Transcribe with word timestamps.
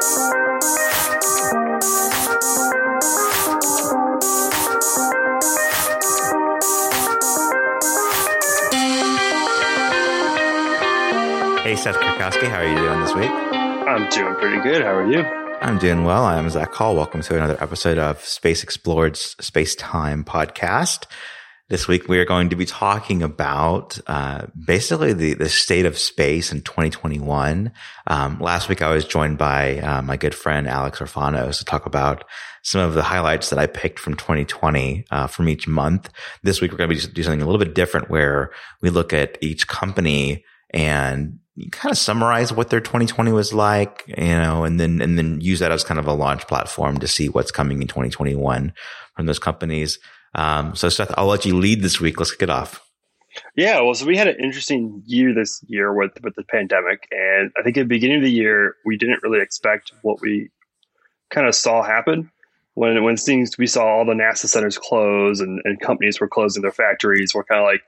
Hey, 0.00 0.06
Seth 11.76 11.96
Kurkowski, 11.96 12.48
how 12.48 12.60
are 12.60 12.66
you 12.66 12.76
doing 12.76 13.00
this 13.00 13.14
week? 13.14 13.30
I'm 13.30 14.08
doing 14.08 14.34
pretty 14.36 14.62
good. 14.62 14.80
How 14.80 14.94
are 14.94 15.06
you? 15.06 15.20
I'm 15.60 15.76
doing 15.76 16.04
well. 16.04 16.24
I'm 16.24 16.48
Zach 16.48 16.72
Hall. 16.72 16.96
Welcome 16.96 17.20
to 17.20 17.36
another 17.36 17.62
episode 17.62 17.98
of 17.98 18.24
Space 18.24 18.62
Explored's 18.62 19.36
Space 19.38 19.74
Time 19.74 20.24
podcast. 20.24 21.04
This 21.70 21.86
week 21.86 22.08
we 22.08 22.18
are 22.18 22.24
going 22.24 22.48
to 22.48 22.56
be 22.56 22.66
talking 22.66 23.22
about 23.22 23.96
uh, 24.08 24.46
basically 24.58 25.12
the, 25.12 25.34
the 25.34 25.48
state 25.48 25.86
of 25.86 25.96
space 25.96 26.50
in 26.50 26.62
2021. 26.62 27.70
Um, 28.08 28.40
last 28.40 28.68
week 28.68 28.82
I 28.82 28.92
was 28.92 29.04
joined 29.04 29.38
by 29.38 29.78
uh, 29.78 30.02
my 30.02 30.16
good 30.16 30.34
friend 30.34 30.66
Alex 30.66 30.98
Orfanos 30.98 31.58
to 31.58 31.64
talk 31.64 31.86
about 31.86 32.24
some 32.62 32.80
of 32.80 32.94
the 32.94 33.04
highlights 33.04 33.50
that 33.50 33.60
I 33.60 33.68
picked 33.68 34.00
from 34.00 34.16
2020 34.16 35.04
uh, 35.12 35.28
from 35.28 35.48
each 35.48 35.68
month. 35.68 36.10
This 36.42 36.60
week 36.60 36.72
we're 36.72 36.78
going 36.78 36.90
to 36.90 37.06
be 37.06 37.12
do 37.12 37.22
something 37.22 37.40
a 37.40 37.46
little 37.46 37.64
bit 37.64 37.76
different 37.76 38.10
where 38.10 38.50
we 38.82 38.90
look 38.90 39.12
at 39.12 39.38
each 39.40 39.68
company 39.68 40.44
and 40.70 41.38
kind 41.70 41.92
of 41.92 41.98
summarize 41.98 42.52
what 42.52 42.70
their 42.70 42.80
2020 42.80 43.30
was 43.30 43.52
like, 43.52 44.02
you 44.08 44.16
know, 44.16 44.64
and 44.64 44.80
then, 44.80 45.00
and 45.00 45.16
then 45.16 45.40
use 45.40 45.60
that 45.60 45.70
as 45.70 45.84
kind 45.84 46.00
of 46.00 46.08
a 46.08 46.12
launch 46.12 46.48
platform 46.48 46.98
to 46.98 47.06
see 47.06 47.28
what's 47.28 47.52
coming 47.52 47.80
in 47.80 47.86
2021 47.86 48.72
from 49.14 49.26
those 49.26 49.38
companies. 49.38 50.00
Um, 50.34 50.74
so 50.74 50.88
Seth, 50.88 51.12
I'll 51.16 51.26
let 51.26 51.44
you 51.44 51.56
lead 51.58 51.82
this 51.82 52.00
week. 52.00 52.18
Let's 52.18 52.30
kick 52.32 52.42
it 52.42 52.50
off. 52.50 52.86
Yeah, 53.56 53.80
well, 53.80 53.94
so 53.94 54.06
we 54.06 54.16
had 54.16 54.26
an 54.26 54.42
interesting 54.42 55.02
year 55.06 55.32
this 55.32 55.62
year 55.68 55.92
with 55.94 56.12
with 56.22 56.34
the 56.34 56.42
pandemic, 56.42 57.06
and 57.10 57.52
I 57.56 57.62
think 57.62 57.76
at 57.76 57.82
the 57.82 57.86
beginning 57.86 58.18
of 58.18 58.22
the 58.24 58.30
year 58.30 58.74
we 58.84 58.96
didn't 58.96 59.22
really 59.22 59.40
expect 59.40 59.92
what 60.02 60.20
we 60.20 60.50
kind 61.30 61.46
of 61.46 61.54
saw 61.54 61.82
happen 61.82 62.30
when 62.74 63.02
when 63.04 63.16
things 63.16 63.56
we 63.56 63.66
saw 63.66 63.84
all 63.84 64.04
the 64.04 64.14
NASA 64.14 64.46
centers 64.46 64.78
close 64.78 65.40
and, 65.40 65.60
and 65.64 65.80
companies 65.80 66.20
were 66.20 66.28
closing 66.28 66.62
their 66.62 66.72
factories. 66.72 67.34
We're 67.34 67.44
kind 67.44 67.60
of 67.60 67.66
like, 67.66 67.82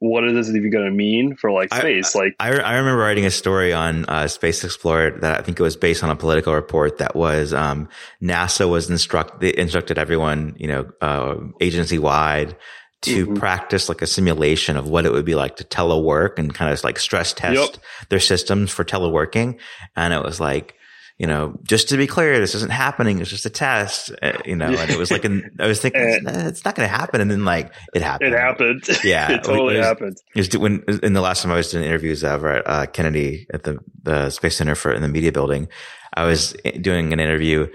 what 0.00 0.24
is 0.24 0.34
this 0.34 0.54
even 0.54 0.70
going 0.70 0.84
to 0.84 0.90
mean 0.90 1.36
for 1.36 1.50
like 1.50 1.72
space? 1.74 2.14
I, 2.14 2.18
like, 2.18 2.36
I, 2.38 2.50
I 2.50 2.76
remember 2.76 3.02
writing 3.02 3.26
a 3.26 3.30
story 3.30 3.72
on 3.72 4.04
uh, 4.06 4.28
Space 4.28 4.62
Explored 4.64 5.22
that 5.22 5.38
I 5.38 5.42
think 5.42 5.58
it 5.58 5.62
was 5.62 5.76
based 5.76 6.04
on 6.04 6.10
a 6.10 6.16
Politico 6.16 6.52
report 6.52 6.98
that 6.98 7.16
was 7.16 7.52
um, 7.52 7.88
NASA 8.22 8.68
was 8.68 8.90
instruct 8.90 9.42
instructed 9.42 9.98
everyone, 9.98 10.54
you 10.58 10.68
know, 10.68 10.90
uh, 11.00 11.36
agency 11.60 11.98
wide 11.98 12.56
to 13.00 13.26
mm-hmm. 13.26 13.36
practice 13.36 13.88
like 13.88 14.02
a 14.02 14.06
simulation 14.06 14.76
of 14.76 14.88
what 14.88 15.06
it 15.06 15.12
would 15.12 15.24
be 15.24 15.34
like 15.34 15.56
to 15.56 15.64
telework 15.64 16.38
and 16.38 16.54
kind 16.54 16.72
of 16.72 16.82
like 16.82 16.98
stress 16.98 17.32
test 17.32 17.54
yep. 17.54 17.82
their 18.08 18.20
systems 18.20 18.70
for 18.70 18.84
teleworking. 18.84 19.58
And 19.94 20.12
it 20.12 20.22
was 20.22 20.40
like, 20.40 20.74
you 21.18 21.26
know, 21.26 21.58
just 21.64 21.88
to 21.88 21.96
be 21.96 22.06
clear, 22.06 22.38
this 22.38 22.54
isn't 22.54 22.70
happening. 22.70 23.18
It's 23.18 23.28
just 23.28 23.44
a 23.44 23.50
test, 23.50 24.12
uh, 24.22 24.38
you 24.44 24.54
know, 24.54 24.66
and 24.66 24.88
it 24.88 24.96
was 24.96 25.10
like, 25.10 25.24
an, 25.24 25.50
I 25.58 25.66
was 25.66 25.80
thinking 25.80 26.00
and 26.26 26.46
it's 26.46 26.64
not 26.64 26.76
going 26.76 26.88
to 26.88 26.96
happen. 26.96 27.20
And 27.20 27.28
then 27.28 27.44
like 27.44 27.72
it 27.92 28.02
happened. 28.02 28.34
It 28.34 28.38
happened. 28.38 28.88
Yeah. 29.04 29.32
it 29.32 29.42
totally 29.42 29.74
it 29.74 29.78
was, 29.78 29.86
happened. 29.86 30.16
It 30.36 30.38
was 30.38 30.56
when, 30.56 30.84
in 31.02 31.14
the 31.14 31.20
last 31.20 31.42
time 31.42 31.50
I 31.50 31.56
was 31.56 31.72
doing 31.72 31.84
interviews 31.84 32.22
over 32.22 32.48
at 32.48 32.62
uh, 32.66 32.86
Kennedy 32.86 33.46
at 33.52 33.64
the, 33.64 33.78
the 34.02 34.30
Space 34.30 34.56
Center 34.56 34.76
for 34.76 34.92
in 34.92 35.02
the 35.02 35.08
media 35.08 35.32
building, 35.32 35.66
I 36.14 36.24
was 36.24 36.54
doing 36.80 37.12
an 37.12 37.18
interview 37.18 37.66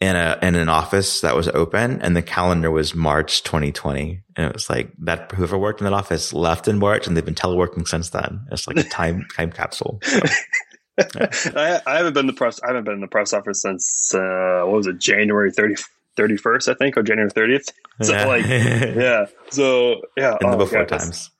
in 0.00 0.14
a, 0.14 0.38
in 0.42 0.54
an 0.54 0.68
office 0.68 1.22
that 1.22 1.34
was 1.34 1.48
open 1.48 2.00
and 2.02 2.14
the 2.14 2.22
calendar 2.22 2.70
was 2.70 2.94
March 2.94 3.42
2020. 3.42 4.22
And 4.36 4.46
it 4.46 4.52
was 4.52 4.70
like 4.70 4.92
that 5.00 5.32
whoever 5.32 5.58
worked 5.58 5.80
in 5.80 5.84
that 5.86 5.92
office 5.92 6.32
left 6.32 6.68
in 6.68 6.78
March 6.78 7.08
and 7.08 7.16
they've 7.16 7.24
been 7.24 7.34
teleworking 7.34 7.88
since 7.88 8.10
then. 8.10 8.46
It's 8.52 8.68
like 8.68 8.76
a 8.76 8.84
time, 8.84 9.26
time 9.34 9.50
capsule. 9.50 9.98
So. 10.02 10.20
I, 11.56 11.80
I, 11.86 11.96
haven't 11.96 12.14
been 12.14 12.26
the 12.26 12.32
press. 12.32 12.60
I 12.62 12.68
haven't 12.68 12.84
been 12.84 12.94
in 12.94 13.00
the 13.00 13.06
press 13.06 13.32
office 13.32 13.62
since 13.62 14.14
uh, 14.14 14.62
what 14.64 14.76
was 14.76 14.86
it, 14.86 14.98
January 14.98 15.52
30, 15.52 15.74
31st, 16.16 16.68
I 16.68 16.74
think, 16.74 16.96
or 16.96 17.02
January 17.02 17.30
thirtieth. 17.30 17.68
So 18.02 18.12
yeah. 18.12 18.26
like, 18.26 18.46
yeah. 18.46 19.24
So 19.50 20.02
yeah, 20.18 20.36
in 20.42 20.50
the 20.50 20.56
oh, 20.56 20.58
before 20.58 20.84
God, 20.84 20.98
times. 20.98 21.30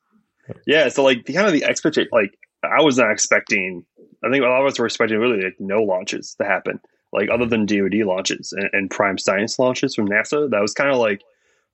Yeah. 0.67 0.89
So 0.89 1.05
like, 1.05 1.27
the 1.27 1.35
kind 1.35 1.47
of 1.47 1.53
the 1.53 1.65
expectation, 1.65 2.09
like, 2.13 2.39
I 2.63 2.83
was 2.83 2.97
not 2.97 3.11
expecting. 3.11 3.85
I 4.25 4.31
think 4.31 4.43
a 4.43 4.49
lot 4.49 4.63
of 4.63 4.67
us 4.67 4.79
were 4.79 4.87
expecting 4.87 5.19
really 5.19 5.43
like 5.43 5.57
no 5.59 5.83
launches 5.83 6.35
to 6.41 6.47
happen, 6.47 6.81
like 7.13 7.29
other 7.31 7.45
than 7.45 7.67
DoD 7.67 8.07
launches 8.07 8.55
and, 8.55 8.71
and 8.73 8.91
prime 8.91 9.19
science 9.19 9.59
launches 9.59 9.95
from 9.95 10.09
NASA. 10.09 10.49
That 10.49 10.63
was 10.63 10.73
kind 10.73 10.91
of 10.91 10.97
like 10.97 11.21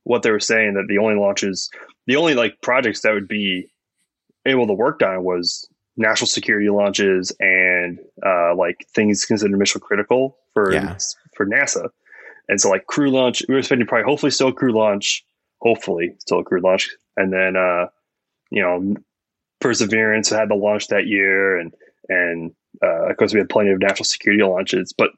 what 0.02 0.22
they 0.22 0.32
were 0.32 0.40
saying 0.40 0.74
that 0.74 0.86
the 0.88 0.98
only 0.98 1.14
launches, 1.14 1.70
the 2.08 2.16
only 2.16 2.34
like 2.34 2.60
projects 2.60 3.02
that 3.02 3.14
would 3.14 3.28
be 3.28 3.70
able 4.44 4.66
to 4.66 4.72
work 4.72 5.00
on 5.02 5.22
was 5.22 5.68
national 5.96 6.26
security 6.26 6.68
launches 6.70 7.32
and 7.40 7.98
uh, 8.24 8.54
like 8.54 8.86
things 8.94 9.24
considered 9.24 9.58
mission 9.58 9.80
critical 9.80 10.38
for 10.54 10.72
yeah. 10.72 10.96
for 11.36 11.46
NASA. 11.46 11.88
And 12.48 12.60
so 12.60 12.70
like 12.70 12.86
crew 12.86 13.10
launch, 13.10 13.42
we 13.48 13.54
were 13.54 13.58
expecting 13.58 13.86
probably 13.86 14.04
hopefully 14.04 14.30
still 14.30 14.48
a 14.48 14.52
crew 14.52 14.72
launch, 14.72 15.24
hopefully 15.60 16.14
still 16.18 16.40
a 16.40 16.44
crew 16.44 16.60
launch, 16.60 16.90
and 17.16 17.32
then 17.32 17.56
uh, 17.56 17.86
you 18.50 18.62
know 18.62 18.96
Perseverance 19.60 20.28
had 20.30 20.48
the 20.48 20.54
launch 20.54 20.88
that 20.88 21.06
year, 21.06 21.58
and 21.58 21.72
and 22.08 22.52
uh, 22.82 23.10
of 23.10 23.16
course 23.16 23.32
we 23.32 23.38
had 23.38 23.48
plenty 23.48 23.70
of 23.70 23.78
national 23.78 24.04
security 24.04 24.42
launches, 24.42 24.92
but 24.96 25.10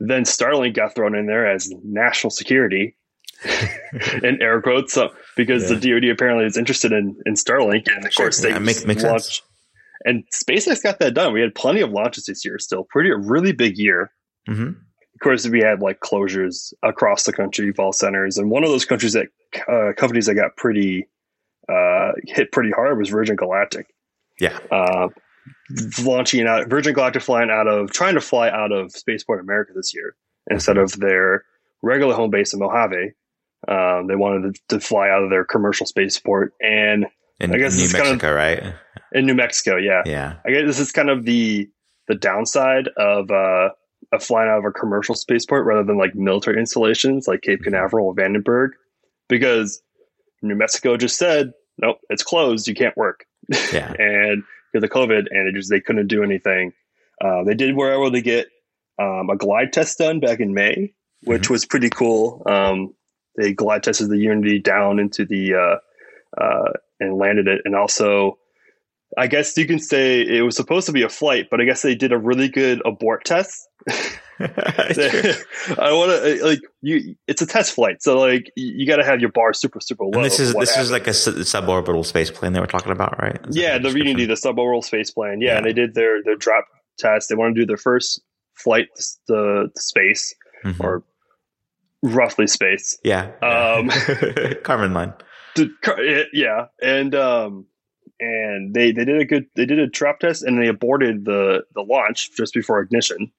then 0.00 0.24
Starlink 0.24 0.74
got 0.74 0.94
thrown 0.94 1.14
in 1.14 1.26
there 1.26 1.50
as 1.50 1.72
national 1.84 2.30
security. 2.30 2.94
in 4.24 4.42
air 4.42 4.60
quotes, 4.60 4.92
so, 4.92 5.10
because 5.36 5.70
yeah. 5.70 5.76
the 5.76 6.00
DoD 6.00 6.10
apparently 6.10 6.44
is 6.44 6.56
interested 6.56 6.90
in 6.90 7.16
in 7.24 7.34
Starlink, 7.34 7.86
and 7.86 8.04
of 8.04 8.12
course 8.16 8.40
they 8.40 8.48
yeah, 8.48 8.58
make, 8.58 8.84
make 8.84 9.00
launch, 9.00 9.22
sense 9.22 9.42
and 10.04 10.24
SpaceX 10.32 10.82
got 10.82 10.98
that 11.00 11.14
done. 11.14 11.32
We 11.32 11.40
had 11.40 11.54
plenty 11.54 11.80
of 11.80 11.90
launches 11.90 12.24
this 12.26 12.44
year 12.44 12.58
still. 12.58 12.84
Pretty, 12.84 13.10
a 13.10 13.16
really 13.16 13.52
big 13.52 13.78
year. 13.78 14.10
Mm-hmm. 14.48 14.68
Of 14.68 15.20
course, 15.22 15.46
we 15.48 15.60
had 15.60 15.80
like 15.80 16.00
closures 16.00 16.72
across 16.82 17.24
the 17.24 17.32
country, 17.32 17.72
fall 17.72 17.92
centers. 17.92 18.38
And 18.38 18.50
one 18.50 18.62
of 18.62 18.70
those 18.70 18.84
countries 18.84 19.14
that 19.14 19.26
uh, 19.68 19.92
companies 19.96 20.26
that 20.26 20.34
got 20.34 20.56
pretty 20.56 21.08
uh, 21.68 22.12
hit 22.24 22.52
pretty 22.52 22.70
hard 22.70 22.98
was 22.98 23.08
Virgin 23.08 23.36
Galactic. 23.36 23.86
Yeah. 24.40 24.58
Uh, 24.70 25.08
launching 26.02 26.46
out, 26.46 26.68
Virgin 26.68 26.94
Galactic 26.94 27.22
flying 27.22 27.50
out 27.50 27.66
of, 27.66 27.90
trying 27.90 28.14
to 28.14 28.20
fly 28.20 28.48
out 28.48 28.72
of 28.72 28.92
Spaceport 28.92 29.40
America 29.40 29.72
this 29.74 29.92
year 29.94 30.14
instead 30.50 30.78
of 30.78 30.92
their 30.98 31.44
regular 31.82 32.14
home 32.14 32.30
base 32.30 32.52
in 32.52 32.60
Mojave. 32.60 33.12
Um, 33.66 34.06
they 34.06 34.14
wanted 34.14 34.54
to, 34.54 34.78
to, 34.78 34.80
fly 34.80 35.10
out 35.10 35.24
of 35.24 35.30
their 35.30 35.44
commercial 35.44 35.84
spaceport. 35.84 36.54
And 36.60 37.06
in 37.40 37.54
I 37.54 37.58
guess 37.58 37.76
New 37.76 37.82
Mexico, 37.82 38.04
kind 38.04 38.22
of, 38.22 38.34
right? 38.34 38.74
In 39.12 39.26
New 39.26 39.34
Mexico, 39.34 39.76
yeah, 39.76 40.02
yeah. 40.04 40.36
I 40.46 40.50
guess 40.50 40.64
this 40.66 40.80
is 40.80 40.92
kind 40.92 41.10
of 41.10 41.24
the 41.24 41.68
the 42.08 42.14
downside 42.14 42.88
of 42.96 43.30
uh, 43.30 43.70
of 44.12 44.22
flying 44.22 44.48
out 44.48 44.58
of 44.58 44.64
a 44.64 44.72
commercial 44.72 45.14
spaceport 45.14 45.66
rather 45.66 45.84
than 45.84 45.98
like 45.98 46.14
military 46.14 46.58
installations 46.58 47.28
like 47.28 47.42
Cape 47.42 47.62
Canaveral 47.62 48.06
or 48.06 48.14
Vandenberg, 48.14 48.70
because 49.28 49.82
New 50.42 50.56
Mexico 50.56 50.96
just 50.96 51.16
said, 51.16 51.52
nope, 51.78 51.98
it's 52.10 52.22
closed. 52.22 52.66
You 52.66 52.74
can't 52.74 52.96
work. 52.96 53.24
Yeah, 53.72 53.92
and 53.98 54.42
because 54.72 54.84
of 54.84 54.90
COVID, 54.90 55.26
and 55.30 55.48
it 55.48 55.54
just 55.54 55.70
they 55.70 55.80
couldn't 55.80 56.08
do 56.08 56.22
anything. 56.22 56.72
Uh, 57.24 57.44
they 57.44 57.54
did 57.54 57.74
were 57.74 57.92
able 57.92 58.12
to 58.12 58.20
get 58.20 58.48
um, 58.98 59.30
a 59.30 59.36
glide 59.36 59.72
test 59.72 59.98
done 59.98 60.20
back 60.20 60.40
in 60.40 60.52
May, 60.52 60.92
which 61.22 61.42
mm-hmm. 61.42 61.52
was 61.52 61.64
pretty 61.64 61.88
cool. 61.88 62.42
Um, 62.46 62.94
they 63.36 63.54
glide 63.54 63.84
tested 63.84 64.10
the 64.10 64.18
Unity 64.18 64.58
down 64.58 64.98
into 64.98 65.24
the 65.24 65.54
uh, 65.54 66.40
uh, 66.40 66.72
and 67.00 67.16
landed 67.18 67.48
it. 67.48 67.62
And 67.64 67.74
also, 67.74 68.38
I 69.16 69.26
guess 69.26 69.56
you 69.56 69.66
can 69.66 69.78
say 69.78 70.20
it 70.20 70.42
was 70.42 70.56
supposed 70.56 70.86
to 70.86 70.92
be 70.92 71.02
a 71.02 71.08
flight, 71.08 71.48
but 71.50 71.60
I 71.60 71.64
guess 71.64 71.82
they 71.82 71.94
did 71.94 72.12
a 72.12 72.18
really 72.18 72.48
good 72.48 72.82
abort 72.84 73.24
test. 73.24 73.68
I 74.40 75.90
want 75.92 76.12
to 76.12 76.38
like 76.44 76.60
you. 76.80 77.16
It's 77.26 77.42
a 77.42 77.46
test 77.46 77.74
flight, 77.74 78.04
so 78.04 78.20
like 78.20 78.52
you 78.54 78.86
got 78.86 78.98
to 78.98 79.04
have 79.04 79.18
your 79.20 79.32
bar 79.32 79.52
super 79.52 79.80
super 79.80 80.04
low. 80.04 80.12
And 80.14 80.24
this 80.24 80.38
is 80.38 80.54
this 80.54 80.76
is 80.76 80.92
like 80.92 81.08
a 81.08 81.10
suborbital 81.10 82.06
space 82.06 82.30
plane 82.30 82.52
they 82.52 82.60
were 82.60 82.68
talking 82.68 82.92
about, 82.92 83.20
right? 83.20 83.40
Is 83.48 83.56
yeah, 83.56 83.78
the 83.78 83.90
Unity, 83.90 84.26
the 84.26 84.34
suborbital 84.34 84.84
space 84.84 85.10
plane. 85.10 85.40
Yeah, 85.40 85.48
yeah, 85.48 85.56
and 85.56 85.66
they 85.66 85.72
did 85.72 85.94
their 85.94 86.22
their 86.22 86.36
drop 86.36 86.66
test. 86.98 87.28
They 87.28 87.34
want 87.34 87.56
to 87.56 87.60
do 87.60 87.66
their 87.66 87.76
first 87.76 88.20
flight 88.54 88.86
to, 89.26 89.70
to 89.74 89.80
space 89.80 90.32
mm-hmm. 90.64 90.84
or 90.84 91.02
roughly 92.04 92.46
space. 92.46 92.96
Yeah, 93.02 93.24
um, 93.42 93.88
Kármán 94.62 94.92
line 94.92 95.14
yeah, 96.32 96.66
and 96.82 97.14
um, 97.14 97.66
and 98.20 98.74
they 98.74 98.92
they 98.92 99.04
did 99.04 99.20
a 99.20 99.24
good 99.24 99.46
they 99.54 99.66
did 99.66 99.78
a 99.78 99.88
trap 99.88 100.20
test 100.20 100.42
and 100.42 100.60
they 100.60 100.68
aborted 100.68 101.24
the 101.24 101.64
the 101.74 101.82
launch 101.82 102.30
just 102.36 102.54
before 102.54 102.80
ignition, 102.80 103.30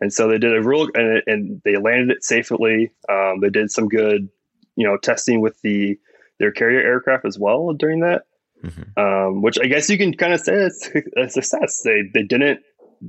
and 0.00 0.12
so 0.12 0.28
they 0.28 0.38
did 0.38 0.56
a 0.56 0.62
real 0.62 0.88
and, 0.94 1.22
and 1.26 1.62
they 1.64 1.76
landed 1.76 2.10
it 2.16 2.24
safely. 2.24 2.92
Um, 3.08 3.40
they 3.40 3.50
did 3.50 3.70
some 3.70 3.88
good 3.88 4.28
you 4.76 4.86
know 4.86 4.96
testing 4.96 5.40
with 5.40 5.60
the 5.62 5.98
their 6.38 6.52
carrier 6.52 6.80
aircraft 6.80 7.26
as 7.26 7.38
well 7.38 7.72
during 7.72 8.00
that, 8.00 8.22
mm-hmm. 8.64 8.98
um, 8.98 9.42
which 9.42 9.58
I 9.60 9.66
guess 9.66 9.90
you 9.90 9.98
can 9.98 10.14
kind 10.14 10.32
of 10.32 10.40
say 10.40 10.54
it's 10.54 10.88
a 11.16 11.28
success. 11.28 11.82
They 11.84 12.02
they 12.12 12.22
didn't. 12.22 12.60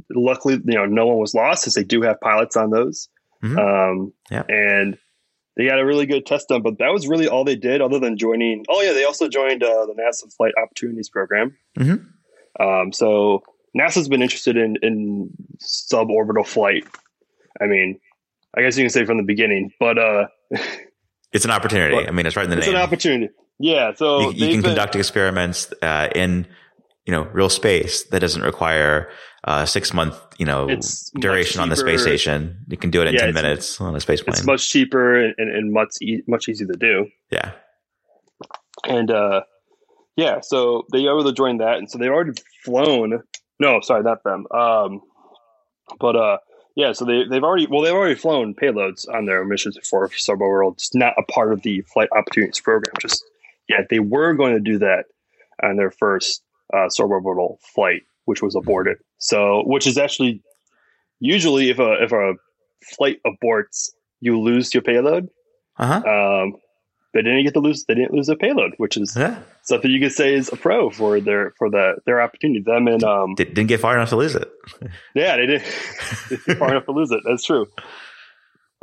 Luckily, 0.10 0.54
you 0.54 0.76
know, 0.76 0.86
no 0.86 1.08
one 1.08 1.18
was 1.18 1.34
lost, 1.34 1.68
as 1.68 1.74
they 1.74 1.84
do 1.84 2.02
have 2.04 2.22
pilots 2.22 2.56
on 2.56 2.70
those. 2.70 3.10
Mm-hmm. 3.44 3.60
Um, 3.60 4.14
yeah, 4.30 4.44
and 4.48 4.98
they 5.58 5.68
got 5.68 5.80
a 5.80 5.86
really 5.86 6.06
good 6.06 6.26
test 6.26 6.48
done, 6.50 6.62
but 6.62 6.78
that 6.80 6.90
was 6.90 7.08
really 7.08 7.28
all 7.28 7.44
they 7.44 7.56
did 7.56 7.82
other 7.82 8.00
than 8.00 8.18
joining. 8.18 8.66
Oh 8.70 8.82
yeah, 8.82 8.94
they 8.94 9.04
also 9.04 9.28
joined 9.28 9.64
uh, 9.64 9.86
the 9.86 9.94
NASA 9.94 10.34
Flight 10.34 10.54
Opportunities 10.62 11.10
Program. 11.10 11.58
Mm-hmm. 11.78 12.64
Um, 12.64 12.94
so 12.94 13.44
NASA's 13.78 14.08
been 14.08 14.22
interested 14.22 14.58
in 14.58 14.78
in 14.82 15.30
suborbital 15.62 16.46
flight. 16.46 16.86
I 17.60 17.66
mean, 17.66 18.00
I 18.56 18.62
guess 18.62 18.78
you 18.78 18.84
can 18.84 18.90
say 18.90 19.06
from 19.06 19.18
the 19.18 19.24
beginning, 19.24 19.72
but 19.80 19.98
uh, 19.98 20.28
it's 21.34 21.46
an 21.46 21.52
opportunity. 21.52 22.08
I 22.08 22.12
mean, 22.12 22.26
it's 22.26 22.36
right 22.36 22.44
in 22.44 22.50
the 22.50 22.58
it's 22.58 22.68
name. 22.68 22.76
It's 22.76 22.82
an 22.82 22.88
opportunity. 22.88 23.34
Yeah, 23.60 23.94
so 23.94 24.32
you, 24.32 24.32
you 24.32 24.52
can 24.54 24.62
been, 24.62 24.72
conduct 24.72 24.96
experiments 24.96 25.72
uh, 25.82 26.10
in 26.16 26.48
you 27.06 27.12
know 27.12 27.24
real 27.34 27.50
space 27.50 28.04
that 28.06 28.20
doesn't 28.20 28.44
require 28.44 29.10
uh, 29.44 29.66
six 29.66 29.94
month 29.94 30.16
you 30.38 30.46
know 30.46 30.68
duration 31.20 31.62
on 31.62 31.70
the 31.70 31.76
space 31.76 32.02
station. 32.02 32.58
You 32.68 32.78
can 32.78 32.92
do 32.92 33.02
it 33.02 33.08
in 33.08 33.14
yeah, 33.16 33.22
ten 33.22 33.34
minutes 33.34 33.82
on 33.82 33.96
a 33.96 34.00
space 34.00 34.22
plane. 34.22 34.34
It's 34.34 34.46
much 34.46 34.70
cheaper 34.70 35.16
and, 35.16 35.36
and 35.38 35.74
much 35.74 35.96
e- 36.02 36.24
much 36.28 36.48
easier 36.48 36.68
to 36.68 36.78
do. 36.78 37.08
Yeah, 37.32 37.52
and 38.88 39.10
uh, 39.10 39.42
yeah, 40.16 40.42
so 40.42 40.86
they 40.92 41.06
are 41.08 41.20
able 41.20 41.30
to 41.30 41.34
join 41.34 41.58
that, 41.58 41.78
and 41.78 41.90
so 41.90 41.98
they've 41.98 42.12
already 42.12 42.40
flown. 42.64 43.24
No, 43.60 43.80
sorry, 43.82 44.04
not 44.04 44.24
them. 44.24 44.46
Um, 44.52 45.02
but 46.00 46.16
uh, 46.16 46.38
yeah, 46.76 46.94
so 46.94 47.06
they 47.06 47.24
they've 47.30 47.44
already 47.44 47.68
well 47.68 47.82
they've 47.82 47.94
already 47.94 48.16
flown 48.16 48.54
payloads 48.54 49.08
on 49.12 49.26
their 49.26 49.44
missions 49.44 49.78
before 49.78 50.08
for 50.08 50.16
suborbital. 50.16 50.74
It's 50.74 50.94
not 50.94 51.14
a 51.18 51.24
part 51.24 51.52
of 51.52 51.64
the 51.64 51.82
flight 51.82 52.10
opportunities 52.16 52.62
program. 52.62 52.94
Just 53.00 53.24
yeah, 53.68 53.82
they 53.90 54.00
were 54.00 54.34
going 54.34 54.54
to 54.54 54.60
do 54.60 54.78
that 54.80 55.06
on 55.64 55.78
their 55.78 55.92
first 55.92 56.44
uh, 56.74 56.88
suborbital 56.88 57.58
flight, 57.74 58.02
which 58.26 58.42
was 58.42 58.56
aborted. 58.56 58.98
So, 59.18 59.64
which 59.66 59.88
is 59.88 59.98
actually 59.98 60.42
usually 61.20 61.70
if 61.70 61.80
a 61.80 62.04
if 62.04 62.12
a 62.12 62.34
flight 62.96 63.20
aborts, 63.26 63.92
you 64.20 64.40
lose 64.40 64.74
your 64.74 64.84
payload. 64.84 65.30
Uh-huh. 65.78 66.44
Um, 66.44 66.56
they 67.14 67.22
didn't 67.22 67.44
get 67.44 67.54
to 67.54 67.60
lose. 67.60 67.84
They 67.86 67.94
didn't 67.94 68.14
lose 68.14 68.28
their 68.28 68.38
payload, 68.38 68.74
which 68.78 68.96
is 68.96 69.16
yeah. 69.18 69.40
something 69.64 69.92
you 69.92 70.00
could 70.00 70.14
say 70.14 70.34
is 70.34 70.52
a 70.52 70.56
pro 70.56 70.90
for 70.90 71.20
their 71.20 71.54
for 71.58 71.70
the 71.70 71.96
their 72.06 72.22
opportunity. 72.22 72.62
Them 72.62 72.88
and 72.88 73.04
um, 73.04 73.36
didn't 73.36 73.68
get 73.68 73.82
far 73.82 73.96
enough 73.96 74.10
to 74.10 74.16
lose 74.16 74.36
it. 74.36 74.50
yeah, 75.16 75.36
they 75.36 75.46
didn't 75.48 76.58
far 76.58 76.72
enough 76.72 76.86
to 76.86 76.92
lose 76.92 77.12
it. 77.12 77.22
That's 77.26 77.44
true. 77.44 77.68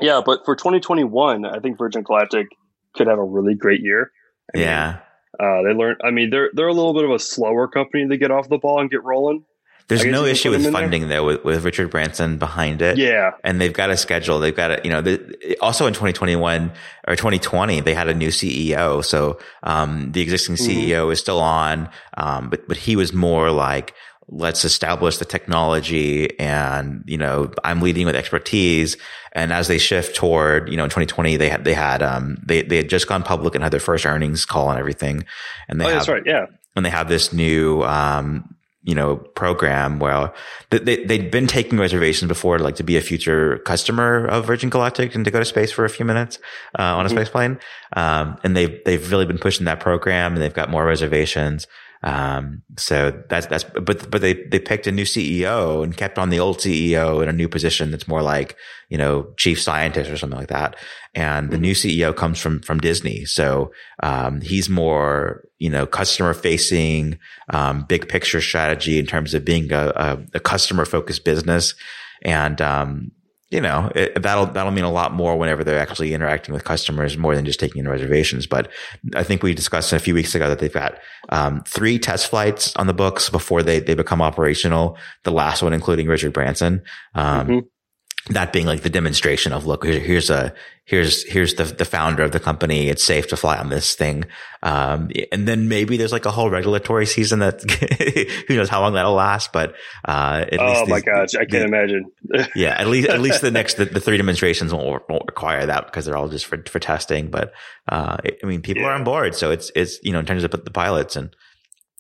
Yeah, 0.01 0.21
but 0.25 0.45
for 0.45 0.55
2021, 0.55 1.45
I 1.45 1.59
think 1.59 1.79
Virgin 1.79 2.03
Galactic 2.03 2.49
could 2.95 3.09
have 3.09 3.19
a 3.19 3.25
really 3.25 3.55
great 3.55 3.81
year. 3.81 4.13
I 4.55 4.59
yeah, 4.59 4.99
uh, 5.39 5.63
they 5.63 5.73
learn. 5.73 5.97
I 6.05 6.11
mean, 6.11 6.31
they're 6.31 6.51
they're 6.53 6.69
a 6.69 6.75
little 6.75 6.95
bit 6.95 7.05
of 7.05 7.11
a 7.11 7.19
slower 7.19 7.69
company 7.69 8.09
to 8.09 8.17
get 8.17 8.31
off 8.31 8.49
the 8.49 8.59
ball 8.59 8.81
and 8.81 8.91
get 8.91 9.05
rolling. 9.05 9.45
There's 9.89 10.05
no 10.05 10.27
issue 10.27 10.51
with 10.51 10.71
funding 10.71 11.09
there. 11.09 11.21
though 11.21 11.25
with, 11.25 11.45
with 11.45 11.65
Richard 11.65 11.91
Branson 11.91 12.37
behind 12.37 12.83
it. 12.83 12.99
Yeah. 12.99 13.33
And 13.43 13.59
they've 13.59 13.73
got 13.73 13.89
a 13.89 13.97
schedule. 13.97 14.39
They've 14.39 14.55
got 14.55 14.71
a, 14.71 14.81
you 14.85 14.91
know, 14.91 15.01
the, 15.01 15.57
also 15.63 15.87
in 15.87 15.95
2021 15.95 16.71
or 17.07 17.17
2020, 17.17 17.81
they 17.81 17.95
had 17.95 18.07
a 18.09 18.15
new 18.15 18.29
CEO. 18.29 19.03
So, 19.03 19.39
um, 19.63 20.13
the 20.13 20.21
existing 20.21 20.57
CEO 20.57 20.89
mm-hmm. 20.89 21.13
is 21.13 21.21
still 21.21 21.41
on. 21.41 21.89
Um, 22.19 22.51
but, 22.51 22.69
but 22.69 22.77
he 22.77 22.97
was 22.97 23.15
more 23.15 23.51
like, 23.51 23.95
let's 24.29 24.65
establish 24.65 25.19
the 25.19 25.25
technology 25.25 26.39
and, 26.39 27.03
you 27.07 27.17
know, 27.17 27.51
I'm 27.65 27.81
leading 27.81 28.07
with 28.07 28.15
expertise. 28.15 28.97
And 29.33 29.53
as 29.53 29.69
they 29.69 29.79
shift 29.79 30.15
toward, 30.15 30.69
you 30.69 30.77
know, 30.77 30.85
in 30.85 30.91
2020, 30.91 31.37
they 31.37 31.49
had, 31.49 31.65
they 31.65 31.75
had, 31.75 32.03
um, 32.03 32.37
they, 32.47 32.63
they 32.63 32.77
had 32.77 32.91
just 32.91 33.09
gone 33.09 33.23
public 33.23 33.55
and 33.55 33.65
had 33.65 33.73
their 33.73 33.81
first 33.81 34.05
earnings 34.05 34.45
call 34.45 34.71
and 34.71 34.79
everything. 34.79 35.25
And 35.69 35.81
they 35.81 35.87
oh, 35.87 35.89
have, 35.89 35.99
that's 35.99 36.09
right. 36.09 36.23
Yeah. 36.27 36.47
And 36.77 36.85
they 36.85 36.91
have 36.91 37.09
this 37.09 37.33
new, 37.33 37.83
um, 37.85 38.55
you 38.83 38.95
know, 38.95 39.17
program 39.17 39.99
where 39.99 40.33
they, 40.71 41.05
they'd 41.05 41.31
been 41.31 41.47
taking 41.47 41.79
reservations 41.79 42.29
before, 42.29 42.59
like 42.59 42.77
to 42.77 42.85
be 42.85 42.97
a 42.97 43.01
future 43.01 43.59
customer 43.59 44.27
of 44.27 44.47
Virgin 44.47 44.71
Galactic 44.71 45.15
and 45.15 45.25
to 45.25 45.31
go 45.31 45.39
to 45.39 45.45
space 45.45 45.73
for 45.73 45.85
a 45.85 45.91
few 45.91 46.05
minutes, 46.05 46.39
uh, 46.79 46.83
on 46.83 47.05
a 47.05 47.09
mm-hmm. 47.09 47.17
space 47.17 47.29
plane. 47.31 47.59
Um, 47.95 48.39
and 48.45 48.57
they've, 48.57 48.83
they've 48.85 49.11
really 49.11 49.27
been 49.27 49.39
pushing 49.39 49.65
that 49.67 49.81
program 49.81 50.35
and 50.35 50.43
they've 50.43 50.55
got 50.55 50.71
more 50.71 50.85
reservations. 50.85 51.67
Um, 52.03 52.63
so 52.77 53.23
that's, 53.29 53.47
that's, 53.47 53.65
but, 53.65 54.11
but 54.11 54.21
they, 54.21 54.35
they 54.35 54.59
picked 54.59 54.87
a 54.87 54.93
new 54.93 55.05
CEO 55.05 55.83
and 55.83 55.97
kept 55.97 56.19
on 56.19 56.31
the 56.31 56.39
old 56.39 56.59
CEO 56.59 57.23
in 57.23 57.29
a 57.29 57.33
new 57.33 57.49
position 57.49 57.91
that's 57.91 58.07
more 58.07 58.23
like, 58.23 58.57
you 58.89 58.97
know, 58.97 59.33
chief 59.37 59.61
scientist 59.61 60.11
or 60.11 60.17
something 60.17 60.39
like 60.39 60.49
that. 60.49 60.77
And 61.15 61.51
the 61.51 61.59
new 61.59 61.73
CEO 61.73 62.15
comes 62.15 62.39
from, 62.41 62.61
from 62.61 62.79
Disney. 62.79 63.25
So, 63.25 63.73
um, 64.03 64.41
he's 64.41 64.69
more, 64.69 65.45
you 65.59 65.71
know, 65.71 65.87
customer 65.87 66.35
facing, 66.35 67.19
um, 67.51 67.85
big 67.89 68.09
picture 68.09 68.41
strategy 68.41 68.99
in 68.99 69.07
terms 69.07 69.35
of 69.35 69.45
being 69.45 69.73
a, 69.73 69.93
a, 69.97 70.19
a 70.35 70.41
customer 70.41 70.85
focused 70.85 71.25
business. 71.25 71.75
And, 72.23 72.61
um, 72.61 73.11
you 73.51 73.61
know, 73.61 73.91
it, 73.95 74.23
that'll, 74.23 74.47
that'll 74.47 74.73
mean 74.73 74.85
a 74.85 74.91
lot 74.91 75.13
more 75.13 75.39
whenever 75.39 75.65
they're 75.65 75.79
actually 75.79 76.13
interacting 76.13 76.53
with 76.53 76.65
customers 76.65 77.17
more 77.17 77.35
than 77.35 77.45
just 77.45 77.59
taking 77.59 77.81
in 77.81 77.89
reservations. 77.89 78.47
But 78.47 78.71
I 79.15 79.23
think 79.23 79.43
we 79.43 79.55
discussed 79.55 79.93
a 79.93 79.99
few 79.99 80.15
weeks 80.15 80.35
ago 80.35 80.49
that 80.49 80.59
they've 80.59 80.73
got, 80.73 80.99
um, 81.31 81.63
three 81.63 81.99
test 81.99 82.29
flights 82.29 82.77
on 82.77 82.87
the 82.87 82.95
books 82.95 83.31
before 83.31 83.63
they, 83.63 83.81
they 83.81 83.95
become 83.95 84.21
operational. 84.21 84.99
The 85.25 85.33
last 85.33 85.63
one, 85.63 85.73
including 85.73 86.09
Richard 86.09 86.33
Branson. 86.33 86.83
Um, 87.15 87.47
mm-hmm 87.47 87.59
that 88.31 88.53
being 88.53 88.67
like 88.67 88.83
the 88.83 88.91
demonstration 88.91 89.53
of 89.53 89.67
look 89.67 89.85
here's 89.85 90.29
a 90.29 90.53
here's 90.85 91.25
here's 91.25 91.55
the 91.55 91.65
the 91.65 91.85
founder 91.85 92.23
of 92.23 92.33
the 92.33 92.41
company. 92.41 92.89
It's 92.89 93.03
safe 93.03 93.29
to 93.29 93.37
fly 93.37 93.57
on 93.57 93.69
this 93.69 93.95
thing. 93.95 94.25
Um, 94.63 95.11
and 95.33 95.47
then 95.47 95.69
maybe 95.69 95.97
there's 95.97 96.13
like 96.13 96.27
a 96.27 96.31
whole 96.31 96.51
regulatory 96.51 97.07
season 97.07 97.39
that 97.39 97.63
who 98.49 98.57
knows 98.57 98.69
how 98.69 98.81
long 98.81 98.95
that'll 98.95 99.15
last 99.15 99.53
but 99.53 99.75
uh, 100.05 100.45
oh 100.59 100.87
my 100.87 101.01
gosh. 101.01 101.35
I 101.35 101.45
can't 101.45 101.51
the, 101.51 101.65
imagine. 101.65 102.05
Yeah 102.55 102.75
at 102.79 102.89
least 102.89 103.09
at 103.09 103.21
least 103.21 103.41
the 103.41 103.51
next 103.51 103.75
the, 103.75 103.87
the 103.87 104.01
three 104.01 104.17
demonstrations 104.17 104.73
won't, 104.73 105.09
won't, 105.09 105.23
require 105.27 105.67
that 105.67 105.87
because 105.87 106.05
they're 106.05 106.17
all 106.17 106.29
just 106.29 106.47
for 106.47 106.63
for 106.67 106.79
testing 106.79 107.31
but 107.31 107.53
uh, 107.89 108.17
i 108.43 108.47
mean 108.47 108.63
people 108.63 108.83
yeah. 108.83 108.89
are 108.89 108.93
on 108.93 109.05
board. 109.05 109.35
So 109.35 109.51
it's 109.51 109.71
it's 109.75 109.99
you 110.03 110.13
know 110.13 110.19
in 110.19 110.27
terms 110.27 110.45
of 110.45 110.51
the 110.51 110.71
pilots 110.71 111.17
and 111.17 111.35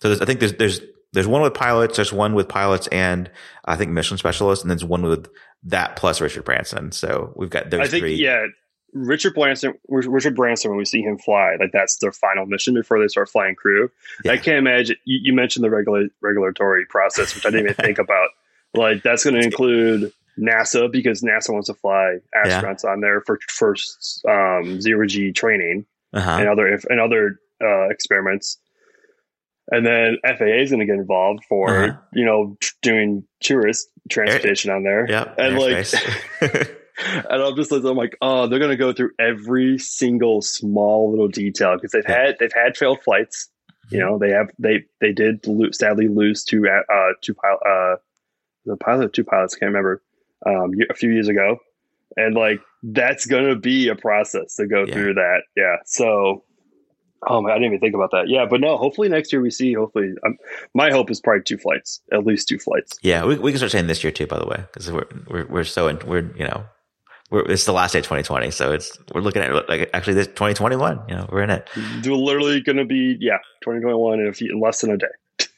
so 0.02 0.08
there's 0.08 0.20
i 0.20 0.24
think 0.24 0.40
there's 0.40 0.54
there's 0.54 0.80
there's 1.12 1.26
one 1.26 1.42
with 1.42 1.54
pilots, 1.54 1.96
there's 1.96 2.12
one 2.12 2.34
with 2.34 2.48
pilots 2.48 2.86
and 2.88 3.30
I 3.64 3.76
think 3.76 3.90
mission 3.90 4.18
specialists, 4.18 4.62
and 4.62 4.70
there's 4.70 4.84
one 4.84 5.02
with 5.02 5.28
that 5.64 5.96
plus 5.96 6.20
Richard 6.20 6.44
Branson. 6.44 6.92
So 6.92 7.32
we've 7.36 7.50
got 7.50 7.70
those 7.70 7.80
I 7.80 7.88
think, 7.88 8.02
three. 8.02 8.14
Yeah. 8.14 8.46
Richard 8.94 9.34
Branson, 9.34 9.74
Richard 9.88 10.34
Branson, 10.34 10.70
when 10.70 10.78
we 10.78 10.84
see 10.84 11.02
him 11.02 11.18
fly, 11.18 11.56
like 11.60 11.72
that's 11.72 11.98
their 11.98 12.12
final 12.12 12.46
mission 12.46 12.74
before 12.74 12.98
they 12.98 13.08
start 13.08 13.28
flying 13.28 13.54
crew. 13.54 13.90
Yeah. 14.24 14.32
I 14.32 14.38
can't 14.38 14.56
imagine. 14.56 14.96
You, 15.04 15.20
you, 15.22 15.32
mentioned 15.34 15.62
the 15.64 15.70
regular 15.70 16.08
regulatory 16.22 16.86
process, 16.86 17.34
which 17.34 17.44
I 17.44 17.50
didn't 17.50 17.66
even 17.66 17.74
think 17.84 17.98
about. 17.98 18.30
Like 18.74 19.02
that's 19.02 19.24
going 19.24 19.34
to 19.34 19.42
include 19.42 20.12
NASA 20.38 20.90
because 20.90 21.22
NASA 21.22 21.50
wants 21.52 21.66
to 21.66 21.74
fly 21.74 22.18
astronauts 22.34 22.84
yeah. 22.84 22.90
on 22.90 23.00
there 23.00 23.20
for 23.20 23.38
first 23.48 24.22
um, 24.26 24.80
zero 24.80 25.06
G 25.06 25.32
training 25.32 25.84
uh-huh. 26.14 26.38
and 26.40 26.48
other 26.48 26.66
and 26.88 27.00
other 27.00 27.40
uh, 27.62 27.88
experiments 27.88 28.58
and 29.70 29.84
then 29.84 30.18
FAA 30.24 30.62
is 30.62 30.70
going 30.70 30.80
to 30.80 30.86
get 30.86 30.96
involved 30.96 31.44
for 31.48 31.68
uh-huh. 31.68 31.98
you 32.12 32.24
know 32.24 32.56
doing 32.82 33.24
tourist 33.40 33.88
transportation 34.10 34.70
Air, 34.70 34.76
on 34.76 34.82
there. 34.82 35.06
Yeah, 35.08 35.34
and 35.36 35.58
like, 35.58 35.86
and 36.40 37.42
I'm 37.42 37.56
just 37.56 37.70
like, 37.70 37.84
I'm 37.84 37.96
like, 37.96 38.16
oh, 38.20 38.46
they're 38.46 38.58
going 38.58 38.70
to 38.70 38.76
go 38.76 38.92
through 38.92 39.10
every 39.18 39.78
single 39.78 40.42
small 40.42 41.10
little 41.10 41.28
detail 41.28 41.74
because 41.74 41.92
they've 41.92 42.02
yeah. 42.08 42.26
had 42.26 42.36
they've 42.40 42.52
had 42.52 42.76
failed 42.76 43.02
flights. 43.02 43.50
You 43.90 44.00
know, 44.00 44.18
they 44.18 44.30
have 44.30 44.50
they 44.58 44.84
they 45.00 45.12
did 45.12 45.46
sadly 45.72 46.08
lose 46.08 46.44
two 46.44 46.68
uh 46.68 47.12
two 47.22 47.32
pilot 47.32 47.60
uh 47.66 47.96
the 48.66 48.76
pilot 48.76 49.14
two 49.14 49.24
pilots 49.24 49.54
can't 49.54 49.70
remember 49.70 50.02
um 50.44 50.72
a 50.90 50.94
few 50.94 51.10
years 51.10 51.28
ago, 51.28 51.56
and 52.14 52.34
like 52.34 52.60
that's 52.82 53.24
going 53.24 53.46
to 53.46 53.56
be 53.56 53.88
a 53.88 53.96
process 53.96 54.56
to 54.56 54.66
go 54.66 54.84
yeah. 54.84 54.92
through 54.92 55.14
that. 55.14 55.40
Yeah, 55.56 55.76
so 55.86 56.44
Oh 57.26 57.40
man, 57.40 57.52
I 57.52 57.54
didn't 57.54 57.66
even 57.66 57.80
think 57.80 57.94
about 57.94 58.10
that. 58.12 58.28
Yeah, 58.28 58.46
but 58.48 58.60
no. 58.60 58.76
Hopefully 58.76 59.08
next 59.08 59.32
year 59.32 59.42
we 59.42 59.50
see. 59.50 59.72
Hopefully, 59.72 60.12
um, 60.24 60.36
my 60.74 60.90
hope 60.90 61.10
is 61.10 61.20
probably 61.20 61.42
two 61.42 61.58
flights, 61.58 62.00
at 62.12 62.24
least 62.24 62.48
two 62.48 62.58
flights. 62.58 62.98
Yeah, 63.02 63.24
we, 63.24 63.36
we 63.38 63.50
can 63.50 63.58
start 63.58 63.72
saying 63.72 63.88
this 63.88 64.04
year 64.04 64.12
too. 64.12 64.26
By 64.26 64.38
the 64.38 64.46
way, 64.46 64.64
because 64.72 64.90
we're, 64.90 65.06
we're 65.28 65.46
we're 65.46 65.64
so 65.64 65.88
in, 65.88 65.98
we're 66.06 66.30
you 66.36 66.44
know 66.44 66.64
we're 67.30 67.50
it's 67.50 67.64
the 67.64 67.72
last 67.72 67.92
day 67.92 67.98
of 67.98 68.04
2020, 68.04 68.50
so 68.50 68.72
it's 68.72 68.96
we're 69.14 69.20
looking 69.20 69.42
at 69.42 69.68
like 69.68 69.90
actually 69.92 70.14
this 70.14 70.28
2021. 70.28 71.00
You 71.08 71.16
know, 71.16 71.28
we're 71.30 71.42
in 71.42 71.50
it. 71.50 71.68
We're 72.04 72.14
literally 72.14 72.60
going 72.60 72.78
to 72.78 72.84
be 72.84 73.16
yeah 73.20 73.38
2021 73.62 74.20
in, 74.20 74.28
a 74.28 74.32
few, 74.32 74.52
in 74.52 74.60
less 74.60 74.80
than 74.80 74.90
a 74.90 74.96
day. 74.96 75.06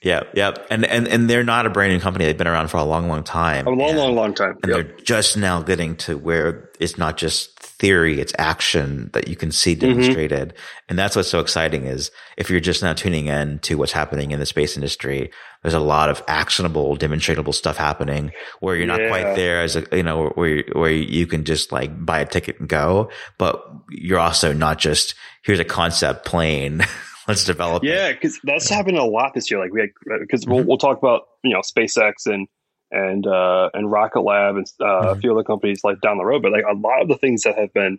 Yeah, 0.03 0.23
yeah, 0.35 0.55
and 0.71 0.85
and 0.87 1.07
and 1.09 1.29
they're 1.29 1.45
not 1.45 1.67
a 1.67 1.71
brand 1.71 1.93
new 1.93 2.01
company. 2.01 2.25
They've 2.25 2.37
been 2.37 2.47
around 2.47 2.69
for 2.69 2.79
a 2.79 2.85
long, 2.85 3.09
long 3.09 3.23
time. 3.23 3.67
A 3.67 3.71
long, 3.71 3.91
and, 3.91 3.99
long, 3.99 4.15
long 4.15 4.35
time. 4.35 4.59
And 4.63 4.73
yep. 4.73 4.87
they're 4.87 4.97
just 5.05 5.37
now 5.37 5.63
getting 5.63 5.97
to 5.97 6.17
where 6.17 6.71
it's 6.81 6.97
not 6.97 7.19
just 7.19 7.60
theory, 7.81 8.21
it's 8.21 8.35
action 8.39 9.11
that 9.15 9.27
you 9.27 9.35
can 9.35 9.51
see 9.51 9.75
mm-hmm. 9.75 9.89
demonstrated. 9.89 10.51
Mm-hmm. 10.51 10.87
And 10.91 10.99
that's 10.99 11.17
what's 11.17 11.31
so 11.31 11.41
exciting 11.41 11.87
is 11.87 12.11
if 12.37 12.51
you're 12.51 12.61
just 12.61 12.83
now 12.83 12.93
tuning 12.93 13.27
in 13.27 13.59
to 13.61 13.77
what's 13.77 13.93
happening 13.93 14.31
in 14.31 14.39
the 14.39 14.47
space 14.47 14.77
industry, 14.77 15.31
there's 15.63 15.75
a 15.75 15.81
lot 15.81 16.11
of 16.11 16.23
actionable, 16.29 16.97
demonstratable 16.97 17.55
stuff 17.55 17.79
happening 17.79 18.33
where 18.61 18.77
you're 18.77 18.87
not 18.87 19.01
yeah. 19.01 19.09
quite 19.09 19.35
there 19.35 19.63
as 19.63 19.77
a, 19.77 19.85
you 19.93 20.03
know, 20.03 20.29
where, 20.35 20.63
where 20.73 20.93
you 20.93 21.27
can 21.27 21.45
just 21.45 21.73
like 21.73 22.05
buy 22.05 22.21
a 22.21 22.27
ticket 22.27 22.61
and 22.61 22.69
go, 22.69 23.11
but 23.39 23.67
you're 23.89 24.19
also 24.19 24.53
not 24.53 24.79
just, 24.79 25.15
here's 25.43 25.59
a 25.59 25.65
concept 25.65 26.27
plane. 26.27 26.83
Let's 27.29 27.45
develop. 27.45 27.83
Yeah. 27.83 28.13
Cause 28.13 28.39
that's 28.45 28.71
yeah. 28.71 28.77
happened 28.77 28.99
a 28.99 29.05
lot 29.05 29.33
this 29.35 29.51
year. 29.51 29.61
Like 29.61 29.73
we 29.73 29.81
had, 29.81 29.91
cause 30.31 30.43
mm-hmm. 30.43 30.53
we'll, 30.53 30.65
we'll 30.65 30.79
talk 30.79 30.99
about, 30.99 31.23
you 31.43 31.55
know, 31.55 31.61
SpaceX 31.61 32.27
and, 32.27 32.47
and 32.91 33.27
uh, 33.27 33.71
and 33.75 33.91
Rocket 33.91 34.21
Lab 34.21 34.57
and 34.57 34.67
uh, 34.81 34.85
mm-hmm. 34.85 35.09
a 35.09 35.17
few 35.17 35.33
other 35.33 35.45
companies 35.45 35.85
like 35.85 36.01
down 36.01 36.19
the 36.19 36.25
road. 36.25 36.43
But 36.43 36.53
like 36.53 36.65
a 36.69 36.75
lot 36.75 37.03
of 37.03 37.09
the 37.09 37.17
things 37.17 37.43
that 37.43 37.57
have 37.59 37.73
been 37.73 37.99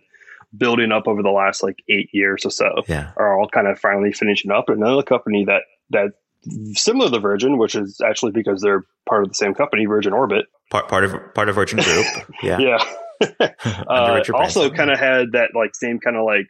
building 0.56 0.92
up 0.92 1.08
over 1.08 1.22
the 1.22 1.30
last 1.30 1.62
like 1.62 1.82
eight 1.88 2.10
years 2.12 2.44
or 2.44 2.50
so 2.50 2.82
yeah. 2.86 3.12
are 3.16 3.38
all 3.38 3.48
kind 3.48 3.66
of 3.66 3.78
finally 3.78 4.12
finishing 4.12 4.50
up. 4.50 4.68
And 4.68 4.82
another 4.82 5.02
company 5.02 5.44
that 5.46 5.62
that 5.90 6.12
similar 6.74 7.10
to 7.10 7.18
Virgin, 7.18 7.58
which 7.58 7.74
is 7.74 8.00
actually 8.04 8.32
because 8.32 8.60
they're 8.60 8.84
part 9.08 9.22
of 9.22 9.28
the 9.28 9.34
same 9.34 9.54
company, 9.54 9.86
Virgin 9.86 10.12
Orbit. 10.12 10.46
Part 10.70 10.88
part 10.88 11.04
of 11.04 11.34
part 11.34 11.48
of 11.48 11.54
Virgin 11.54 11.78
Group. 11.80 12.06
Yeah. 12.42 12.58
yeah. 12.58 12.84
uh, 13.86 14.20
also, 14.34 14.68
kind 14.68 14.90
of 14.90 14.98
had 14.98 15.32
that 15.32 15.50
like 15.54 15.76
same 15.76 16.00
kind 16.00 16.16
of 16.16 16.24
like, 16.24 16.48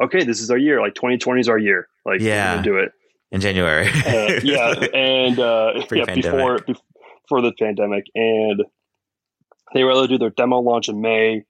okay, 0.00 0.22
this 0.22 0.40
is 0.40 0.52
our 0.52 0.56
year. 0.58 0.80
Like 0.80 0.94
2020 0.94 1.40
is 1.40 1.48
our 1.48 1.58
year. 1.58 1.88
Like, 2.06 2.20
yeah, 2.20 2.62
do 2.62 2.76
it 2.76 2.92
in 3.32 3.40
January. 3.40 3.88
uh, 3.88 4.40
yeah, 4.44 4.74
and 4.94 5.40
uh, 5.40 5.72
yeah, 5.90 6.14
before 6.14 6.60
before 7.22 7.42
the 7.42 7.52
pandemic, 7.58 8.04
and 8.14 8.62
they 9.74 9.84
were 9.84 9.90
able 9.90 10.02
to 10.02 10.08
do 10.08 10.18
their 10.18 10.30
demo 10.30 10.58
launch 10.58 10.88
in 10.88 11.00
May, 11.00 11.44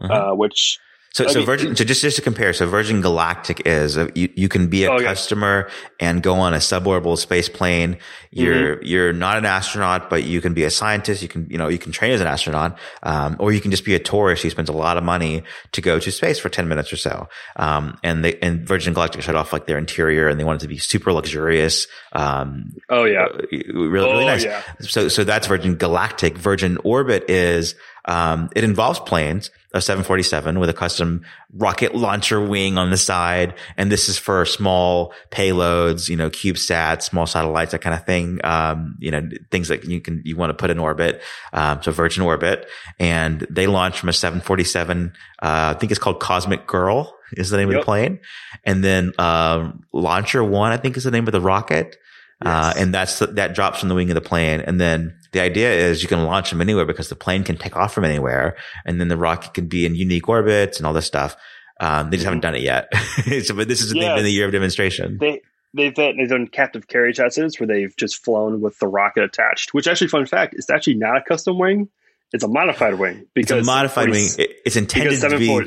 uh-huh. 0.00 0.12
uh, 0.12 0.34
which 0.34 0.78
so, 1.12 1.24
I 1.24 1.32
so 1.32 1.38
mean, 1.38 1.46
Virgin, 1.46 1.74
so 1.74 1.84
just, 1.84 2.02
just 2.02 2.16
to 2.16 2.22
compare, 2.22 2.52
so 2.52 2.66
Virgin 2.66 3.00
Galactic 3.00 3.66
is 3.66 3.96
uh, 3.96 4.08
you, 4.14 4.28
you 4.36 4.48
can 4.48 4.68
be 4.68 4.84
a 4.84 4.92
oh, 4.92 4.98
customer 5.00 5.68
yeah. 5.68 6.10
and 6.10 6.22
go 6.22 6.34
on 6.34 6.52
a 6.54 6.58
suborbital 6.58 7.16
space 7.16 7.48
plane. 7.48 7.96
You're, 8.30 8.76
mm-hmm. 8.76 8.84
you're 8.84 9.12
not 9.14 9.38
an 9.38 9.46
astronaut, 9.46 10.10
but 10.10 10.24
you 10.24 10.42
can 10.42 10.52
be 10.52 10.64
a 10.64 10.70
scientist. 10.70 11.22
You 11.22 11.28
can, 11.28 11.48
you 11.50 11.56
know, 11.56 11.68
you 11.68 11.78
can 11.78 11.92
train 11.92 12.12
as 12.12 12.20
an 12.20 12.26
astronaut. 12.26 12.78
Um, 13.02 13.36
or 13.38 13.52
you 13.52 13.60
can 13.60 13.70
just 13.70 13.86
be 13.86 13.94
a 13.94 13.98
tourist 13.98 14.42
who 14.42 14.50
spends 14.50 14.68
a 14.68 14.74
lot 14.74 14.98
of 14.98 15.02
money 15.02 15.44
to 15.72 15.80
go 15.80 15.98
to 15.98 16.12
space 16.12 16.38
for 16.38 16.50
10 16.50 16.68
minutes 16.68 16.92
or 16.92 16.96
so. 16.96 17.28
Um, 17.56 17.98
and 18.04 18.22
they, 18.22 18.38
and 18.40 18.68
Virgin 18.68 18.92
Galactic 18.92 19.22
shut 19.22 19.34
off 19.34 19.52
like 19.52 19.66
their 19.66 19.78
interior 19.78 20.28
and 20.28 20.38
they 20.38 20.44
wanted 20.44 20.60
to 20.60 20.68
be 20.68 20.76
super 20.76 21.12
luxurious. 21.12 21.86
Um, 22.12 22.74
oh 22.90 23.04
yeah. 23.04 23.26
Really, 23.50 23.88
really 23.88 24.24
oh, 24.24 24.26
nice. 24.26 24.44
Yeah. 24.44 24.62
So, 24.80 25.08
so 25.08 25.24
that's 25.24 25.46
Virgin 25.46 25.76
Galactic. 25.76 26.36
Virgin 26.36 26.76
Orbit 26.84 27.30
is, 27.30 27.74
um, 28.04 28.50
it 28.54 28.62
involves 28.62 29.00
planes, 29.00 29.50
a 29.74 29.82
747 29.82 30.58
with 30.58 30.70
a 30.70 30.74
custom 30.74 31.22
rocket 31.52 31.94
launcher 31.94 32.40
wing 32.40 32.78
on 32.78 32.90
the 32.90 32.96
side. 32.96 33.54
And 33.76 33.92
this 33.92 34.08
is 34.08 34.16
for 34.16 34.46
small 34.46 35.12
payloads, 35.30 36.08
you 36.08 36.16
know, 36.16 36.30
CubeSats, 36.30 37.02
small 37.02 37.26
satellites, 37.26 37.72
that 37.72 37.82
kind 37.82 37.94
of 37.94 38.06
thing. 38.06 38.40
Um, 38.44 38.96
you 38.98 39.10
know, 39.10 39.28
things 39.50 39.68
that 39.68 39.84
you 39.84 40.00
can, 40.00 40.22
you 40.24 40.36
want 40.36 40.50
to 40.50 40.54
put 40.54 40.70
in 40.70 40.78
orbit. 40.78 41.22
Um, 41.52 41.82
so 41.82 41.92
Virgin 41.92 42.22
Orbit 42.22 42.66
and 42.98 43.46
they 43.50 43.66
launched 43.66 43.98
from 43.98 44.08
a 44.08 44.14
747. 44.14 45.12
Uh, 45.42 45.74
I 45.76 45.78
think 45.78 45.92
it's 45.92 46.00
called 46.00 46.20
Cosmic 46.20 46.66
Girl 46.66 47.14
is 47.32 47.50
the 47.50 47.58
name 47.58 47.68
yep. 47.68 47.80
of 47.80 47.82
the 47.82 47.84
plane. 47.84 48.20
And 48.64 48.82
then, 48.82 49.12
um, 49.18 49.84
Launcher 49.92 50.42
One, 50.42 50.72
I 50.72 50.78
think 50.78 50.96
is 50.96 51.04
the 51.04 51.10
name 51.10 51.26
of 51.26 51.32
the 51.32 51.42
rocket. 51.42 51.96
Uh, 52.40 52.72
and 52.76 52.94
that's, 52.94 53.18
that 53.18 53.54
drops 53.54 53.80
from 53.80 53.90
the 53.90 53.94
wing 53.94 54.10
of 54.10 54.14
the 54.14 54.20
plane. 54.22 54.60
And 54.60 54.80
then 54.80 55.17
the 55.32 55.40
idea 55.40 55.72
is 55.72 56.02
you 56.02 56.08
can 56.08 56.24
launch 56.24 56.50
them 56.50 56.60
anywhere 56.60 56.86
because 56.86 57.08
the 57.08 57.16
plane 57.16 57.44
can 57.44 57.56
take 57.56 57.76
off 57.76 57.92
from 57.92 58.04
anywhere. 58.04 58.56
And 58.84 59.00
then 59.00 59.08
the 59.08 59.16
rocket 59.16 59.54
can 59.54 59.66
be 59.66 59.86
in 59.86 59.94
unique 59.94 60.28
orbits 60.28 60.78
and 60.78 60.86
all 60.86 60.92
this 60.92 61.06
stuff. 61.06 61.36
Um, 61.80 62.10
they 62.10 62.16
just 62.16 62.24
haven't 62.24 62.40
done 62.40 62.54
it 62.54 62.62
yet. 62.62 62.92
so, 63.44 63.54
but 63.54 63.68
this 63.68 63.82
is 63.82 63.94
yeah, 63.94 64.14
been 64.14 64.24
the 64.24 64.32
year 64.32 64.46
of 64.46 64.52
demonstration. 64.52 65.18
They, 65.18 65.42
they've, 65.74 65.94
they've 65.94 66.28
done 66.28 66.48
captive 66.48 66.88
carry 66.88 67.12
tests 67.12 67.60
where 67.60 67.66
they've 67.66 67.94
just 67.96 68.24
flown 68.24 68.60
with 68.60 68.78
the 68.78 68.88
rocket 68.88 69.22
attached, 69.22 69.74
which 69.74 69.86
actually, 69.86 70.08
fun 70.08 70.26
fact, 70.26 70.54
it's 70.56 70.70
actually 70.70 70.94
not 70.94 71.18
a 71.18 71.22
custom 71.22 71.58
wing. 71.58 71.88
It's 72.32 72.44
a 72.44 72.48
modified 72.48 72.98
wing 72.98 73.26
because 73.34 73.58
it's 73.58 73.68
a 73.68 73.70
modified 73.70 74.10
wing. 74.10 74.28
It's 74.38 74.76
intended 74.76 75.20
to 75.20 75.38
be 75.38 75.66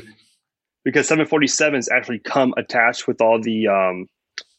because 0.84 1.08
747s 1.08 1.88
actually 1.90 2.20
come 2.20 2.54
attached 2.56 3.06
with 3.06 3.20
all 3.20 3.40
the 3.40 3.68
um, 3.68 4.06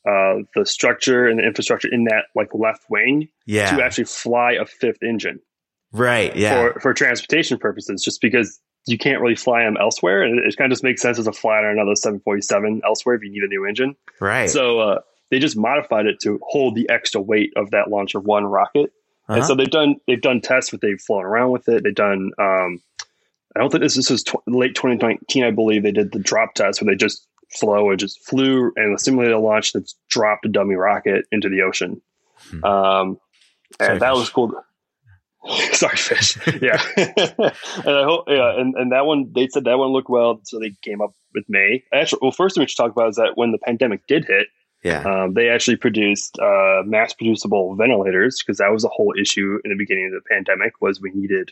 uh, 0.07 0.35
the 0.55 0.65
structure 0.65 1.27
and 1.27 1.39
the 1.39 1.43
infrastructure 1.43 1.87
in 1.91 2.05
that 2.05 2.25
like 2.35 2.49
left 2.53 2.83
wing 2.89 3.29
yeah. 3.45 3.75
to 3.75 3.83
actually 3.83 4.05
fly 4.05 4.53
a 4.53 4.65
fifth 4.65 5.01
engine. 5.01 5.39
Right. 5.91 6.35
Yeah. 6.35 6.71
For, 6.73 6.79
for 6.79 6.93
transportation 6.93 7.57
purposes, 7.57 8.03
just 8.03 8.19
because 8.19 8.59
you 8.85 8.97
can't 8.97 9.21
really 9.21 9.35
fly 9.35 9.63
them 9.63 9.77
elsewhere. 9.79 10.23
And 10.23 10.39
it, 10.39 10.57
kind 10.57 10.71
of 10.71 10.75
just 10.75 10.83
makes 10.83 11.01
sense 11.01 11.19
as 11.19 11.27
a 11.27 11.31
fly 11.31 11.59
on 11.59 11.65
another 11.65 11.95
747 11.95 12.81
elsewhere 12.85 13.15
if 13.15 13.23
you 13.23 13.31
need 13.31 13.43
a 13.43 13.47
new 13.47 13.65
engine. 13.65 13.95
Right. 14.19 14.49
So, 14.49 14.79
uh, 14.79 14.99
they 15.31 15.39
just 15.39 15.57
modified 15.57 16.05
it 16.05 16.19
to 16.21 16.39
hold 16.43 16.75
the 16.75 16.87
extra 16.89 17.19
weight 17.21 17.53
of 17.55 17.71
that 17.71 17.89
launcher 17.89 18.19
one 18.19 18.45
rocket. 18.45 18.91
Uh-huh. 19.27 19.37
And 19.37 19.45
so 19.45 19.55
they've 19.55 19.69
done, 19.69 19.95
they've 20.05 20.21
done 20.21 20.41
tests 20.41 20.71
where 20.71 20.79
they've 20.81 20.99
flown 21.01 21.23
around 21.23 21.51
with 21.51 21.67
it. 21.69 21.83
They've 21.83 21.95
done, 21.95 22.31
um, 22.37 22.81
I 23.55 23.59
don't 23.59 23.71
think 23.71 23.81
this, 23.81 23.95
this 23.95 24.11
is 24.11 24.23
tw- 24.23 24.45
late 24.47 24.75
2019, 24.75 25.43
I 25.43 25.51
believe 25.51 25.83
they 25.83 25.91
did 25.91 26.11
the 26.11 26.19
drop 26.19 26.53
test 26.55 26.81
where 26.81 26.93
they 26.93 26.97
just 26.97 27.25
flow 27.59 27.89
and 27.89 27.99
just 27.99 28.23
flew 28.27 28.71
and 28.75 28.99
simulated 28.99 29.35
a 29.35 29.39
launch 29.39 29.73
that's 29.73 29.95
dropped 30.09 30.45
a 30.45 30.49
dummy 30.49 30.75
rocket 30.75 31.25
into 31.31 31.49
the 31.49 31.61
ocean. 31.61 32.01
Hmm. 32.49 32.63
Um, 32.63 33.19
and 33.79 33.87
Sorry, 33.87 33.99
that 33.99 34.11
fish. 34.11 34.19
was 34.19 34.29
cool. 34.29 34.53
Sorry, 35.73 35.97
fish. 35.97 36.37
Yeah, 36.61 36.81
and 36.97 37.95
I 37.95 38.03
hope. 38.03 38.25
Yeah, 38.27 38.59
and, 38.59 38.75
and 38.75 38.91
that 38.91 39.05
one 39.05 39.31
they 39.33 39.47
said 39.47 39.65
that 39.65 39.77
one 39.77 39.89
looked 39.89 40.09
well, 40.09 40.39
so 40.43 40.59
they 40.59 40.71
came 40.81 41.01
up 41.01 41.13
with 41.33 41.45
May. 41.49 41.83
Actually, 41.93 42.19
well, 42.21 42.31
first 42.31 42.55
thing 42.55 42.61
we 42.61 42.67
should 42.67 42.77
talk 42.77 42.91
about 42.91 43.09
is 43.09 43.15
that 43.17 43.33
when 43.35 43.51
the 43.51 43.57
pandemic 43.57 44.07
did 44.07 44.25
hit, 44.25 44.47
yeah, 44.83 45.03
um, 45.03 45.33
they 45.33 45.49
actually 45.49 45.75
produced 45.75 46.39
uh, 46.39 46.83
mass 46.85 47.13
producible 47.13 47.75
ventilators 47.75 48.41
because 48.41 48.59
that 48.59 48.71
was 48.71 48.83
the 48.83 48.89
whole 48.89 49.13
issue 49.19 49.59
in 49.65 49.71
the 49.71 49.77
beginning 49.77 50.05
of 50.05 50.11
the 50.11 50.29
pandemic 50.29 50.79
was 50.81 51.01
we 51.01 51.11
needed 51.13 51.51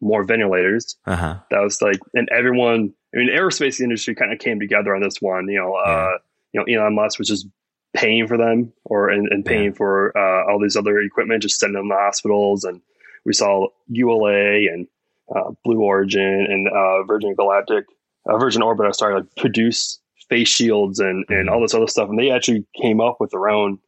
more 0.00 0.24
ventilators. 0.24 0.96
Uh-huh. 1.06 1.36
That 1.50 1.60
was 1.60 1.80
like, 1.82 1.98
and 2.14 2.28
everyone, 2.36 2.92
I 3.14 3.18
mean, 3.18 3.28
aerospace 3.28 3.80
industry 3.80 4.14
kind 4.14 4.32
of 4.32 4.38
came 4.38 4.60
together 4.60 4.94
on 4.94 5.02
this 5.02 5.16
one. 5.20 5.48
You 5.48 5.58
know, 5.58 5.74
uh, 5.74 5.88
yeah. 5.88 5.92
uh, 5.92 6.18
you 6.52 6.76
know, 6.76 6.82
Elon 6.82 6.94
Musk 6.94 7.18
was 7.18 7.28
just 7.28 7.46
paying 7.94 8.26
for 8.26 8.36
them 8.36 8.72
or 8.84 9.08
and, 9.08 9.28
and 9.30 9.44
paying 9.44 9.70
yeah. 9.70 9.76
for 9.76 10.16
uh, 10.16 10.50
all 10.50 10.60
these 10.60 10.76
other 10.76 10.98
equipment, 11.00 11.42
just 11.42 11.58
sending 11.58 11.80
them 11.80 11.90
to 11.90 11.96
hospitals. 11.96 12.64
And 12.64 12.80
we 13.24 13.32
saw 13.32 13.68
ULA 13.88 14.72
and 14.72 14.86
uh, 15.34 15.50
Blue 15.64 15.80
Origin 15.80 16.46
and 16.48 16.68
uh, 16.68 17.02
Virgin 17.04 17.34
Galactic, 17.34 17.84
uh, 18.28 18.38
Virgin 18.38 18.62
Orbit, 18.62 18.86
I 18.86 18.92
started 18.92 19.16
like 19.16 19.36
produce 19.36 20.00
face 20.28 20.48
shields 20.48 20.98
and 20.98 21.24
and 21.28 21.46
mm-hmm. 21.46 21.48
all 21.48 21.60
this 21.60 21.74
other 21.74 21.88
stuff. 21.88 22.08
And 22.08 22.18
they 22.18 22.30
actually 22.30 22.64
came 22.80 23.00
up 23.00 23.16
with 23.20 23.30
their 23.30 23.48
own 23.48 23.78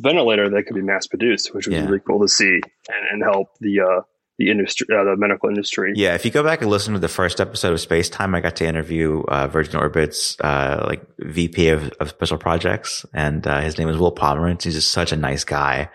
ventilator 0.00 0.48
that 0.48 0.64
could 0.64 0.74
be 0.74 0.82
mass 0.82 1.06
produced, 1.06 1.54
which 1.54 1.66
was 1.66 1.76
yeah. 1.76 1.84
really 1.84 2.00
cool 2.00 2.20
to 2.20 2.28
see 2.28 2.60
and, 2.88 3.06
and 3.10 3.22
help 3.22 3.48
the 3.60 3.80
uh, 3.80 4.00
the 4.38 4.50
industry, 4.50 4.86
uh, 4.92 5.04
the 5.04 5.16
medical 5.16 5.48
industry. 5.48 5.92
Yeah, 5.94 6.14
if 6.14 6.24
you 6.24 6.30
go 6.30 6.42
back 6.42 6.62
and 6.62 6.70
listen 6.70 6.94
to 6.94 7.00
the 7.00 7.08
first 7.08 7.40
episode 7.40 7.72
of 7.72 7.80
Space 7.80 8.08
Time, 8.08 8.34
I 8.34 8.40
got 8.40 8.56
to 8.56 8.66
interview 8.66 9.22
uh, 9.28 9.46
Virgin 9.48 9.76
Orbit's 9.76 10.40
uh, 10.40 10.84
like 10.88 11.04
VP 11.18 11.68
of, 11.68 11.90
of 12.00 12.10
special 12.10 12.38
projects, 12.38 13.04
and 13.12 13.46
uh, 13.46 13.60
his 13.60 13.78
name 13.78 13.88
is 13.88 13.98
Will 13.98 14.14
Pomerantz. 14.14 14.62
He's 14.62 14.74
just 14.74 14.90
such 14.90 15.12
a 15.12 15.16
nice 15.16 15.44
guy, 15.44 15.90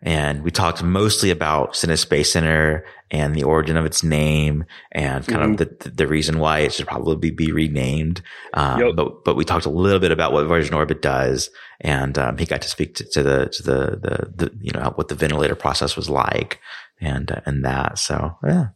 and 0.00 0.42
we 0.42 0.50
talked 0.50 0.82
mostly 0.82 1.30
about 1.30 1.76
Stennis 1.76 2.00
Space 2.00 2.32
Center 2.32 2.84
and 3.10 3.34
the 3.34 3.42
origin 3.42 3.76
of 3.76 3.84
its 3.84 4.02
name, 4.02 4.64
and 4.90 5.26
kind 5.26 5.42
mm-hmm. 5.42 5.62
of 5.62 5.78
the 5.78 5.90
the 5.90 6.06
reason 6.06 6.38
why 6.38 6.60
it 6.60 6.72
should 6.72 6.86
probably 6.86 7.30
be 7.30 7.52
renamed. 7.52 8.22
Um, 8.54 8.80
yep. 8.80 8.96
But 8.96 9.24
but 9.24 9.36
we 9.36 9.44
talked 9.44 9.66
a 9.66 9.70
little 9.70 10.00
bit 10.00 10.12
about 10.12 10.32
what 10.32 10.46
Virgin 10.46 10.72
Orbit 10.72 11.02
does, 11.02 11.50
and 11.82 12.16
um, 12.16 12.38
he 12.38 12.46
got 12.46 12.62
to 12.62 12.68
speak 12.68 12.94
to, 12.96 13.04
to 13.04 13.22
the 13.22 13.48
to 13.50 13.62
the, 13.62 13.78
the 14.00 14.46
the 14.46 14.58
you 14.62 14.72
know 14.72 14.92
what 14.94 15.08
the 15.08 15.14
ventilator 15.14 15.54
process 15.54 15.94
was 15.94 16.08
like 16.08 16.58
and 17.02 17.30
uh, 17.30 17.40
and 17.44 17.64
that. 17.64 17.98
So 17.98 18.36
yeah, 18.44 18.68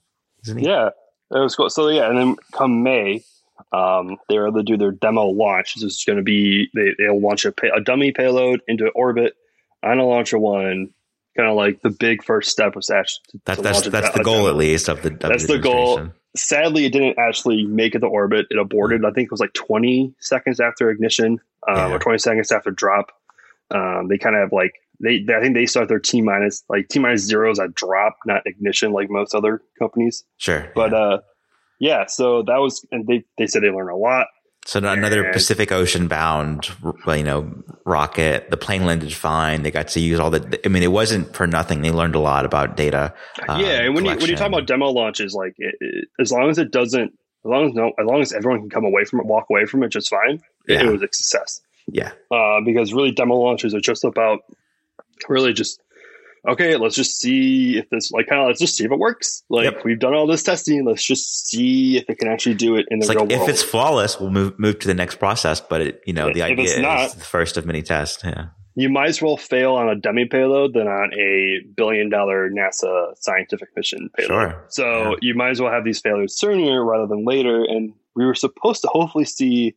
yeah, 0.45 0.91
it 1.31 1.39
was 1.39 1.55
cool. 1.55 1.71
So 1.71 1.89
yeah, 1.89 2.09
and 2.09 2.19
then 2.19 2.37
come 2.53 2.83
May, 2.83 3.25
um, 3.73 4.17
they're 4.29 4.47
able 4.47 4.59
to 4.59 4.63
do 4.63 4.77
their 4.77 4.93
demo 4.93 5.27
launch. 5.27 5.75
This 5.75 5.85
is 5.85 6.05
going 6.07 6.19
to 6.19 6.23
be 6.23 6.69
they, 6.75 6.95
they'll 6.99 7.21
launch 7.21 7.45
a, 7.45 7.53
pay, 7.53 7.71
a 7.75 7.81
dummy 7.81 8.13
payload 8.13 8.61
into 8.69 8.89
orbit 8.89 9.35
on 9.83 9.99
a 9.99 10.05
launcher 10.05 10.39
one. 10.39 10.91
Kind 11.37 11.51
of 11.51 11.57
like 11.57 11.83
the 11.83 11.91
big 11.91 12.25
first 12.25 12.51
step 12.51 12.75
was 12.75 12.89
actually 12.89 13.41
that, 13.45 13.59
that's 13.59 13.87
that's 13.89 14.17
the 14.17 14.25
goal 14.25 14.49
at 14.49 14.57
least 14.57 14.89
of 14.89 15.03
the 15.03 15.13
of 15.13 15.19
that's 15.19 15.47
the, 15.47 15.55
the 15.55 15.59
goal. 15.59 16.09
Sadly, 16.35 16.87
it 16.87 16.93
didn't 16.93 17.19
actually 17.19 17.65
make 17.65 17.95
it 17.95 18.01
to 18.01 18.07
orbit. 18.07 18.47
It 18.51 18.59
aborted. 18.59 19.05
I 19.05 19.11
think 19.11 19.27
it 19.27 19.31
was 19.31 19.41
like 19.41 19.55
20 19.55 20.15
seconds 20.19 20.61
after 20.61 20.91
ignition 20.91 21.41
um, 21.67 21.77
yeah. 21.77 21.93
or 21.93 21.99
20 21.99 22.19
seconds 22.19 22.53
after 22.53 22.71
drop. 22.71 23.11
Um, 23.71 24.09
they 24.09 24.19
kind 24.19 24.37
of 24.37 24.43
have 24.43 24.53
like 24.53 24.73
they, 25.01 25.23
they 25.23 25.35
I 25.35 25.41
think 25.41 25.55
they 25.55 25.67
start 25.67 25.89
their 25.89 26.01
T 26.01 26.21
minus 26.21 26.63
like 26.69 26.89
T 26.89 26.99
minus 26.99 27.23
zeros 27.23 27.59
at 27.59 27.75
drop, 27.75 28.17
not 28.27 28.43
ignition 28.47 28.93
like 28.93 29.11
most 29.11 29.35
other 29.35 29.63
companies. 29.79 30.25
Sure. 30.39 30.71
But 30.75 30.93
yeah. 30.93 30.99
uh 30.99 31.19
yeah, 31.79 32.07
so 32.07 32.43
that 32.47 32.57
was 32.57 32.87
and 32.91 33.07
they 33.07 33.25
they 33.39 33.47
said 33.47 33.63
they 33.63 33.71
learned 33.71 33.91
a 33.91 33.97
lot. 33.97 34.27
So 34.67 34.81
another 34.81 35.33
Pacific 35.33 35.71
Ocean 35.71 36.09
bound, 36.09 36.69
you 37.07 37.23
know, 37.23 37.55
rocket. 37.85 38.51
The 38.51 38.57
plane 38.57 38.85
landed 38.85 39.13
fine. 39.13 39.63
They 39.63 39.71
got 39.71 39.89
to 39.89 40.01
use 40.01 40.19
all 40.19 40.31
the. 40.31 40.61
I 40.65 40.69
mean, 40.69 40.83
it 40.83 40.91
wasn't 40.91 41.33
for 41.37 41.47
nothing. 41.47 41.83
They 41.83 41.93
learned 41.93 42.17
a 42.17 42.19
lot 42.19 42.45
about 42.45 42.77
data. 42.77 43.15
Uh, 43.49 43.59
yeah, 43.61 43.83
and 43.83 43.95
when 43.95 44.03
collection. 44.03 44.07
you 44.07 44.17
when 44.23 44.31
you 44.31 44.37
talk 44.37 44.49
about 44.49 44.67
demo 44.67 44.91
launches, 44.91 45.35
like 45.35 45.55
it, 45.59 45.77
it, 45.79 46.09
as 46.19 46.33
long 46.33 46.51
as 46.51 46.59
it 46.59 46.73
doesn't, 46.73 47.13
as 47.13 47.49
long 47.49 47.69
as 47.69 47.75
no, 47.75 47.93
as 47.97 48.07
long 48.07 48.21
as 48.21 48.33
everyone 48.33 48.63
can 48.63 48.71
come 48.71 48.85
away 48.85 49.05
from 49.05 49.21
it, 49.21 49.27
walk 49.27 49.47
away 49.51 49.67
from 49.67 49.85
it 49.85 49.91
just 49.91 50.11
fine, 50.11 50.41
yeah. 50.67 50.81
it, 50.81 50.87
it 50.87 50.91
was 50.91 51.03
a 51.03 51.09
success. 51.13 51.61
Yeah, 51.87 52.11
uh, 52.33 52.61
because 52.65 52.93
really 52.93 53.13
demo 53.13 53.37
launches 53.37 53.73
are 53.73 53.81
just 53.81 54.03
about 54.03 54.41
really 55.29 55.53
just 55.53 55.81
okay, 56.49 56.77
let's 56.77 56.95
just 56.95 57.19
see 57.19 57.79
if 57.79 57.89
this 57.91 58.13
like 58.13 58.27
kind 58.29 58.41
of 58.41 58.49
let's 58.49 58.61
just 58.61 58.77
see 58.77 58.85
if 58.85 58.93
it 58.93 58.99
works. 58.99 59.43
Like 59.49 59.65
yep. 59.65 59.85
we've 59.85 59.99
done 59.99 60.15
all 60.15 60.27
this 60.27 60.43
testing, 60.43 60.85
let's 60.85 61.05
just 61.05 61.49
see 61.49 61.99
if 61.99 62.09
it 62.09 62.19
can 62.19 62.29
actually 62.29 62.55
do 62.55 62.77
it 62.77 62.87
in 62.91 62.99
the 62.99 63.05
it's 63.05 63.15
real 63.15 63.23
like, 63.23 63.31
world. 63.31 63.49
If 63.49 63.55
it's 63.55 63.63
flawless, 63.63 64.21
we'll 64.21 64.31
move 64.31 64.59
move 64.59 64.79
to 64.81 64.89
the 64.89 64.95
next 64.95 65.17
process. 65.17 65.61
But 65.61 65.81
it, 65.81 66.03
you 66.07 66.13
know, 66.13 66.33
the 66.33 66.41
if 66.41 66.59
idea 66.59 66.81
not, 66.81 67.13
the 67.13 67.25
first 67.25 67.57
of 67.57 67.67
many 67.67 67.83
tests. 67.83 68.23
Yeah, 68.25 68.49
you 68.77 68.91
might 68.91 69.09
as 69.09 69.23
well 69.23 69.39
fail 69.39 69.75
on 69.75 69.89
a 69.89 69.95
dummy 69.95 70.27
payload 70.27 70.75
than 70.75 70.87
on 70.87 71.11
a 71.15 71.61
billion 71.75 72.11
dollar 72.11 72.51
NASA 72.51 73.17
scientific 73.17 73.71
mission 73.75 74.11
payload. 74.15 74.51
Sure. 74.51 74.65
So 74.69 75.11
yeah. 75.11 75.17
you 75.23 75.35
might 75.35 75.51
as 75.51 75.63
well 75.63 75.73
have 75.73 75.85
these 75.85 75.99
failures 75.99 76.39
sooner 76.39 76.85
rather 76.85 77.07
than 77.07 77.25
later. 77.25 77.65
And 77.65 77.95
we 78.15 78.27
were 78.27 78.35
supposed 78.35 78.83
to 78.83 78.89
hopefully 78.89 79.25
see 79.25 79.75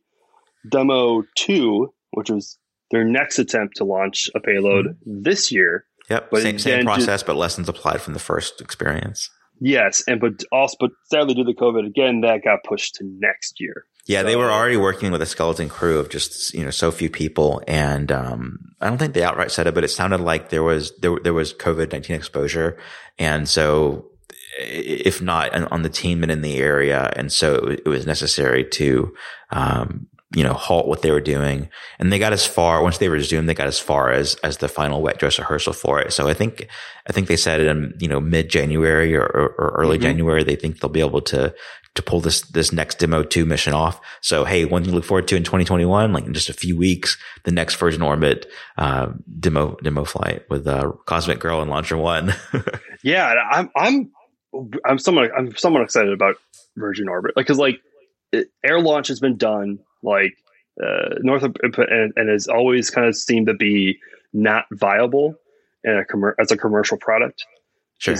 demo 0.68 1.24
two, 1.34 1.94
which 2.10 2.28
was 2.28 2.58
their 2.90 3.04
next 3.04 3.38
attempt 3.38 3.76
to 3.76 3.84
launch 3.84 4.28
a 4.34 4.40
payload 4.40 4.86
mm-hmm. 4.86 5.22
this 5.22 5.50
year. 5.52 5.86
Yep, 6.08 6.28
but 6.30 6.42
same, 6.42 6.58
same 6.58 6.84
process, 6.84 7.06
just, 7.06 7.26
but 7.26 7.36
lessons 7.36 7.68
applied 7.68 8.00
from 8.00 8.14
the 8.14 8.20
first 8.20 8.60
experience. 8.60 9.30
Yes, 9.60 10.02
and 10.08 10.20
but 10.20 10.42
also, 10.50 10.76
but 10.80 10.90
sadly, 11.04 11.34
due 11.34 11.44
to 11.44 11.54
COVID, 11.54 11.86
again, 11.86 12.22
that 12.22 12.42
got 12.42 12.64
pushed 12.64 12.96
to 12.96 13.04
next 13.18 13.60
year. 13.60 13.84
Yeah, 14.06 14.22
so, 14.22 14.26
they 14.26 14.36
were 14.36 14.50
already 14.50 14.78
working 14.78 15.12
with 15.12 15.22
a 15.22 15.26
skeleton 15.26 15.68
crew 15.68 15.98
of 15.98 16.08
just 16.08 16.54
you 16.54 16.64
know 16.64 16.70
so 16.70 16.90
few 16.90 17.10
people, 17.10 17.62
and 17.68 18.10
um, 18.10 18.58
I 18.80 18.88
don't 18.88 18.98
think 18.98 19.14
they 19.14 19.22
outright 19.22 19.52
said 19.52 19.66
it, 19.66 19.74
but 19.74 19.84
it 19.84 19.88
sounded 19.88 20.20
like 20.20 20.48
there 20.48 20.62
was 20.62 20.96
there 20.98 21.16
there 21.22 21.34
was 21.34 21.52
COVID 21.54 21.92
nineteen 21.92 22.16
exposure, 22.16 22.78
and 23.18 23.48
so 23.48 24.10
if 24.58 25.22
not 25.22 25.54
on 25.70 25.82
the 25.82 25.88
team 25.88 26.22
and 26.22 26.32
in 26.32 26.40
the 26.40 26.56
area, 26.56 27.12
and 27.14 27.30
so 27.30 27.54
it 27.54 27.86
was 27.86 28.06
necessary 28.06 28.64
to 28.64 29.14
um, 29.50 30.08
you 30.34 30.44
know, 30.44 30.52
halt 30.52 30.86
what 30.86 31.02
they 31.02 31.10
were 31.10 31.20
doing. 31.20 31.68
And 31.98 32.12
they 32.12 32.18
got 32.18 32.32
as 32.32 32.46
far, 32.46 32.82
once 32.82 32.98
they 32.98 33.08
resumed, 33.08 33.48
they 33.48 33.54
got 33.54 33.66
as 33.66 33.80
far 33.80 34.12
as, 34.12 34.36
as 34.36 34.58
the 34.58 34.68
final 34.68 35.02
wet 35.02 35.18
dress 35.18 35.38
rehearsal 35.38 35.72
for 35.72 36.00
it. 36.00 36.12
So 36.12 36.28
I 36.28 36.34
think, 36.34 36.68
I 37.08 37.12
think 37.12 37.26
they 37.26 37.36
said 37.36 37.60
it 37.60 37.66
in, 37.66 37.94
you 37.98 38.06
know, 38.06 38.20
mid 38.20 38.48
January 38.48 39.16
or, 39.16 39.24
or, 39.24 39.54
or, 39.58 39.74
early 39.76 39.96
mm-hmm. 39.96 40.04
January. 40.04 40.44
They 40.44 40.54
think 40.54 40.78
they'll 40.78 40.88
be 40.88 41.00
able 41.00 41.22
to, 41.22 41.52
to 41.96 42.02
pull 42.02 42.20
this, 42.20 42.42
this 42.42 42.72
next 42.72 43.00
demo 43.00 43.24
two 43.24 43.44
mission 43.44 43.72
off. 43.72 44.00
So, 44.20 44.44
hey, 44.44 44.64
one 44.64 44.84
thing 44.84 44.92
to 44.92 44.96
look 44.96 45.04
forward 45.04 45.26
to 45.28 45.36
in 45.36 45.42
2021, 45.42 46.12
like 46.12 46.24
in 46.26 46.32
just 46.32 46.48
a 46.48 46.54
few 46.54 46.78
weeks, 46.78 47.16
the 47.44 47.50
next 47.50 47.74
Virgin 47.74 48.02
Orbit, 48.02 48.46
uh, 48.78 49.08
demo, 49.40 49.76
demo 49.82 50.04
flight 50.04 50.44
with, 50.48 50.64
uh, 50.68 50.92
Cosmic 51.06 51.40
Girl 51.40 51.60
and 51.60 51.70
Launcher 51.70 51.96
One. 51.96 52.34
yeah. 53.02 53.34
I'm, 53.50 53.68
I'm, 53.76 54.12
I'm 54.86 54.98
somewhat, 55.00 55.32
I'm 55.36 55.56
somewhat 55.56 55.82
excited 55.82 56.12
about 56.12 56.36
Virgin 56.76 57.08
Orbit. 57.08 57.36
Like, 57.36 57.48
cause 57.48 57.58
like, 57.58 57.80
it, 58.30 58.46
air 58.64 58.78
launch 58.78 59.08
has 59.08 59.18
been 59.18 59.36
done 59.36 59.80
like 60.02 60.34
uh, 60.82 61.16
Northrop 61.20 61.56
and, 61.62 62.12
and 62.16 62.28
has 62.28 62.46
always 62.46 62.90
kind 62.90 63.06
of 63.06 63.16
seemed 63.16 63.46
to 63.48 63.54
be 63.54 63.98
not 64.32 64.64
viable 64.72 65.34
in 65.84 65.98
a 65.98 66.04
com- 66.04 66.34
as 66.38 66.50
a 66.50 66.56
commercial 66.56 66.96
product. 66.96 67.44
Sure. 67.98 68.16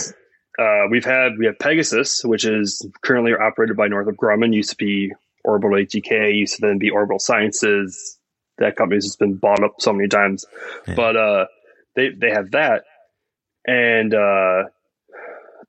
Uh, 0.59 0.87
we've 0.91 1.05
had 1.05 1.39
we 1.39 1.47
have 1.47 1.59
Pegasus, 1.59 2.23
which 2.25 2.45
is 2.45 2.87
currently 3.03 3.33
operated 3.33 3.77
by 3.77 3.89
Northrop 3.89 4.17
Grumman. 4.17 4.55
Used 4.55 4.71
to 4.71 4.77
be 4.77 5.13
Orbital 5.45 5.79
ATK. 5.79 6.37
Used 6.37 6.57
to 6.57 6.61
then 6.61 6.79
be 6.79 6.91
Orbital 6.91 7.19
Sciences. 7.19 8.19
That 8.59 8.77
company's 8.77 9.07
just 9.07 9.19
been 9.19 9.37
bought 9.37 9.63
up 9.63 9.77
so 9.79 9.93
many 9.93 10.09
times, 10.09 10.45
yeah. 10.87 10.95
but 10.95 11.17
uh, 11.17 11.47
they 11.97 12.11
they 12.11 12.31
have 12.31 12.51
that, 12.51 12.85
and 13.67 14.13
uh, 14.13 14.65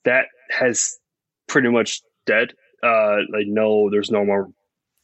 that 0.04 0.26
has 0.50 0.98
pretty 1.48 1.70
much 1.70 2.02
dead. 2.26 2.54
Uh, 2.84 3.18
like 3.32 3.46
no, 3.48 3.90
there's 3.90 4.12
no 4.12 4.26
more 4.26 4.50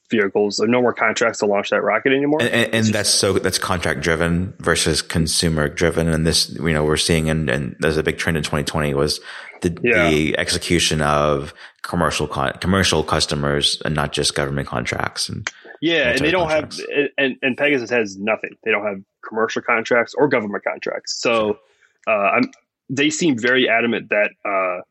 vehicles. 0.09 0.57
There 0.57 0.67
no 0.67 0.81
more 0.81 0.93
contracts 0.93 1.39
to 1.39 1.45
launch 1.45 1.69
that 1.69 1.83
rocket 1.83 2.13
anymore. 2.13 2.41
And, 2.41 2.49
and, 2.49 2.75
and 2.75 2.85
that's 2.87 3.09
so 3.09 3.33
that's 3.33 3.57
contract 3.57 4.01
driven 4.01 4.53
versus 4.59 5.01
consumer 5.01 5.69
driven. 5.69 6.07
And 6.07 6.25
this, 6.25 6.49
you 6.49 6.73
know, 6.73 6.83
we're 6.83 6.97
seeing, 6.97 7.29
and, 7.29 7.49
and 7.49 7.75
there's 7.79 7.97
a 7.97 8.03
big 8.03 8.17
trend 8.17 8.37
in 8.37 8.43
2020 8.43 8.93
was 8.93 9.19
the, 9.61 9.77
yeah. 9.83 10.09
the 10.09 10.37
execution 10.37 11.01
of 11.01 11.53
commercial 11.81 12.27
con- 12.27 12.53
commercial 12.59 13.03
customers 13.03 13.81
and 13.85 13.95
not 13.95 14.13
just 14.13 14.35
government 14.35 14.67
contracts. 14.67 15.29
And 15.29 15.49
yeah, 15.81 16.09
and 16.09 16.19
they 16.19 16.31
don't 16.31 16.47
contracts. 16.47 16.79
have, 16.79 17.09
and, 17.17 17.37
and 17.41 17.57
Pegasus 17.57 17.89
has 17.89 18.17
nothing. 18.17 18.51
They 18.63 18.71
don't 18.71 18.85
have 18.85 19.01
commercial 19.27 19.61
contracts 19.61 20.13
or 20.15 20.27
government 20.27 20.63
contracts. 20.63 21.21
So, 21.21 21.59
uh, 22.07 22.11
I'm, 22.11 22.51
they 22.89 23.09
seem 23.09 23.37
very 23.37 23.67
adamant 23.67 24.09
that, 24.09 24.31
uh, 24.45 24.81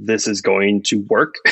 this 0.00 0.26
is 0.26 0.40
going 0.40 0.82
to 0.84 1.00
work. 1.00 1.34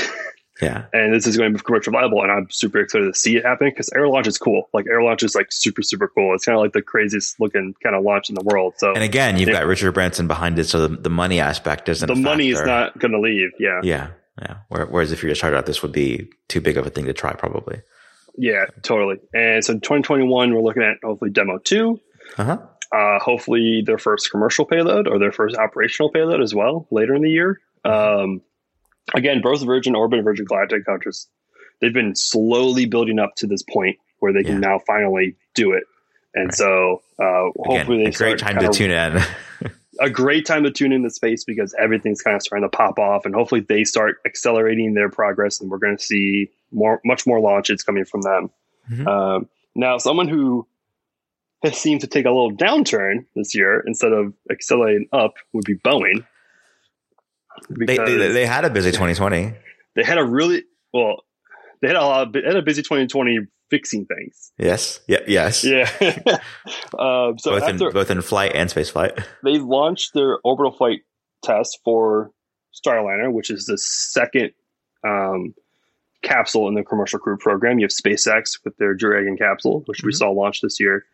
Yeah. 0.61 0.87
And 0.93 1.15
this 1.15 1.27
is 1.27 1.37
going 1.37 1.53
to 1.53 1.59
be 1.59 1.63
commercial 1.63 1.93
viable. 1.93 2.23
And 2.23 2.33
I'm 2.33 2.51
super 2.51 2.81
excited 2.81 3.13
to 3.13 3.19
see 3.19 3.37
it 3.37 3.45
happen 3.45 3.69
because 3.69 3.91
air 3.95 4.09
launch 4.09 4.27
is 4.27 4.39
cool. 4.39 4.69
Like 4.73 4.87
air 4.89 5.03
launch 5.03 5.23
is 5.23 5.35
like 5.35 5.49
super, 5.51 5.83
super 5.83 6.09
cool. 6.09 6.35
It's 6.35 6.45
kind 6.45 6.57
of 6.57 6.63
like 6.63 6.73
the 6.73 6.83
craziest 6.83 7.41
looking 7.41 7.75
kind 7.83 7.95
of 7.95 8.03
launch 8.03 8.29
in 8.29 8.35
the 8.35 8.43
world. 8.43 8.75
So, 8.79 8.93
and 8.93 9.05
again, 9.05 9.39
you've 9.39 9.51
got 9.51 9.67
Richard 9.67 9.93
Branson 9.93 10.27
behind 10.27 10.59
it. 10.59 10.65
So 10.65 10.89
the, 10.89 10.97
the 10.97 11.11
money 11.11 11.41
aspect 11.41 11.89
isn't 11.89 12.07
the 12.07 12.15
money 12.15 12.49
is 12.49 12.61
not 12.61 12.99
going 12.99 13.13
to 13.13 13.21
leave. 13.21 13.51
Yeah. 13.59 13.81
Yeah. 13.83 14.11
Yeah. 14.41 14.59
Whereas 14.69 15.13
if 15.13 15.23
you're 15.23 15.31
just 15.31 15.41
started 15.41 15.57
out, 15.57 15.67
this 15.67 15.83
would 15.83 15.93
be 15.93 16.31
too 16.49 16.61
big 16.61 16.77
of 16.77 16.87
a 16.87 16.91
thing 16.91 17.07
to 17.07 17.13
try 17.13 17.33
probably. 17.33 17.83
Yeah, 18.37 18.67
totally. 18.83 19.17
And 19.35 19.65
so 19.65 19.75
2021, 19.75 20.55
we're 20.55 20.61
looking 20.61 20.85
at 20.85 20.99
hopefully 21.03 21.31
demo 21.31 21.59
2 21.59 22.01
uh-huh. 22.37 22.59
Uh, 22.91 23.19
hopefully 23.19 23.83
their 23.85 23.99
first 23.99 24.31
commercial 24.31 24.65
payload 24.65 25.09
or 25.09 25.19
their 25.19 25.33
first 25.33 25.57
operational 25.57 26.11
payload 26.11 26.41
as 26.41 26.55
well 26.55 26.87
later 26.91 27.15
in 27.15 27.23
the 27.23 27.31
year. 27.31 27.61
Mm-hmm. 27.85 28.23
Um, 28.23 28.41
again, 29.15 29.41
both 29.43 29.65
Virgin 29.65 29.95
Orbit 29.95 30.19
and 30.19 30.25
Virgin 30.25 30.45
Galactic 30.45 30.83
have 30.87 31.03
just 31.03 31.29
they've 31.81 31.93
been 31.93 32.15
slowly 32.15 32.87
building 32.87 33.19
up 33.19 33.35
to 33.37 33.47
this 33.47 33.63
point 33.63 33.99
where 34.21 34.33
they 34.33 34.43
can 34.43 34.61
now 34.61 34.81
finally 34.87 35.37
do 35.55 35.73
it. 35.73 35.85
And 36.35 36.47
right. 36.47 36.55
so 36.55 37.03
uh, 37.19 37.51
hopefully 37.57 38.03
Again, 38.03 38.05
they 38.05 38.05
a 38.05 38.13
great 38.13 38.39
time 38.39 38.59
to 38.59 38.69
tune 38.69 38.91
in. 38.91 39.23
a 40.01 40.11
great 40.11 40.47
time 40.47 40.65
to 40.65 40.71
tune 40.71 40.93
into 40.93 41.11
space 41.11 41.45
because 41.45 41.75
everything's 41.79 42.21
kind 42.21 42.37
of 42.37 42.43
starting 42.43 42.69
to 42.69 42.77
pop 42.77 42.99
off, 42.99 43.25
and 43.25 43.35
hopefully 43.35 43.61
they 43.61 43.85
start 43.85 44.19
accelerating 44.27 44.95
their 44.95 45.09
progress, 45.09 45.61
and 45.61 45.71
we're 45.71 45.79
going 45.79 45.97
to 45.97 46.03
see 46.03 46.51
more, 46.71 47.01
much 47.05 47.27
more 47.27 47.41
launches 47.41 47.83
coming 47.83 48.05
from 48.05 48.23
them. 48.23 48.51
Mm-hmm. 48.91 49.09
Um, 49.09 49.49
now, 49.75 49.99
someone 49.99 50.29
who 50.29 50.67
has 51.63 51.77
seemed 51.77 52.03
to 52.03 52.07
take 52.07 52.25
a 52.25 52.31
little 52.31 52.53
downturn 52.53 53.27
this 53.35 53.55
year 53.55 53.83
instead 53.87 54.13
of 54.13 54.33
accelerating 54.51 55.09
up 55.13 55.35
would 55.53 55.65
be 55.65 55.77
Boeing. 55.77 56.25
They, 57.71 57.97
they, 57.97 58.33
they 58.33 58.47
had 58.47 58.65
a 58.65 58.71
busy 58.71 58.91
2020. 58.91 59.55
They 59.97 60.03
had 60.03 60.19
a 60.19 60.25
really 60.25 60.65
well. 60.93 61.25
They 61.81 61.89
had 61.89 61.97
a 61.97 62.01
lot. 62.01 62.27
Of, 62.29 62.33
they 62.33 62.43
had 62.43 62.57
a 62.57 62.63
busy 62.63 62.83
2020 62.83 63.47
fixing 63.71 64.07
things. 64.07 64.53
Yes. 64.59 65.01
Yeah. 65.09 65.19
Yes. 65.27 65.65
Yeah. 65.65 65.89
um, 66.99 67.39
so 67.39 67.53
both 67.53 67.63
after, 67.63 67.89
in 67.89 67.93
both 67.93 68.11
in 68.11 68.23
flight 68.23 68.53
and 68.55 68.71
space 68.71 68.91
flight, 68.91 69.19
they 69.45 69.59
launched 69.59 70.15
their 70.15 70.39
orbital 70.45 70.73
flight 70.73 71.01
test 71.43 71.79
for 71.85 72.31
Starliner, 72.75 73.33
which 73.33 73.51
is 73.51 73.67
the 73.67 73.79
second 73.79 74.53
um, 75.07 75.55
capsule 76.23 76.69
in 76.69 76.75
the 76.75 76.83
commercial 76.83 77.19
crew 77.19 77.37
program. 77.37 77.79
You 77.79 77.85
have 77.85 77.91
SpaceX 77.91 78.59
with 78.65 78.77
their 78.77 78.95
Dragon 78.95 79.37
capsule, 79.37 79.83
which 79.87 79.99
mm-hmm. 79.99 80.09
we 80.09 80.13
saw 80.13 80.31
launch 80.31 80.61
this 80.61 80.81
year, 80.81 81.05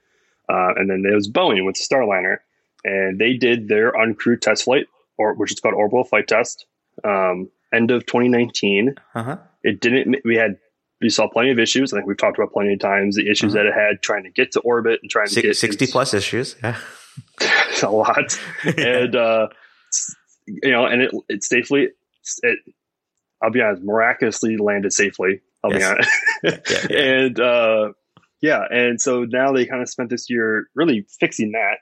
uh, 0.48 0.74
and 0.76 0.90
then 0.90 1.02
there 1.02 1.14
was 1.14 1.30
Boeing 1.30 1.64
with 1.64 1.76
Starliner, 1.76 2.38
and 2.85 3.18
they 3.18 3.35
did 3.35 3.68
their 3.68 3.92
uncrewed 3.92 4.40
test 4.40 4.64
flight 4.64 4.87
or 5.18 5.35
which 5.35 5.53
is 5.53 5.61
called 5.61 5.74
Orbital 5.74 6.05
Flight 6.05 6.29
Test, 6.29 6.66
um, 7.05 7.50
end 7.72 7.90
of 7.90 8.07
2019. 8.07 8.94
Uh-huh. 9.14 9.37
It 9.62 9.81
didn't. 9.81 10.16
We 10.24 10.37
had 10.37 10.57
we 11.00 11.11
saw 11.11 11.29
plenty 11.29 11.50
of 11.50 11.59
issues. 11.59 11.92
I 11.92 11.96
think 11.96 12.07
we've 12.07 12.16
talked 12.16 12.38
about 12.38 12.53
plenty 12.53 12.74
of 12.74 12.81
times 12.81 13.16
the 13.16 13.31
issues 13.31 13.55
uh-huh. 13.55 13.64
that 13.64 13.68
it 13.68 13.74
had 13.74 14.03
trying 14.03 14.24
to 14.24 14.31
get 14.31 14.53
to 14.53 14.61
orbit 14.61 15.00
and 15.03 15.11
trying 15.11 15.29
to 15.29 15.42
get 15.42 15.57
60 15.57 15.87
plus 15.88 16.14
issues. 16.14 16.57
Yeah, 16.62 16.79
a 17.83 17.90
lot. 17.90 18.38
and 18.64 19.14
uh, 19.14 19.48
you 20.46 20.70
know, 20.70 20.87
and 20.87 21.03
it 21.03 21.14
it 21.29 21.44
safely 21.44 21.88
it. 22.42 22.59
I'll 23.42 23.50
be 23.50 23.61
honest, 23.61 23.83
miraculously 23.83 24.57
landed 24.57 24.92
safely. 24.92 25.40
I'll 25.62 25.72
yes. 25.72 25.81
be 25.81 25.85
honest. 25.85 26.11
yeah, 26.68 26.87
yeah. 26.90 26.96
And 27.14 27.40
uh, 27.40 27.92
yeah, 28.40 28.64
and 28.70 29.00
so 29.00 29.24
now 29.24 29.53
they 29.53 29.66
kind 29.66 29.83
of 29.83 29.88
spent 29.88 30.11
this 30.11 30.29
year 30.31 30.68
really 30.74 31.07
fixing 31.20 31.53
that 31.53 31.79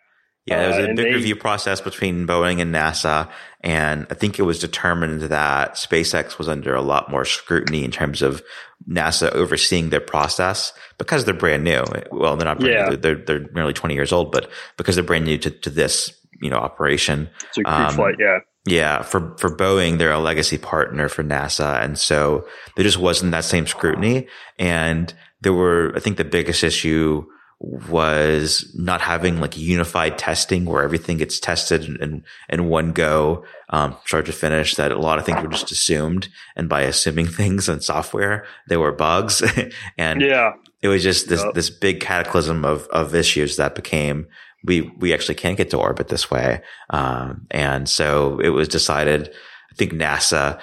yeah, 0.47 0.59
there 0.59 0.69
was 0.69 0.79
a 0.79 0.85
uh, 0.85 0.87
big 0.95 0.97
they, 0.97 1.15
review 1.15 1.37
process 1.37 1.81
between 1.81 2.27
Boeing 2.27 2.61
and 2.61 2.75
NASA, 2.75 3.31
and 3.61 4.07
I 4.11 4.15
think 4.15 4.39
it 4.39 4.43
was 4.43 4.59
determined 4.59 5.23
that 5.23 5.75
SpaceX 5.75 6.37
was 6.37 6.49
under 6.49 6.75
a 6.75 6.83
lot 6.83 7.11
more 7.11 7.25
scrutiny 7.25 7.85
in 7.85 7.93
terms 7.93 8.23
of 8.23 8.43
NASA 8.89 9.31
overseeing 9.33 9.91
their 9.91 10.01
process 10.01 10.73
because 10.99 11.25
they're 11.25 11.35
brand 11.35 11.63
new. 11.63 11.85
Well, 12.11 12.37
they're 12.37 12.47
not 12.47 12.59
brand 12.59 12.75
yeah. 12.75 12.89
new; 12.89 12.97
they're 12.97 13.15
they're 13.15 13.47
nearly 13.53 13.73
twenty 13.73 13.95
years 13.95 14.13
old, 14.13 14.33
but 14.33 14.51
because 14.77 14.97
they're 14.97 15.05
brand 15.05 15.27
new 15.27 15.39
to, 15.39 15.51
to 15.51 15.71
this 15.71 16.13
you 16.41 16.51
know 16.51 16.59
operation, 16.59 17.31
so 17.53 17.63
um, 17.65 17.95
flight, 17.95 18.17
yeah. 18.19 18.39
Yeah, 18.65 19.03
for 19.03 19.37
for 19.39 19.57
Boeing, 19.57 19.99
they're 19.99 20.13
a 20.13 20.21
legacy 20.21 20.59
partner 20.59 21.09
for 21.09 21.23
NASA, 21.23 21.83
and 21.83 21.99
so 21.99 22.47
there 22.77 22.85
just 22.85 22.99
wasn't 22.99 23.33
that 23.33 23.45
same 23.45 23.67
scrutiny. 23.67 24.29
And 24.59 25.13
there 25.41 25.53
were, 25.53 25.93
I 25.97 26.01
think, 26.01 26.17
the 26.17 26.25
biggest 26.25 26.63
issue 26.63 27.27
was 27.63 28.69
not 28.75 29.01
having 29.01 29.41
like 29.41 29.57
unified 29.57 30.19
testing 30.19 30.65
where 30.65 30.83
everything 30.83 31.19
gets 31.19 31.39
tested 31.39 31.85
in, 31.85 32.25
in 32.49 32.69
one 32.69 32.91
go, 32.91 33.45
um, 33.71 33.97
start 34.05 34.27
to 34.27 34.33
finish 34.33 34.75
that 34.75 34.91
a 34.91 34.99
lot 34.99 35.21
of 35.21 35.25
things 35.25 35.41
were 35.41 35.49
just 35.49 35.71
assumed. 35.71 36.29
And 36.57 36.69
by 36.69 36.83
assuming 36.83 37.27
things 37.29 37.69
in 37.69 37.81
software, 37.81 38.45
there 38.67 38.81
were 38.81 38.91
bugs. 38.91 39.43
and 39.99 40.21
yeah, 40.21 40.55
it 40.83 40.89
was 40.89 41.05
just 41.05 41.29
this, 41.29 41.41
yep. 41.41 41.55
this 41.55 41.71
big 41.71 42.01
cataclysm 42.01 42.65
of, 42.65 42.89
of 42.89 43.15
issues 43.15 43.57
that 43.59 43.77
became, 43.77 44.27
we, 44.65 44.81
we 44.99 45.15
actually 45.15 45.37
can't 45.37 45.57
get 45.57 45.71
to 45.71 45.79
orbit 45.79 46.09
this 46.09 46.33
way. 46.33 46.63
Um, 46.91 47.47
and 47.53 47.89
so 47.89 48.41
it 48.41 48.49
was 48.49 48.67
decided, 48.67 49.33
I 49.71 49.75
think 49.77 49.93
NASA 49.93 50.59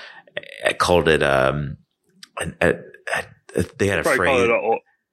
called 0.79 1.07
it, 1.07 1.23
um, 1.23 1.77
a, 2.37 2.51
a, 2.61 3.23
a, 3.55 3.63
they 3.77 3.87
had 3.87 3.99
a 3.99 4.03
phrase. 4.03 4.49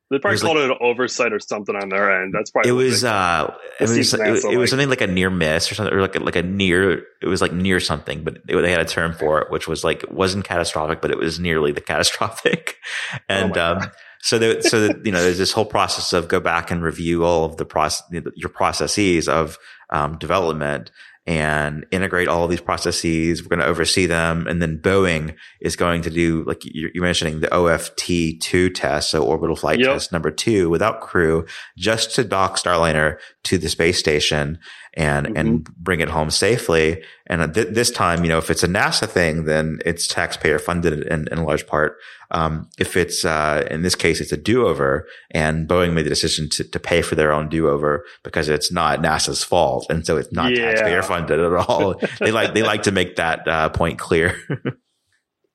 They 0.08 0.20
probably 0.20 0.38
called 0.38 0.56
like, 0.56 0.66
it 0.66 0.70
an 0.70 0.76
oversight 0.80 1.32
or 1.32 1.40
something 1.40 1.74
on 1.74 1.88
their 1.88 2.22
end. 2.22 2.32
That's 2.32 2.50
probably 2.50 2.70
it 2.70 2.74
was. 2.74 3.02
Uh, 3.02 3.52
it 3.80 3.88
was. 3.88 4.14
It, 4.14 4.20
it 4.20 4.44
like. 4.44 4.56
was 4.56 4.70
something 4.70 4.88
like 4.88 5.00
a 5.00 5.08
near 5.08 5.30
miss 5.30 5.70
or 5.70 5.74
something, 5.74 5.92
or 5.92 6.00
like 6.00 6.14
a, 6.14 6.20
like 6.20 6.36
a 6.36 6.42
near. 6.42 7.02
It 7.20 7.26
was 7.26 7.42
like 7.42 7.52
near 7.52 7.80
something, 7.80 8.22
but 8.22 8.36
it, 8.48 8.56
they 8.62 8.70
had 8.70 8.80
a 8.80 8.84
term 8.84 9.14
for 9.14 9.40
it, 9.40 9.50
which 9.50 9.66
was 9.66 9.82
like 9.82 10.04
wasn't 10.08 10.44
catastrophic, 10.44 11.00
but 11.00 11.10
it 11.10 11.18
was 11.18 11.40
nearly 11.40 11.72
the 11.72 11.80
catastrophic. 11.80 12.76
And 13.28 13.56
oh 13.56 13.78
um, 13.78 13.90
so 14.26 14.38
that, 14.40 14.64
so 14.64 14.88
that, 14.88 15.06
you 15.06 15.12
know, 15.12 15.22
there's 15.22 15.38
this 15.38 15.52
whole 15.52 15.64
process 15.64 16.12
of 16.12 16.26
go 16.26 16.40
back 16.40 16.72
and 16.72 16.82
review 16.82 17.24
all 17.24 17.44
of 17.44 17.58
the 17.58 17.64
process, 17.64 18.04
your 18.34 18.48
processes 18.48 19.28
of, 19.28 19.56
um, 19.90 20.18
development 20.18 20.90
and 21.26 21.84
integrate 21.90 22.28
all 22.28 22.44
of 22.44 22.50
these 22.50 22.60
processes. 22.60 23.42
We're 23.42 23.48
going 23.48 23.60
to 23.60 23.66
oversee 23.66 24.06
them. 24.06 24.46
And 24.46 24.62
then 24.62 24.78
Boeing 24.78 25.34
is 25.60 25.74
going 25.74 26.02
to 26.02 26.10
do, 26.10 26.44
like 26.44 26.62
you're 26.64 27.02
mentioning 27.02 27.40
the 27.40 27.52
OFT 27.52 28.40
two 28.40 28.70
test. 28.70 29.10
So 29.10 29.24
orbital 29.24 29.56
flight 29.56 29.80
yep. 29.80 29.88
test 29.88 30.12
number 30.12 30.30
two 30.30 30.70
without 30.70 31.00
crew 31.00 31.44
just 31.76 32.14
to 32.14 32.24
dock 32.24 32.56
Starliner 32.56 33.18
to 33.44 33.58
the 33.58 33.68
space 33.68 33.98
station 33.98 34.58
and, 34.96 35.26
mm-hmm. 35.26 35.36
and 35.36 35.64
bring 35.76 36.00
it 36.00 36.08
home 36.08 36.30
safely. 36.30 37.02
And 37.26 37.52
th- 37.52 37.68
this 37.68 37.90
time, 37.90 38.24
you 38.24 38.28
know, 38.28 38.38
if 38.38 38.50
it's 38.50 38.62
a 38.62 38.68
NASA 38.68 39.08
thing, 39.08 39.44
then 39.44 39.78
it's 39.84 40.06
taxpayer 40.06 40.58
funded 40.58 41.06
in, 41.06 41.28
in 41.30 41.44
large 41.44 41.66
part. 41.66 41.98
Um, 42.30 42.68
if 42.78 42.96
it's, 42.96 43.24
uh, 43.24 43.66
in 43.70 43.82
this 43.82 43.94
case, 43.94 44.20
it's 44.20 44.32
a 44.32 44.36
do 44.36 44.66
over 44.66 45.06
and 45.30 45.68
Boeing 45.68 45.92
made 45.92 46.06
the 46.06 46.10
decision 46.10 46.48
to, 46.50 46.64
to 46.64 46.80
pay 46.80 47.02
for 47.02 47.14
their 47.14 47.32
own 47.32 47.48
do 47.48 47.68
over 47.68 48.04
because 48.24 48.48
it's 48.48 48.72
not 48.72 49.00
NASA's 49.00 49.44
fault. 49.44 49.86
And 49.90 50.04
so 50.04 50.16
it's 50.16 50.32
not 50.32 50.56
yeah. 50.56 50.72
taxpayer 50.72 51.02
funded 51.02 51.38
at 51.38 51.52
all. 51.52 52.00
they 52.20 52.32
like, 52.32 52.54
they 52.54 52.62
like 52.62 52.84
to 52.84 52.92
make 52.92 53.16
that, 53.16 53.46
uh, 53.46 53.68
point 53.68 53.98
clear. 53.98 54.40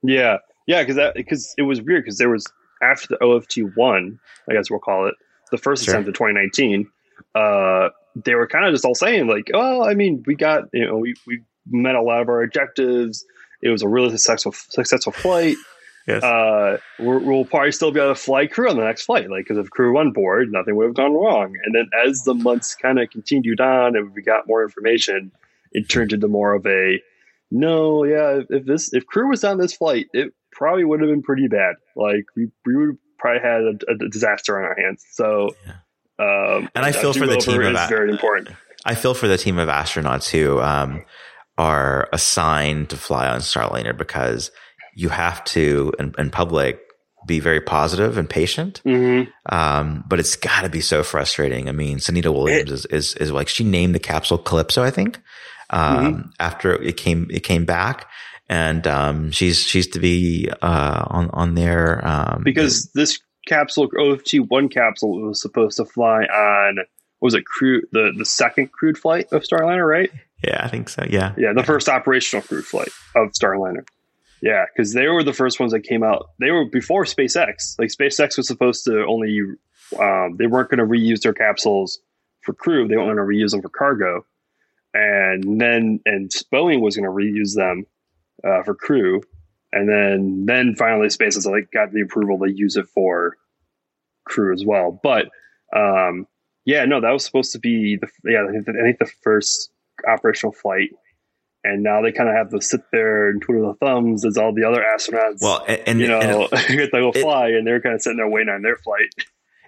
yeah. 0.03 0.37
Yeah. 0.67 0.85
Cause 0.85 0.95
that, 0.95 1.15
cause 1.27 1.53
it 1.57 1.63
was 1.63 1.81
weird 1.81 2.03
because 2.03 2.19
there 2.19 2.29
was 2.29 2.45
after 2.81 3.07
the 3.09 3.23
OFT 3.23 3.75
one, 3.75 4.19
I 4.49 4.53
guess 4.53 4.69
we'll 4.69 4.79
call 4.79 5.07
it 5.07 5.15
the 5.51 5.57
first 5.57 5.85
sure. 5.85 5.93
attempt 5.93 6.09
of 6.09 6.15
2019, 6.15 6.87
uh, 7.35 7.89
they 8.15 8.35
were 8.35 8.47
kind 8.47 8.65
of 8.65 8.73
just 8.73 8.85
all 8.85 8.95
saying 8.95 9.27
like, 9.27 9.51
oh, 9.53 9.83
I 9.83 9.93
mean, 9.93 10.23
we 10.25 10.35
got, 10.35 10.63
you 10.73 10.85
know, 10.85 10.97
we, 10.97 11.13
we 11.27 11.41
met 11.67 11.95
a 11.95 12.01
lot 12.01 12.21
of 12.21 12.29
our 12.29 12.43
objectives. 12.43 13.25
It 13.61 13.69
was 13.69 13.81
a 13.81 13.87
really 13.87 14.09
successful, 14.09 14.51
successful 14.51 15.11
flight. 15.11 15.55
Yes. 16.07 16.23
Uh, 16.23 16.77
we 16.97 17.05
will 17.05 17.45
probably 17.45 17.71
still 17.71 17.91
be 17.91 17.99
able 17.99 18.15
to 18.15 18.19
fly 18.19 18.47
crew 18.47 18.67
on 18.67 18.75
the 18.75 18.83
next 18.83 19.03
flight, 19.03 19.29
like 19.29 19.45
because 19.45 19.59
if 19.59 19.69
crew 19.69 19.95
on 19.99 20.13
board, 20.13 20.51
nothing 20.51 20.75
would 20.75 20.87
have 20.87 20.95
gone 20.95 21.13
wrong. 21.13 21.55
And 21.63 21.75
then 21.75 21.89
as 22.03 22.23
the 22.23 22.33
months 22.33 22.73
kind 22.73 22.99
of 22.99 23.11
continued 23.11 23.61
on 23.61 23.95
and 23.95 24.11
we 24.11 24.23
got 24.23 24.47
more 24.47 24.63
information, 24.63 25.31
it 25.71 25.89
turned 25.89 26.11
into 26.11 26.27
more 26.27 26.53
of 26.53 26.65
a 26.65 26.99
no, 27.51 28.03
yeah. 28.03 28.39
If, 28.39 28.45
if 28.49 28.65
this 28.65 28.93
if 28.93 29.05
crew 29.05 29.29
was 29.29 29.43
on 29.43 29.59
this 29.59 29.73
flight, 29.73 30.07
it 30.11 30.33
probably 30.51 30.85
would 30.85 31.01
have 31.01 31.09
been 31.11 31.21
pretty 31.21 31.47
bad. 31.47 31.75
Like 31.95 32.25
we 32.35 32.47
we 32.65 32.75
would 32.75 32.97
probably 33.19 33.41
had 33.41 33.61
a, 33.61 34.05
a 34.05 34.09
disaster 34.09 34.57
on 34.57 34.63
our 34.65 34.75
hands. 34.75 35.05
So. 35.11 35.51
Yeah 35.67 35.73
um, 36.21 36.69
and 36.75 36.85
I 36.85 36.91
feel 36.91 37.13
for 37.13 37.25
the 37.25 37.37
team 37.37 37.61
of 37.61 37.89
very 37.89 38.11
important. 38.11 38.55
I 38.85 38.95
feel 38.95 39.13
for 39.13 39.27
the 39.27 39.37
team 39.37 39.57
of 39.57 39.69
astronauts 39.69 40.29
who 40.29 40.59
um, 40.59 41.03
are 41.57 42.09
assigned 42.13 42.89
to 42.89 42.97
fly 42.97 43.27
on 43.27 43.39
Starliner 43.39 43.97
because 43.97 44.51
you 44.95 45.09
have 45.09 45.43
to, 45.45 45.93
in, 45.99 46.13
in 46.17 46.29
public, 46.29 46.79
be 47.25 47.39
very 47.39 47.61
positive 47.61 48.17
and 48.17 48.29
patient. 48.29 48.81
Mm-hmm. 48.85 49.29
Um, 49.53 50.03
but 50.07 50.19
it's 50.19 50.35
got 50.35 50.61
to 50.61 50.69
be 50.69 50.81
so 50.81 51.03
frustrating. 51.03 51.69
I 51.69 51.71
mean, 51.71 51.97
Sunita 51.97 52.33
Williams 52.33 52.71
it, 52.71 52.73
is, 52.73 52.85
is, 52.85 53.15
is 53.15 53.31
like 53.31 53.47
she 53.47 53.63
named 53.63 53.95
the 53.95 53.99
capsule 53.99 54.37
Calypso, 54.37 54.83
I 54.83 54.91
think, 54.91 55.19
um, 55.69 55.97
mm-hmm. 55.97 56.29
after 56.39 56.81
it 56.81 56.97
came 56.97 57.27
it 57.31 57.43
came 57.43 57.65
back, 57.65 58.07
and 58.49 58.85
um, 58.87 59.31
she's 59.31 59.61
she's 59.61 59.87
to 59.89 59.99
be 59.99 60.49
uh, 60.61 61.05
on 61.07 61.29
on 61.31 61.55
there 61.55 62.05
um, 62.05 62.41
because 62.43 62.91
this 62.93 63.19
capsule, 63.45 63.89
OFT 63.99 64.35
one 64.47 64.69
capsule 64.69 65.21
was 65.21 65.41
supposed 65.41 65.77
to 65.77 65.85
fly 65.85 66.23
on 66.23 66.79
was 67.21 67.33
it 67.35 67.45
crew 67.45 67.83
the 67.91 68.11
the 68.17 68.25
second 68.25 68.71
crewed 68.71 68.97
flight 68.97 69.27
of 69.31 69.43
Starliner, 69.43 69.87
right? 69.87 70.11
Yeah, 70.43 70.63
I 70.63 70.67
think 70.67 70.89
so. 70.89 71.05
Yeah, 71.09 71.33
yeah, 71.37 71.53
the 71.53 71.63
first 71.63 71.87
operational 71.87 72.43
crewed 72.43 72.65
flight 72.65 72.89
of 73.15 73.29
Starliner. 73.31 73.87
Yeah, 74.41 74.65
because 74.65 74.93
they 74.93 75.07
were 75.07 75.23
the 75.23 75.33
first 75.33 75.59
ones 75.59 75.71
that 75.71 75.81
came 75.81 76.03
out. 76.03 76.29
They 76.39 76.49
were 76.49 76.65
before 76.65 77.05
SpaceX. 77.05 77.77
Like 77.77 77.89
SpaceX 77.89 78.37
was 78.37 78.47
supposed 78.47 78.85
to 78.85 79.05
only, 79.05 79.39
um, 79.99 80.35
they 80.37 80.47
weren't 80.47 80.71
going 80.71 80.79
to 80.79 80.85
reuse 80.85 81.21
their 81.21 81.33
capsules 81.33 81.99
for 82.41 82.53
crew. 82.53 82.87
They 82.87 82.97
weren't 82.97 83.15
going 83.15 83.17
to 83.17 83.23
reuse 83.23 83.51
them 83.51 83.61
for 83.61 83.69
cargo, 83.69 84.25
and 84.95 85.61
then 85.61 85.99
and 86.05 86.31
Boeing 86.51 86.81
was 86.81 86.97
going 86.97 87.05
to 87.05 87.11
reuse 87.11 87.55
them 87.55 87.85
uh, 88.43 88.63
for 88.63 88.73
crew 88.73 89.21
and 89.73 89.87
then 89.87 90.45
then 90.45 90.75
finally 90.75 91.07
SpaceX 91.07 91.45
like 91.45 91.71
got 91.71 91.91
the 91.91 92.01
approval 92.01 92.39
to 92.39 92.51
use 92.51 92.77
it 92.77 92.87
for 92.87 93.37
crew 94.25 94.53
as 94.53 94.65
well. 94.65 94.99
But 95.01 95.29
um, 95.75 96.27
yeah, 96.65 96.85
no, 96.85 97.01
that 97.01 97.11
was 97.11 97.25
supposed 97.25 97.53
to 97.53 97.59
be 97.59 97.97
the 97.97 98.07
yeah 98.29 98.45
I 98.47 98.51
think 98.51 98.65
the, 98.65 98.73
I 98.79 98.83
think 98.83 98.99
the 98.99 99.11
first 99.23 99.71
operational 100.07 100.53
flight, 100.53 100.89
and 101.63 101.83
now 101.83 102.01
they 102.01 102.11
kind 102.11 102.29
of 102.29 102.35
have 102.35 102.49
to 102.51 102.61
sit 102.61 102.81
there 102.91 103.29
and 103.29 103.41
twiddle 103.41 103.67
the 103.71 103.85
thumbs 103.85 104.25
as 104.25 104.37
all 104.37 104.53
the 104.53 104.65
other 104.65 104.81
astronauts. 104.81 105.41
Well, 105.41 105.63
and, 105.67 105.81
and 105.87 105.99
you 105.99 106.07
know 106.07 106.19
and 106.19 106.49
get 106.67 106.91
to 106.91 106.99
go 106.99 107.11
fly, 107.11 107.49
and 107.49 107.65
they're 107.65 107.81
kind 107.81 107.95
of 107.95 108.01
sitting 108.01 108.17
there 108.17 108.29
waiting 108.29 108.53
on 108.53 108.61
their 108.61 108.77
flight. 108.77 109.09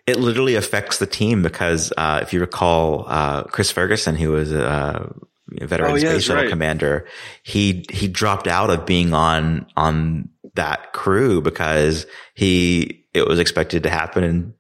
It 0.05 0.19
literally 0.19 0.55
affects 0.55 0.97
the 0.97 1.05
team 1.05 1.41
because 1.41 1.93
uh, 1.95 2.19
if 2.21 2.33
you 2.33 2.41
recall, 2.41 3.05
uh, 3.07 3.43
Chris 3.43 3.71
Ferguson, 3.71 4.17
who 4.17 4.31
was 4.31 4.51
uh, 4.51 5.13
veteran 5.49 5.91
oh, 5.91 5.97
space 5.97 6.23
shuttle 6.23 6.43
right. 6.43 6.49
commander, 6.49 7.07
he 7.43 7.85
he 7.89 8.07
dropped 8.07 8.47
out 8.47 8.69
of 8.69 8.85
being 8.85 9.13
on 9.13 9.65
on 9.75 10.29
that 10.55 10.93
crew 10.93 11.41
because 11.41 12.05
he 12.33 13.05
it 13.13 13.27
was 13.27 13.39
expected 13.39 13.83
to 13.83 13.89
happen 13.89 14.23
in 14.23 14.53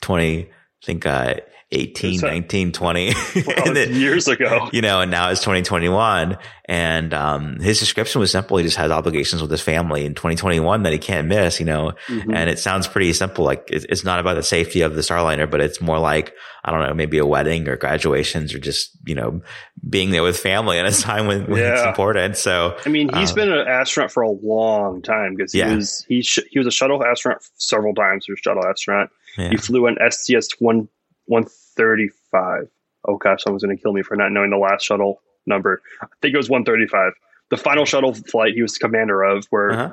twenty 0.00 0.50
I 0.82 0.86
think 0.86 1.06
uh, 1.06 1.34
18, 1.70 2.20
19, 2.20 2.72
20. 2.72 3.06
Well, 3.46 3.76
it, 3.76 3.90
years 3.90 4.26
ago. 4.26 4.70
You 4.72 4.80
know, 4.80 5.02
and 5.02 5.10
now 5.10 5.30
it's 5.30 5.40
2021. 5.40 6.38
And 6.64 7.14
um, 7.14 7.60
his 7.60 7.78
description 7.78 8.20
was 8.20 8.30
simple. 8.30 8.56
He 8.56 8.64
just 8.64 8.76
has 8.76 8.90
obligations 8.90 9.42
with 9.42 9.50
his 9.50 9.60
family 9.60 10.06
in 10.06 10.14
2021 10.14 10.82
that 10.84 10.92
he 10.92 10.98
can't 10.98 11.28
miss, 11.28 11.60
you 11.60 11.66
know. 11.66 11.92
Mm-hmm. 12.06 12.34
And 12.34 12.48
it 12.48 12.58
sounds 12.58 12.88
pretty 12.88 13.12
simple. 13.12 13.44
Like 13.44 13.68
it, 13.70 13.84
it's 13.88 14.02
not 14.02 14.18
about 14.18 14.34
the 14.34 14.42
safety 14.42 14.80
of 14.80 14.94
the 14.94 15.02
Starliner, 15.02 15.50
but 15.50 15.60
it's 15.60 15.80
more 15.80 15.98
like, 15.98 16.34
I 16.64 16.70
don't 16.70 16.80
know, 16.86 16.94
maybe 16.94 17.18
a 17.18 17.26
wedding 17.26 17.68
or 17.68 17.76
graduations 17.76 18.54
or 18.54 18.58
just, 18.58 18.90
you 19.06 19.14
know, 19.14 19.42
being 19.88 20.10
there 20.10 20.22
with 20.22 20.38
family 20.38 20.78
at 20.78 20.86
a 20.86 21.02
time 21.02 21.26
when, 21.26 21.50
when 21.50 21.60
yeah. 21.60 21.74
it's 21.74 21.86
important. 21.86 22.38
So, 22.38 22.78
I 22.86 22.88
mean, 22.88 23.10
he's 23.14 23.30
um, 23.30 23.36
been 23.36 23.52
an 23.52 23.68
astronaut 23.68 24.10
for 24.10 24.22
a 24.22 24.30
long 24.30 25.02
time 25.02 25.34
because 25.34 25.52
he 25.52 25.58
yeah. 25.58 25.74
was, 25.74 26.04
he, 26.08 26.22
sh- 26.22 26.40
he 26.50 26.58
was 26.58 26.66
a 26.66 26.72
shuttle 26.72 27.04
astronaut 27.04 27.42
several 27.56 27.94
times. 27.94 28.24
He 28.26 28.32
was 28.32 28.40
a 28.40 28.42
shuttle 28.42 28.64
astronaut. 28.66 29.10
Yeah. 29.38 29.50
He 29.50 29.56
flew 29.56 29.86
an 29.86 29.96
STS 30.10 30.48
one 30.58 30.88
135. 31.26 32.68
Oh 33.06 33.16
gosh, 33.16 33.42
someone's 33.42 33.62
going 33.62 33.76
to 33.76 33.82
kill 33.82 33.92
me 33.92 34.02
for 34.02 34.16
not 34.16 34.32
knowing 34.32 34.50
the 34.50 34.56
last 34.56 34.84
shuttle 34.84 35.22
number. 35.46 35.80
I 36.02 36.06
think 36.20 36.34
it 36.34 36.36
was 36.36 36.50
135. 36.50 37.12
The 37.50 37.56
final 37.56 37.84
shuttle 37.84 38.12
flight 38.12 38.54
he 38.54 38.62
was 38.62 38.74
the 38.74 38.80
commander 38.80 39.22
of, 39.22 39.46
where 39.50 39.70
uh-huh. 39.70 39.92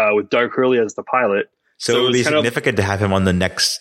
uh, 0.00 0.14
with 0.14 0.30
Doug 0.30 0.50
Hurley 0.52 0.78
as 0.78 0.94
the 0.94 1.02
pilot. 1.02 1.50
So, 1.78 1.92
so 1.92 1.98
it 1.98 2.02
would 2.04 2.12
be 2.14 2.22
significant 2.22 2.78
of, 2.78 2.84
to 2.84 2.90
have 2.90 3.00
him 3.00 3.12
on 3.12 3.24
the 3.24 3.32
next 3.32 3.80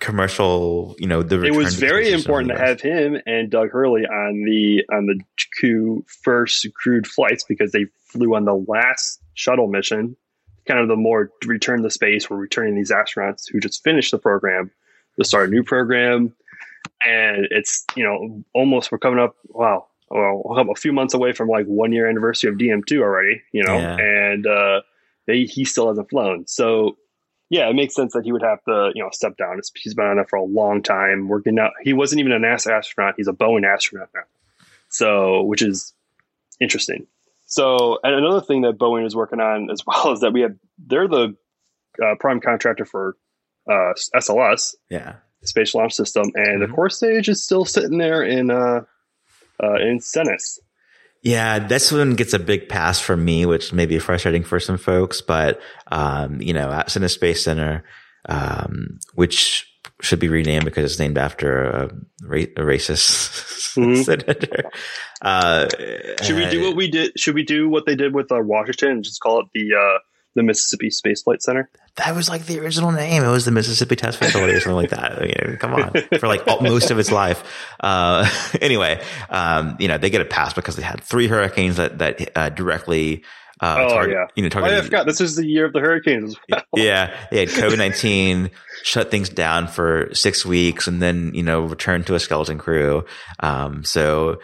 commercial. 0.00 0.94
You 0.98 1.08
know, 1.08 1.22
the 1.22 1.42
it 1.42 1.54
was 1.54 1.74
very 1.74 2.12
important 2.12 2.52
to 2.52 2.58
have 2.58 2.80
him 2.80 3.18
and 3.26 3.50
Doug 3.50 3.70
Hurley 3.70 4.06
on 4.06 4.44
the 4.44 4.84
on 4.94 5.06
the 5.06 5.20
crew 5.58 6.04
first 6.22 6.66
crewed 6.74 7.06
flights 7.06 7.44
because 7.44 7.72
they 7.72 7.86
flew 8.06 8.34
on 8.36 8.44
the 8.44 8.54
last 8.54 9.20
shuttle 9.34 9.66
mission, 9.66 10.16
kind 10.66 10.80
of 10.80 10.88
the 10.88 10.96
more 10.96 11.30
return 11.46 11.82
the 11.82 11.90
space. 11.90 12.28
We're 12.28 12.36
returning 12.36 12.74
these 12.74 12.90
astronauts 12.90 13.44
who 13.50 13.60
just 13.60 13.82
finished 13.82 14.10
the 14.10 14.18
program 14.18 14.70
to 15.18 15.24
start 15.24 15.48
a 15.48 15.52
new 15.52 15.62
program. 15.62 16.34
And 17.06 17.46
it's, 17.50 17.84
you 17.96 18.04
know, 18.04 18.44
almost 18.54 18.90
we're 18.90 18.98
coming 18.98 19.20
up, 19.20 19.36
wow, 19.48 19.86
well, 20.10 20.42
a 20.70 20.74
few 20.74 20.92
months 20.92 21.14
away 21.14 21.32
from 21.32 21.48
like 21.48 21.66
one 21.66 21.92
year 21.92 22.08
anniversary 22.08 22.50
of 22.50 22.56
DM2 22.56 23.00
already, 23.00 23.42
you 23.52 23.62
know, 23.62 23.76
yeah. 23.76 23.96
and 23.96 24.46
uh, 24.46 24.80
they, 25.26 25.44
he 25.44 25.64
still 25.64 25.88
hasn't 25.88 26.08
flown. 26.10 26.46
So, 26.46 26.96
yeah, 27.50 27.68
it 27.68 27.74
makes 27.74 27.94
sense 27.94 28.12
that 28.14 28.24
he 28.24 28.32
would 28.32 28.42
have 28.42 28.62
to, 28.64 28.90
you 28.94 29.02
know, 29.02 29.10
step 29.12 29.36
down. 29.36 29.60
He's 29.76 29.94
been 29.94 30.06
on 30.06 30.16
there 30.16 30.26
for 30.28 30.36
a 30.36 30.44
long 30.44 30.82
time 30.82 31.28
working 31.28 31.58
out. 31.58 31.72
He 31.82 31.92
wasn't 31.92 32.20
even 32.20 32.32
a 32.32 32.38
NASA 32.38 32.72
astronaut. 32.72 33.14
He's 33.16 33.28
a 33.28 33.32
Boeing 33.32 33.66
astronaut 33.66 34.08
now. 34.14 34.22
So, 34.88 35.42
which 35.42 35.62
is 35.62 35.92
interesting. 36.60 37.06
So, 37.54 38.00
and 38.02 38.12
another 38.16 38.40
thing 38.40 38.62
that 38.62 38.78
Boeing 38.78 39.06
is 39.06 39.14
working 39.14 39.38
on 39.38 39.70
as 39.70 39.84
well 39.86 40.12
is 40.12 40.20
that 40.20 40.32
we 40.32 40.40
have, 40.40 40.56
they're 40.84 41.06
the 41.06 41.36
uh, 42.04 42.16
prime 42.18 42.40
contractor 42.40 42.84
for 42.84 43.16
uh, 43.70 43.92
SLS, 44.12 44.74
yeah, 44.90 45.16
Space 45.44 45.72
Launch 45.72 45.94
System, 45.94 46.24
and 46.34 46.46
mm-hmm. 46.46 46.60
the 46.62 46.74
core 46.74 46.90
stage 46.90 47.28
is 47.28 47.44
still 47.44 47.64
sitting 47.64 47.98
there 47.98 48.24
in 48.24 48.50
uh, 48.50 48.80
uh, 49.62 49.74
in 49.76 50.00
Stennis. 50.00 50.58
Yeah, 51.22 51.60
this 51.60 51.92
one 51.92 52.16
gets 52.16 52.34
a 52.34 52.38
big 52.40 52.68
pass 52.68 52.98
from 52.98 53.24
me, 53.24 53.46
which 53.46 53.72
may 53.72 53.86
be 53.86 54.00
frustrating 54.00 54.42
for 54.42 54.58
some 54.58 54.76
folks. 54.76 55.20
But 55.20 55.60
um, 55.92 56.42
you 56.42 56.52
know, 56.52 56.72
at 56.72 56.90
Stennis 56.90 57.14
Space 57.14 57.44
Center, 57.44 57.84
um, 58.28 58.98
which 59.14 59.72
should 60.04 60.20
be 60.20 60.28
renamed 60.28 60.64
because 60.64 60.90
it's 60.90 61.00
named 61.00 61.18
after 61.18 61.64
a, 61.64 61.88
ra- 62.22 62.38
a 62.56 62.62
racist 62.62 63.74
mm-hmm. 63.76 64.02
senator. 64.02 64.70
Uh, 65.22 65.68
should 66.22 66.36
we 66.36 66.48
do 66.50 66.62
what 66.62 66.76
we 66.76 66.88
did? 66.88 67.18
Should 67.18 67.34
we 67.34 67.44
do 67.44 67.68
what 67.68 67.86
they 67.86 67.96
did 67.96 68.14
with 68.14 68.30
uh, 68.30 68.40
Washington 68.40 68.90
and 68.90 69.04
just 69.04 69.20
call 69.20 69.40
it 69.40 69.46
the 69.54 69.74
uh, 69.74 69.98
the 70.34 70.42
Mississippi 70.42 70.90
Space 70.90 71.22
Flight 71.22 71.42
Center? 71.42 71.70
that 71.96 72.14
was 72.14 72.28
like 72.28 72.46
the 72.46 72.58
original 72.58 72.90
name. 72.90 73.22
It 73.22 73.30
was 73.30 73.44
the 73.44 73.52
Mississippi 73.52 73.94
Test 73.94 74.18
Facility 74.18 74.54
or 74.54 74.60
something 74.60 74.76
like 74.76 74.90
that. 74.90 75.20
You 75.22 75.52
know, 75.52 75.56
come 75.58 75.74
on, 75.74 75.92
for 76.18 76.26
like 76.26 76.46
all, 76.48 76.60
most 76.60 76.90
of 76.90 76.98
its 76.98 77.12
life. 77.12 77.44
Uh, 77.78 78.28
anyway, 78.60 79.02
um, 79.30 79.76
you 79.78 79.86
know, 79.86 79.96
they 79.96 80.10
get 80.10 80.20
a 80.20 80.24
pass 80.24 80.52
because 80.52 80.74
they 80.74 80.82
had 80.82 81.02
three 81.02 81.28
hurricanes 81.28 81.76
that 81.76 81.98
that 81.98 82.36
uh, 82.36 82.48
directly 82.48 83.24
Uh, 83.60 83.76
oh 83.78 84.06
yeah, 84.06 84.26
you 84.34 84.42
know, 84.42 84.48
oh, 84.54 84.66
yeah, 84.66 84.78
I 84.78 84.80
forgot 84.82 85.06
this 85.06 85.20
is 85.20 85.36
the 85.36 85.46
year 85.46 85.64
of 85.64 85.72
the 85.72 85.80
hurricanes. 85.80 86.36
well. 86.48 86.62
yeah, 86.76 87.14
had 87.30 87.48
COVID 87.48 87.78
nineteen, 87.78 88.50
shut 88.82 89.10
things 89.10 89.28
down 89.28 89.68
for 89.68 90.12
six 90.12 90.44
weeks, 90.44 90.86
and 90.88 91.00
then 91.00 91.32
you 91.34 91.42
know 91.42 91.62
returned 91.62 92.06
to 92.08 92.14
a 92.14 92.20
skeleton 92.20 92.58
crew. 92.58 93.04
Um, 93.40 93.84
so 93.84 94.40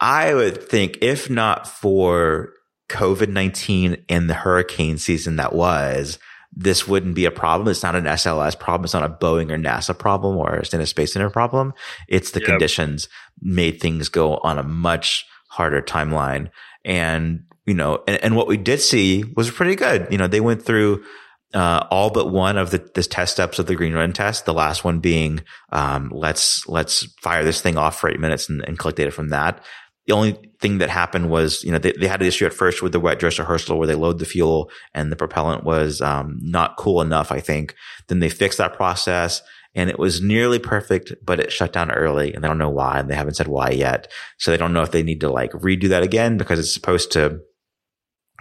I 0.00 0.34
would 0.34 0.62
think, 0.68 0.98
if 1.02 1.28
not 1.28 1.68
for 1.68 2.52
COVID 2.88 3.28
nineteen 3.28 4.04
and 4.08 4.28
the 4.30 4.34
hurricane 4.34 4.96
season 4.98 5.36
that 5.36 5.54
was, 5.54 6.18
this 6.54 6.88
wouldn't 6.88 7.14
be 7.14 7.26
a 7.26 7.30
problem. 7.30 7.68
It's 7.68 7.82
not 7.82 7.94
an 7.94 8.04
SLS 8.04 8.58
problem. 8.58 8.84
It's 8.84 8.94
not 8.94 9.04
a 9.04 9.08
Boeing 9.10 9.50
or 9.50 9.58
NASA 9.58 9.96
problem 9.96 10.38
or 10.38 10.56
a 10.56 10.64
Stennis 10.64 10.90
Space 10.90 11.12
Center 11.12 11.28
problem. 11.28 11.74
It's 12.08 12.30
the 12.30 12.40
Yep. 12.40 12.46
conditions 12.48 13.08
made 13.42 13.80
things 13.80 14.08
go 14.08 14.38
on 14.38 14.58
a 14.58 14.62
much 14.62 15.26
harder 15.50 15.82
timeline. 15.82 16.48
And, 16.84 17.42
you 17.66 17.74
know, 17.74 18.02
and, 18.06 18.22
and 18.22 18.36
what 18.36 18.46
we 18.46 18.56
did 18.56 18.80
see 18.80 19.24
was 19.36 19.50
pretty 19.50 19.74
good. 19.74 20.06
You 20.10 20.18
know, 20.18 20.28
they 20.28 20.40
went 20.40 20.62
through, 20.62 21.04
uh, 21.52 21.86
all 21.90 22.10
but 22.10 22.30
one 22.30 22.56
of 22.56 22.70
the, 22.70 22.78
test 22.78 23.32
steps 23.32 23.58
of 23.58 23.66
the 23.66 23.74
green 23.74 23.94
run 23.94 24.12
test. 24.12 24.44
The 24.44 24.54
last 24.54 24.84
one 24.84 25.00
being, 25.00 25.42
um, 25.72 26.10
let's, 26.14 26.66
let's 26.68 27.04
fire 27.20 27.44
this 27.44 27.60
thing 27.60 27.76
off 27.76 27.98
for 27.98 28.08
eight 28.08 28.20
minutes 28.20 28.48
and, 28.48 28.62
and 28.66 28.78
collect 28.78 28.96
data 28.96 29.10
from 29.10 29.28
that. 29.30 29.62
The 30.06 30.12
only 30.12 30.38
thing 30.60 30.78
that 30.78 30.88
happened 30.88 31.30
was, 31.30 31.64
you 31.64 31.72
know, 31.72 31.78
they, 31.78 31.92
they 31.92 32.06
had 32.06 32.20
an 32.20 32.28
issue 32.28 32.46
at 32.46 32.52
first 32.52 32.80
with 32.80 32.92
the 32.92 33.00
wet 33.00 33.18
dress 33.18 33.40
rehearsal 33.40 33.76
where 33.76 33.88
they 33.88 33.96
load 33.96 34.20
the 34.20 34.24
fuel 34.24 34.70
and 34.94 35.10
the 35.10 35.16
propellant 35.16 35.64
was, 35.64 36.00
um, 36.00 36.38
not 36.40 36.76
cool 36.76 37.00
enough, 37.00 37.32
I 37.32 37.40
think. 37.40 37.74
Then 38.06 38.20
they 38.20 38.28
fixed 38.28 38.58
that 38.58 38.74
process 38.74 39.42
and 39.74 39.90
it 39.90 39.98
was 39.98 40.22
nearly 40.22 40.60
perfect, 40.60 41.12
but 41.24 41.40
it 41.40 41.50
shut 41.50 41.72
down 41.72 41.90
early 41.90 42.32
and 42.32 42.44
they 42.44 42.48
don't 42.48 42.58
know 42.58 42.70
why 42.70 43.00
and 43.00 43.10
they 43.10 43.16
haven't 43.16 43.34
said 43.34 43.48
why 43.48 43.70
yet. 43.70 44.10
So 44.38 44.52
they 44.52 44.56
don't 44.56 44.72
know 44.72 44.82
if 44.82 44.92
they 44.92 45.02
need 45.02 45.20
to 45.22 45.28
like 45.28 45.50
redo 45.50 45.88
that 45.88 46.04
again 46.04 46.36
because 46.36 46.60
it's 46.60 46.72
supposed 46.72 47.10
to 47.12 47.40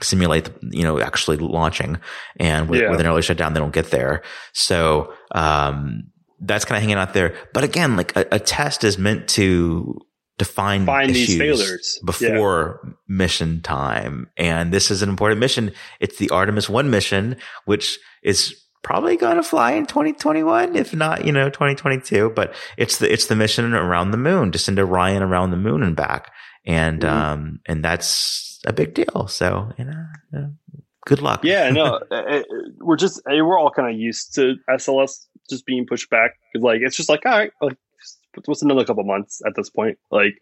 simulate, 0.01 0.49
you 0.71 0.84
know, 0.84 0.99
actually 0.99 1.38
launching 1.38 1.97
and 2.39 2.69
with, 2.69 2.81
Yeah. 2.81 2.89
with 2.91 2.99
an 2.99 3.08
early 3.08 3.21
shutdown, 3.21 3.53
they 3.53 3.60
don't 3.60 3.73
get 3.73 3.91
there. 3.91 4.21
So, 4.53 5.13
um, 5.34 6.03
that's 6.41 6.65
kind 6.65 6.77
of 6.77 6.81
hanging 6.81 6.97
out 6.97 7.13
there. 7.13 7.34
But 7.53 7.63
again, 7.63 7.95
like 7.95 8.15
a, 8.15 8.25
a 8.34 8.39
test 8.39 8.84
is 8.84 8.97
meant 8.97 9.27
to 9.29 9.97
define 10.38 10.86
Find 10.86 11.10
these 11.15 11.29
issues 11.29 11.38
failures. 11.39 11.99
before 12.05 12.95
mission 13.08 13.62
time. 13.62 14.27
And 14.36 14.73
this 14.73 14.91
is 14.91 15.01
an 15.01 15.08
important 15.10 15.39
mission. 15.39 15.71
It's 16.01 16.17
the 16.17 16.29
Artemis 16.31 16.69
1 16.69 16.89
mission, 16.89 17.38
which 17.63 17.97
is 18.21 18.53
probably 18.84 19.15
going 19.15 19.38
to 19.38 19.43
fly 19.43 19.71
in 19.71 19.86
2021, 19.86 20.75
if 20.75 20.93
not, 20.93 21.25
you 21.25 21.31
know, 21.31 21.49
2022. 21.49 22.34
But 22.36 22.53
it's 22.77 22.97
the, 22.97 23.12
it's 23.12 23.27
the 23.27 23.36
mission 23.38 23.73
around 23.73 24.12
the 24.12 24.17
moon 24.17 24.51
to 24.51 24.60
send 24.60 24.77
Orion 24.77 25.23
around 25.23 25.51
the 25.51 25.58
moon 25.58 25.81
and 25.84 25.95
back. 25.95 26.31
And, 26.65 27.01
Mhm. 27.01 27.10
um, 27.10 27.60
and 27.65 27.84
that's 27.84 28.55
a 28.65 28.73
big 28.73 28.93
deal. 28.93 29.28
So, 29.28 29.71
you 29.78 29.86
know, 29.86 30.06
uh, 30.36 30.47
good 31.06 31.21
luck. 31.21 31.43
yeah, 31.43 31.69
no, 31.69 31.99
uh, 32.12 32.15
uh, 32.15 32.43
we're 32.80 32.97
just 32.97 33.19
uh, 33.19 33.43
we're 33.45 33.58
all 33.60 33.71
kind 33.71 33.93
of 33.93 33.99
used 33.99 34.36
to 34.36 34.56
SLS 34.69 35.25
just 35.49 35.65
being 35.65 35.86
pushed 35.86 36.10
back 36.10 36.32
like 36.56 36.82
it's 36.82 36.97
just 36.97 37.10
like 37.10 37.25
all 37.25 37.32
right, 37.32 37.51
like 37.62 37.78
what's 38.45 38.62
another 38.63 38.84
couple 38.84 39.04
months 39.04 39.41
at 39.45 39.54
this 39.56 39.69
point? 39.69 39.97
Like 40.12 40.36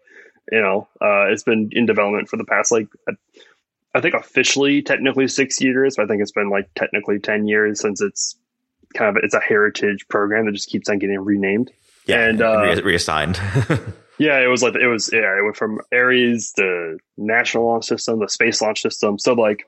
you 0.52 0.62
know, 0.62 0.88
uh, 1.02 1.32
it's 1.32 1.44
been 1.44 1.70
in 1.72 1.86
development 1.86 2.30
for 2.30 2.38
the 2.38 2.46
past 2.46 2.72
like 2.72 2.88
I- 3.08 4.02
think 4.02 4.16
officially 4.16 4.82
technically 4.82 5.28
six 5.28 5.62
years, 5.62 5.96
but 5.96 6.04
I 6.04 6.08
think 6.08 6.22
it's 6.22 6.32
been 6.32 6.50
like 6.50 6.70
technically 6.76 7.20
ten 7.20 7.48
years 7.48 7.80
since 7.80 8.02
it's 8.02 8.36
kind 8.94 9.16
of 9.16 9.24
it's 9.24 9.34
a 9.34 9.40
heritage 9.40 10.08
program 10.08 10.46
that 10.46 10.52
just 10.54 10.70
keeps 10.70 10.90
on 10.90 11.00
getting 11.00 11.20
renamed. 11.20 11.72
yeah. 12.06 12.28
and, 12.28 12.42
uh, 12.42 12.62
re- 12.62 12.82
reassigned. 12.82 13.40
Yeah, 14.18 14.40
it 14.40 14.48
was 14.48 14.62
like 14.62 14.76
it 14.76 14.88
was 14.88 15.10
yeah, 15.12 15.38
it 15.38 15.44
went 15.44 15.58
from 15.58 15.80
Ares, 15.92 16.54
the 16.56 17.00
national 17.18 17.66
launch 17.66 17.86
system, 17.86 18.20
the 18.20 18.30
space 18.30 18.62
launch 18.62 18.82
system. 18.82 19.18
So 19.18 19.34
like, 19.34 19.66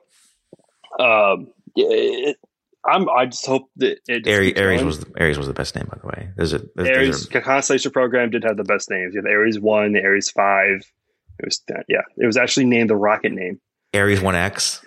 um, 0.98 1.48
it, 1.74 2.36
I'm 2.84 3.08
I 3.08 3.26
just 3.26 3.46
hope 3.46 3.70
that 3.76 3.98
it 4.06 4.26
Ares, 4.28 4.52
Ares 4.56 4.84
was, 4.84 5.00
the, 5.00 5.20
Ares 5.20 5.38
was 5.38 5.48
the 5.48 5.52
best 5.52 5.74
name, 5.74 5.88
by 5.90 5.98
the 6.00 6.06
way. 6.06 6.30
There's 6.36 6.52
a, 6.52 6.62
there's, 6.76 6.88
Ares 6.88 7.28
there's 7.28 7.34
a 7.34 7.40
Constellation 7.40 7.90
program 7.90 8.30
did 8.30 8.44
have 8.44 8.56
the 8.56 8.64
best 8.64 8.90
names. 8.90 9.14
You 9.14 9.22
have 9.22 9.30
Ares 9.30 9.58
one, 9.58 9.92
the 9.92 10.04
Ares 10.04 10.30
five. 10.30 10.84
It 11.38 11.44
was 11.44 11.62
yeah, 11.88 12.02
it 12.16 12.26
was 12.26 12.36
actually 12.36 12.66
named 12.66 12.90
the 12.90 12.96
rocket 12.96 13.32
name. 13.32 13.60
Ares 13.94 14.20
1X. 14.20 14.82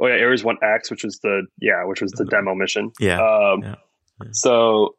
Oh 0.00 0.06
yeah, 0.06 0.24
Ares 0.24 0.42
one 0.42 0.56
X, 0.62 0.90
which 0.90 1.04
was 1.04 1.18
the 1.20 1.46
yeah, 1.60 1.84
which 1.84 2.00
was 2.00 2.12
the 2.12 2.24
demo 2.24 2.54
mission. 2.54 2.92
Yeah. 2.98 3.20
Um, 3.20 3.62
Yeah. 3.62 3.74
so 4.32 4.96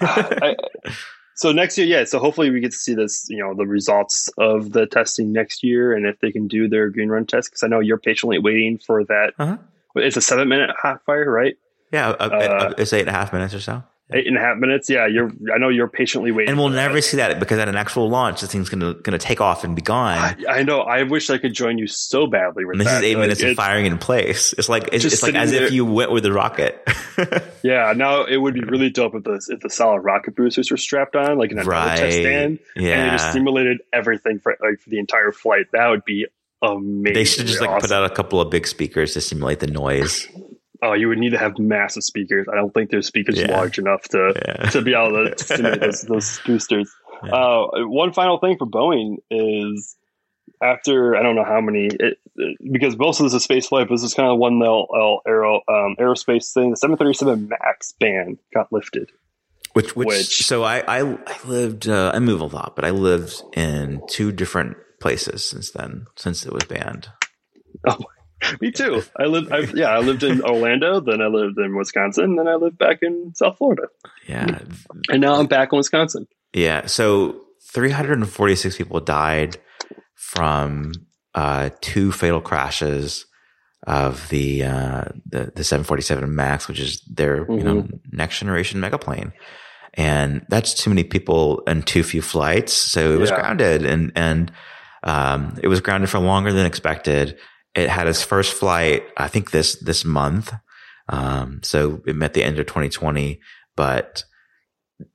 I, 0.00 0.56
so 1.34 1.52
next 1.52 1.78
year, 1.78 1.86
yeah. 1.86 2.04
So 2.04 2.18
hopefully 2.18 2.50
we 2.50 2.60
get 2.60 2.72
to 2.72 2.78
see 2.78 2.94
this, 2.94 3.26
you 3.28 3.38
know, 3.38 3.54
the 3.54 3.66
results 3.66 4.28
of 4.38 4.72
the 4.72 4.86
testing 4.86 5.32
next 5.32 5.62
year, 5.62 5.94
and 5.94 6.06
if 6.06 6.18
they 6.20 6.32
can 6.32 6.48
do 6.48 6.68
their 6.68 6.90
green 6.90 7.08
run 7.08 7.26
test, 7.26 7.50
because 7.50 7.62
I 7.62 7.68
know 7.68 7.80
you're 7.80 7.98
patiently 7.98 8.38
waiting 8.38 8.78
for 8.78 9.04
that. 9.04 9.32
Uh-huh. 9.38 9.56
It's 9.96 10.16
a 10.16 10.22
seven 10.22 10.48
minute 10.48 10.70
hot 10.80 11.04
fire, 11.04 11.30
right? 11.30 11.56
Yeah, 11.92 12.10
uh, 12.10 12.28
Uh, 12.32 12.36
uh, 12.36 12.74
it's 12.78 12.92
eight 12.92 13.00
and 13.00 13.10
a 13.10 13.12
half 13.12 13.32
minutes 13.32 13.54
or 13.54 13.60
so. 13.60 13.82
Eight 14.14 14.26
and 14.26 14.36
a 14.36 14.40
half 14.40 14.58
minutes. 14.58 14.90
Yeah, 14.90 15.06
you're. 15.06 15.30
I 15.54 15.56
know 15.58 15.70
you're 15.70 15.88
patiently 15.88 16.32
waiting. 16.32 16.50
And 16.50 16.58
we'll 16.58 16.68
never 16.68 16.96
that. 16.96 17.02
see 17.02 17.16
that 17.16 17.40
because 17.40 17.58
at 17.58 17.68
an 17.68 17.76
actual 17.76 18.10
launch, 18.10 18.42
this 18.42 18.52
thing's 18.52 18.68
gonna 18.68 18.92
gonna 18.94 19.16
take 19.16 19.40
off 19.40 19.64
and 19.64 19.74
be 19.74 19.80
gone. 19.80 20.18
I, 20.18 20.36
I 20.48 20.62
know. 20.64 20.80
I 20.80 21.04
wish 21.04 21.30
I 21.30 21.38
could 21.38 21.54
join 21.54 21.78
you 21.78 21.86
so 21.86 22.26
badly 22.26 22.66
with 22.66 22.74
and 22.74 22.80
this 22.82 22.88
that. 22.88 23.04
is 23.04 23.10
eight 23.10 23.14
Like, 23.16 23.22
minutes 23.22 23.42
of 23.42 23.54
firing 23.56 23.86
in 23.86 23.96
place. 23.96 24.52
It's 24.58 24.68
like 24.68 24.90
it's, 24.92 25.04
it's 25.06 25.22
like 25.22 25.34
as 25.34 25.50
there- 25.52 25.64
if 25.64 25.72
you 25.72 25.86
went 25.86 26.10
with 26.10 26.24
the 26.24 26.32
rocket. 26.32 26.82
Yeah, 27.62 27.92
now 27.96 28.24
it 28.24 28.38
would 28.38 28.54
be 28.54 28.60
really 28.62 28.90
dope 28.90 29.14
if 29.14 29.22
the 29.22 29.40
if 29.48 29.60
the 29.60 29.70
solid 29.70 30.00
rocket 30.00 30.34
boosters 30.34 30.70
were 30.72 30.76
strapped 30.76 31.14
on, 31.14 31.38
like 31.38 31.52
in 31.52 31.58
a 31.60 31.62
Right. 31.64 31.96
test 31.96 32.16
stand, 32.18 32.58
and 32.74 32.84
they 32.84 33.10
just 33.10 33.32
simulated 33.32 33.78
everything 33.92 34.40
for 34.40 34.56
like 34.60 34.80
for 34.80 34.90
the 34.90 34.98
entire 34.98 35.30
flight. 35.30 35.66
That 35.72 35.86
would 35.88 36.04
be 36.04 36.26
amazing. 36.60 37.14
they 37.14 37.24
should 37.24 37.46
just 37.46 37.60
like 37.60 37.70
awesome. 37.70 37.88
put 37.88 37.94
out 37.94 38.04
a 38.04 38.12
couple 38.12 38.40
of 38.40 38.50
big 38.50 38.66
speakers 38.66 39.12
to 39.14 39.20
simulate 39.20 39.60
the 39.60 39.68
noise. 39.68 40.26
Oh, 40.84 40.94
you 40.94 41.08
would 41.08 41.18
need 41.18 41.30
to 41.30 41.38
have 41.38 41.58
massive 41.58 42.02
speakers. 42.02 42.48
I 42.52 42.56
don't 42.56 42.74
think 42.74 42.90
their 42.90 43.02
speakers 43.02 43.38
Yeah. 43.38 43.52
large 43.56 43.78
enough 43.78 44.02
to 44.08 44.32
Yeah. 44.36 44.70
to 44.70 44.82
be 44.82 44.94
able 44.94 45.12
to 45.30 45.38
simulate 45.44 45.80
those, 45.80 46.02
those 46.02 46.40
boosters. 46.44 46.92
Yeah. 47.24 47.30
Uh, 47.34 47.66
one 47.86 48.12
final 48.12 48.38
thing 48.38 48.58
for 48.58 48.66
Boeing 48.66 49.18
is 49.30 49.96
after 50.60 51.14
I 51.16 51.22
don't 51.22 51.36
know 51.36 51.44
how 51.44 51.60
many 51.60 51.86
it, 51.86 52.18
it- 52.36 52.72
because 52.72 52.96
most 52.96 53.20
of 53.20 53.24
this 53.26 53.34
is 53.34 53.44
space 53.44 53.68
flight, 53.68 53.88
but 53.88 53.94
this 53.94 54.02
is 54.02 54.14
kind 54.14 54.28
of 54.30 54.38
one 54.38 54.58
they'll, 54.58 54.86
they'll 54.92 55.20
aero 55.26 55.56
um, 55.68 55.94
aerospace 56.00 56.52
thing. 56.52 56.70
The 56.70 56.76
737 56.76 57.48
Max 57.48 57.92
ban 58.00 58.38
got 58.54 58.72
lifted. 58.72 59.10
Which, 59.74 59.94
which, 59.94 60.06
Which- 60.08 60.44
so 60.44 60.62
I, 60.64 60.78
I, 60.80 61.18
I 61.26 61.38
lived, 61.46 61.88
uh, 61.88 62.10
I 62.14 62.18
move 62.18 62.40
a 62.40 62.46
lot, 62.46 62.74
but 62.74 62.84
I 62.84 62.90
lived 62.90 63.42
in 63.54 64.02
two 64.08 64.32
different 64.32 64.76
places 65.00 65.48
since 65.48 65.70
then, 65.70 66.06
since 66.16 66.44
it 66.44 66.52
was 66.52 66.64
banned. 66.64 67.08
Me 68.60 68.70
too. 68.70 69.02
I 69.18 69.24
lived. 69.24 69.52
I've, 69.52 69.74
yeah, 69.76 69.88
I 69.90 69.98
lived 70.00 70.22
in 70.22 70.42
Orlando, 70.42 71.00
then 71.00 71.20
I 71.22 71.26
lived 71.26 71.58
in 71.58 71.76
Wisconsin, 71.76 72.36
then 72.36 72.48
I 72.48 72.54
lived 72.54 72.78
back 72.78 72.98
in 73.02 73.32
South 73.34 73.58
Florida, 73.58 73.84
Yeah. 74.28 74.58
and 75.08 75.20
now 75.20 75.34
I'm 75.34 75.46
back 75.46 75.72
in 75.72 75.76
Wisconsin. 75.76 76.26
Yeah. 76.54 76.86
So 76.86 77.40
346 77.72 78.76
people 78.76 79.00
died 79.00 79.58
from 80.14 80.92
uh, 81.34 81.70
two 81.80 82.12
fatal 82.12 82.40
crashes 82.40 83.26
of 83.86 84.28
the, 84.28 84.62
uh, 84.64 85.04
the 85.26 85.52
the 85.56 85.64
747 85.64 86.34
Max, 86.34 86.68
which 86.68 86.78
is 86.78 87.00
their 87.10 87.46
you 87.50 87.62
know 87.64 87.88
next 88.12 88.38
generation 88.38 88.78
mega 88.80 88.98
plane, 88.98 89.32
and 89.94 90.44
that's 90.48 90.74
too 90.74 90.88
many 90.90 91.02
people 91.04 91.62
and 91.66 91.84
too 91.86 92.02
few 92.04 92.22
flights. 92.22 92.72
So 92.72 93.12
it 93.12 93.18
was 93.18 93.30
Yeah. 93.30 93.36
grounded, 93.40 93.84
and 93.84 94.12
and 94.14 94.52
um, 95.02 95.58
it 95.62 95.66
was 95.68 95.80
grounded 95.80 96.10
for 96.10 96.20
longer 96.20 96.52
than 96.52 96.64
expected. 96.66 97.38
It 97.74 97.88
had 97.88 98.06
its 98.06 98.22
first 98.22 98.52
flight, 98.54 99.04
I 99.16 99.28
think 99.28 99.50
this 99.50 99.76
this 99.76 100.04
month. 100.04 100.52
Um, 101.08 101.60
so 101.62 102.02
it 102.06 102.14
met 102.16 102.34
the 102.34 102.44
end 102.44 102.58
of 102.58 102.66
2020, 102.66 103.40
but 103.76 104.24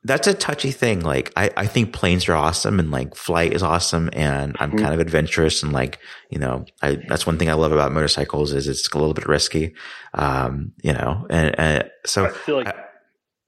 that's 0.03 0.27
a 0.27 0.33
touchy 0.33 0.71
thing. 0.71 0.99
Like 1.01 1.31
I, 1.37 1.49
I 1.55 1.65
think 1.65 1.93
planes 1.93 2.27
are 2.27 2.33
awesome 2.35 2.77
and 2.79 2.91
like 2.91 3.15
flight 3.15 3.53
is 3.53 3.63
awesome 3.63 4.09
and 4.11 4.55
I'm 4.59 4.71
Mhm. 4.71 4.79
kind 4.79 4.93
of 4.93 4.99
adventurous 4.99 5.63
and 5.63 5.71
like, 5.71 5.99
you 6.29 6.39
know, 6.39 6.65
I, 6.81 6.97
that's 7.07 7.25
one 7.25 7.37
thing 7.37 7.49
I 7.49 7.53
love 7.53 7.71
about 7.71 7.93
motorcycles 7.93 8.51
is 8.51 8.67
it's 8.67 8.89
a 8.89 8.97
little 8.97 9.13
bit 9.13 9.27
risky. 9.27 9.75
Um, 10.13 10.73
you 10.83 10.91
know, 10.93 11.25
and, 11.29 11.57
and 11.57 11.89
so 12.05 12.25
I 12.25 12.29
feel 12.31 12.57
like 12.57 12.75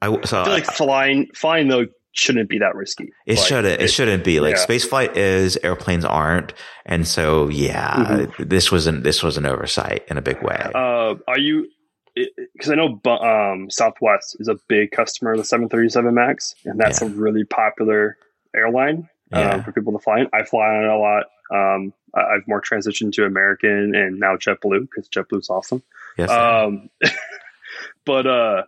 I, 0.01 0.21
so 0.23 0.41
I 0.41 0.43
feel 0.45 0.53
like 0.53 0.65
flying 0.65 1.27
flying 1.35 1.67
though 1.67 1.87
shouldn't 2.11 2.49
be 2.49 2.59
that 2.59 2.75
risky. 2.75 3.11
it 3.25 3.37
Like, 3.37 3.47
shouldn't. 3.47 3.81
It, 3.81 3.87
shouldn't 3.89 4.23
be 4.23 4.39
like 4.39 4.55
yeah. 4.55 4.61
space 4.61 4.85
flight 4.85 5.15
is, 5.17 5.57
airplanes 5.63 6.05
aren't, 6.05 6.53
and 6.85 7.07
so 7.07 7.47
yeah, 7.49 7.95
Mm-hmm. 7.95 8.43
this 8.47 8.71
was 8.71 8.87
an 8.87 9.03
this 9.03 9.21
was 9.23 9.37
an 9.37 9.45
oversight 9.45 10.05
in 10.09 10.17
a 10.17 10.21
big 10.21 10.41
way. 10.41 10.57
Uh, 10.73 11.15
are 11.27 11.37
you? 11.39 11.67
Because 12.15 12.71
I 12.71 12.75
know 12.75 12.99
um, 13.21 13.69
Southwest 13.69 14.35
is 14.39 14.47
a 14.49 14.55
big 14.67 14.91
customer 14.91 15.31
of 15.33 15.37
the 15.37 15.45
737 15.45 16.13
Max, 16.13 16.53
and 16.65 16.79
that's 16.79 17.01
Yeah. 17.01 17.07
a 17.07 17.11
really 17.11 17.45
popular 17.45 18.17
airline 18.55 19.07
Yeah. 19.31 19.51
um, 19.55 19.63
for 19.63 19.71
people 19.71 19.93
to 19.93 19.99
fly 19.99 20.19
in. 20.21 20.27
I 20.33 20.43
fly 20.43 20.65
on 20.65 20.83
it 20.83 20.89
a 20.89 20.97
lot. 20.97 21.25
Um, 21.51 21.93
I- 22.13 22.35
I've 22.35 22.47
more 22.47 22.61
transitioned 22.61 23.13
to 23.13 23.25
American 23.25 23.93
and 23.95 24.19
now 24.19 24.35
JetBlue 24.35 24.81
because 24.81 25.07
JetBlue's 25.09 25.49
awesome. 25.49 25.81
yes, 26.17 26.29
Um, 26.29 26.89
but 28.05 28.27
uh, 28.27 28.63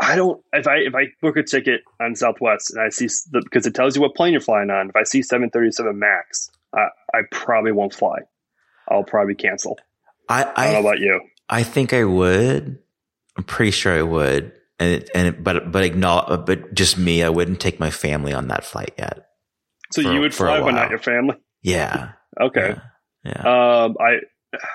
I 0.00 0.16
don't. 0.16 0.42
If 0.52 0.66
I 0.66 0.78
if 0.78 0.94
I 0.94 1.06
book 1.20 1.36
a 1.36 1.42
ticket 1.42 1.82
on 2.00 2.16
Southwest 2.16 2.72
and 2.72 2.80
I 2.82 2.88
see 2.88 3.06
the, 3.30 3.42
because 3.42 3.66
it 3.66 3.74
tells 3.74 3.94
you 3.94 4.02
what 4.02 4.14
plane 4.14 4.32
you're 4.32 4.40
flying 4.40 4.70
on. 4.70 4.88
If 4.88 4.96
I 4.96 5.04
see 5.04 5.22
737 5.22 5.96
Max, 5.98 6.50
I, 6.74 6.88
I 7.14 7.20
probably 7.30 7.72
won't 7.72 7.94
fly. 7.94 8.18
I'll 8.88 9.04
probably 9.04 9.36
cancel. 9.36 9.78
I, 10.28 10.50
I 10.56 10.64
don't 10.64 10.82
know 10.82 10.88
about 10.88 10.98
you. 10.98 11.20
I 11.48 11.62
think 11.62 11.92
I 11.92 12.04
would. 12.04 12.78
I'm 13.36 13.44
pretty 13.44 13.70
sure 13.70 13.96
I 13.96 14.02
would. 14.02 14.52
And 14.80 14.94
it, 14.94 15.10
and 15.14 15.28
it, 15.28 15.44
but 15.44 15.70
but 15.70 15.84
acknowledge, 15.84 16.44
but 16.44 16.74
just 16.74 16.98
me, 16.98 17.22
I 17.22 17.28
wouldn't 17.28 17.60
take 17.60 17.78
my 17.78 17.90
family 17.90 18.32
on 18.32 18.48
that 18.48 18.64
flight 18.64 18.94
yet. 18.98 19.26
So 19.92 20.02
For- 20.02 20.12
you 20.12 20.20
would 20.20 20.34
fly, 20.34 20.60
but 20.60 20.72
not 20.72 20.90
your 20.90 20.98
family. 20.98 21.36
Yeah. 21.62 22.12
Okay. 22.40 22.74
Yeah. 23.24 23.42
yeah. 23.44 23.84
Um, 23.84 23.96
I. 24.00 24.16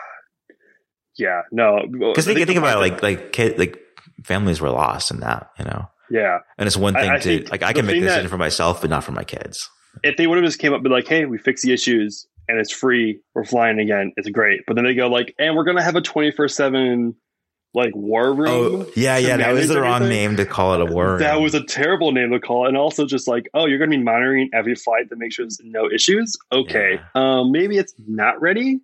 Yeah. 1.19 1.41
No. 1.51 1.79
Because 1.89 2.25
think, 2.25 2.37
think 2.45 2.59
about 2.59 2.77
it, 2.77 2.79
like 2.79 3.01
like 3.01 3.33
kid 3.33 3.57
like 3.57 3.81
families 4.27 4.59
were 4.61 4.69
lost 4.69 5.09
in 5.11 5.21
that, 5.21 5.49
you 5.57 5.65
know. 5.65 5.89
yeah. 6.11 6.39
And 6.57 6.67
it's 6.67 6.77
one 6.77 6.93
thing 6.93 7.09
I 7.09 7.17
to 7.19 7.45
like 7.49 7.63
I 7.63 7.73
can 7.73 7.85
make 7.85 8.01
that- 8.01 8.07
decision 8.07 8.29
for 8.29 8.37
myself, 8.37 8.81
but 8.81 8.89
not 8.89 9.03
for 9.03 9.13
my 9.13 9.23
kids. 9.23 9.69
If 10.03 10.17
they 10.17 10.27
would 10.27 10.37
have 10.37 10.45
just 10.45 10.59
came 10.59 10.73
up 10.73 10.77
and 10.77 10.83
be 10.83 10.89
like, 10.91 11.07
"Hey, 11.07 11.25
we 11.25 11.37
fixed 11.39 11.63
the 11.63 11.73
issues 11.73 12.27
and 12.47 12.59
it's 12.59 12.71
free. 12.71 13.19
We're 13.33 13.45
flying 13.45 13.79
again. 13.79 14.11
It's 14.15 14.29
great." 14.29 14.61
But 14.67 14.75
then 14.75 14.85
they 14.85 14.93
go 14.93 15.07
like, 15.07 15.33
"And 15.39 15.55
we're 15.55 15.63
gonna 15.63 15.81
have 15.81 15.95
a 15.95 16.01
twenty 16.01 16.29
four 16.31 16.47
seven 16.47 17.15
like 17.73 17.95
war 17.95 18.31
room." 18.33 18.85
Oh 18.87 18.91
yeah, 18.95 19.17
yeah. 19.17 19.37
That 19.37 19.53
was 19.53 19.69
the 19.69 19.81
wrong 19.81 20.03
everything? 20.03 20.29
name 20.29 20.37
to 20.37 20.45
call 20.45 20.75
it 20.75 20.81
a 20.81 20.85
war. 20.85 21.11
Room. 21.13 21.19
That 21.19 21.41
was 21.41 21.55
a 21.55 21.63
terrible 21.65 22.11
name 22.11 22.29
to 22.31 22.39
call, 22.39 22.65
it. 22.65 22.69
and 22.69 22.77
also 22.77 23.07
just 23.07 23.27
like, 23.27 23.49
oh, 23.55 23.65
you're 23.65 23.79
going 23.79 23.89
to 23.89 23.97
be 23.97 24.03
monitoring 24.03 24.49
every 24.53 24.75
flight 24.75 25.09
to 25.09 25.15
make 25.15 25.33
sure 25.33 25.45
there's 25.45 25.59
no 25.63 25.89
issues. 25.89 26.37
Okay, 26.51 26.99
um, 27.15 27.51
maybe 27.51 27.77
it's 27.79 27.93
not 28.07 28.39
ready. 28.39 28.81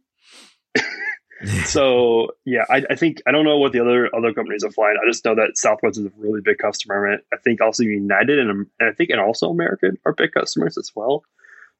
So 1.65 2.29
yeah, 2.45 2.65
I, 2.69 2.83
I 2.89 2.95
think 2.95 3.21
I 3.27 3.31
don't 3.31 3.45
know 3.45 3.57
what 3.57 3.71
the 3.71 3.79
other 3.79 4.13
other 4.15 4.33
companies 4.33 4.63
are 4.63 4.71
flying. 4.71 4.97
I 5.01 5.09
just 5.09 5.25
know 5.25 5.35
that 5.35 5.57
Southwest 5.57 5.97
is 5.97 6.05
a 6.05 6.11
really 6.17 6.41
big 6.41 6.57
customer. 6.57 7.17
I 7.33 7.37
think 7.43 7.61
also 7.61 7.83
United 7.83 8.39
and, 8.39 8.67
and 8.79 8.89
I 8.89 8.93
think 8.93 9.09
and 9.09 9.19
also 9.19 9.49
American 9.49 9.97
are 10.05 10.13
big 10.13 10.31
customers 10.31 10.77
as 10.77 10.91
well. 10.95 11.23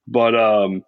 But 0.08 0.36
um, 0.36 0.84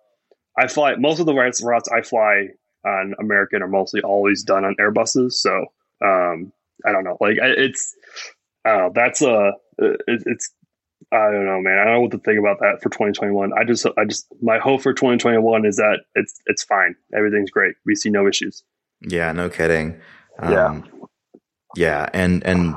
I 0.57 0.67
fly 0.67 0.95
most 0.95 1.19
of 1.19 1.25
the 1.25 1.33
routes, 1.33 1.63
routes 1.63 1.89
I 1.89 2.01
fly 2.01 2.49
on 2.85 3.15
American 3.19 3.61
are 3.61 3.67
mostly 3.67 4.01
always 4.01 4.43
done 4.43 4.65
on 4.65 4.75
Airbuses. 4.79 5.33
So 5.33 5.65
um, 6.03 6.51
I 6.85 6.91
don't 6.91 7.03
know. 7.03 7.17
Like 7.19 7.37
I, 7.41 7.47
it's 7.47 7.95
uh, 8.65 8.89
that's 8.93 9.21
a 9.21 9.53
it, 9.77 10.01
it's 10.25 10.51
I 11.11 11.31
don't 11.31 11.45
know, 11.45 11.61
man. 11.61 11.77
I 11.79 11.83
don't 11.85 11.93
know 11.93 12.01
what 12.01 12.11
to 12.11 12.17
think 12.19 12.39
about 12.39 12.59
that 12.59 12.81
for 12.81 12.89
2021. 12.89 13.51
I 13.57 13.63
just 13.63 13.85
I 13.97 14.05
just 14.05 14.27
my 14.41 14.57
hope 14.57 14.81
for 14.81 14.93
2021 14.93 15.65
is 15.65 15.77
that 15.77 15.99
it's 16.15 16.41
it's 16.47 16.63
fine. 16.63 16.95
Everything's 17.15 17.51
great. 17.51 17.75
We 17.85 17.95
see 17.95 18.09
no 18.09 18.27
issues. 18.27 18.63
yeah, 19.01 19.31
no 19.31 19.49
kidding. 19.49 19.99
Yeah. 20.41 20.65
Um, 20.65 20.89
yeah, 21.75 22.09
and 22.13 22.43
and 22.45 22.75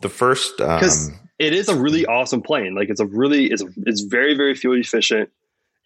the 0.00 0.08
first 0.08 0.60
um, 0.60 0.80
'Cause- 0.80 1.10
It 1.38 1.52
is 1.52 1.68
a 1.68 1.74
really 1.74 2.06
awesome 2.06 2.42
plane. 2.42 2.74
Like 2.76 2.90
it's 2.90 3.00
a 3.00 3.06
really 3.06 3.46
it's 3.46 3.64
it's 3.86 4.02
very 4.02 4.34
very 4.36 4.54
fuel 4.54 4.78
efficient. 4.78 5.30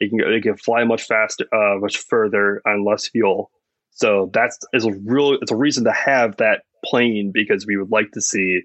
It 0.00 0.10
can 0.10 0.18
go, 0.18 0.28
it 0.30 0.42
can 0.42 0.56
fly 0.56 0.84
much 0.84 1.04
faster, 1.04 1.44
uh, 1.52 1.78
much 1.78 1.96
further 1.98 2.60
on 2.66 2.84
less 2.84 3.08
fuel. 3.08 3.50
So 3.90 4.30
that's 4.32 4.58
is 4.72 4.84
a 4.84 4.92
real 4.92 5.34
it's 5.40 5.50
a 5.50 5.56
reason 5.56 5.84
to 5.84 5.92
have 5.92 6.36
that 6.36 6.62
plane 6.84 7.30
because 7.32 7.66
we 7.66 7.76
would 7.76 7.90
like 7.90 8.12
to 8.12 8.20
see 8.20 8.62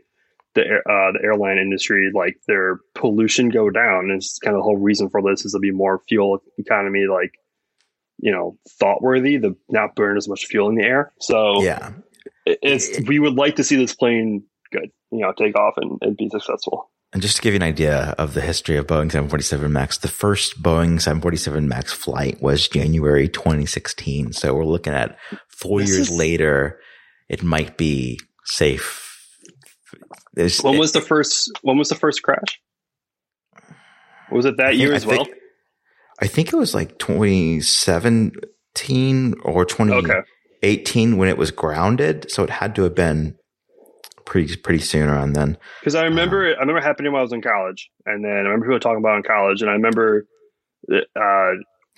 the 0.55 0.61
air, 0.65 0.79
uh, 0.89 1.11
the 1.13 1.19
airline 1.23 1.57
industry 1.57 2.11
like 2.13 2.37
their 2.47 2.79
pollution 2.95 3.49
go 3.49 3.69
down. 3.69 4.05
And 4.09 4.11
it's 4.17 4.37
kind 4.39 4.55
of 4.55 4.59
the 4.59 4.63
whole 4.63 4.77
reason 4.77 5.09
for 5.09 5.21
this 5.21 5.45
is 5.45 5.53
to 5.53 5.59
be 5.59 5.71
more 5.71 6.01
fuel 6.07 6.39
economy 6.57 7.05
like 7.11 7.31
you 8.19 8.31
know 8.31 8.57
thought 8.79 9.01
worthy 9.01 9.39
to 9.39 9.57
not 9.69 9.95
burn 9.95 10.17
as 10.17 10.27
much 10.27 10.45
fuel 10.45 10.69
in 10.69 10.75
the 10.75 10.83
air. 10.83 11.11
So 11.19 11.61
yeah, 11.63 11.93
it- 12.45 12.59
it's 12.61 13.07
we 13.07 13.19
would 13.19 13.33
like 13.35 13.55
to 13.57 13.63
see 13.63 13.75
this 13.75 13.95
plane 13.95 14.43
good, 14.71 14.91
you 15.11 15.19
know, 15.19 15.33
take 15.37 15.57
off 15.57 15.73
and, 15.77 15.97
and 16.01 16.15
be 16.17 16.29
successful. 16.29 16.89
And 17.11 17.21
just 17.21 17.35
to 17.35 17.41
give 17.43 17.53
you 17.53 17.57
an 17.57 17.63
idea 17.63 18.15
of 18.17 18.33
the 18.33 18.41
history 18.41 18.75
of 18.75 18.87
Boeing 18.87 19.11
747 19.11 19.71
MAX, 19.71 19.99
the 19.99 20.07
first 20.07 20.63
Boeing 20.63 20.99
747 20.99 21.67
MAX 21.67 21.93
flight 21.93 22.41
was 22.41 22.67
January 22.67 23.27
2016. 23.29 24.33
So 24.33 24.55
we're 24.55 24.65
looking 24.65 24.93
at 24.93 25.15
four 25.47 25.81
This 25.81 25.89
years 25.89 26.09
is- 26.09 26.17
later, 26.17 26.79
it 27.29 27.43
might 27.43 27.77
be 27.77 28.19
safe. 28.45 29.12
There's, 30.33 30.59
When 30.61 30.77
was 30.77 30.91
the 30.93 31.01
first? 31.01 31.51
When 31.61 31.77
was 31.77 31.89
the 31.89 31.95
first 31.95 32.23
crash? 32.23 32.59
Was 34.31 34.45
it 34.45 34.55
that 34.57 34.67
I 34.67 34.69
think- 34.69 34.81
year 34.81 34.93
I 34.93 34.95
as 34.95 35.05
well? 35.05 35.25
think- 35.25 35.37
I 36.21 36.27
think 36.27 36.53
it 36.53 36.55
was 36.55 36.73
like 36.75 36.97
2017 36.99 39.33
or 39.43 39.65
2018 39.65 41.09
Okay, 41.09 41.17
when 41.17 41.27
it 41.29 41.37
was 41.37 41.51
grounded. 41.51 42.31
So 42.31 42.43
it 42.43 42.49
had 42.49 42.75
to 42.75 42.83
have 42.83 42.95
been 42.95 43.35
pretty, 44.25 44.55
pretty 44.55 44.79
soon 44.79 45.09
around 45.09 45.33
then. 45.33 45.57
because 45.81 45.95
I 45.95 46.05
remember 46.05 46.45
I 46.55 46.59
remember 46.59 46.77
it 46.77 46.83
happening 46.83 47.11
when 47.11 47.19
I 47.19 47.23
was 47.23 47.33
in 47.33 47.41
college, 47.41 47.89
and 48.05 48.23
then 48.23 48.31
I 48.31 48.35
remember 48.49 48.67
people 48.67 48.79
talking 48.79 48.99
about 48.99 49.15
it 49.15 49.17
in 49.17 49.23
college, 49.23 49.61
and 49.61 49.69
I 49.69 49.73
remember. 49.73 50.25
Uh, 50.91 51.51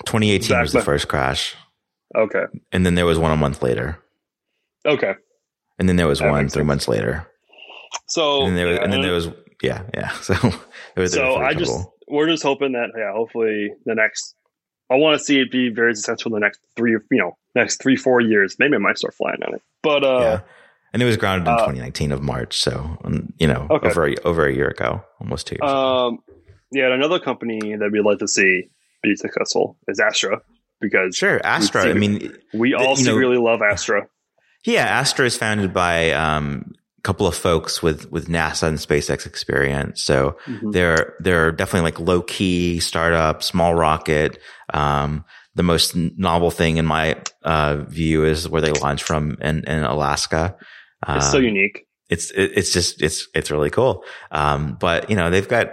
2018 0.05 0.59
was 0.59 0.73
the 0.73 0.81
first 0.81 1.07
crash. 1.07 1.55
okay, 2.15 2.45
And 2.71 2.85
then 2.85 2.95
there 2.95 3.05
was 3.05 3.17
one 3.19 3.31
a 3.31 3.37
month 3.37 3.61
later. 3.63 3.97
okay. 4.85 5.13
And 5.79 5.89
then 5.89 5.95
there 5.97 6.07
was 6.07 6.19
That 6.19 6.29
one 6.31 6.47
three 6.47 6.61
sense. 6.61 6.67
months 6.67 6.87
later. 6.87 7.27
So 8.07 8.45
and 8.45 8.55
then 8.55 8.55
there 8.55 8.67
was, 8.67 8.75
yeah, 8.77 8.83
and 8.83 8.93
then 8.93 9.01
there 9.01 9.13
was, 9.13 9.29
yeah, 9.61 9.83
yeah. 9.93 10.09
So, 10.21 10.33
was 10.95 11.13
so 11.13 11.35
I 11.37 11.53
just 11.53 11.87
we're 12.07 12.27
just 12.27 12.43
hoping 12.43 12.73
that 12.73 12.89
yeah, 12.97 13.11
hopefully 13.13 13.71
the 13.85 13.95
next. 13.95 14.35
I 14.91 14.95
want 14.95 15.17
to 15.17 15.23
see 15.25 15.39
it 15.39 15.49
be 15.51 15.69
very 15.69 15.95
successful 15.95 16.35
in 16.35 16.39
the 16.39 16.45
next 16.45 16.59
three, 16.75 16.91
you 16.91 17.17
know, 17.17 17.37
next 17.55 17.81
three 17.81 17.95
four 17.95 18.21
years. 18.21 18.57
Maybe 18.59 18.75
I 18.75 18.77
might 18.77 18.97
start 18.99 19.15
flying 19.15 19.41
on 19.47 19.55
it, 19.55 19.61
but 19.81 20.03
uh, 20.03 20.19
yeah. 20.19 20.39
And 20.93 21.01
it 21.01 21.05
was 21.05 21.17
grounded 21.17 21.47
in 21.47 21.53
uh, 21.55 21.57
2019 21.57 22.11
of 22.13 22.21
March. 22.21 22.57
So, 22.57 22.97
um, 23.03 23.33
you 23.37 23.47
know, 23.47 23.67
Okay. 23.69 23.89
over, 23.89 24.07
a, 24.07 24.15
over 24.23 24.45
a 24.47 24.53
year 24.53 24.69
ago, 24.69 25.03
almost 25.19 25.45
two 25.47 25.55
years 25.55 25.69
ago. 25.69 26.07
Um, 26.07 26.19
yeah, 26.71 26.85
and 26.85 26.93
another 26.93 27.19
company 27.19 27.59
that 27.75 27.89
we'd 27.91 27.99
like 28.05 28.19
to 28.19 28.29
see 28.29 28.69
be 29.03 29.13
successful 29.17 29.77
is 29.89 29.99
Astra 29.99 30.39
because 30.79 31.17
Sure. 31.17 31.41
Astra. 31.43 31.81
see- 31.83 31.89
I 31.89 31.93
mean, 31.95 32.33
we 32.53 32.69
the- 32.71 32.77
all 32.77 32.89
know- 32.89 32.95
secretly 32.95 33.35
love 33.37 33.61
Astra. 33.61 34.07
yeah, 34.63 34.85
Astra 34.85 35.25
is 35.25 35.35
founded 35.37 35.73
by, 35.73 36.11
um, 36.11 36.71
couple 37.05 37.27
of 37.27 37.35
folks 37.35 37.81
with, 37.85 38.11
with 38.11 38.27
NASA 38.27 38.67
and 38.67 38.77
SpaceX 38.79 39.25
experience. 39.25 40.01
So 40.01 40.17
Mhm. 40.47 40.71
they're, 40.73 41.13
they're 41.19 41.51
definitely 41.51 41.85
like 41.91 41.99
low 42.09 42.21
key 42.21 42.79
startup, 42.79 43.43
small 43.43 43.73
rocket. 43.75 44.31
Um, 44.73 45.23
the 45.55 45.63
most 45.63 45.95
novel 45.95 46.51
thing 46.51 46.77
in 46.77 46.85
my, 46.85 47.15
uh, 47.43 47.85
view 47.87 48.25
is 48.25 48.49
where 48.49 48.61
they 48.61 48.71
launch 48.71 49.03
from 49.03 49.37
in, 49.41 49.63
in 49.65 49.83
Alaska. 49.83 50.55
It's 51.07 51.31
so 51.31 51.37
Um, 51.37 51.43
unique. 51.45 51.77
it's 52.09 52.31
it, 52.31 52.51
it's 52.59 52.71
just 52.73 53.01
it's 53.01 53.27
it's 53.37 53.51
really 53.51 53.69
cool. 53.69 54.03
Um, 54.31 54.77
but 54.79 55.09
you 55.09 55.15
know 55.15 55.29
they've 55.29 55.47
got 55.47 55.67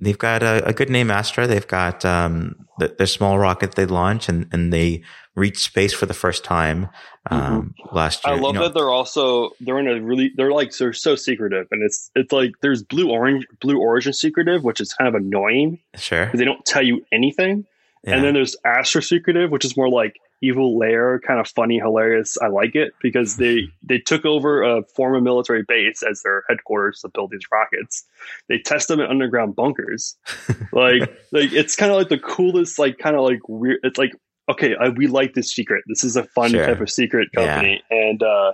they've 0.00 0.18
got 0.28 0.42
a, 0.42 0.64
a 0.66 0.72
good 0.72 0.90
name 0.90 1.10
Astra. 1.10 1.46
They've 1.46 1.66
got 1.80 2.04
um 2.04 2.54
the, 2.78 2.94
their 2.98 3.06
small 3.06 3.38
rocket 3.38 3.74
they 3.74 3.86
launch 3.86 4.28
and 4.30 4.46
and 4.52 4.72
they 4.72 5.02
reach 5.38 5.58
space 5.58 5.92
for 5.92 6.06
the 6.06 6.14
first 6.14 6.44
time 6.44 6.88
um 7.30 7.74
last 7.92 8.24
year. 8.24 8.34
Mm-hmm. 8.34 8.44
I 8.44 8.46
love 8.46 8.54
you 8.54 8.60
know, 8.60 8.66
that 8.68 8.74
they're 8.74 8.90
also 8.90 9.50
they're 9.60 9.78
in 9.78 9.88
a 9.88 10.00
really 10.00 10.32
they're 10.36 10.52
like 10.52 10.76
they're 10.76 10.92
so 10.92 11.14
secretive 11.16 11.66
and 11.70 11.82
it's 11.82 12.10
it's 12.14 12.32
like 12.32 12.52
there's 12.62 12.82
blue 12.82 13.10
orange 13.10 13.46
blue 13.60 13.78
origin 13.78 14.12
secretive 14.12 14.64
which 14.64 14.80
is 14.80 14.92
kind 14.94 15.08
of 15.08 15.14
annoying 15.14 15.78
sure. 15.96 16.30
they 16.34 16.44
don't 16.44 16.64
tell 16.64 16.82
you 16.82 17.04
anything 17.12 17.66
Yeah. 18.04 18.14
and 18.16 18.24
then 18.24 18.34
there's 18.34 18.56
Astra 18.64 19.02
secretive 19.02 19.50
which 19.50 19.64
is 19.64 19.76
more 19.76 19.88
like 19.90 20.16
evil 20.40 20.78
lair 20.78 21.18
kind 21.26 21.40
of 21.40 21.48
funny 21.48 21.78
hilarious 21.78 22.38
I 22.40 22.46
like 22.46 22.74
it 22.76 22.92
because 23.02 23.36
they 23.36 23.68
they 23.82 23.98
took 23.98 24.24
over 24.24 24.62
a 24.62 24.84
former 24.96 25.20
military 25.20 25.64
base 25.66 26.02
as 26.08 26.22
their 26.22 26.44
headquarters 26.48 27.00
to 27.00 27.08
build 27.08 27.30
these 27.32 27.46
rockets 27.52 28.04
they 28.48 28.58
test 28.58 28.88
them 28.88 29.00
in 29.00 29.06
underground 29.10 29.54
bunkers 29.56 30.16
like 30.72 31.02
like 31.32 31.52
it's 31.52 31.76
kind 31.76 31.90
of 31.90 31.98
like 31.98 32.08
the 32.08 32.18
coolest 32.18 32.78
like 32.78 32.96
kind 32.98 33.16
of 33.16 33.22
like 33.22 33.40
weird 33.48 33.80
it's 33.82 33.98
like 33.98 34.12
okay 34.48 34.74
I, 34.80 34.88
we 34.90 35.06
like 35.06 35.34
this 35.34 35.52
secret 35.54 35.84
this 35.86 36.04
is 36.04 36.16
a 36.16 36.24
fun 36.24 36.50
Sure. 36.50 36.66
type 36.66 36.80
of 36.80 36.90
secret 36.90 37.28
company 37.32 37.82
and 37.90 38.22
uh 38.22 38.52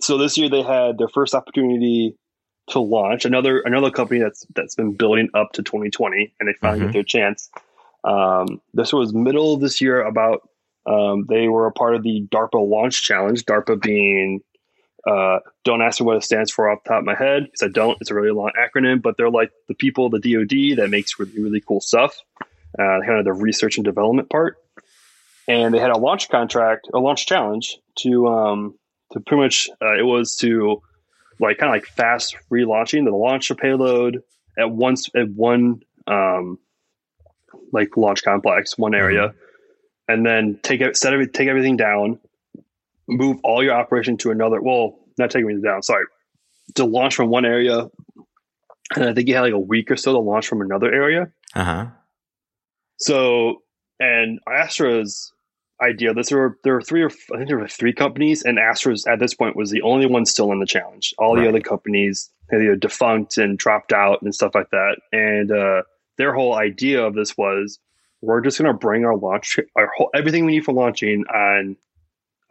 so 0.00 0.18
this 0.18 0.36
year 0.36 0.48
they 0.48 0.62
had 0.62 0.98
their 0.98 1.08
first 1.08 1.34
opportunity 1.34 2.16
to 2.70 2.80
launch 2.80 3.24
another 3.24 3.60
another 3.60 3.90
company 3.90 4.20
that's 4.20 4.46
that's 4.54 4.74
been 4.74 4.92
building 4.94 5.28
up 5.34 5.52
to 5.52 5.62
2020 5.62 6.34
and 6.40 6.48
they 6.48 6.54
finally 6.60 6.80
Mhm. 6.80 6.86
get 6.86 6.92
their 6.92 7.02
chance 7.02 7.50
um 8.04 8.60
this 8.72 8.92
was 8.92 9.12
middle 9.14 9.54
of 9.54 9.60
this 9.60 9.80
year 9.80 10.02
about 10.02 10.48
um 10.86 11.24
they 11.28 11.48
were 11.48 11.66
a 11.66 11.72
part 11.72 11.94
of 11.94 12.02
the 12.02 12.26
darpa 12.30 12.54
launch 12.68 13.02
challenge 13.02 13.44
darpa 13.44 13.80
being 13.80 14.40
uh, 15.06 15.38
don't 15.64 15.82
ask 15.82 16.00
me 16.00 16.06
what 16.06 16.16
it 16.16 16.22
stands 16.24 16.50
for 16.50 16.70
off 16.70 16.82
the 16.82 16.88
top 16.88 17.00
of 17.00 17.04
my 17.04 17.14
head 17.14 17.44
because 17.44 17.62
I 17.62 17.68
don't. 17.68 17.98
It's 18.00 18.10
a 18.10 18.14
really 18.14 18.30
long 18.30 18.52
acronym, 18.58 19.02
but 19.02 19.18
they're 19.18 19.28
like 19.28 19.50
the 19.68 19.74
people, 19.74 20.08
the 20.08 20.18
DoD, 20.18 20.78
that 20.78 20.88
makes 20.88 21.18
really, 21.18 21.38
really 21.42 21.60
cool 21.60 21.82
stuff. 21.82 22.16
Uh, 22.40 23.00
kind 23.04 23.18
of 23.18 23.26
the 23.26 23.32
research 23.34 23.76
and 23.76 23.84
development 23.84 24.30
part. 24.30 24.56
And 25.46 25.74
they 25.74 25.78
had 25.78 25.90
a 25.90 25.98
launch 25.98 26.28
contract, 26.30 26.88
a 26.94 26.98
launch 26.98 27.26
challenge 27.26 27.76
to 27.98 28.26
um, 28.28 28.78
to 29.12 29.20
pretty 29.20 29.42
much 29.42 29.68
uh, 29.82 29.94
it 29.98 30.04
was 30.04 30.36
to 30.36 30.82
like 31.40 31.58
kind 31.58 31.70
of 31.70 31.74
like 31.74 31.86
fast 31.86 32.36
relaunching 32.50 33.04
the 33.04 33.14
launch 33.14 33.50
a 33.50 33.54
payload 33.54 34.22
at 34.58 34.70
once 34.70 35.10
at 35.14 35.28
one 35.28 35.82
um, 36.06 36.58
like 37.72 37.96
launch 37.96 38.22
complex, 38.22 38.78
one 38.78 38.94
area, 38.94 39.34
and 40.08 40.24
then 40.24 40.58
take 40.62 40.80
it, 40.80 40.96
set 40.96 41.12
every, 41.12 41.26
take 41.26 41.48
everything 41.48 41.76
down, 41.76 42.18
move 43.08 43.38
all 43.42 43.62
your 43.62 43.74
operation 43.74 44.16
to 44.18 44.30
another. 44.30 44.60
Well, 44.60 44.98
not 45.18 45.30
taking 45.30 45.44
everything 45.44 45.62
down. 45.62 45.82
Sorry, 45.82 46.04
to 46.76 46.84
launch 46.84 47.14
from 47.14 47.30
one 47.30 47.44
area, 47.44 47.90
and 48.94 49.04
I 49.04 49.12
think 49.14 49.28
you 49.28 49.34
had 49.34 49.42
like 49.42 49.52
a 49.52 49.58
week 49.58 49.90
or 49.90 49.96
so 49.96 50.12
to 50.12 50.18
launch 50.18 50.46
from 50.46 50.60
another 50.60 50.92
area. 50.92 51.30
Uh 51.54 51.64
huh. 51.64 51.86
So, 52.98 53.62
and 54.04 54.40
Astra's 54.50 55.32
idea. 55.82 56.14
This 56.14 56.30
were 56.30 56.58
there 56.64 56.74
were 56.74 56.82
three 56.82 57.02
or 57.02 57.10
I 57.32 57.36
think 57.36 57.48
there 57.48 57.58
were 57.58 57.68
three 57.68 57.92
companies, 57.92 58.42
and 58.42 58.58
Astra's 58.58 59.06
at 59.06 59.18
this 59.18 59.34
point 59.34 59.56
was 59.56 59.70
the 59.70 59.82
only 59.82 60.06
one 60.06 60.24
still 60.26 60.52
in 60.52 60.60
the 60.60 60.66
challenge. 60.66 61.14
All 61.18 61.34
Right. 61.34 61.42
the 61.42 61.48
other 61.48 61.60
companies 61.60 62.30
had 62.50 62.60
either 62.62 62.76
defunct 62.76 63.38
and 63.38 63.58
dropped 63.58 63.92
out 63.92 64.22
and 64.22 64.34
stuff 64.34 64.54
like 64.54 64.70
that. 64.70 64.96
And 65.12 65.50
uh, 65.50 65.82
their 66.18 66.32
whole 66.34 66.54
idea 66.54 67.02
of 67.04 67.14
this 67.14 67.36
was 67.36 67.78
we're 68.20 68.40
just 68.40 68.58
going 68.58 68.72
to 68.72 68.78
bring 68.78 69.04
our 69.04 69.16
launch 69.16 69.58
our 69.76 69.90
whole, 69.96 70.10
everything 70.14 70.44
we 70.46 70.52
need 70.52 70.64
for 70.64 70.72
launching 70.72 71.24
on 71.26 71.76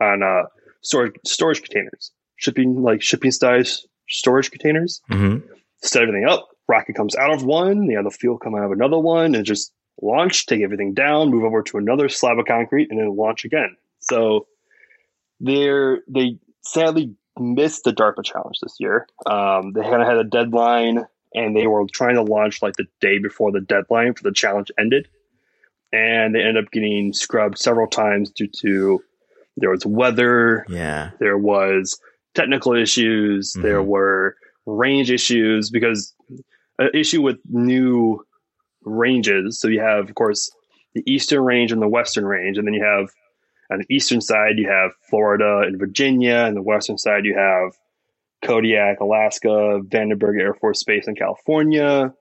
on 0.01 0.21
uh, 0.23 0.43
storage 0.81 1.15
storage 1.25 1.61
containers, 1.61 2.11
shipping 2.35 2.81
like 2.81 3.01
shipping 3.01 3.31
size 3.31 3.85
storage 4.09 4.51
containers 4.51 5.01
hmm 5.09 5.37
set 5.81 6.01
everything 6.01 6.25
up. 6.25 6.47
Rocket 6.69 6.95
comes 6.95 7.13
out 7.15 7.33
of 7.33 7.43
one, 7.43 7.87
the 7.87 7.97
other 7.97 8.09
fuel 8.09 8.37
come 8.37 8.55
out 8.55 8.63
of 8.63 8.71
another 8.71 8.97
one, 8.97 9.35
and 9.35 9.45
just 9.45 9.73
launch, 10.01 10.45
take 10.45 10.61
everything 10.61 10.93
down, 10.93 11.29
move 11.29 11.43
over 11.43 11.61
to 11.63 11.77
another 11.77 12.09
slab 12.09 12.39
of 12.39 12.45
concrete, 12.45 12.89
and 12.89 12.99
then 12.99 13.15
launch 13.15 13.45
again. 13.45 13.75
So 13.99 14.47
they're 15.39 16.01
they 16.07 16.37
sadly 16.63 17.13
missed 17.39 17.83
the 17.83 17.91
DARPA 17.91 18.23
challenge 18.23 18.59
this 18.61 18.75
year. 18.79 19.07
Um, 19.25 19.73
they 19.73 19.81
kind 19.81 20.01
of 20.01 20.07
had 20.07 20.17
a 20.17 20.23
deadline, 20.23 21.05
and 21.33 21.55
they 21.55 21.67
were 21.67 21.85
trying 21.91 22.15
to 22.15 22.21
launch 22.21 22.61
like 22.61 22.75
the 22.75 22.85
day 23.01 23.17
before 23.19 23.51
the 23.51 23.61
deadline 23.61 24.13
for 24.13 24.23
the 24.23 24.31
challenge 24.31 24.71
ended, 24.79 25.07
and 25.91 26.35
they 26.35 26.39
ended 26.41 26.63
up 26.65 26.71
getting 26.71 27.13
scrubbed 27.13 27.57
several 27.57 27.87
times 27.87 28.29
due 28.31 28.47
to 28.61 29.03
there 29.57 29.69
was 29.69 29.85
weather, 29.85 30.65
Yeah. 30.69 31.11
there 31.19 31.37
was 31.37 31.99
technical 32.33 32.73
issues 32.73 33.53
there 33.53 33.81
Mhm. 33.83 33.85
were 33.85 34.35
range 34.65 35.11
issues 35.11 35.69
because 35.69 36.15
an 36.79 36.89
issue 36.93 37.21
with 37.21 37.37
new 37.49 38.25
ranges. 38.85 39.59
So 39.59 39.67
you 39.67 39.79
have 39.79 40.09
of 40.09 40.15
course 40.15 40.51
the 40.93 41.03
eastern 41.11 41.43
range 41.43 41.71
and 41.71 41.81
the 41.81 41.87
western 41.87 42.25
range 42.25 42.57
and 42.57 42.67
then 42.67 42.73
you 42.73 42.83
have 42.83 43.09
on 43.71 43.79
the 43.79 43.95
eastern 43.95 44.21
side 44.21 44.57
you 44.57 44.69
have 44.69 44.91
florida 45.09 45.59
and 45.65 45.79
virginia 45.79 46.45
and 46.45 46.55
the 46.55 46.61
western 46.61 46.97
side 46.97 47.25
you 47.25 47.35
have 47.35 47.71
kodiak 48.43 48.99
alaska 48.99 49.79
vandenberg 49.87 50.39
air 50.39 50.53
force 50.53 50.83
base 50.83 51.07
in 51.07 51.15
california. 51.15 52.13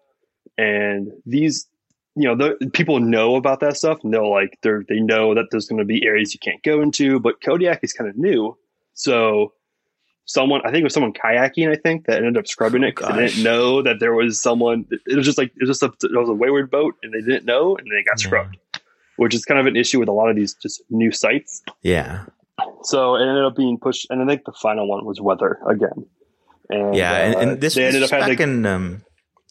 And 0.58 1.10
these 1.26 1.66
you 2.14 2.28
know 2.28 2.36
the 2.36 2.70
people 2.70 3.00
know 3.00 3.36
about 3.36 3.60
that 3.60 3.76
stuff. 3.76 3.98
They'll 4.04 4.30
like 4.30 4.58
they're 4.62 4.84
they 4.88 5.00
know 5.00 5.34
that 5.34 5.46
there's 5.50 5.66
going 5.66 5.78
to 5.78 5.84
be 5.84 6.04
areas 6.04 6.34
you 6.34 6.40
can't 6.40 6.62
go 6.62 6.82
into 6.82 7.18
but 7.20 7.42
kodiak 7.42 7.80
is 7.82 7.92
kind 7.92 8.08
of 8.08 8.16
new. 8.16 8.56
So 8.94 9.52
someone 10.24 10.60
i 10.64 10.70
think 10.70 10.80
it 10.80 10.84
was 10.84 10.94
someone 10.94 11.12
kayaking 11.12 11.68
i 11.70 11.74
think 11.76 12.06
that 12.06 12.18
ended 12.18 12.36
up 12.36 12.46
scrubbing 12.46 12.82
it 12.84 12.94
'cause 12.94 13.14
they 13.16 13.26
didn't 13.26 13.42
know 13.42 13.82
that 13.82 13.98
there 14.00 14.14
was 14.14 14.40
someone 14.40 14.86
it 14.90 15.16
was 15.16 15.26
just 15.26 15.36
like 15.38 15.48
it 15.56 15.66
was 15.66 15.68
just 15.68 15.82
a 15.82 15.92
it 16.06 16.16
was 16.18 16.28
a 16.28 16.32
wayward 16.32 16.70
boat 16.70 16.94
and 17.02 17.12
they 17.12 17.20
didn't 17.20 17.44
know 17.44 17.76
and 17.76 17.86
they 17.88 18.02
got 18.04 18.20
Yeah. 18.22 18.26
scrubbed 18.28 18.56
which 19.16 19.34
is 19.34 19.44
kind 19.44 19.58
of 19.60 19.66
an 19.66 19.76
issue 19.76 19.98
with 19.98 20.08
a 20.08 20.12
lot 20.12 20.30
of 20.30 20.36
these 20.36 20.54
just 20.54 20.82
new 20.90 21.10
sites 21.12 21.62
Yeah. 21.82 22.24
so 22.82 23.16
it 23.16 23.22
ended 23.22 23.44
up 23.44 23.56
being 23.56 23.78
pushed 23.78 24.06
and 24.10 24.22
i 24.22 24.26
think 24.26 24.44
the 24.44 24.52
final 24.52 24.86
one 24.88 25.04
was 25.04 25.20
weather 25.20 25.58
again 25.68 26.06
and 26.70 26.94
Yeah. 26.94 27.12
And, 27.14 27.34
uh, 27.34 27.38
and 27.40 27.60
this, 27.60 27.74
they 27.74 27.84
ended 27.84 28.02
up 28.04 28.10
having 28.10 28.38
in, 28.38 28.64
um, 28.64 29.02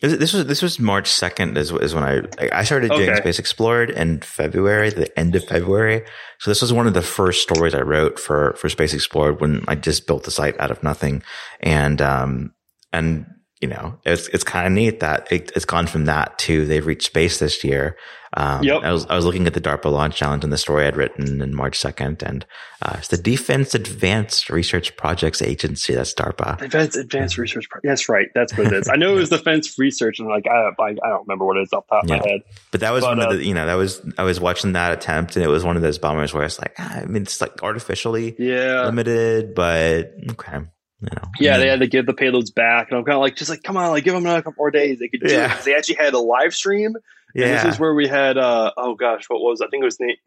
this 0.01 0.33
was 0.33 0.45
this 0.47 0.61
was 0.63 0.79
March 0.79 1.11
second 1.11 1.57
is, 1.57 1.71
is 1.71 1.93
when 1.93 2.03
I 2.03 2.49
I 2.51 2.63
started 2.63 2.89
doing 2.89 3.09
Okay. 3.09 3.19
Space 3.19 3.39
Explored 3.39 3.91
in 3.91 4.21
February, 4.21 4.89
the 4.89 5.17
end 5.17 5.35
of 5.35 5.43
February. 5.43 6.03
So 6.39 6.49
this 6.49 6.61
was 6.61 6.73
one 6.73 6.87
of 6.87 6.95
the 6.95 7.03
first 7.03 7.43
stories 7.43 7.75
I 7.75 7.81
wrote 7.81 8.19
for 8.19 8.53
for 8.57 8.67
Space 8.67 8.93
Explored 8.95 9.39
when 9.39 9.63
I 9.67 9.75
just 9.75 10.07
built 10.07 10.23
the 10.23 10.31
site 10.31 10.59
out 10.59 10.71
of 10.71 10.81
nothing, 10.81 11.21
and 11.59 12.01
um 12.01 12.51
and 12.91 13.27
you 13.61 13.67
know 13.67 13.99
it's 14.03 14.27
it's 14.29 14.43
kind 14.43 14.65
of 14.65 14.73
neat 14.73 15.01
that 15.01 15.31
it, 15.31 15.51
it's 15.55 15.65
gone 15.65 15.85
from 15.85 16.05
that 16.05 16.37
to 16.39 16.65
they've 16.65 16.85
reached 16.85 17.05
space 17.05 17.37
this 17.37 17.63
year. 17.63 17.95
Um, 18.37 18.63
Yep. 18.63 18.83
I 18.83 18.91
was 18.93 19.05
I 19.07 19.15
was 19.15 19.25
looking 19.25 19.45
at 19.47 19.53
the 19.53 19.59
DARPA 19.61 19.91
launch 19.91 20.15
challenge 20.15 20.43
and 20.45 20.53
the 20.53 20.57
story 20.57 20.85
I'd 20.87 20.95
written 20.95 21.41
in 21.41 21.53
March 21.53 21.77
second, 21.77 22.23
and 22.23 22.45
uh, 22.81 22.95
it's 22.97 23.09
the 23.09 23.17
Defense 23.17 23.75
Advanced 23.75 24.49
Research 24.49 24.95
Projects 24.95 25.41
Agency. 25.41 25.93
That's 25.95 26.13
DARPA. 26.13 26.61
Advanced 26.61 26.95
Advanced 26.97 27.37
Research. 27.37 27.69
Pro- 27.69 27.81
That's 27.83 28.07
right. 28.07 28.27
That's 28.33 28.57
what 28.57 28.67
it 28.67 28.73
is. 28.73 28.87
I 28.91 28.95
know 28.95 29.11
it 29.11 29.15
was 29.19 29.29
Defense 29.29 29.77
Research, 29.77 30.19
and 30.19 30.29
like 30.29 30.45
I, 30.47 30.69
I, 30.79 30.85
I 30.89 30.93
don't 31.09 31.27
remember 31.27 31.45
what 31.45 31.57
it 31.57 31.63
is 31.63 31.73
off 31.73 31.85
the 31.89 31.95
top 31.95 32.03
of 32.05 32.09
Yeah. 32.09 32.17
my 32.19 32.27
head. 32.27 32.39
But 32.71 32.79
that 32.81 32.91
was 32.93 33.03
But, 33.03 33.17
one 33.17 33.19
uh, 33.27 33.29
of 33.31 33.37
the, 33.37 33.45
you 33.45 33.53
know, 33.53 33.65
that 33.65 33.73
was, 33.75 34.01
I 34.17 34.23
was 34.23 34.39
watching 34.39 34.73
that 34.73 34.93
attempt 34.93 35.35
and 35.35 35.43
it 35.43 35.49
was 35.49 35.63
one 35.65 35.75
of 35.75 35.81
those 35.81 35.97
bummers 35.97 36.33
where 36.33 36.43
it's 36.45 36.57
like, 36.59 36.73
ah, 36.79 36.99
I 37.01 37.05
mean, 37.05 37.23
it's 37.23 37.41
like 37.41 37.61
artificially 37.63 38.35
Yeah, 38.39 38.85
limited, 38.85 39.55
but 39.55 40.13
okay. 40.31 40.59
You 41.01 41.07
know, 41.15 41.31
yeah. 41.39 41.57
They 41.57 41.67
had 41.67 41.79
to 41.79 41.87
give 41.87 42.05
the 42.05 42.13
payloads 42.13 42.53
back, 42.53 42.89
and 42.89 42.97
I'm 42.97 43.03
kind 43.03 43.15
of 43.15 43.21
like, 43.21 43.35
just 43.35 43.49
like, 43.49 43.63
come 43.63 43.75
on, 43.77 43.89
like, 43.89 44.03
give 44.03 44.13
them 44.13 44.23
another 44.23 44.41
couple 44.41 44.55
more 44.59 44.71
days. 44.71 44.99
They 44.99 45.07
could 45.07 45.21
do 45.21 45.33
Yeah. 45.33 45.57
it 45.57 45.65
They 45.65 45.75
actually 45.75 45.95
had 45.95 46.13
a 46.13 46.19
live 46.19 46.53
stream. 46.53 46.95
And 46.95 47.43
yeah. 47.43 47.63
this 47.63 47.73
is 47.73 47.79
where 47.79 47.93
we 47.93 48.07
had, 48.07 48.37
uh, 48.37 48.71
oh 48.77 48.95
gosh, 48.95 49.23
what 49.29 49.39
was? 49.39 49.61
I 49.61 49.67
think 49.67 49.81
it 49.81 49.85
was 49.85 49.99
Nate. 49.99 50.19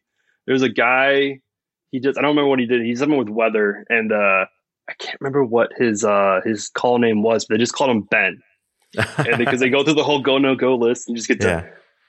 There 0.47 0.53
was 0.53 0.63
a 0.63 0.69
guy. 0.69 1.41
He 1.91 2.01
just, 2.01 2.19
I 2.19 2.23
don't 2.23 2.31
remember 2.31 2.49
what 2.49 2.59
he 2.59 2.67
did. 2.67 2.83
He's 2.83 2.99
something 2.99 3.19
with 3.19 3.29
weather, 3.29 3.85
and 3.89 4.11
uh, 4.11 4.47
I 4.89 4.95
can't 4.99 5.21
remember 5.21 5.45
what 5.45 5.71
his 5.79 6.05
uh 6.05 6.41
his 6.45 6.69
call 6.69 6.99
name 6.99 7.23
was. 7.23 7.45
But 7.45 7.55
they 7.55 7.59
just 7.59 7.73
called 7.75 7.91
him 7.91 8.03
Ben, 8.03 8.43
and 9.19 9.39
because 9.39 9.61
they 9.61 9.69
go 9.69 9.85
through 9.85 9.95
the 9.95 10.03
whole 10.03 10.21
go 10.21 10.39
no 10.39 10.55
go 10.57 10.75
list, 10.77 11.09
and 11.09 11.17
just 11.17 11.29
get 11.29 11.41
to 11.43 11.47
yeah. 11.47 11.67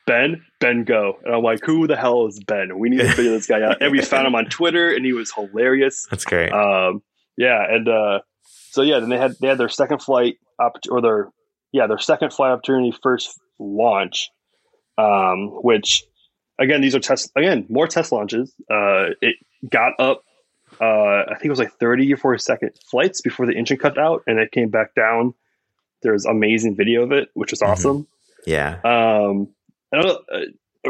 Ben, 0.08 0.44
Ben 0.60 0.84
Go. 0.84 1.18
And 1.24 1.36
I'm 1.36 1.44
like, 1.44 1.64
who 1.64 1.88
the 1.88 1.96
hell 1.96 2.28
is 2.28 2.40
Ben? 2.44 2.78
We 2.78 2.90
need 2.90 3.00
to 3.00 3.12
figure 3.12 3.32
this 3.32 3.48
guy 3.48 3.62
out. 3.62 3.82
And 3.82 3.92
we 3.92 4.02
found 4.02 4.28
him 4.28 4.36
on 4.36 4.46
Twitter 4.46 4.94
and 4.94 5.04
he 5.06 5.14
was 5.14 5.32
hilarious. 5.34 6.06
That's 6.12 6.26
great. 6.26 6.52
Um, 6.52 7.02
yeah, 7.38 7.64
and 7.68 7.88
uh, 7.88 8.20
so 8.76 8.82
yeah, 8.82 9.00
then 9.00 9.10
they 9.10 9.18
had 9.18 9.36
they 9.40 9.48
had 9.48 9.58
their 9.58 9.70
second 9.70 10.02
flight 10.02 10.36
up 10.60 10.74
or 10.92 11.02
their 11.02 11.30
yeah, 11.72 11.88
their 11.88 11.98
second 11.98 12.32
flight 12.34 12.52
opportunity 12.52 12.94
first 13.02 13.40
launch. 13.60 14.30
Um, 14.98 15.50
which 15.64 16.04
again, 16.60 16.82
these 16.82 16.96
are 16.96 17.00
test 17.00 17.32
again, 17.36 17.66
more 17.70 17.88
test 17.88 18.12
launches. 18.12 18.54
Uh 18.70 19.16
it 19.22 19.36
got 19.70 19.94
up 20.00 20.22
uh 20.82 21.24
I 21.28 21.34
think 21.36 21.46
it 21.46 21.50
was 21.50 21.60
like 21.60 21.74
30 21.80 22.14
or 22.14 22.18
40 22.18 22.40
second 22.40 22.72
flights 22.92 23.22
before 23.22 23.46
the 23.46 23.54
engine 23.56 23.78
cut 23.78 23.98
out 23.98 24.24
and 24.28 24.40
it 24.40 24.52
came 24.52 24.70
back 24.70 24.94
down. 24.96 25.34
There's 26.02 26.26
amazing 26.26 26.76
video 26.76 27.04
of 27.04 27.12
it, 27.12 27.30
which 27.34 27.52
was 27.52 27.62
Mhm. 27.62 27.68
awesome. 27.70 28.08
yeah. 28.46 28.80
Um, 28.84 29.50
uh, 29.96 30.16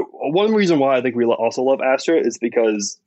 one 0.02 0.54
reason 0.54 0.80
why 0.80 0.98
I 0.98 1.02
think 1.02 1.16
we 1.16 1.26
also 1.26 1.64
love 1.64 1.82
Astra 1.82 2.18
is 2.20 2.38
because 2.38 3.00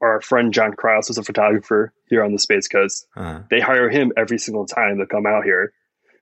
our 0.00 0.20
friend 0.20 0.52
John 0.52 0.72
Kraus 0.72 1.10
is 1.10 1.18
a 1.18 1.22
photographer 1.22 1.92
here 2.08 2.22
on 2.22 2.32
the 2.32 2.38
Space 2.38 2.68
Coast. 2.68 3.06
Uh, 3.16 3.40
They 3.50 3.60
hire 3.60 3.90
him 3.90 4.12
every 4.16 4.38
single 4.38 4.66
time 4.66 4.98
to 4.98 5.06
come 5.06 5.26
out 5.26 5.44
here, 5.44 5.72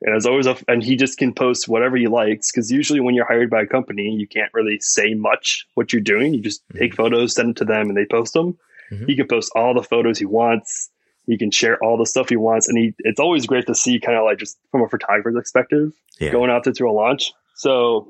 and 0.03 0.17
it's 0.17 0.27
always 0.27 0.47
a 0.47 0.57
and 0.69 0.83
he 0.83 0.97
just 0.97 1.19
can 1.19 1.35
post 1.35 1.69
whatever 1.69 1.97
he 1.97 2.07
likes 2.07 2.51
because 2.51 2.71
usually 2.71 3.01
when 3.01 3.15
you're 3.15 3.27
hired 3.27 3.51
by 3.51 3.63
a 3.63 3.67
company, 3.67 4.11
you 4.11 4.27
can't 4.27 4.53
really 4.55 4.79
say 4.81 5.15
much 5.15 5.67
what 5.75 5.93
you're 5.93 6.03
doing. 6.03 6.35
You 6.35 6.41
just 6.41 6.63
take 6.77 6.95
photos, 6.95 7.35
send 7.35 7.51
it 7.51 7.57
to 7.57 7.65
them, 7.65 7.89
and 7.89 7.97
they 7.97 8.07
post 8.07 8.33
them. 8.33 8.57
Mhm. 8.93 9.09
He 9.09 9.17
can 9.17 9.27
post 9.27 9.53
all 9.55 9.75
the 9.75 9.83
photos 9.83 10.19
he 10.19 10.27
wants. 10.27 10.91
He 11.27 11.37
can 11.37 11.51
share 11.51 11.83
all 11.83 11.99
the 11.99 12.07
stuff 12.07 12.29
he 12.29 12.37
wants, 12.37 12.69
and 12.69 12.79
he 12.79 12.95
it's 13.01 13.21
always 13.21 13.47
great 13.47 13.67
to 13.67 13.75
see 13.75 13.99
kind 13.99 14.17
of 14.17 14.25
like 14.25 14.39
just 14.39 14.59
from 14.71 14.83
a 14.83 14.89
photographer's 14.89 15.35
perspective 15.35 15.93
yeah. 16.21 16.31
going 16.31 16.51
out 16.51 16.65
there 16.65 16.73
to 16.73 16.87
a 16.87 16.93
launch. 16.93 17.33
So 17.57 18.07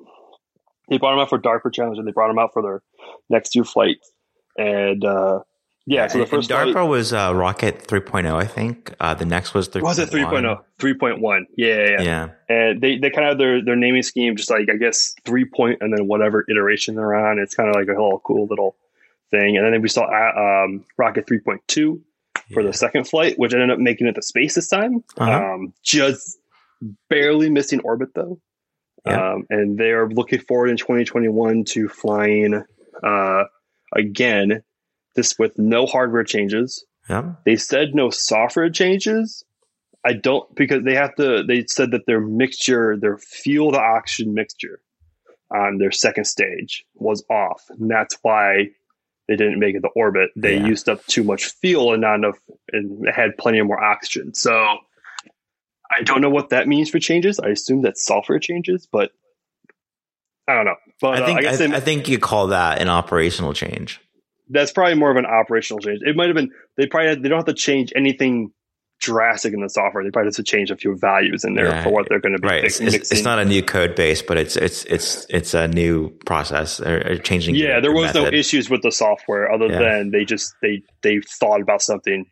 they 0.88 0.98
brought 0.98 1.14
him 1.14 1.20
out 1.20 1.28
for 1.28 1.38
DARPA 1.38 1.72
challenge 1.72 1.98
and 1.98 2.06
they 2.06 2.12
brought 2.12 2.30
him 2.30 2.38
out 2.38 2.50
for 2.52 2.62
their 2.62 2.82
next 3.28 3.50
two 3.50 3.64
flights. 3.64 4.10
And 4.56 5.04
uh, 5.04 5.40
yeah, 5.86 6.06
so 6.08 6.18
the 6.18 6.26
first 6.26 6.50
and 6.50 6.58
DARPA 6.58 6.72
flight 6.72 6.88
was 6.88 7.12
uh, 7.12 7.32
Rocket 7.34 7.86
3.0, 7.86 8.32
I 8.34 8.46
think. 8.46 8.94
Uh, 8.98 9.14
the 9.14 9.24
next 9.24 9.54
was 9.54 9.68
3.1. 9.68 9.82
was 9.82 9.98
it 9.98 10.10
3.0, 10.10 10.62
3.1. 10.78 11.44
Yeah, 11.56 11.66
yeah, 11.66 11.84
yeah. 11.90 12.02
Yeah. 12.02 12.28
And 12.48 12.80
they, 12.80 12.98
they 12.98 13.10
kind 13.10 13.24
of 13.26 13.30
have 13.32 13.38
their, 13.38 13.64
their 13.64 13.76
naming 13.76 14.02
scheme, 14.02 14.36
just 14.36 14.50
like, 14.50 14.68
I 14.72 14.76
guess, 14.76 15.14
three 15.24 15.44
point 15.44 15.78
and 15.80 15.96
then 15.96 16.06
whatever 16.08 16.44
iteration 16.50 16.94
they're 16.96 17.14
on. 17.14 17.38
It's 17.38 17.54
kind 17.54 17.68
of 17.68 17.76
like 17.76 17.88
a 17.88 17.94
whole 17.94 18.20
cool 18.24 18.46
little 18.48 18.76
thing. 19.30 19.56
And 19.56 19.72
then 19.72 19.80
we 19.82 19.88
saw 19.88 20.04
uh, 20.04 20.64
um, 20.64 20.84
Rocket 20.96 21.26
3.2 21.26 22.00
for 22.52 22.60
Yeah. 22.60 22.66
the 22.68 22.72
second 22.72 23.04
flight, 23.08 23.38
which 23.38 23.52
ended 23.52 23.70
up 23.70 23.78
making 23.78 24.06
it 24.06 24.14
to 24.14 24.22
space 24.22 24.54
this 24.54 24.68
time. 24.68 25.02
Uh-huh. 25.18 25.32
Um, 25.54 25.72
just 25.82 26.38
barely 27.08 27.50
missing 27.50 27.80
orbit 27.80 28.10
though. 28.14 28.40
Yeah. 29.06 29.32
Um, 29.34 29.46
and 29.50 29.78
they 29.78 29.90
are 29.90 30.08
looking 30.08 30.40
forward 30.40 30.68
in 30.70 30.76
2021 30.76 31.64
to 31.66 31.88
flying 31.88 32.64
uh, 33.02 33.44
again, 33.94 34.62
this 35.14 35.38
with 35.38 35.58
no 35.58 35.86
hardware 35.86 36.24
changes. 36.24 36.84
Yeah. 37.08 37.34
They 37.44 37.56
said 37.56 37.94
no 37.94 38.10
software 38.10 38.70
changes. 38.70 39.44
I 40.04 40.12
don't 40.12 40.52
because 40.54 40.84
they 40.84 40.94
have 40.94 41.14
to. 41.16 41.42
They 41.42 41.64
said 41.66 41.90
that 41.92 42.06
their 42.06 42.20
mixture, 42.20 42.96
their 42.96 43.18
fuel 43.18 43.72
to 43.72 43.80
oxygen 43.80 44.34
mixture 44.34 44.80
on 45.54 45.78
their 45.78 45.90
second 45.92 46.24
stage 46.24 46.84
was 46.94 47.24
off, 47.30 47.62
and 47.70 47.90
that's 47.90 48.16
why 48.22 48.70
they 49.28 49.34
didn't 49.36 49.58
make 49.58 49.74
it 49.74 49.80
to 49.80 49.88
orbit. 49.96 50.30
They 50.36 50.56
Yeah. 50.56 50.66
used 50.66 50.88
up 50.88 51.04
too 51.06 51.24
much 51.24 51.46
fuel 51.46 51.92
and 51.92 52.02
not 52.02 52.16
enough, 52.16 52.38
and 52.72 53.08
had 53.08 53.36
plenty 53.36 53.58
of 53.58 53.66
more 53.66 53.82
oxygen. 53.82 54.34
So 54.34 54.78
I 55.90 56.02
don't 56.02 56.20
know 56.20 56.30
what 56.30 56.50
that 56.50 56.66
means 56.68 56.90
for 56.90 56.98
changes. 56.98 57.38
I 57.38 57.48
assume 57.48 57.82
that 57.82 57.96
software 57.98 58.38
changes, 58.38 58.88
but 58.90 59.10
I 60.48 60.54
don't 60.54 60.64
know. 60.64 60.76
But 61.00 61.18
I 61.18 61.22
uh, 61.22 61.26
think 61.26 61.38
I 61.38 61.42
guess 61.42 61.60
I, 61.60 61.66
they- 61.66 61.76
I 61.76 61.80
think 61.80 62.08
you 62.08 62.18
call 62.18 62.48
that 62.48 62.80
an 62.80 62.88
operational 62.88 63.52
change. 63.52 64.00
that's 64.48 64.72
probably 64.72 64.94
more 64.94 65.10
of 65.10 65.16
an 65.16 65.26
operational 65.26 65.80
change. 65.80 66.00
It 66.02 66.16
might 66.16 66.26
have 66.28 66.36
been 66.36 66.50
they 66.76 66.86
probably 66.86 67.08
had, 67.10 67.22
they 67.22 67.28
don't 67.28 67.38
have 67.38 67.46
to 67.46 67.54
change 67.54 67.92
anything 67.96 68.52
drastic 69.00 69.52
in 69.52 69.60
the 69.60 69.68
software. 69.68 70.02
They 70.02 70.10
probably 70.10 70.28
just 70.28 70.36
to 70.38 70.42
change 70.42 70.70
a 70.70 70.76
few 70.76 70.96
values 70.96 71.44
in 71.44 71.54
there 71.54 71.66
Yeah. 71.66 71.84
for 71.84 71.90
what 71.90 72.08
they're 72.08 72.20
going 72.20 72.34
to 72.34 72.40
be 72.40 72.48
right. 72.48 72.64
It's, 72.64 72.80
it's, 72.80 73.22
not 73.24 73.38
a 73.38 73.44
new 73.44 73.62
code 73.62 73.94
base, 73.94 74.22
but 74.22 74.38
it's 74.38 74.56
it's 74.56 74.84
it's 74.86 75.26
it's 75.28 75.52
a 75.54 75.68
new 75.68 76.10
process 76.24 76.80
or, 76.80 77.18
changing. 77.18 77.56
yeah, 77.56 77.80
there 77.80 77.92
was 77.92 78.14
no 78.14 78.26
issues 78.26 78.70
with 78.70 78.82
the 78.82 78.90
software 78.92 79.52
other 79.52 79.66
Yeah. 79.66 79.78
than 79.80 80.10
they 80.12 80.24
just 80.24 80.54
they 80.62 80.82
they 81.02 81.20
thought 81.40 81.60
about 81.60 81.82
something 81.82 82.24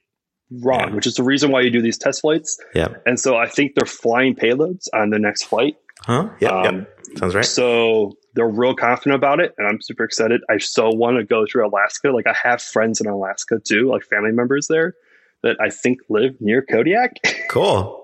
wrong, 0.50 0.88
Yeah. 0.90 0.94
which 0.94 1.06
is 1.06 1.14
the 1.14 1.22
reason 1.22 1.50
why 1.50 1.60
you 1.62 1.70
do 1.70 1.80
these 1.82 1.98
test 1.98 2.20
flights. 2.22 2.58
Yeah. 2.74 2.88
And 3.06 3.18
so 3.18 3.36
I 3.36 3.46
think 3.48 3.72
they're 3.74 3.86
flying 3.86 4.34
payloads 4.34 4.88
on 4.94 5.10
the 5.10 5.18
next 5.18 5.44
flight. 5.44 5.76
Huh? 6.02 6.28
Yep. 6.40 6.52
Um, 6.52 6.74
yep. 6.76 7.18
Sounds 7.18 7.34
right. 7.34 7.44
So 7.44 8.12
they're 8.34 8.48
real 8.48 8.74
confident 8.74 9.14
about 9.14 9.40
it, 9.40 9.54
and 9.58 9.66
I'm 9.66 9.80
super 9.80 10.04
excited. 10.04 10.40
I 10.50 10.58
so 10.58 10.90
want 10.90 11.16
to 11.18 11.24
go 11.24 11.44
through 11.50 11.66
Alaska. 11.68 12.10
Like 12.10 12.26
I 12.26 12.34
have 12.42 12.60
friends 12.60 13.00
in 13.00 13.06
Alaska 13.06 13.56
too, 13.64 13.88
like 13.90 14.02
family 14.04 14.32
members 14.32 14.66
there 14.68 14.94
that 15.42 15.56
I 15.60 15.70
think 15.70 16.00
live 16.08 16.36
near 16.40 16.62
Kodiak. 16.62 17.12
Cool. 17.48 18.00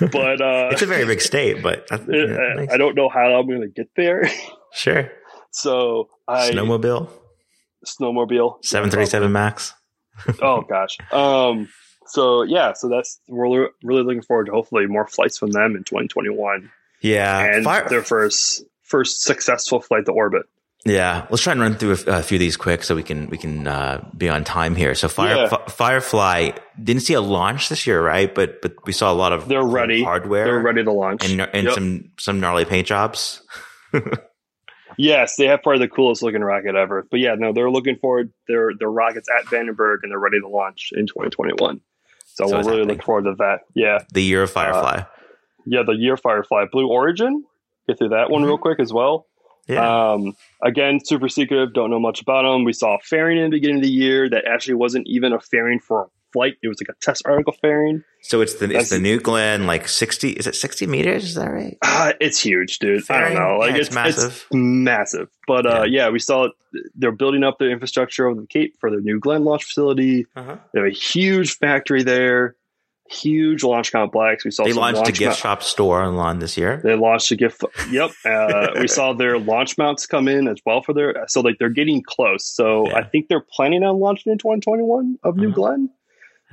but 0.00 0.40
uh, 0.40 0.68
it's 0.70 0.82
a 0.82 0.86
very 0.86 1.04
big 1.04 1.20
state, 1.20 1.60
but 1.62 1.86
I- 1.90 1.96
yeah, 2.08 2.54
nice. 2.56 2.68
I 2.72 2.76
don't 2.76 2.94
know 2.94 3.08
how 3.08 3.34
I'm 3.38 3.46
going 3.48 3.60
to 3.62 3.68
get 3.68 3.88
there. 3.96 4.28
sure. 4.72 5.10
So 5.50 6.08
I 6.28 6.50
Snowmobile, 6.50 7.08
snowmobile 7.86 8.62
seven 8.64 8.90
thirty 8.90 9.06
seven 9.06 9.32
max. 9.32 9.72
Oh 10.42 10.62
gosh. 10.62 10.96
Um. 11.12 11.68
So 12.06 12.42
yeah. 12.42 12.72
So 12.74 12.88
that's 12.88 13.20
we're 13.28 13.68
really 13.82 14.02
looking 14.02 14.22
forward 14.22 14.46
to 14.46 14.52
hopefully 14.52 14.86
more 14.86 15.06
flights 15.06 15.38
from 15.38 15.50
them 15.50 15.74
in 15.76 15.84
2021 15.84 16.70
Yeah. 17.02 17.44
and 17.44 17.64
Fire- 17.64 17.88
their 17.88 18.02
first 18.02 18.62
first 18.82 19.22
successful 19.22 19.80
flight 19.80 20.04
to 20.06 20.12
orbit. 20.12 20.42
Yeah, 20.84 21.26
let's 21.30 21.42
try 21.42 21.50
and 21.50 21.60
run 21.60 21.74
through 21.74 21.96
a, 22.06 22.18
a 22.18 22.22
few 22.22 22.36
of 22.36 22.40
these 22.40 22.56
quick 22.56 22.84
so 22.84 22.94
we 22.94 23.02
can 23.02 23.28
we 23.28 23.36
can 23.38 23.66
uh, 23.66 24.08
be 24.16 24.28
on 24.28 24.44
time 24.44 24.76
here. 24.76 24.94
So 24.94 25.08
Fire, 25.08 25.34
Yeah. 25.34 25.48
Fi- 25.48 25.64
Firefly 25.66 26.50
didn't 26.80 27.02
see 27.02 27.14
a 27.14 27.20
launch 27.20 27.68
this 27.70 27.88
year, 27.88 28.00
right? 28.00 28.32
But 28.32 28.62
but 28.62 28.74
we 28.86 28.92
saw 28.92 29.10
a 29.10 29.14
lot 29.14 29.32
of 29.32 29.48
They're 29.48 29.66
ready. 29.66 30.04
hardware. 30.04 30.44
They're 30.44 30.60
ready 30.60 30.84
to 30.84 30.92
launch. 30.92 31.28
and, 31.28 31.40
and 31.40 31.64
Yep. 31.66 31.74
some 31.74 32.10
some 32.20 32.38
gnarly 32.38 32.64
paint 32.66 32.86
jobs. 32.86 33.42
Yes, 34.98 35.36
they 35.36 35.46
have 35.46 35.62
probably 35.62 35.80
the 35.86 35.90
coolest 35.92 36.22
looking 36.22 36.42
rocket 36.42 36.74
ever. 36.76 37.06
But 37.10 37.20
yeah, 37.20 37.34
no, 37.36 37.52
they're 37.52 37.70
looking 37.70 37.96
forward. 37.96 38.32
Their 38.48 38.72
their 38.78 38.90
rockets 38.90 39.28
at 39.36 39.46
Vandenberg 39.46 39.98
and 40.02 40.12
they're 40.12 40.18
ready 40.18 40.40
to 40.40 40.48
launch 40.48 40.90
in 40.92 41.06
2021. 41.06 41.80
So, 42.26 42.46
So 42.48 42.56
we're 42.56 42.64
really 42.64 42.82
looking 42.84 43.00
forward 43.02 43.24
to 43.24 43.34
that. 43.38 43.60
Yeah, 43.74 43.98
The 44.12 44.22
year 44.22 44.42
of 44.42 44.50
Firefly. 44.50 45.02
yeah. 45.66 45.82
The 45.84 45.92
year 45.92 46.14
of 46.14 46.20
Firefly 46.20 46.66
Blue 46.70 46.88
Origin. 46.88 47.44
Get 47.88 47.98
through 47.98 48.10
that 48.10 48.30
one 48.30 48.42
Mhm. 48.42 48.46
real 48.46 48.58
quick 48.58 48.78
as 48.80 48.92
well. 48.92 49.26
yeah, 49.68 50.12
Um, 50.12 50.34
again, 50.62 51.00
super 51.04 51.28
secretive. 51.28 51.72
Don't 51.72 51.90
know 51.90 51.98
much 51.98 52.20
about 52.22 52.42
them. 52.42 52.62
We 52.64 52.72
saw 52.72 52.94
a 52.96 52.98
fairing 53.00 53.38
in 53.38 53.44
the 53.44 53.50
beginning 53.50 53.76
of 53.78 53.82
the 53.82 53.90
year 53.90 54.28
that 54.30 54.44
actually 54.44 54.74
wasn't 54.74 55.06
even 55.08 55.32
a 55.32 55.40
fairing 55.40 55.80
for 55.80 56.02
a 56.02 56.06
flight. 56.32 56.54
It 56.62 56.68
was 56.68 56.78
like 56.80 56.88
a 56.94 56.98
test 57.04 57.22
article 57.26 57.52
fairing. 57.60 58.02
so 58.22 58.40
it's 58.40 58.54
the 58.54 58.70
it's 58.76 58.90
the 58.90 58.98
New 58.98 59.18
Glenn 59.20 59.66
like 59.66 59.88
sixty. 59.88 60.30
Is 60.30 60.46
it 60.46 60.54
sixty 60.54 60.86
meters? 60.86 61.24
Is 61.24 61.34
that 61.34 61.50
right? 61.50 61.76
Ah, 61.84 62.12
it's 62.20 62.40
huge, 62.40 62.78
dude. 62.78 63.08
I 63.10 63.20
don't 63.20 63.34
know. 63.34 63.58
Like 63.58 63.72
Yeah, 63.72 63.76
it's, 63.78 63.86
it's 63.88 63.94
massive. 63.94 64.32
It's 64.32 64.46
massive. 64.52 65.28
But 65.46 65.66
uh, 65.66 65.84
yeah. 65.88 66.10
we 66.10 66.18
saw 66.18 66.44
it. 66.46 66.52
They're 66.94 67.12
building 67.12 67.42
up 67.44 67.58
their 67.58 67.70
infrastructure 67.70 68.26
over 68.28 68.40
the 68.40 68.46
Cape 68.46 68.76
for 68.80 68.90
their 68.90 69.00
new 69.00 69.18
Glenn 69.20 69.44
launch 69.44 69.64
facility. 69.64 70.26
Uh-huh. 70.36 70.56
They 70.74 70.80
have 70.80 70.88
a 70.88 70.90
huge 70.90 71.56
factory 71.56 72.02
there, 72.02 72.56
huge 73.08 73.62
launch 73.64 73.92
complex. 73.92 74.44
We 74.44 74.50
saw 74.50 74.64
They 74.64 74.72
launched 74.72 75.08
a 75.08 75.12
gift 75.12 75.22
mount- 75.22 75.36
shop 75.38 75.62
store 75.62 76.02
online 76.02 76.38
this 76.40 76.58
year. 76.58 76.80
They 76.82 76.94
launched 76.96 77.30
a 77.30 77.36
gift. 77.36 77.62
Yep, 77.90 78.10
uh, 78.26 78.68
we 78.80 78.88
saw 78.88 79.12
their 79.14 79.38
launch 79.38 79.78
mounts 79.78 80.06
come 80.06 80.28
in 80.28 80.48
as 80.48 80.58
well 80.66 80.82
for 80.82 80.92
their. 80.92 81.24
So 81.28 81.40
like 81.40 81.56
they're 81.58 81.70
getting 81.70 82.02
close. 82.02 82.44
So 82.46 82.88
Yeah. 82.88 82.96
I 82.98 83.04
think 83.04 83.28
they're 83.28 83.40
planning 83.52 83.82
on 83.84 83.98
launching 84.00 84.32
in 84.32 84.38
2021 84.38 85.18
of 85.22 85.36
New 85.36 85.46
Uh-huh. 85.48 85.54
Glenn. 85.54 85.90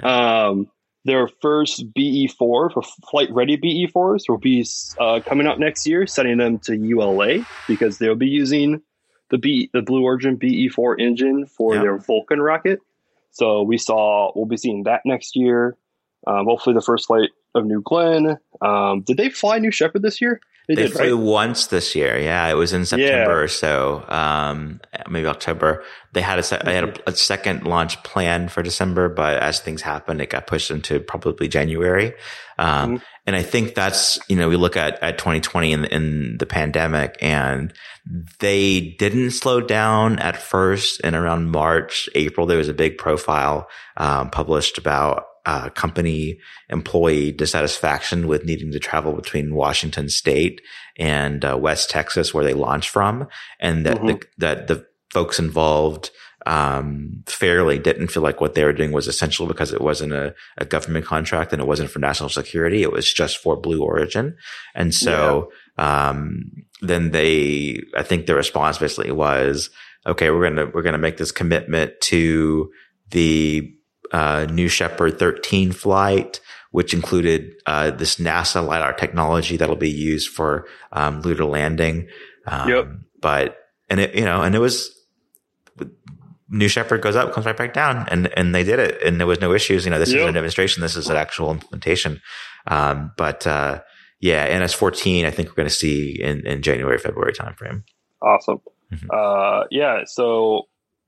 Um, 0.01 0.67
their 1.05 1.27
first 1.27 1.93
BE4 1.93 2.37
for 2.73 2.81
flight 3.09 3.29
ready 3.31 3.57
BE4s 3.57 4.29
will 4.29 4.37
be 4.37 4.65
uh, 4.99 5.19
coming 5.27 5.47
up 5.47 5.59
next 5.59 5.85
year, 5.85 6.07
sending 6.07 6.37
them 6.37 6.59
to 6.59 6.75
ULA 6.77 7.39
because 7.67 7.97
they'll 7.97 8.15
be 8.15 8.27
using 8.27 8.81
the 9.29 9.37
B 9.37 9.69
the 9.73 9.81
Blue 9.81 10.03
Origin 10.03 10.37
BE4 10.37 10.99
engine 10.99 11.45
for 11.45 11.75
Yeah. 11.75 11.81
their 11.81 11.97
Vulcan 11.97 12.41
rocket. 12.41 12.79
So 13.31 13.63
we 13.63 13.77
saw 13.77 14.31
we'll 14.35 14.45
be 14.45 14.57
seeing 14.57 14.83
that 14.83 15.01
next 15.05 15.35
year. 15.35 15.75
Um, 16.25 16.45
hopefully, 16.45 16.73
the 16.73 16.81
first 16.81 17.07
flight 17.07 17.31
of 17.55 17.65
New 17.65 17.81
Glenn. 17.81 18.37
Um, 18.61 19.01
did 19.01 19.17
they 19.17 19.29
fly 19.29 19.59
New 19.59 19.71
Shepard 19.71 20.03
this 20.03 20.21
year? 20.21 20.39
They, 20.67 20.75
did, 20.75 20.93
flew 20.93 21.17
right? 21.17 21.23
once 21.25 21.67
this 21.67 21.93
year. 21.93 22.17
Yeah, 22.17 22.47
it 22.49 22.53
was 22.53 22.71
in 22.71 22.85
September 22.85 23.43
or 23.43 23.47
so, 23.49 24.05
um, 24.07 24.79
maybe 25.09 25.27
October. 25.27 25.83
They 26.13 26.21
had 26.21 26.39
a 26.39 26.63
they 26.63 26.73
had 26.73 26.83
a, 26.85 27.09
a 27.09 27.15
second 27.15 27.65
launch 27.65 28.01
planned 28.03 28.51
for 28.51 28.63
December, 28.63 29.09
but 29.09 29.41
as 29.43 29.59
things 29.59 29.81
happened, 29.81 30.21
it 30.21 30.29
got 30.29 30.47
pushed 30.47 30.71
into 30.71 30.99
probably 31.01 31.47
January. 31.49 32.13
Um, 32.57 32.97
Mhm. 32.97 33.01
and 33.27 33.35
I 33.35 33.41
think 33.43 33.75
that's 33.75 34.19
you 34.29 34.35
know 34.37 34.47
we 34.47 34.55
look 34.55 34.77
at 34.77 35.01
at 35.03 35.17
2020 35.17 35.73
in, 35.73 35.85
in 35.85 36.37
the 36.37 36.45
pandemic, 36.45 37.17
and 37.21 37.73
they 38.39 38.95
didn't 38.99 39.31
slow 39.31 39.59
down 39.59 40.19
at 40.19 40.37
first. 40.37 41.01
And 41.03 41.15
around 41.15 41.51
March, 41.51 42.07
April, 42.15 42.45
there 42.47 42.57
was 42.57 42.69
a 42.69 42.73
big 42.73 42.97
profile 42.97 43.67
um, 43.97 44.29
published 44.29 44.77
about 44.77 45.25
uh, 45.45 45.69
company 45.69 46.39
employee 46.69 47.31
dissatisfaction 47.31 48.27
with 48.27 48.45
needing 48.45 48.71
to 48.71 48.79
travel 48.79 49.13
between 49.13 49.55
Washington 49.55 50.09
State 50.09 50.61
and 50.97 51.43
uh, 51.43 51.57
West 51.57 51.89
Texas, 51.89 52.33
where 52.33 52.43
they 52.43 52.53
launched 52.53 52.89
from, 52.89 53.27
and 53.59 53.85
that 53.85 53.99
the, 54.01 54.21
that 54.37 54.67
the 54.67 54.85
folks 55.11 55.39
involved 55.39 56.11
um, 56.45 57.23
fairly 57.25 57.79
didn't 57.79 58.07
feel 58.07 58.23
like 58.23 58.41
what 58.41 58.53
they 58.53 58.63
were 58.63 58.73
doing 58.73 58.91
was 58.91 59.07
essential 59.07 59.47
because 59.47 59.71
it 59.71 59.81
wasn't 59.81 60.11
a, 60.11 60.35
a 60.57 60.65
government 60.65 61.05
contract 61.05 61.53
and 61.53 61.61
it 61.61 61.67
wasn't 61.67 61.89
for 61.89 61.99
national 61.99 62.29
security. 62.29 62.81
It 62.81 62.91
was 62.91 63.11
just 63.11 63.37
for 63.37 63.55
Blue 63.55 63.81
Origin, 63.83 64.35
and 64.75 64.93
so 64.93 65.51
um, 65.77 66.51
then 66.81 67.11
they, 67.11 67.81
I 67.95 68.03
think 68.03 68.25
the 68.25 68.35
response 68.35 68.77
basically 68.77 69.11
was, 69.11 69.69
okay, 70.05 70.29
we're 70.29 70.49
gonna 70.49 70.71
we're 70.73 70.81
gonna 70.83 70.97
make 70.97 71.17
this 71.17 71.31
commitment 71.31 71.99
to 72.01 72.71
the 73.09 73.73
uh, 74.13 74.45
New 74.49 74.67
Shepard 74.69 75.19
13 75.19 75.71
flight, 75.73 76.39
which 76.71 76.93
included 76.93 77.53
uh, 77.65 77.91
this 77.91 78.15
NASA 78.17 78.65
lidar 78.65 78.93
technology 78.93 79.57
that'll 79.57 79.75
be 79.75 79.89
used 79.91 80.29
for 80.29 80.65
um, 80.93 81.21
lunar 81.21 81.45
landing. 81.45 82.07
Um, 82.47 82.69
Yep. 82.69 82.87
But 83.21 83.57
and 83.89 83.99
it 83.99 84.15
you 84.15 84.25
know 84.25 84.41
and 84.41 84.53
it 84.55 84.59
was 84.59 84.91
New 86.49 86.67
Shepard 86.67 87.01
goes 87.01 87.15
up, 87.15 87.33
comes 87.33 87.45
right 87.45 87.57
back 87.57 87.73
down, 87.73 88.05
and 88.09 88.27
and 88.37 88.53
they 88.53 88.63
did 88.63 88.77
it, 88.79 89.01
and 89.01 89.19
there 89.19 89.25
was 89.25 89.41
no 89.41 89.53
issues. 89.53 89.85
You 89.85 89.91
know, 89.91 89.97
this 89.99 90.09
is 90.09 90.15
Yep. 90.15 90.29
a 90.29 90.31
demonstration. 90.33 90.81
This 90.81 90.95
is 90.95 91.09
an 91.09 91.15
actual 91.15 91.49
implementation. 91.51 92.21
Um, 92.67 93.11
but 93.17 93.47
uh, 93.47 93.81
yeah, 94.19 94.57
NS 94.59 94.73
14, 94.73 95.25
I 95.25 95.31
think 95.31 95.49
we're 95.49 95.55
going 95.55 95.67
to 95.69 95.73
see 95.73 96.21
in 96.21 96.45
in 96.45 96.61
January 96.61 96.97
February 96.99 97.33
timeframe. 97.33 97.83
Awesome. 98.21 98.59
Mhm. 98.93 99.07
Uh, 99.11 99.63
yeah. 99.71 100.01
So 100.05 100.63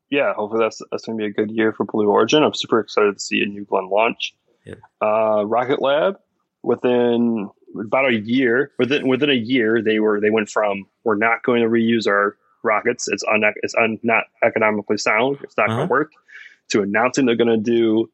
yeah, 0.10 0.34
hopefully 0.34 0.64
that's 0.64 0.82
that's 0.92 1.06
going 1.06 1.18
to 1.18 1.22
be 1.24 1.28
a 1.30 1.34
good 1.34 1.52
year 1.52 1.74
for 1.74 1.86
Blue 1.86 2.08
Origin. 2.10 2.44
I'm 2.44 2.54
super 2.54 2.80
excited 2.80 3.14
to 3.14 3.20
see 3.20 3.42
a 3.42 3.46
new 3.46 3.66
Glenn 3.66 3.90
launch. 3.90 4.36
Yeah. 4.66 4.76
Uh, 5.02 5.44
Rocket 5.46 5.82
Lab 5.82 6.18
within 6.64 7.50
about 7.80 8.08
a 8.10 8.14
year 8.16 8.72
within 8.80 9.08
within 9.08 9.30
a 9.30 9.34
year 9.34 9.82
they 9.82 10.00
were 10.00 10.20
they 10.22 10.30
went 10.32 10.50
from 10.50 10.86
we're 11.04 11.16
not 11.18 11.44
going 11.44 11.62
to 11.62 11.68
reuse 11.68 12.08
our 12.08 12.38
rockets 12.64 13.08
it's 13.08 13.24
un 13.32 13.44
it's 13.62 13.76
un, 13.76 14.00
not 14.02 14.24
economically 14.44 14.98
sound 14.98 15.38
it's 15.44 15.56
not 15.58 15.68
Uh-huh. 15.70 15.76
going 15.80 15.88
to 15.88 15.92
work 15.92 16.12
to 16.70 16.82
announcing 16.82 17.26
they're 17.26 17.36
going 17.36 17.50
to 17.50 17.58
do 17.58 18.10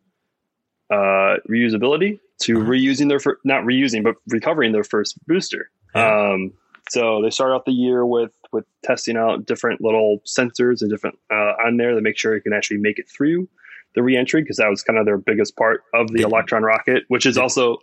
uh, 0.90 1.38
reusability 1.50 2.20
to 2.42 2.60
Uh-huh. 2.62 2.70
reusing 2.72 3.08
their 3.08 3.20
fir- 3.20 3.38
not 3.46 3.64
reusing 3.64 4.04
but 4.04 4.16
recovering 4.28 4.72
their 4.74 4.84
first 4.84 5.16
booster 5.28 5.70
Yeah. 5.96 6.32
um, 6.32 6.54
so 6.90 7.22
they 7.22 7.30
start 7.30 7.52
off 7.52 7.64
the 7.66 7.72
year 7.72 8.06
with 8.06 8.32
with 8.52 8.66
testing 8.84 9.18
out 9.18 9.46
different 9.46 9.82
little 9.82 10.20
sensors 10.26 10.82
and 10.82 10.90
different 10.90 11.18
uh, 11.32 11.54
on 11.66 11.78
there 11.78 11.94
to 11.96 12.02
make 12.02 12.18
sure 12.18 12.36
it 12.36 12.42
can 12.42 12.54
actually 12.54 12.78
make 12.78 13.00
it 13.00 13.10
through 13.10 13.48
the 13.96 14.02
reentry 14.04 14.42
because 14.42 14.58
that 14.58 14.70
was 14.70 14.84
kind 14.84 14.98
of 15.00 15.06
their 15.06 15.18
biggest 15.18 15.56
part 15.58 15.84
of 15.94 16.08
the 16.12 16.22
Electron 16.22 16.64
rocket, 16.64 17.04
which 17.10 17.26
is 17.26 17.38
also 17.38 17.78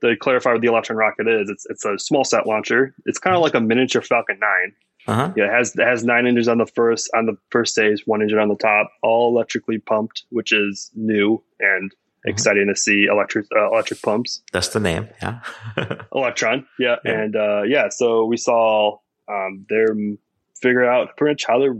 to 0.00 0.16
clarify 0.16 0.52
what 0.52 0.60
the 0.60 0.66
Electron 0.68 0.96
rocket 0.98 1.28
is. 1.28 1.48
It's 1.48 1.66
it's 1.70 1.84
a 1.84 1.90
smallsat 2.12 2.46
launcher. 2.46 2.94
It's 3.06 3.18
kind 3.18 3.36
of 3.36 3.42
like 3.42 3.54
a 3.54 3.60
miniature 3.60 4.02
Falcon 4.02 4.38
Nine. 4.40 4.72
Uh 5.06 5.14
huh. 5.14 5.32
Yeah, 5.36 5.44
it 5.46 5.52
has 5.52 5.74
it 5.76 5.84
has 5.86 6.04
nine 6.04 6.26
engines 6.26 6.48
on 6.48 6.58
the 6.58 6.66
first 6.66 7.10
on 7.14 7.26
the 7.26 7.36
first 7.50 7.72
stage, 7.72 8.02
one 8.06 8.22
engine 8.22 8.38
on 8.38 8.48
the 8.48 8.56
top, 8.56 8.90
all 9.02 9.34
electrically 9.34 9.78
pumped, 9.78 10.24
which 10.30 10.52
is 10.52 10.90
new 10.94 11.42
and 11.60 11.92
Mhm. 12.24 12.30
exciting 12.30 12.68
to 12.68 12.76
see 12.80 13.06
electric 13.10 13.46
uh, 13.56 13.68
electric 13.72 14.00
pumps. 14.00 14.42
That's 14.52 14.68
the 14.68 14.78
name. 14.78 15.08
Yeah. 15.20 15.40
Electron. 16.14 16.66
Yeah. 16.78 16.96
Yeah. 17.04 17.20
And 17.20 17.34
uh, 17.34 17.62
yeah, 17.62 17.88
so 17.88 18.26
we 18.26 18.36
saw 18.36 18.98
um, 19.32 19.66
them 19.68 20.18
figure 20.60 20.84
out 20.84 21.16
pretty 21.16 21.32
much 21.32 21.44
how 21.46 21.58
they're 21.58 21.76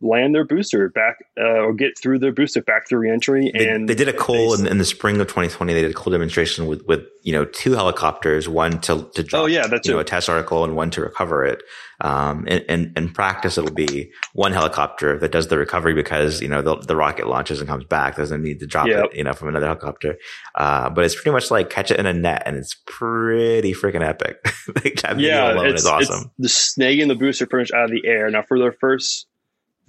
land 0.00 0.34
their 0.34 0.44
booster 0.44 0.88
back 0.90 1.16
uh, 1.38 1.60
or 1.60 1.72
get 1.72 1.98
through 1.98 2.18
their 2.18 2.32
booster 2.32 2.62
back 2.62 2.88
through 2.88 3.00
reentry. 3.00 3.50
And 3.54 3.88
they 3.88 3.94
did 3.94 4.08
a 4.08 4.12
cool 4.12 4.54
in, 4.54 4.66
in, 4.66 4.78
the 4.78 4.84
spring 4.84 5.20
of 5.20 5.26
2020. 5.26 5.72
They 5.72 5.82
did 5.82 5.90
a 5.90 5.94
cool 5.94 6.10
demonstration 6.10 6.66
with 6.66 6.84
with 6.86 7.00
you 7.22 7.32
know 7.32 7.44
two 7.44 7.72
helicopters, 7.72 8.48
one 8.48 8.80
to 8.82 9.08
to 9.14 9.22
drop 9.22 9.42
oh, 9.42 9.46
yeah, 9.46 9.66
that's 9.66 9.86
you 9.86 9.94
know 9.94 10.00
a 10.00 10.04
test 10.04 10.28
article 10.28 10.64
and 10.64 10.76
one 10.76 10.90
to 10.90 11.00
recover 11.00 11.44
it. 11.44 11.62
Um, 12.00 12.46
in, 12.46 12.62
in, 12.64 12.92
in, 12.94 13.08
practice, 13.10 13.56
it'll 13.56 13.72
be 13.72 14.12
one 14.34 14.52
helicopter 14.52 15.18
that 15.18 15.32
does 15.32 15.48
the 15.48 15.56
recovery 15.56 15.94
because, 15.94 16.42
you 16.42 16.48
know, 16.48 16.60
the, 16.60 16.76
the 16.76 16.94
rocket 16.94 17.26
launches 17.26 17.58
and 17.60 17.68
comes 17.68 17.84
back. 17.84 18.16
Doesn't 18.16 18.42
need 18.42 18.60
to 18.60 18.66
drop 18.66 18.86
yep. 18.86 19.06
it, 19.06 19.16
you 19.16 19.24
know, 19.24 19.32
from 19.32 19.48
another 19.48 19.66
helicopter. 19.66 20.18
Uh, 20.54 20.90
but 20.90 21.06
it's 21.06 21.14
pretty 21.14 21.30
much 21.30 21.50
like 21.50 21.70
catch 21.70 21.90
it 21.90 21.98
in 21.98 22.04
a 22.04 22.12
net 22.12 22.42
and 22.44 22.56
it's 22.56 22.76
pretty 22.84 23.72
freaking 23.72 24.06
epic. 24.06 24.42
that 24.66 25.14
yeah, 25.18 25.58
it's, 25.62 25.82
is 25.82 25.86
awesome. 25.86 26.30
the 26.38 26.48
snagging 26.48 27.08
the 27.08 27.14
booster 27.14 27.46
pretty 27.46 27.62
much 27.62 27.78
out 27.78 27.84
of 27.84 27.90
the 27.90 28.06
air. 28.06 28.28
Now 28.30 28.42
for 28.42 28.58
their 28.58 28.72
first 28.72 29.26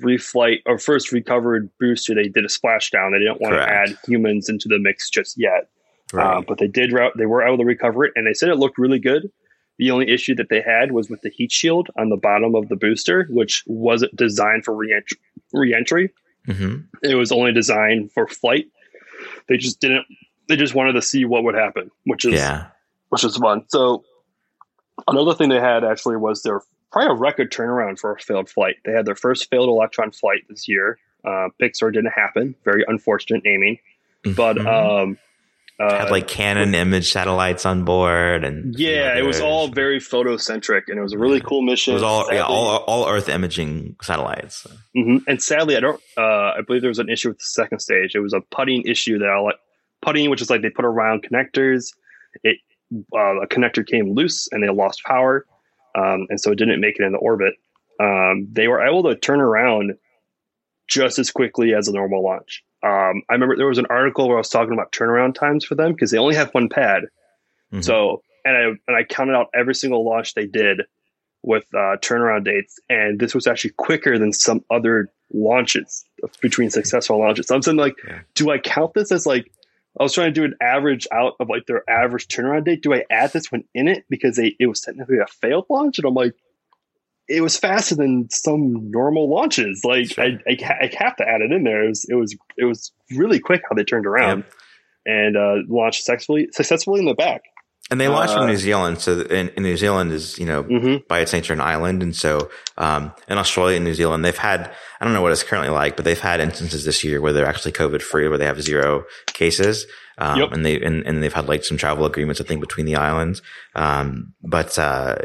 reflight 0.02 0.62
or 0.66 0.78
first 0.78 1.12
recovered 1.12 1.70
booster, 1.80 2.16
they 2.16 2.28
did 2.30 2.46
a 2.46 2.50
splashdown. 2.50 3.12
They 3.12 3.20
didn't 3.20 3.42
want 3.42 3.56
Correct. 3.56 3.90
to 3.90 3.94
add 3.94 3.98
humans 4.08 4.50
into 4.50 4.68
the 4.68 4.80
mix 4.80 5.10
just 5.10 5.38
yet. 5.38 5.70
Right. 6.14 6.38
Uh, 6.38 6.42
but 6.42 6.58
they 6.60 6.68
did, 6.68 6.94
Route, 6.94 7.14
they 7.18 7.26
were 7.26 7.44
able 7.44 7.58
to 7.58 7.66
recover 7.66 8.06
it 8.06 8.14
and 8.16 8.26
they 8.26 8.34
said 8.34 8.50
it 8.50 8.56
looked 8.56 8.78
really 8.78 9.00
good. 9.00 9.32
The 9.78 9.92
only 9.92 10.10
issue 10.10 10.34
that 10.36 10.50
they 10.50 10.62
had 10.62 10.92
was 10.92 11.10
with 11.10 11.22
the 11.22 11.30
heat 11.30 11.52
shield 11.52 11.90
on 11.98 12.10
the 12.10 12.16
bottom 12.16 12.56
of 12.56 12.68
the 12.70 12.76
booster, 12.76 13.28
which 13.30 13.64
wasn't 13.68 14.16
designed 14.16 14.66
for 14.66 14.74
re-entry. 14.74 15.18
re-entry. 15.54 16.10
Mm-hmm. 16.48 16.78
It 17.04 17.16
was 17.16 17.32
only 17.32 17.52
designed 17.52 18.12
for 18.12 18.28
flight. 18.28 18.68
They 19.48 19.58
just 19.58 19.80
didn't. 19.80 20.06
They 20.48 20.56
just 20.56 20.74
wanted 20.74 20.94
to 20.94 21.02
see 21.02 21.26
what 21.26 21.44
would 21.44 21.56
happen, 21.56 21.92
which 22.06 22.26
is 22.26 22.34
yeah. 22.34 22.68
which 23.10 23.24
is 23.24 23.36
fun. 23.36 23.66
So 23.68 24.04
another 25.08 25.34
thing 25.34 25.50
they 25.50 25.60
had 25.60 25.84
actually 25.84 26.18
was 26.18 26.42
their 26.42 26.62
probably 26.92 27.12
a 27.12 27.20
record 27.20 27.52
turnaround 27.52 28.00
for 28.00 28.12
a 28.12 28.20
failed 28.20 28.50
flight. 28.50 28.76
They 28.86 28.92
had 28.92 29.06
their 29.06 29.16
first 29.16 29.50
failed 29.50 29.70
Electron 29.70 30.12
flight 30.12 30.44
this 30.50 30.68
year. 30.68 30.98
Uh, 31.26 31.50
Pics 31.60 31.82
or 31.82 31.90
It 31.90 31.94
didn't 31.94 32.12
happen. 32.12 32.56
Very 32.64 32.86
unfortunate 32.88 33.44
naming, 33.44 33.80
mm-hmm. 34.24 34.34
but 34.34 34.66
um, 34.66 35.18
uh, 35.80 36.00
had 36.00 36.12
like 36.12 36.28
Canon 36.28 36.74
image 36.74 37.12
satellites 37.12 37.66
on 37.66 37.84
board, 37.84 38.44
and 38.44 38.78
yeah, 38.78 39.18
it 39.18 39.24
was 39.24 39.40
all 39.42 39.68
very 39.68 40.00
photocentric, 40.00 40.84
and 40.88 40.98
it 40.98 41.02
was 41.02 41.14
a 41.14 41.18
really 41.18 41.40
cool 41.40 41.62
mission. 41.62 41.92
It 41.92 41.96
was 41.96 42.04
all 42.04 42.24
sadly, 42.24 42.38
yeah, 42.38 42.46
all 42.46 42.78
all 42.78 43.08
Earth 43.08 43.30
imaging 43.30 43.96
satellites. 44.02 44.66
Mm-hmm. 44.96 45.18
And 45.28 45.42
sadly, 45.42 45.78
I 45.78 45.80
don't. 45.80 46.02
Uh, 46.18 46.22
I 46.58 46.62
believe 46.66 46.82
there 46.82 46.90
was 46.90 47.00
an 47.00 47.10
issue 47.10 47.30
with 47.30 47.38
the 47.38 47.44
second 47.44 47.80
stage. 47.80 48.16
It 48.16 48.22
was 48.22 48.34
a 48.34 48.42
potting 48.42 48.84
issue 48.84 49.20
that 49.20 49.30
I 49.30 49.40
like 49.40 49.56
potting, 50.02 50.30
which 50.30 50.42
is 50.42 50.50
like 50.50 50.64
they 50.64 50.70
put 50.70 50.86
around 50.86 51.28
connectors. 51.30 51.94
It 52.44 52.58
uh, 53.14 53.42
a 53.42 53.48
connector 53.48 53.86
came 53.86 54.14
loose, 54.14 54.48
and 54.52 54.64
they 54.64 54.70
lost 54.70 55.04
power, 55.04 55.46
um, 55.98 56.28
and 56.30 56.40
so 56.40 56.52
it 56.52 56.58
didn't 56.58 56.80
make 56.80 57.00
it 57.00 57.04
into 57.04 57.18
orbit. 57.18 57.56
Um, 58.00 58.48
they 58.52 58.68
were 58.68 58.86
able 58.86 59.04
to 59.04 59.16
turn 59.16 59.42
around 59.42 59.96
just 60.88 61.20
as 61.20 61.32
quickly 61.32 61.74
as 61.74 61.88
a 61.88 61.92
normal 61.92 62.24
launch. 62.24 62.64
Um, 62.84 63.24
I 63.30 63.34
remember 63.34 63.58
there 63.58 63.68
was 63.68 63.80
an 63.80 63.88
article 63.90 64.28
where 64.28 64.38
I 64.38 64.40
was 64.40 64.50
talking 64.50 64.74
about 64.74 64.92
turnaround 64.92 65.34
times 65.34 65.66
for 65.66 65.76
them 65.76 65.94
because 65.94 66.12
they 66.12 66.18
only 66.18 66.36
have 66.36 66.52
one 66.52 66.70
pad. 66.70 67.04
Mm-hmm. 67.74 67.82
So, 67.82 68.22
and 68.46 68.56
I 68.56 68.62
and 68.88 68.98
I 68.98 69.04
counted 69.04 69.34
out 69.34 69.48
every 69.54 69.76
single 69.76 70.06
launch 70.06 70.36
they 70.36 70.46
did 70.46 70.82
with 71.42 71.64
uh, 71.74 71.98
turnaround 71.98 72.46
dates, 72.46 72.80
and 72.90 73.20
this 73.20 73.34
was 73.34 73.48
actually 73.48 73.72
quicker 73.78 74.20
than 74.20 74.32
some 74.32 74.64
other 74.70 75.12
launches 75.34 76.06
between 76.40 76.70
successful 76.70 77.20
launches. 77.20 77.48
So 77.48 77.56
I'm 77.56 77.62
saying, 77.62 77.78
like, 77.78 77.96
yeah. 78.08 78.20
do 78.36 78.52
I 78.52 78.60
count 78.60 78.94
this 78.94 79.12
as 79.12 79.26
like? 79.26 79.52
I 80.00 80.04
was 80.04 80.14
trying 80.14 80.34
to 80.34 80.40
do 80.40 80.44
an 80.44 80.56
average 80.62 81.08
out 81.12 81.34
of 81.40 81.50
like 81.50 81.66
their 81.66 81.84
average 81.90 82.28
turnaround 82.28 82.66
date. 82.66 82.84
Do 82.84 82.94
I 82.94 83.04
add 83.10 83.34
this 83.34 83.52
one 83.52 83.64
in 83.74 83.88
it 83.88 84.06
because 84.10 84.36
they 84.36 84.56
it 84.60 84.68
was 84.68 84.82
technically 84.82 85.18
a 85.18 85.28
failed 85.28 85.66
launch? 85.70 85.98
And 85.98 86.06
I'm 86.06 86.14
like, 86.14 86.36
it 87.28 87.42
was 87.42 87.58
faster 87.58 87.96
than 87.96 88.30
some 88.30 88.92
normal 88.92 89.30
launches. 89.30 89.82
Like 89.84 90.12
sure. 90.12 90.24
I, 90.24 90.40
I, 90.48 90.58
I, 90.82 90.92
have 90.98 91.16
to 91.18 91.28
add 91.28 91.42
it 91.42 91.52
in 91.52 91.64
there. 91.64 91.84
It 91.84 91.90
was, 91.90 92.06
it 92.10 92.16
was, 92.16 92.38
it 92.58 92.66
was 92.66 92.92
really 93.12 93.40
quick 93.40 93.64
how 93.68 93.76
they 93.76 93.84
turned 93.84 94.06
around 94.06 94.40
yep. 94.40 94.54
and 95.06 95.38
uh, 95.38 95.56
launched 95.68 96.04
successfully, 96.04 96.50
successfully 96.52 97.00
in 97.00 97.06
the 97.06 97.14
back. 97.14 97.44
And 97.90 98.02
they 98.02 98.10
launched 98.10 98.34
uh, 98.34 98.40
from 98.40 98.48
New 98.48 98.58
Zealand. 98.58 99.00
So, 99.00 99.22
in, 99.22 99.50
in, 99.50 99.64
New 99.64 99.78
Zealand 99.78 100.12
is, 100.12 100.38
you 100.38 100.46
know, 100.46 100.64
mm-hmm. 100.64 101.08
by 101.08 101.20
its 101.20 101.32
nature 101.32 101.54
an 101.54 101.62
island. 101.62 102.04
And 102.04 102.14
so, 102.14 102.50
um, 102.78 103.14
in 103.30 103.38
Australia 103.38 103.78
and 103.78 103.86
New 103.86 103.94
Zealand, 103.94 104.26
they've 104.26 104.38
had, 104.38 104.70
I 105.00 105.06
don't 105.06 105.14
know 105.14 105.22
what 105.22 105.32
it's 105.32 105.44
currently 105.44 105.70
like, 105.70 105.96
but 105.96 106.04
they've 106.04 106.20
had 106.20 106.42
instances 106.42 106.84
this 106.84 107.04
year 107.04 107.22
where 107.22 107.32
they're 107.32 107.46
actually 107.46 107.72
COVID 107.72 108.02
free, 108.02 108.28
where 108.28 108.38
they 108.38 108.46
have 108.46 108.62
zero 108.62 109.06
cases. 109.28 109.86
Um, 110.18 110.40
yep. 110.40 110.52
and 110.52 110.66
they, 110.66 110.82
and, 110.82 111.06
and 111.06 111.24
they've 111.24 111.34
had 111.34 111.48
like 111.48 111.64
some 111.64 111.78
travel 111.78 112.06
agreements, 112.06 112.42
I 112.42 112.44
think, 112.44 112.60
between 112.60 112.88
the 112.88 112.96
islands. 112.98 113.42
Um, 113.74 114.34
but, 114.44 114.78
uh, 114.78 115.20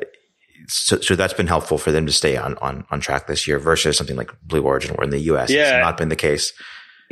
so, 0.68 1.00
so 1.00 1.16
that's 1.16 1.34
been 1.34 1.48
helpful 1.48 1.78
for 1.78 1.90
them 1.90 2.06
to 2.06 2.12
stay 2.12 2.36
on, 2.36 2.56
on, 2.58 2.84
on 2.90 3.00
track 3.00 3.26
this 3.26 3.48
year 3.48 3.58
versus 3.58 3.96
something 3.96 4.16
like 4.16 4.30
Blue 4.44 4.62
Origin, 4.62 4.94
where 4.94 5.04
in 5.04 5.10
the 5.10 5.18
US, 5.32 5.50
yeah. 5.50 5.78
it's 5.78 5.84
not 5.84 5.96
been 5.96 6.10
the 6.10 6.16
case. 6.16 6.52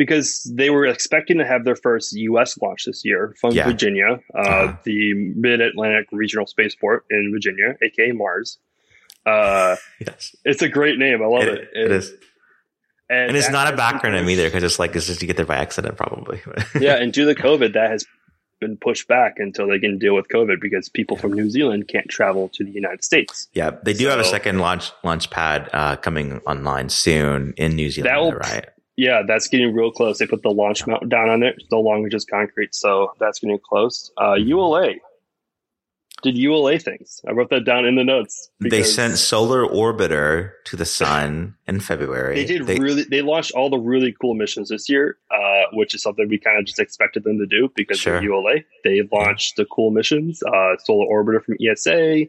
Because 0.01 0.51
they 0.51 0.71
were 0.71 0.87
expecting 0.87 1.37
to 1.37 1.47
have 1.47 1.67
their 1.67 1.77
first 1.77 2.15
US 2.15 2.57
launch 2.63 2.87
this 2.87 3.05
year 3.05 3.35
from 3.39 3.53
yeah. 3.53 3.67
Virginia, 3.67 4.19
uh, 4.35 4.39
uh-huh. 4.39 4.77
the 4.85 5.13
Mid 5.13 5.61
Atlantic 5.61 6.07
Regional 6.11 6.47
Spaceport 6.47 7.05
in 7.11 7.31
Virginia, 7.31 7.77
aka 7.83 8.13
Mars. 8.13 8.57
Uh, 9.27 9.77
yes. 10.01 10.35
It's 10.47 10.63
a 10.63 10.71
great 10.71 10.99
name. 10.99 11.23
I 11.23 11.27
love 11.27 11.43
it. 11.43 11.69
It, 11.75 11.85
it, 11.85 11.91
is. 11.91 12.13
And, 13.11 13.29
and 13.29 13.37
it's 13.37 13.51
not 13.51 13.75
a 13.75 13.77
backronym 13.77 14.31
either 14.31 14.45
because 14.45 14.63
it's 14.63 14.79
like 14.79 14.97
it's 14.97 15.07
just 15.07 15.21
you 15.21 15.27
get 15.27 15.37
there 15.37 15.45
by 15.45 15.57
accident 15.57 15.99
probably. 15.99 16.41
yeah, 16.81 16.97
and 16.97 17.13
due 17.13 17.27
to 17.27 17.39
COVID, 17.39 17.75
that 17.75 17.91
has 17.91 18.07
been 18.61 18.77
pushed 18.77 19.07
back 19.07 19.35
until 19.39 19.69
they 19.69 19.79
can 19.79 19.99
deal 19.99 20.15
with 20.15 20.29
COVID 20.29 20.63
because 20.63 20.89
people 20.89 21.19
from 21.19 21.33
New 21.35 21.51
Zealand 21.51 21.89
can't 21.89 22.09
travel 22.09 22.49
to 22.55 22.65
the 22.65 22.71
United 22.71 23.03
States. 23.05 23.49
Yeah, 23.53 23.73
they 23.83 23.93
do 23.93 24.05
so, 24.05 24.11
have 24.11 24.21
a 24.21 24.25
second 24.25 24.61
launch 24.61 24.93
launch 25.03 25.29
pad 25.29 25.69
uh, 25.75 25.97
coming 25.97 26.39
online 26.47 26.89
soon 26.89 27.53
in 27.59 27.75
New 27.75 27.91
Zealand, 27.91 28.17
will, 28.17 28.33
right? 28.33 28.69
Yeah, 28.97 29.23
that's 29.27 29.49
getting 29.49 29.75
real 29.75 29.91
close. 29.91 30.19
They 30.19 30.27
put 30.27 30.43
the 30.43 30.51
launch 30.51 30.87
mount 30.87 31.09
down 31.09 31.31
on 31.31 31.43
it. 31.43 31.55
It's 31.59 31.71
no 31.71 31.81
longer 31.81 32.09
just 32.09 32.29
concrete, 32.29 32.75
so 32.75 33.13
that's 33.19 33.39
getting 33.39 33.59
close. 33.59 34.11
Uh, 34.21 34.35
ULA 34.35 34.95
did 36.23 36.37
ULA 36.37 36.79
things. 36.79 37.21
I 37.27 37.33
wrote 37.33 37.51
that 37.51 37.65
down 37.65 37.85
in 37.85 37.97
the 37.97 38.05
notes. 38.05 38.51
They 38.61 38.83
sent 38.83 39.19
Solar 39.19 39.67
Orbiter 39.67 40.53
to 40.65 40.77
the 40.77 40.85
sun 40.85 41.55
in 41.67 41.81
February. 41.81 42.37
They 42.37 42.45
did 42.45 42.67
they, 42.67 42.79
really. 42.79 43.05
They 43.05 43.23
launched 43.23 43.53
all 43.53 43.71
the 43.71 43.79
really 43.79 44.15
cool 44.21 44.35
missions 44.35 44.69
this 44.69 44.89
year, 44.89 45.19
uh, 45.31 45.65
which 45.73 45.95
is 45.95 46.03
something 46.03 46.29
we 46.29 46.39
kind 46.39 46.59
of 46.59 46.67
just 46.67 46.79
expected 46.79 47.25
them 47.25 47.39
to 47.39 47.47
do 47.47 47.71
because 47.75 47.99
sure. 47.99 48.17
of 48.17 48.23
ULA. 48.23 48.57
They 48.85 49.03
launched 49.13 49.55
yeah. 49.57 49.65
the 49.65 49.69
cool 49.73 49.91
missions: 49.91 50.43
uh, 50.43 50.77
Solar 50.85 51.07
Orbiter 51.07 51.43
from 51.43 51.57
ESA, 51.61 52.27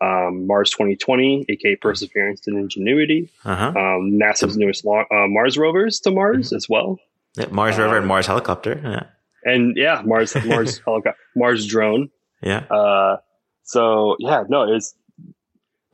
um, 0.00 0.46
Mars 0.46 0.70
2020, 0.70 1.46
aka 1.48 1.76
Perseverance 1.76 2.46
and 2.46 2.58
Ingenuity, 2.58 3.30
uh-huh. 3.44 3.68
um, 3.68 4.18
NASA's 4.18 4.56
newest 4.56 4.86
uh, 4.86 5.04
Mars 5.28 5.58
rovers 5.58 6.00
to 6.00 6.10
Mars 6.10 6.48
mm-hmm. 6.48 6.56
as 6.56 6.68
well. 6.68 6.98
Yeah, 7.36 7.46
Mars 7.50 7.78
rover 7.78 7.96
and 7.96 8.04
um, 8.04 8.08
Mars 8.08 8.26
helicopter. 8.26 8.80
Yeah. 8.82 9.52
And 9.52 9.76
yeah, 9.76 10.02
Mars 10.04 10.34
Mars 10.44 10.78
helicopter, 10.84 11.18
Mars 11.36 11.66
drone. 11.66 12.10
Yeah. 12.42 12.58
Uh, 12.58 13.18
so 13.64 14.16
yeah, 14.18 14.44
no, 14.48 14.72
it's 14.72 14.94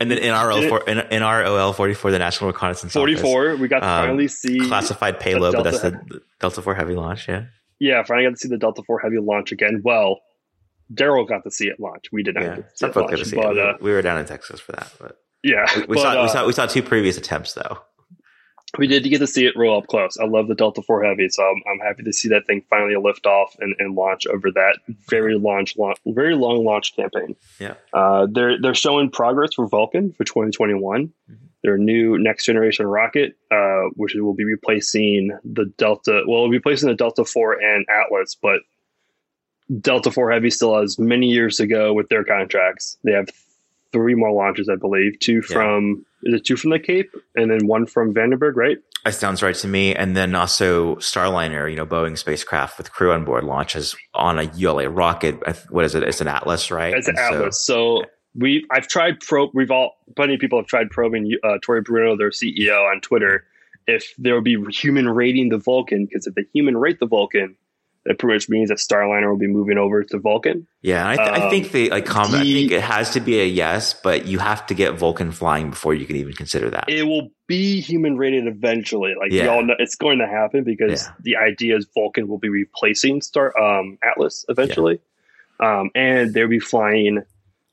and 0.00 0.10
then 0.10 0.68
for 0.68 0.88
in, 0.88 0.98
NROL 0.98 1.74
forty 1.74 1.94
four, 1.94 2.10
the 2.10 2.18
National 2.18 2.50
Reconnaissance 2.50 2.92
forty 2.92 3.14
four. 3.14 3.56
We 3.56 3.68
got 3.68 3.80
to 3.80 3.88
um, 3.88 4.06
finally 4.06 4.28
see 4.28 4.60
classified 4.60 5.20
payload, 5.20 5.54
but 5.54 5.62
that's 5.62 5.80
the 5.80 6.20
Delta 6.40 6.62
four 6.62 6.74
heavy 6.74 6.94
launch. 6.94 7.28
Yeah, 7.28 7.44
yeah, 7.78 8.02
finally 8.02 8.26
got 8.26 8.30
to 8.30 8.36
see 8.36 8.48
the 8.48 8.58
Delta 8.58 8.82
four 8.86 8.98
heavy 9.00 9.18
launch 9.18 9.52
again. 9.52 9.82
Well, 9.84 10.20
Daryl 10.92 11.28
got 11.28 11.44
to 11.44 11.50
see 11.50 11.66
it 11.66 11.80
launch. 11.80 12.06
We 12.12 12.22
did 12.22 12.34
not. 12.34 12.44
Yeah, 12.44 12.58
some 12.74 12.92
folks 12.92 13.10
got 13.10 13.18
to 13.18 13.24
see 13.24 13.36
but, 13.36 13.56
it. 13.56 13.58
Uh, 13.58 13.74
we 13.80 13.92
were 13.92 14.02
down 14.02 14.18
in 14.18 14.26
Texas 14.26 14.60
for 14.60 14.72
that, 14.72 14.92
but 15.00 15.18
yeah, 15.42 15.66
we, 15.76 15.80
we 15.82 15.86
but, 15.96 15.98
saw 15.98 16.20
uh, 16.20 16.22
we 16.22 16.28
saw 16.28 16.46
we 16.46 16.52
saw 16.52 16.66
two 16.66 16.82
previous 16.82 17.16
attempts 17.16 17.54
though 17.54 17.78
we 18.78 18.86
did 18.86 19.04
get 19.04 19.18
to 19.18 19.26
see 19.26 19.46
it 19.46 19.54
roll 19.56 19.78
up 19.78 19.86
close. 19.86 20.16
I 20.20 20.26
love 20.26 20.48
the 20.48 20.54
Delta 20.54 20.82
Four 20.82 21.04
Heavy, 21.04 21.28
so 21.28 21.42
I'm, 21.42 21.62
I'm 21.70 21.78
happy 21.80 22.02
to 22.04 22.12
see 22.12 22.28
that 22.30 22.46
thing 22.46 22.62
finally 22.68 22.96
lift 22.96 23.26
off 23.26 23.54
and, 23.60 23.74
and 23.78 23.94
launch 23.94 24.26
over 24.26 24.50
that 24.52 24.78
very 25.08 25.38
launch, 25.38 25.76
launch, 25.76 25.98
very 26.06 26.34
long 26.34 26.64
launch 26.64 26.96
campaign. 26.96 27.36
Yeah, 27.58 27.74
uh, 27.92 28.26
they're 28.30 28.60
they're 28.60 28.74
showing 28.74 29.10
progress 29.10 29.54
for 29.54 29.66
Vulcan 29.66 30.12
for 30.12 30.24
2021. 30.24 31.06
Mm-hmm. 31.06 31.34
Their 31.62 31.78
new 31.78 32.18
next 32.18 32.44
generation 32.44 32.86
rocket, 32.86 33.36
uh, 33.50 33.88
which 33.94 34.14
will 34.14 34.34
be 34.34 34.44
replacing 34.44 35.30
the 35.44 35.72
Delta. 35.78 36.22
Well, 36.26 36.38
it'll 36.38 36.50
be 36.50 36.58
replacing 36.58 36.88
the 36.88 36.94
Delta 36.94 37.24
Four 37.24 37.54
and 37.54 37.86
Atlas, 37.88 38.36
but 38.40 38.60
Delta 39.80 40.10
Four 40.10 40.30
Heavy 40.30 40.50
still 40.50 40.78
has 40.78 40.98
many 40.98 41.28
years 41.28 41.56
to 41.56 41.66
go 41.66 41.92
with 41.92 42.08
their 42.08 42.24
contracts. 42.24 42.98
They 43.04 43.12
have 43.12 43.28
three 43.92 44.14
more 44.14 44.32
launches, 44.32 44.68
I 44.68 44.76
believe. 44.76 45.18
Two 45.20 45.42
yeah. 45.48 45.54
from 45.54 46.04
is 46.24 46.34
it 46.34 46.44
two 46.44 46.56
from 46.56 46.70
the 46.70 46.78
Cape 46.78 47.14
and 47.34 47.50
then 47.50 47.66
one 47.66 47.86
from 47.86 48.12
Vandenberg, 48.12 48.56
right? 48.56 48.78
That 49.04 49.14
sounds 49.14 49.42
right 49.42 49.54
to 49.56 49.68
me. 49.68 49.94
And 49.94 50.16
then 50.16 50.34
also 50.34 50.96
Starliner, 50.96 51.70
you 51.70 51.76
know, 51.76 51.86
Boeing 51.86 52.16
spacecraft 52.16 52.78
with 52.78 52.90
crew 52.90 53.12
on 53.12 53.24
board 53.24 53.44
launches 53.44 53.94
on 54.14 54.38
a 54.38 54.44
ULA 54.54 54.88
rocket. 54.88 55.40
What 55.70 55.84
is 55.84 55.94
it? 55.94 56.02
It's 56.02 56.22
an 56.22 56.28
Atlas, 56.28 56.70
right? 56.70 56.94
It's 56.94 57.08
an 57.08 57.16
and 57.18 57.34
Atlas. 57.34 57.60
So, 57.60 58.00
so, 58.00 58.10
we, 58.36 58.66
I've 58.70 58.88
tried 58.88 59.20
probe. 59.20 59.50
We've 59.54 59.70
all 59.70 59.96
plenty 60.16 60.34
of 60.34 60.40
people 60.40 60.58
have 60.58 60.66
tried 60.66 60.90
probing 60.90 61.36
uh, 61.44 61.58
Tory 61.62 61.82
Bruno, 61.82 62.16
their 62.16 62.30
CEO, 62.30 62.90
on 62.90 63.00
Twitter, 63.00 63.44
if 63.86 64.12
there 64.18 64.34
would 64.34 64.44
be 64.44 64.56
human 64.70 65.08
rating 65.08 65.50
the 65.50 65.58
Vulcan. 65.58 66.06
Because 66.06 66.26
if 66.26 66.34
the 66.34 66.44
human 66.52 66.76
rate 66.76 66.98
the 66.98 67.06
Vulcan, 67.06 67.54
That 68.06 68.18
pretty 68.18 68.34
much 68.36 68.48
means 68.50 68.68
that 68.68 68.76
Starliner 68.76 69.30
will 69.30 69.38
be 69.38 69.46
moving 69.46 69.78
over 69.78 70.02
to 70.04 70.18
Vulcan. 70.18 70.66
Yeah, 70.82 71.08
I, 71.08 71.16
th- 71.16 71.28
Um, 71.28 71.34
I 71.42 71.48
think 71.50 71.72
the 71.72 71.88
like 71.88 72.04
comment. 72.04 72.42
I 72.42 72.44
think 72.44 72.70
it 72.72 72.82
has 72.82 73.12
to 73.14 73.20
be 73.20 73.40
a 73.40 73.46
yes, 73.46 73.94
but 73.94 74.26
you 74.26 74.38
have 74.38 74.66
to 74.66 74.74
get 74.74 74.98
Vulcan 74.98 75.32
flying 75.32 75.70
before 75.70 75.94
you 75.94 76.04
can 76.04 76.16
even 76.16 76.34
consider 76.34 76.68
that. 76.70 76.90
It 76.90 77.04
will 77.04 77.30
be 77.46 77.80
human 77.80 78.18
rated 78.18 78.46
eventually. 78.46 79.14
Like 79.18 79.32
Yeah. 79.32 79.42
we 79.44 79.48
all 79.48 79.64
know, 79.64 79.74
it's 79.78 79.94
going 79.96 80.18
to 80.18 80.26
happen 80.26 80.64
because 80.64 81.04
Yeah. 81.06 81.12
the 81.22 81.36
idea 81.36 81.78
is 81.78 81.86
Vulcan 81.94 82.28
will 82.28 82.38
be 82.38 82.50
replacing 82.50 83.22
Star 83.22 83.56
um, 83.58 83.96
Atlas 84.02 84.44
eventually, 84.50 85.00
um, 85.58 85.90
and 85.94 86.34
they'll 86.34 86.46
be 86.48 86.58
flying 86.60 87.22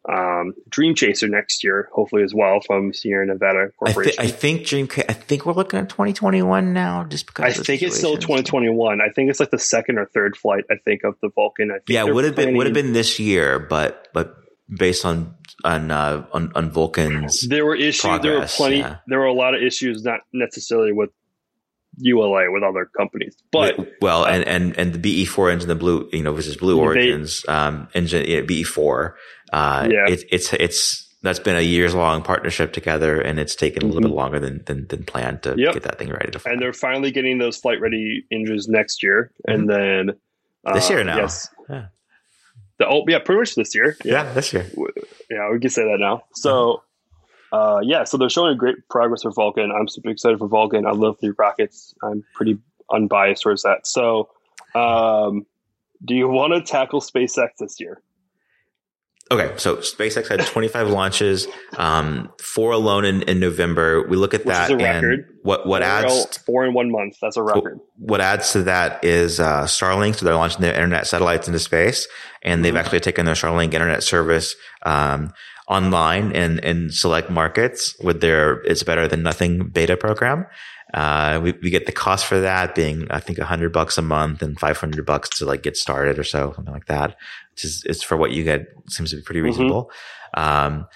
um, 0.09 0.53
Dream 0.69 0.95
Chaser 0.95 1.27
next 1.27 1.63
year, 1.63 1.89
hopefully 1.93 2.23
as 2.23 2.33
well 2.33 2.59
from 2.65 2.93
Sierra 2.93 3.25
Nevada 3.25 3.59
I, 3.59 3.65
thi- 3.65 3.71
Corporation. 3.93 4.13
I 4.19 4.27
think 4.27 4.65
Dream. 4.65 4.87
I 5.07 5.13
think 5.13 5.45
we're 5.45 5.53
looking 5.53 5.79
at 5.79 5.89
2021 5.89 6.73
now, 6.73 7.03
just 7.03 7.27
because. 7.27 7.59
I 7.59 7.63
think 7.63 7.81
it's 7.83 7.97
still 7.97 8.15
2021. 8.17 8.99
I 9.01 9.09
think 9.09 9.29
it's 9.29 9.39
like 9.39 9.51
the 9.51 9.59
second 9.59 9.99
or 9.99 10.05
third 10.07 10.35
flight. 10.35 10.63
I 10.71 10.75
think 10.83 11.03
of 11.03 11.15
the 11.21 11.29
Vulcan. 11.29 11.71
I 11.71 11.75
think 11.75 11.89
Yeah, 11.89 12.03
would 12.03 12.25
have 12.25 12.35
been 12.35 12.57
would 12.57 12.65
have 12.67 12.73
been 12.73 12.93
this 12.93 13.19
year, 13.19 13.59
but 13.59 14.07
but 14.13 14.37
based 14.75 15.05
on 15.05 15.35
on 15.63 15.91
uh, 15.91 16.25
on, 16.33 16.51
on 16.55 16.71
Vulcan's. 16.71 17.47
There 17.47 17.65
were 17.65 17.75
issues. 17.75 18.21
there 18.21 18.39
were 18.39 18.47
plenty. 18.47 18.77
yeah. 18.79 18.97
There 19.07 19.19
were 19.19 19.25
a 19.25 19.33
lot 19.33 19.53
of 19.53 19.61
issues, 19.61 20.03
not 20.03 20.21
necessarily 20.33 20.91
with 20.93 21.11
ULA, 21.97 22.51
with 22.51 22.63
other 22.63 22.89
companies, 22.97 23.35
but 23.51 23.75
well, 24.01 24.23
uh, 24.23 24.27
and, 24.31 24.47
and 24.47 24.77
and 24.77 24.93
the 24.93 24.99
BE 24.99 25.25
four 25.25 25.49
engine, 25.49 25.67
the 25.67 25.75
blue, 25.75 26.09
you 26.13 26.23
know, 26.23 26.33
versus 26.33 26.55
Blue 26.57 26.75
They- 26.75 26.81
Origins 26.81 27.45
um, 27.47 27.87
engine, 27.93 28.25
yeah, 28.27 28.41
BE 28.41 28.63
four. 28.63 29.17
Uh, 29.51 29.87
Yeah. 29.91 30.05
it, 30.13 30.23
it's 30.31 30.53
it's 30.53 31.07
that's 31.23 31.39
been 31.39 31.55
a 31.55 31.61
years 31.61 31.93
long 31.93 32.23
partnership 32.23 32.73
together, 32.73 33.19
and 33.21 33.39
it's 33.39 33.55
taken 33.55 33.83
a 33.83 33.85
little 33.85 34.01
bit 34.01 34.11
longer 34.11 34.39
than 34.39 34.63
than, 34.65 34.87
than 34.87 35.03
planned 35.03 35.43
to 35.43 35.55
Yep. 35.57 35.73
get 35.73 35.83
that 35.83 35.99
thing 35.99 36.09
ready 36.09 36.31
to 36.31 36.39
fly. 36.39 36.51
and 36.53 36.61
they're 36.61 36.73
finally 36.73 37.11
getting 37.11 37.37
those 37.37 37.57
flight 37.57 37.79
ready 37.81 38.23
engines 38.31 38.67
next 38.67 39.03
year, 39.03 39.31
and 39.47 39.69
then 39.69 40.11
Mm-hmm. 40.63 40.75
This 40.75 40.91
uh, 40.91 40.93
year 40.93 41.03
now. 41.03 41.17
Yes. 41.17 41.49
Yeah. 41.67 41.85
The, 42.77 42.87
oh 42.87 43.03
yeah, 43.07 43.17
pretty 43.17 43.39
much 43.39 43.55
this 43.55 43.73
year. 43.73 43.97
yeah, 44.05 44.31
this 44.33 44.53
year. 44.53 44.65
yeah, 45.29 45.49
we 45.51 45.59
can 45.59 45.71
say 45.71 45.81
that 45.83 45.97
now. 45.99 46.23
So, 46.35 46.83
uh, 47.51 47.79
yeah, 47.83 48.03
so 48.03 48.17
they're 48.17 48.29
showing 48.29 48.57
great 48.57 48.75
progress 48.89 49.23
for 49.23 49.31
Vulcan. 49.31 49.71
I'm 49.71 49.87
super 49.87 50.09
excited 50.09 50.39
for 50.39 50.47
Vulcan. 50.47 50.85
I 50.85 50.91
love 50.91 51.17
the 51.21 51.33
rockets. 51.37 51.93
I'm 52.03 52.23
pretty 52.33 52.57
unbiased 52.91 53.43
towards 53.43 53.63
that. 53.63 53.85
So, 53.87 54.29
um, 54.75 55.45
do 56.03 56.15
you 56.15 56.27
want 56.27 56.53
to 56.53 56.61
tackle 56.61 57.01
SpaceX 57.01 57.49
this 57.59 57.79
year? 57.79 58.01
Okay, 59.29 59.53
so 59.55 59.77
SpaceX 59.77 60.27
had 60.27 60.45
25 60.45 60.89
launches, 60.89 61.47
um, 61.77 62.29
four 62.41 62.73
alone 62.73 63.05
in, 63.05 63.21
in 63.23 63.39
November. 63.39 64.05
We 64.05 64.17
look 64.17 64.33
at 64.33 64.41
Which 64.45 64.53
that 64.53 64.69
a 64.71 64.73
and 64.73 64.81
record. 65.07 65.37
what 65.43 65.65
what 65.65 65.81
adds 65.83 66.37
four 66.39 66.65
in 66.65 66.73
one 66.73 66.91
month? 66.91 67.15
That's 67.21 67.37
a 67.37 67.43
record. 67.43 67.79
what 67.97 68.19
adds 68.19 68.51
to 68.53 68.63
that 68.63 69.05
is 69.05 69.39
uh, 69.39 69.63
Starlink. 69.63 70.15
So 70.17 70.25
they're 70.25 70.35
launching 70.35 70.59
their 70.59 70.73
internet 70.73 71.07
satellites 71.07 71.47
into 71.47 71.59
space, 71.59 72.09
and 72.41 72.65
they've 72.65 72.73
Mhm. 72.73 72.79
actually 72.79 72.99
taken 72.99 73.25
their 73.25 73.35
Starlink 73.35 73.73
internet 73.73 74.03
service 74.03 74.53
um, 74.85 75.31
online 75.67 76.31
in 76.31 76.59
in 76.59 76.89
select 76.91 77.29
markets 77.29 77.95
with 78.03 78.21
their 78.21 78.61
"It's 78.63 78.83
Better 78.83 79.07
Than 79.07 79.23
Nothing" 79.23 79.67
beta 79.69 79.95
program. 79.97 80.45
Uh, 80.93 81.39
we, 81.41 81.53
we 81.63 81.69
get 81.69 81.85
the 81.85 81.91
cost 81.93 82.25
for 82.25 82.41
that 82.41 82.75
being, 82.75 83.07
I 83.09 83.21
think, 83.21 83.37
a 83.39 83.45
hundred 83.45 83.71
bucks 83.71 83.97
a 83.97 84.01
month 84.01 84.41
and 84.41 84.59
five 84.59 84.77
hundred 84.77 85.05
bucks 85.05 85.29
to 85.37 85.45
like 85.45 85.63
get 85.63 85.77
started 85.77 86.19
or 86.19 86.23
so, 86.25 86.51
something 86.53 86.73
like 86.73 86.87
that. 86.87 87.15
Which 87.53 87.63
is, 87.63 87.83
it's 87.85 88.03
for 88.03 88.17
what 88.17 88.31
you 88.31 88.43
get 88.43 88.65
seems 88.89 89.11
to 89.11 89.15
be 89.17 89.21
pretty 89.21 89.39
Mhm. 89.39 89.45
reasonable. 89.45 89.91
Um, 90.33 90.87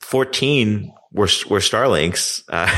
fourteen 0.00 0.92
were 1.12 1.28
were 1.48 1.58
Starlinks, 1.60 2.42
uh, 2.48 2.68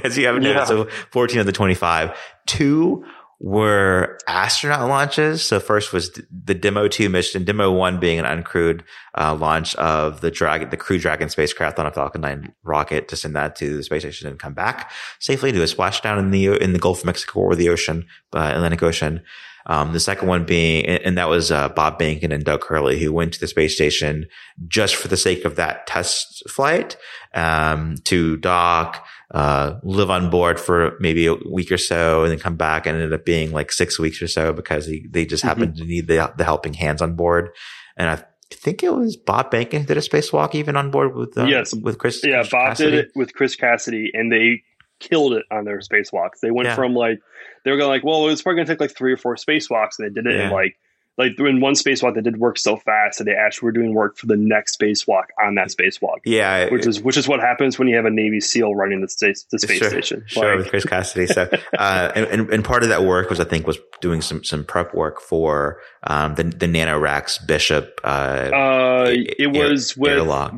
as 0.04 0.16
you 0.16 0.26
haven't 0.26 0.42
Yeah. 0.42 0.52
noticed. 0.54 0.68
So 0.68 0.84
fourteen 1.10 1.40
of 1.40 1.46
the 1.46 1.52
twenty 1.52 1.74
five. 1.74 2.16
Two 2.46 3.04
were 3.40 4.18
astronaut 4.28 4.86
launches. 4.86 5.42
So 5.42 5.58
first 5.58 5.94
was 5.94 6.10
the 6.30 6.54
Demo 6.54 6.88
2 6.88 7.08
mission, 7.08 7.42
Demo 7.42 7.72
1 7.72 7.98
being 7.98 8.18
an 8.18 8.26
uncrewed 8.26 8.82
uh, 9.16 9.34
launch 9.34 9.74
of 9.76 10.20
the 10.20 10.30
Dragon, 10.30 10.68
the 10.68 10.76
Crew 10.76 10.98
Dragon 10.98 11.30
spacecraft 11.30 11.78
on 11.78 11.86
a 11.86 11.90
Falcon 11.90 12.20
9 12.20 12.52
rocket 12.64 13.08
to 13.08 13.16
send 13.16 13.34
that 13.34 13.56
to 13.56 13.78
the 13.78 13.82
space 13.82 14.02
station 14.02 14.28
and 14.28 14.38
come 14.38 14.52
back 14.52 14.90
safely 15.18 15.52
to 15.52 15.62
a 15.62 15.64
splashdown 15.64 16.18
in 16.18 16.30
the 16.30 16.48
in 16.62 16.74
the 16.74 16.78
Gulf 16.78 17.00
of 17.00 17.06
Mexico 17.06 17.40
or 17.40 17.56
the 17.56 17.70
ocean, 17.70 18.06
uh, 18.34 18.52
Atlantic 18.54 18.82
Ocean. 18.82 19.22
Um, 19.66 19.92
the 19.92 20.00
second 20.00 20.26
one 20.26 20.44
being, 20.44 20.86
and 20.86 21.16
that 21.16 21.28
was 21.28 21.52
uh, 21.52 21.68
Bob 21.68 21.98
Behnken 21.98 22.32
and 22.32 22.44
Doug 22.44 22.64
Hurley, 22.64 22.98
who 22.98 23.12
went 23.12 23.34
to 23.34 23.40
the 23.40 23.46
space 23.46 23.74
station 23.74 24.26
just 24.66 24.96
for 24.96 25.08
the 25.08 25.18
sake 25.18 25.44
of 25.44 25.56
that 25.56 25.86
test 25.86 26.48
flight 26.48 26.96
um, 27.34 27.96
to 28.04 28.38
dock, 28.38 29.06
uh, 29.32 29.78
live 29.82 30.10
on 30.10 30.28
board 30.30 30.58
for 30.58 30.96
maybe 31.00 31.26
a 31.26 31.34
week 31.34 31.70
or 31.70 31.78
so, 31.78 32.22
and 32.24 32.32
then 32.32 32.38
come 32.38 32.56
back, 32.56 32.86
and 32.86 32.96
ended 32.96 33.12
up 33.12 33.24
being 33.24 33.52
like 33.52 33.70
six 33.72 33.98
weeks 33.98 34.20
or 34.20 34.26
so 34.28 34.52
because 34.52 34.86
he, 34.86 35.06
they 35.10 35.24
just 35.24 35.44
Mhm. 35.44 35.48
happened 35.48 35.76
to 35.76 35.84
need 35.84 36.06
the 36.08 36.32
the 36.36 36.44
helping 36.44 36.74
hands 36.74 37.00
on 37.02 37.14
board. 37.14 37.50
And 37.96 38.08
I 38.10 38.24
think 38.52 38.82
it 38.82 38.92
was 38.92 39.16
Bob 39.16 39.52
Behnken 39.52 39.80
who 39.80 39.86
did 39.86 39.96
a 39.96 40.00
spacewalk 40.00 40.54
even 40.54 40.74
on 40.76 40.90
board 40.90 41.14
with 41.14 41.36
uh, 41.38 41.44
Yes. 41.44 41.72
with 41.74 41.98
Chris. 41.98 42.20
Yeah, 42.24 42.38
Chris 42.40 42.50
Bob 42.50 42.68
Cassidy. 42.70 42.90
did 42.90 43.04
it 43.06 43.10
with 43.14 43.34
Chris 43.34 43.54
Cassidy, 43.56 44.10
and 44.14 44.32
they 44.32 44.62
killed 44.98 45.32
it 45.34 45.44
on 45.50 45.64
their 45.64 45.78
spacewalks. 45.78 46.40
They 46.42 46.50
went 46.50 46.66
Yeah. 46.68 46.74
from 46.74 46.94
like 46.94 47.20
they 47.64 47.70
were 47.70 47.76
going 47.76 47.90
like, 47.90 48.04
well, 48.04 48.28
it's 48.28 48.42
probably 48.42 48.56
going 48.56 48.66
to 48.66 48.72
take 48.72 48.80
like 48.80 48.96
three 48.96 49.12
or 49.12 49.16
four 49.16 49.36
spacewalks, 49.36 49.98
and 49.98 50.08
they 50.08 50.12
did 50.12 50.26
it 50.26 50.40
in 50.40 50.50
like 50.50 50.74
like 51.18 51.32
in 51.38 51.60
one 51.60 51.74
spacewalk 51.74 52.14
they 52.14 52.20
did 52.22 52.38
work 52.38 52.58
so 52.58 52.76
fast 52.76 53.18
that 53.18 53.24
they 53.24 53.34
actually 53.34 53.66
were 53.66 53.72
doing 53.72 53.92
work 53.94 54.16
for 54.16 54.26
the 54.26 54.36
next 54.36 54.78
spacewalk 54.80 55.24
on 55.44 55.54
that 55.56 55.68
spacewalk. 55.68 56.18
Yeah, 56.24 56.70
Which 56.70 56.86
is 56.86 57.02
which 57.02 57.16
is 57.16 57.28
what 57.28 57.40
happens 57.40 57.78
when 57.78 57.88
you 57.88 57.96
have 57.96 58.06
a 58.06 58.10
Navy 58.10 58.40
SEAL 58.40 58.74
running 58.74 59.00
the 59.02 59.08
space 59.08 59.44
the 59.50 59.58
space 59.58 59.78
Sure. 59.78 59.90
station. 59.90 60.22
Sure, 60.26 60.50
Like, 60.56 60.58
with 60.58 60.68
Chris 60.68 60.84
Cassidy. 60.86 61.26
So, 61.26 61.42
uh, 61.78 62.12
and, 62.14 62.48
and, 62.50 62.64
part 62.64 62.82
of 62.84 62.88
that 62.88 63.04
work 63.04 63.28
was, 63.28 63.38
I 63.40 63.44
think, 63.44 63.66
was 63.66 63.78
doing 64.00 64.22
some, 64.22 64.44
some 64.44 64.64
prep 64.64 64.94
work 64.94 65.20
for, 65.20 65.80
um, 66.04 66.34
the, 66.36 66.44
the 66.44 66.66
NanoRacks 66.66 67.46
Bishop, 67.46 68.00
uh, 68.04 68.06
uh, 68.06 69.04
it 69.10 69.54
air- 69.54 69.68
was 69.70 69.96
with 69.96 70.12
airlock. 70.12 70.54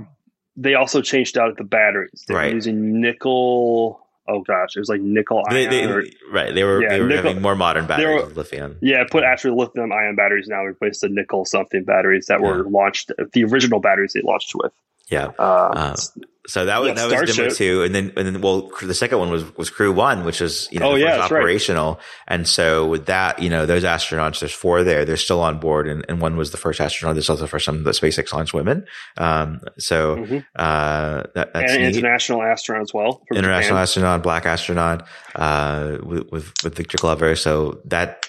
they 0.56 0.74
also 0.74 1.00
changed 1.00 1.38
out 1.38 1.56
the 1.56 1.64
batteries. 1.64 2.24
They 2.28 2.34
Right. 2.34 2.48
were 2.50 2.54
using 2.54 3.00
nickel. 3.00 4.01
Oh 4.28 4.40
gosh, 4.40 4.76
it 4.76 4.78
was 4.78 4.88
like 4.88 5.00
nickel 5.00 5.42
ion. 5.48 5.68
they, 5.70 5.84
or- 5.84 6.04
right. 6.30 6.54
They 6.54 6.62
were, 6.64 6.80
Yeah, 6.82 6.90
they 6.90 7.00
were 7.00 7.08
nickel- 7.08 7.24
having 7.24 7.42
more 7.42 7.56
modern 7.56 7.86
batteries 7.86 8.22
were- 8.22 8.28
lithium. 8.34 8.76
Yeah, 8.80 9.04
put 9.10 9.24
actually 9.24 9.56
lithium 9.58 9.92
ion 9.92 10.14
batteries 10.14 10.46
now 10.48 10.64
replace 10.64 11.00
the 11.00 11.08
nickel 11.08 11.44
something 11.44 11.82
batteries 11.84 12.26
that 12.26 12.40
were 12.40 12.62
launched 12.68 13.10
the 13.32 13.44
original 13.44 13.80
batteries 13.80 14.12
they 14.12 14.20
launched 14.22 14.52
with. 14.54 14.72
Yeah. 15.10 15.28
Uh, 15.38 15.72
Um, 15.74 15.94
So 16.48 16.64
that 16.64 16.80
was, 16.80 16.88
Yeah, 16.88 16.94
that 17.06 17.20
was 17.20 17.36
demo 17.36 17.50
two. 17.50 17.84
And 17.84 17.94
then, 17.94 18.12
and 18.16 18.26
then, 18.26 18.40
well, 18.42 18.68
the 18.82 18.94
second 18.94 19.20
one 19.20 19.30
was, 19.30 19.44
was 19.56 19.70
crew 19.70 19.92
one, 19.92 20.24
which 20.24 20.40
is, 20.40 20.68
you 20.72 20.80
know, 20.80 20.90
Oh, 20.90 20.94
yeah, 20.96 21.18
that's 21.18 21.30
right. 21.30 21.38
operational. 21.38 22.00
And 22.26 22.48
so 22.48 22.88
with 22.88 23.06
that, 23.06 23.38
you 23.38 23.48
know, 23.48 23.64
those 23.64 23.84
astronauts, 23.84 24.40
there's 24.40 24.52
four 24.52 24.82
there. 24.82 25.04
They're 25.04 25.16
still 25.16 25.40
on 25.40 25.60
board. 25.60 25.86
And, 25.86 26.04
and 26.08 26.20
one 26.20 26.36
was 26.36 26.50
the 26.50 26.56
first 26.56 26.80
astronaut. 26.80 27.14
This 27.14 27.28
was 27.28 27.38
the 27.38 27.46
first 27.46 27.66
time 27.66 27.84
that 27.84 27.94
SpaceX 27.94 28.32
launched 28.32 28.54
women. 28.54 28.86
Um, 29.18 29.60
so, 29.78 30.16
mhm. 30.16 30.44
uh, 30.56 31.22
that, 31.36 31.54
that's 31.54 31.72
and 31.74 31.82
neat. 31.84 31.94
international 31.94 32.42
astronaut 32.42 32.82
as 32.82 32.92
well. 32.92 33.22
international 33.32 33.68
Japan. 33.76 33.82
astronaut, 33.82 34.22
black 34.24 34.44
astronaut, 34.44 35.06
uh, 35.36 35.98
with, 36.02 36.26
with, 36.32 36.52
with 36.64 36.74
Victor 36.74 36.98
Glover. 36.98 37.36
So 37.36 37.80
that 37.84 38.26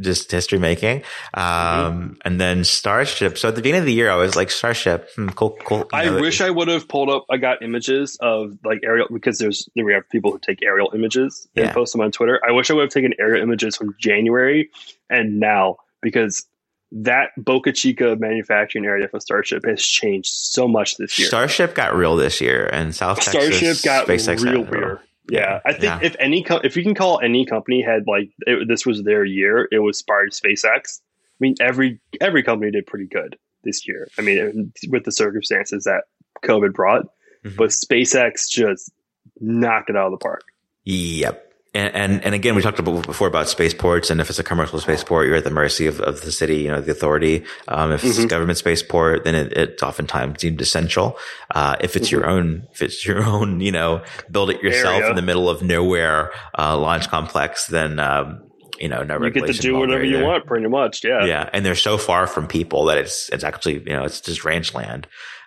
just 0.00 0.30
history 0.30 0.58
making. 0.58 1.02
Um, 1.34 1.42
Mm-hmm. 1.46 2.12
and 2.24 2.40
then 2.40 2.64
Starship. 2.64 3.38
So 3.38 3.48
at 3.48 3.54
the 3.54 3.62
beginning 3.62 3.80
of 3.80 3.86
the 3.86 3.92
year, 3.92 4.10
I 4.10 4.16
was 4.16 4.36
like, 4.36 4.50
Starship, 4.50 5.08
hmm, 5.16 5.28
cool, 5.30 5.56
cool. 5.64 5.86
I 5.92 6.06
know, 6.06 6.20
wish 6.20 6.40
I 6.40 6.50
would 6.50 6.68
have 6.68 6.88
pulled 6.88 7.10
up. 7.10 7.24
I 7.30 7.36
got 7.36 7.62
images 7.62 8.16
of 8.20 8.58
like 8.64 8.80
aerial 8.84 9.08
because 9.12 9.38
there's 9.38 9.68
we 9.76 9.92
have 9.92 10.08
people 10.10 10.32
who 10.32 10.38
take 10.38 10.62
aerial 10.62 10.90
images 10.94 11.48
and 11.56 11.66
Yeah. 11.66 11.72
post 11.72 11.92
them 11.92 12.00
on 12.02 12.12
Twitter. 12.12 12.40
I 12.46 12.52
wish 12.52 12.70
I 12.70 12.74
would 12.74 12.82
have 12.82 12.90
taken 12.90 13.12
aerial 13.18 13.42
images 13.42 13.76
from 13.76 13.94
January 13.98 14.70
and 15.10 15.40
now 15.40 15.76
because 16.02 16.46
that 16.92 17.30
Boca 17.36 17.72
Chica 17.72 18.14
manufacturing 18.16 18.84
area 18.86 19.08
for 19.08 19.18
Starship 19.18 19.64
has 19.66 19.82
changed 19.82 20.28
so 20.30 20.68
much 20.68 20.96
this 20.96 21.18
year. 21.18 21.26
Starship 21.28 21.74
got 21.74 21.96
real 21.96 22.14
this 22.16 22.40
year 22.40 22.66
and 22.72 22.94
South 22.94 23.20
Texas. 23.20 23.58
Starship 23.58 23.82
got 23.84 24.06
SpaceX 24.06 24.44
real. 24.44 24.62
weird. 24.62 25.00
Yeah, 25.28 25.60
I 25.64 25.72
think 25.72 25.84
Yeah. 25.84 25.98
if 26.02 26.16
any 26.18 26.42
co- 26.42 26.60
if 26.62 26.76
you 26.76 26.82
can 26.82 26.94
call 26.94 27.20
any 27.20 27.44
company 27.46 27.82
had 27.82 28.06
like 28.06 28.30
it, 28.46 28.68
this 28.68 28.86
was 28.86 29.02
their 29.02 29.24
year, 29.24 29.68
it 29.72 29.80
was 29.80 29.98
Spire 29.98 30.28
SpaceX. 30.28 31.00
I 31.00 31.38
mean, 31.40 31.54
every 31.60 32.00
every 32.20 32.42
company 32.42 32.70
did 32.70 32.86
pretty 32.86 33.06
good 33.06 33.36
this 33.64 33.86
year. 33.88 34.08
I 34.18 34.22
mean, 34.22 34.72
with 34.88 35.04
the 35.04 35.12
circumstances 35.12 35.84
that 35.84 36.04
COVID 36.44 36.72
brought, 36.72 37.06
Mhm. 37.44 37.56
but 37.56 37.70
SpaceX 37.70 38.48
just 38.48 38.92
knocked 39.40 39.90
it 39.90 39.96
out 39.96 40.06
of 40.06 40.12
the 40.12 40.18
park. 40.22 40.44
Yep. 40.84 41.45
And, 41.76 41.94
and, 41.94 42.24
and 42.24 42.34
again, 42.34 42.54
we 42.54 42.62
talked 42.62 42.78
about 42.78 43.04
before 43.06 43.28
about 43.28 43.48
spaceports, 43.48 44.08
and 44.10 44.18
if 44.20 44.30
it's 44.30 44.38
a 44.38 44.42
commercial 44.44 44.80
spaceport, 44.80 45.26
you're 45.26 45.36
at 45.36 45.44
the 45.44 45.50
mercy 45.50 45.86
of, 45.86 46.00
of 46.00 46.22
the 46.22 46.32
city, 46.32 46.56
you 46.56 46.68
know, 46.68 46.80
the 46.80 46.90
authority. 46.92 47.44
Um, 47.68 47.92
if 47.92 48.02
it's 48.02 48.18
a 48.18 48.22
Mhm. 48.22 48.28
government 48.30 48.58
spaceport, 48.58 49.24
then 49.24 49.34
it, 49.34 49.52
it's 49.52 49.82
oftentimes 49.82 50.38
deemed 50.40 50.60
essential. 50.62 51.18
Uh, 51.54 51.76
if 51.80 51.94
it's 51.94 52.10
your 52.10 52.24
own, 52.26 52.66
if 52.72 52.80
it's 52.80 53.04
your 53.04 53.22
own, 53.34 53.60
you 53.60 53.72
know, 53.72 54.02
build 54.30 54.48
it 54.50 54.62
yourself 54.62 55.00
Area. 55.02 55.10
in 55.10 55.16
the 55.16 55.22
middle 55.22 55.50
of 55.50 55.62
nowhere, 55.62 56.32
uh, 56.58 56.78
launch 56.78 57.08
complex, 57.10 57.66
then, 57.66 57.98
um, 57.98 58.40
you 58.80 58.88
know, 58.88 59.02
no 59.02 59.22
you 59.22 59.30
get 59.30 59.46
to 59.46 59.52
do 59.54 59.76
whatever 59.76 60.04
you 60.04 60.22
want, 60.22 60.46
pretty 60.46 60.68
much. 60.68 61.04
Yeah. 61.04 61.24
Yeah, 61.26 61.48
and 61.52 61.64
they're 61.64 61.74
so 61.74 61.98
far 61.98 62.26
from 62.26 62.46
people 62.46 62.86
that 62.86 62.98
it's 62.98 63.28
it's 63.30 63.42
actually 63.44 63.76
you 63.86 63.94
know 63.96 64.04
it's 64.04 64.20
just 64.20 64.44
ranch 64.44 64.74
land, 64.74 65.06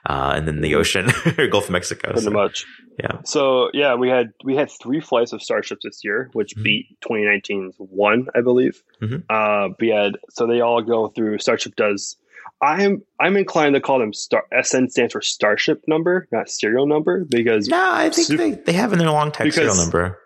uh, 0.09 0.33
and 0.35 0.47
then 0.47 0.59
the 0.61 0.75
ocean, 0.75 1.05
Gulf 1.51 1.65
of 1.65 1.69
Mexico. 1.69 2.07
Mm-hmm. 2.09 2.13
Pretty 2.15 2.25
so, 2.25 2.31
much. 2.31 2.65
Yeah. 2.99 3.19
So 3.23 3.69
yeah, 3.73 3.95
we 3.95 4.09
had 4.09 4.33
we 4.43 4.55
had 4.55 4.69
three 4.81 4.99
flights 4.99 5.31
of 5.31 5.41
Starships 5.41 5.83
this 5.85 6.01
year, 6.03 6.29
which 6.33 6.55
Mhm. 6.57 6.63
beat 6.63 6.85
2019's 7.07 7.75
one, 7.77 8.27
I 8.35 8.41
believe. 8.41 8.81
Uh, 9.29 9.69
we 9.79 9.89
had 9.89 10.13
so 10.31 10.47
they 10.47 10.59
all 10.61 10.81
go 10.81 11.07
through. 11.07 11.37
Starship 11.39 11.75
does. 11.75 12.17
I'm 12.61 13.03
I'm 13.21 13.37
inclined 13.37 13.75
to 13.75 13.81
call 13.81 13.99
them 13.99 14.11
Star. 14.11 14.43
SN 14.61 14.89
stands 14.89 15.13
for 15.13 15.21
Starship 15.21 15.83
number, 15.87 16.27
not 16.31 16.49
serial 16.49 16.87
number, 16.87 17.23
because 17.29 17.69
No, 17.69 17.79
I 17.81 18.09
think 18.09 18.27
Sup- 18.27 18.37
they, 18.37 18.51
they 18.51 18.73
have 18.73 18.91
in 18.91 18.99
their 18.99 19.11
long 19.11 19.31
text 19.31 19.55
serial 19.55 19.75
number. 19.75 20.19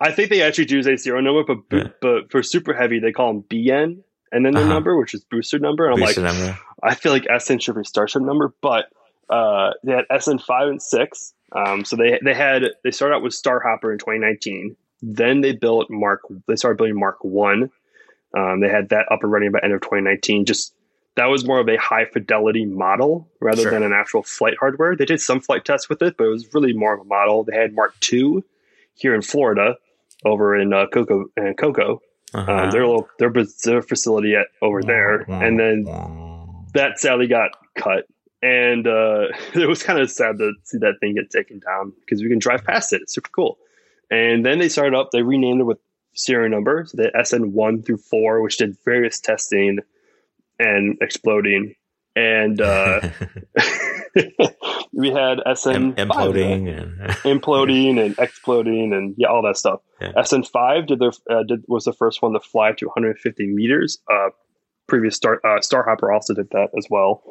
I 0.00 0.10
think 0.10 0.28
they 0.30 0.42
actually 0.42 0.64
do 0.66 0.82
say 0.82 0.96
serial 0.96 1.22
number, 1.22 1.44
but 1.44 1.76
Yeah. 1.76 1.88
but 2.00 2.30
for 2.32 2.42
Super 2.42 2.74
Heavy 2.74 2.98
they 2.98 3.12
call 3.12 3.32
them 3.32 3.44
BN 3.48 4.02
and 4.32 4.44
then 4.44 4.54
their 4.54 4.64
Uh-huh. 4.64 4.72
number, 4.74 4.98
which 4.98 5.14
is 5.14 5.24
booster 5.24 5.58
number. 5.60 5.86
And 5.86 5.94
I'm 5.94 6.00
Booster 6.04 6.20
like, 6.22 6.34
number. 6.34 6.58
I 6.82 6.94
feel 6.96 7.12
like 7.12 7.26
SN 7.38 7.58
should 7.60 7.76
be 7.76 7.84
Starship 7.84 8.22
number, 8.22 8.52
but 8.60 8.86
uh, 9.30 9.70
they 9.84 9.92
had 9.92 10.20
SN 10.22 10.38
five 10.38 10.68
and 10.68 10.82
six. 10.82 11.34
Um, 11.52 11.84
so 11.84 11.96
they 11.96 12.18
they 12.24 12.34
had 12.34 12.62
they 12.84 12.90
started 12.90 13.16
out 13.16 13.22
with 13.22 13.32
Starhopper 13.32 13.92
in 13.92 13.98
2019. 13.98 14.76
Then 15.00 15.40
they 15.40 15.52
built 15.52 15.88
Mark. 15.90 16.22
They 16.46 16.56
started 16.56 16.76
building 16.76 16.98
Mark 16.98 17.22
One. 17.22 17.70
Um, 18.36 18.60
they 18.60 18.68
had 18.68 18.90
that 18.90 19.06
up 19.10 19.22
and 19.22 19.32
running 19.32 19.52
by 19.52 19.60
end 19.62 19.72
of 19.72 19.80
2019. 19.80 20.44
Just 20.44 20.74
that 21.14 21.26
was 21.26 21.46
more 21.46 21.58
of 21.58 21.68
a 21.68 21.76
high 21.76 22.04
fidelity 22.04 22.64
model 22.64 23.28
rather 23.40 23.62
Sure. 23.62 23.70
than 23.70 23.82
an 23.82 23.92
actual 23.92 24.22
flight 24.22 24.54
hardware. 24.60 24.94
They 24.94 25.04
did 25.04 25.20
some 25.20 25.40
flight 25.40 25.64
tests 25.64 25.88
with 25.88 26.02
it, 26.02 26.16
but 26.16 26.24
it 26.24 26.30
was 26.30 26.52
really 26.54 26.72
more 26.72 26.94
of 26.94 27.00
a 27.00 27.04
model. 27.04 27.44
They 27.44 27.56
had 27.56 27.74
Mark 27.74 27.98
Two 28.00 28.44
here 28.94 29.14
in 29.14 29.22
Florida, 29.22 29.76
over 30.24 30.54
in 30.56 30.72
uh, 30.72 30.86
Cocoa 30.92 31.26
and 31.36 31.56
Cocoa. 31.56 32.02
Uh-huh. 32.34 32.52
Um, 32.52 32.70
their 32.70 32.86
little 32.86 33.08
their, 33.18 33.32
their 33.64 33.82
facility 33.82 34.34
at 34.36 34.48
over 34.60 34.82
there, 34.82 35.20
and 35.28 35.58
then 35.58 35.84
that 36.74 36.98
sadly 36.98 37.26
got 37.26 37.52
cut. 37.74 38.04
And 38.42 38.86
uh, 38.86 39.28
it 39.54 39.68
was 39.68 39.82
kind 39.82 39.98
of 39.98 40.10
sad 40.10 40.38
to 40.38 40.52
see 40.64 40.78
that 40.78 40.94
thing 41.00 41.14
get 41.14 41.30
taken 41.30 41.60
down 41.60 41.92
because 42.00 42.22
we 42.22 42.28
can 42.28 42.38
drive 42.38 42.64
past 42.64 42.92
it. 42.92 43.02
It's 43.02 43.14
super 43.14 43.30
cool. 43.30 43.58
And 44.10 44.44
then 44.44 44.58
they 44.58 44.68
started 44.68 44.96
up, 44.96 45.10
they 45.12 45.22
renamed 45.22 45.60
it 45.60 45.64
with 45.64 45.78
serial 46.14 46.50
number. 46.50 46.86
So 46.86 46.96
they 46.96 47.10
SN1 47.10 47.84
through 47.84 47.98
4, 47.98 48.42
which 48.42 48.56
did 48.56 48.76
various 48.84 49.20
testing 49.20 49.80
and 50.58 50.96
exploding. 51.00 51.74
And 52.16 52.60
uh, 52.60 53.10
we 54.92 55.10
had 55.10 55.40
SN 55.54 55.74
Im- 55.74 55.94
imploding 55.94 56.68
and 56.76 56.98
imploding 57.22 58.04
and 58.04 58.18
exploding 58.18 58.92
and 58.92 59.14
yeah, 59.16 59.28
all 59.28 59.42
that 59.42 59.56
stuff. 59.56 59.80
Yeah. 60.00 60.12
SN5 60.12 60.86
did 60.86 60.98
their 60.98 61.12
uh, 61.30 61.42
did 61.42 61.64
was 61.68 61.84
the 61.84 61.92
first 61.92 62.22
one 62.22 62.32
to 62.32 62.40
fly 62.40 62.72
to 62.72 62.86
150 62.86 63.46
meters. 63.46 63.98
Uh, 64.10 64.30
previous 64.86 65.16
Star 65.16 65.40
uh, 65.44 65.60
Starhopper 65.60 66.12
also 66.12 66.34
did 66.34 66.50
that 66.50 66.70
as 66.76 66.86
well. 66.90 67.22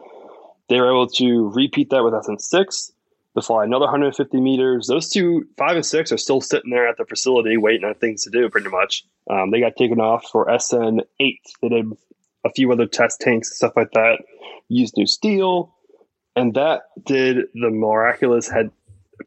They 0.70 0.80
were 0.80 0.90
able 0.90 1.08
to 1.08 1.50
repeat 1.50 1.90
that 1.92 2.04
with 2.04 2.14
SN6 2.14 2.92
to 3.36 3.42
fly 3.42 3.64
another 3.64 3.86
150 3.86 4.40
meters. 4.42 4.88
Those 4.88 5.10
two, 5.10 5.48
five 5.58 5.76
and 5.76 5.86
six, 5.86 6.12
are 6.12 6.18
still 6.18 6.42
sitting 6.42 6.72
there 6.72 6.88
at 6.88 6.98
the 6.98 7.06
facility 7.06 7.58
waiting 7.58 7.86
on 7.86 7.96
things 7.96 8.24
to 8.24 8.30
do. 8.30 8.50
Pretty 8.50 8.70
much, 8.70 9.06
um, 9.30 9.52
they 9.52 9.60
got 9.60 9.76
taken 9.76 10.00
off 10.00 10.26
for 10.32 10.48
SN8. 10.48 11.02
They 11.62 11.70
did 11.70 11.86
a 12.46 12.52
few 12.52 12.72
other 12.72 12.86
test 12.86 13.22
tanks 13.22 13.50
and 13.50 13.56
stuff 13.56 13.74
like 13.76 13.92
that. 13.92 14.20
Used 14.70 14.98
new 14.98 15.08
steel, 15.08 15.74
and 16.36 16.54
that 16.56 16.84
did 17.06 17.48
the 17.54 17.70
miraculous 17.70 18.50
had 18.50 18.72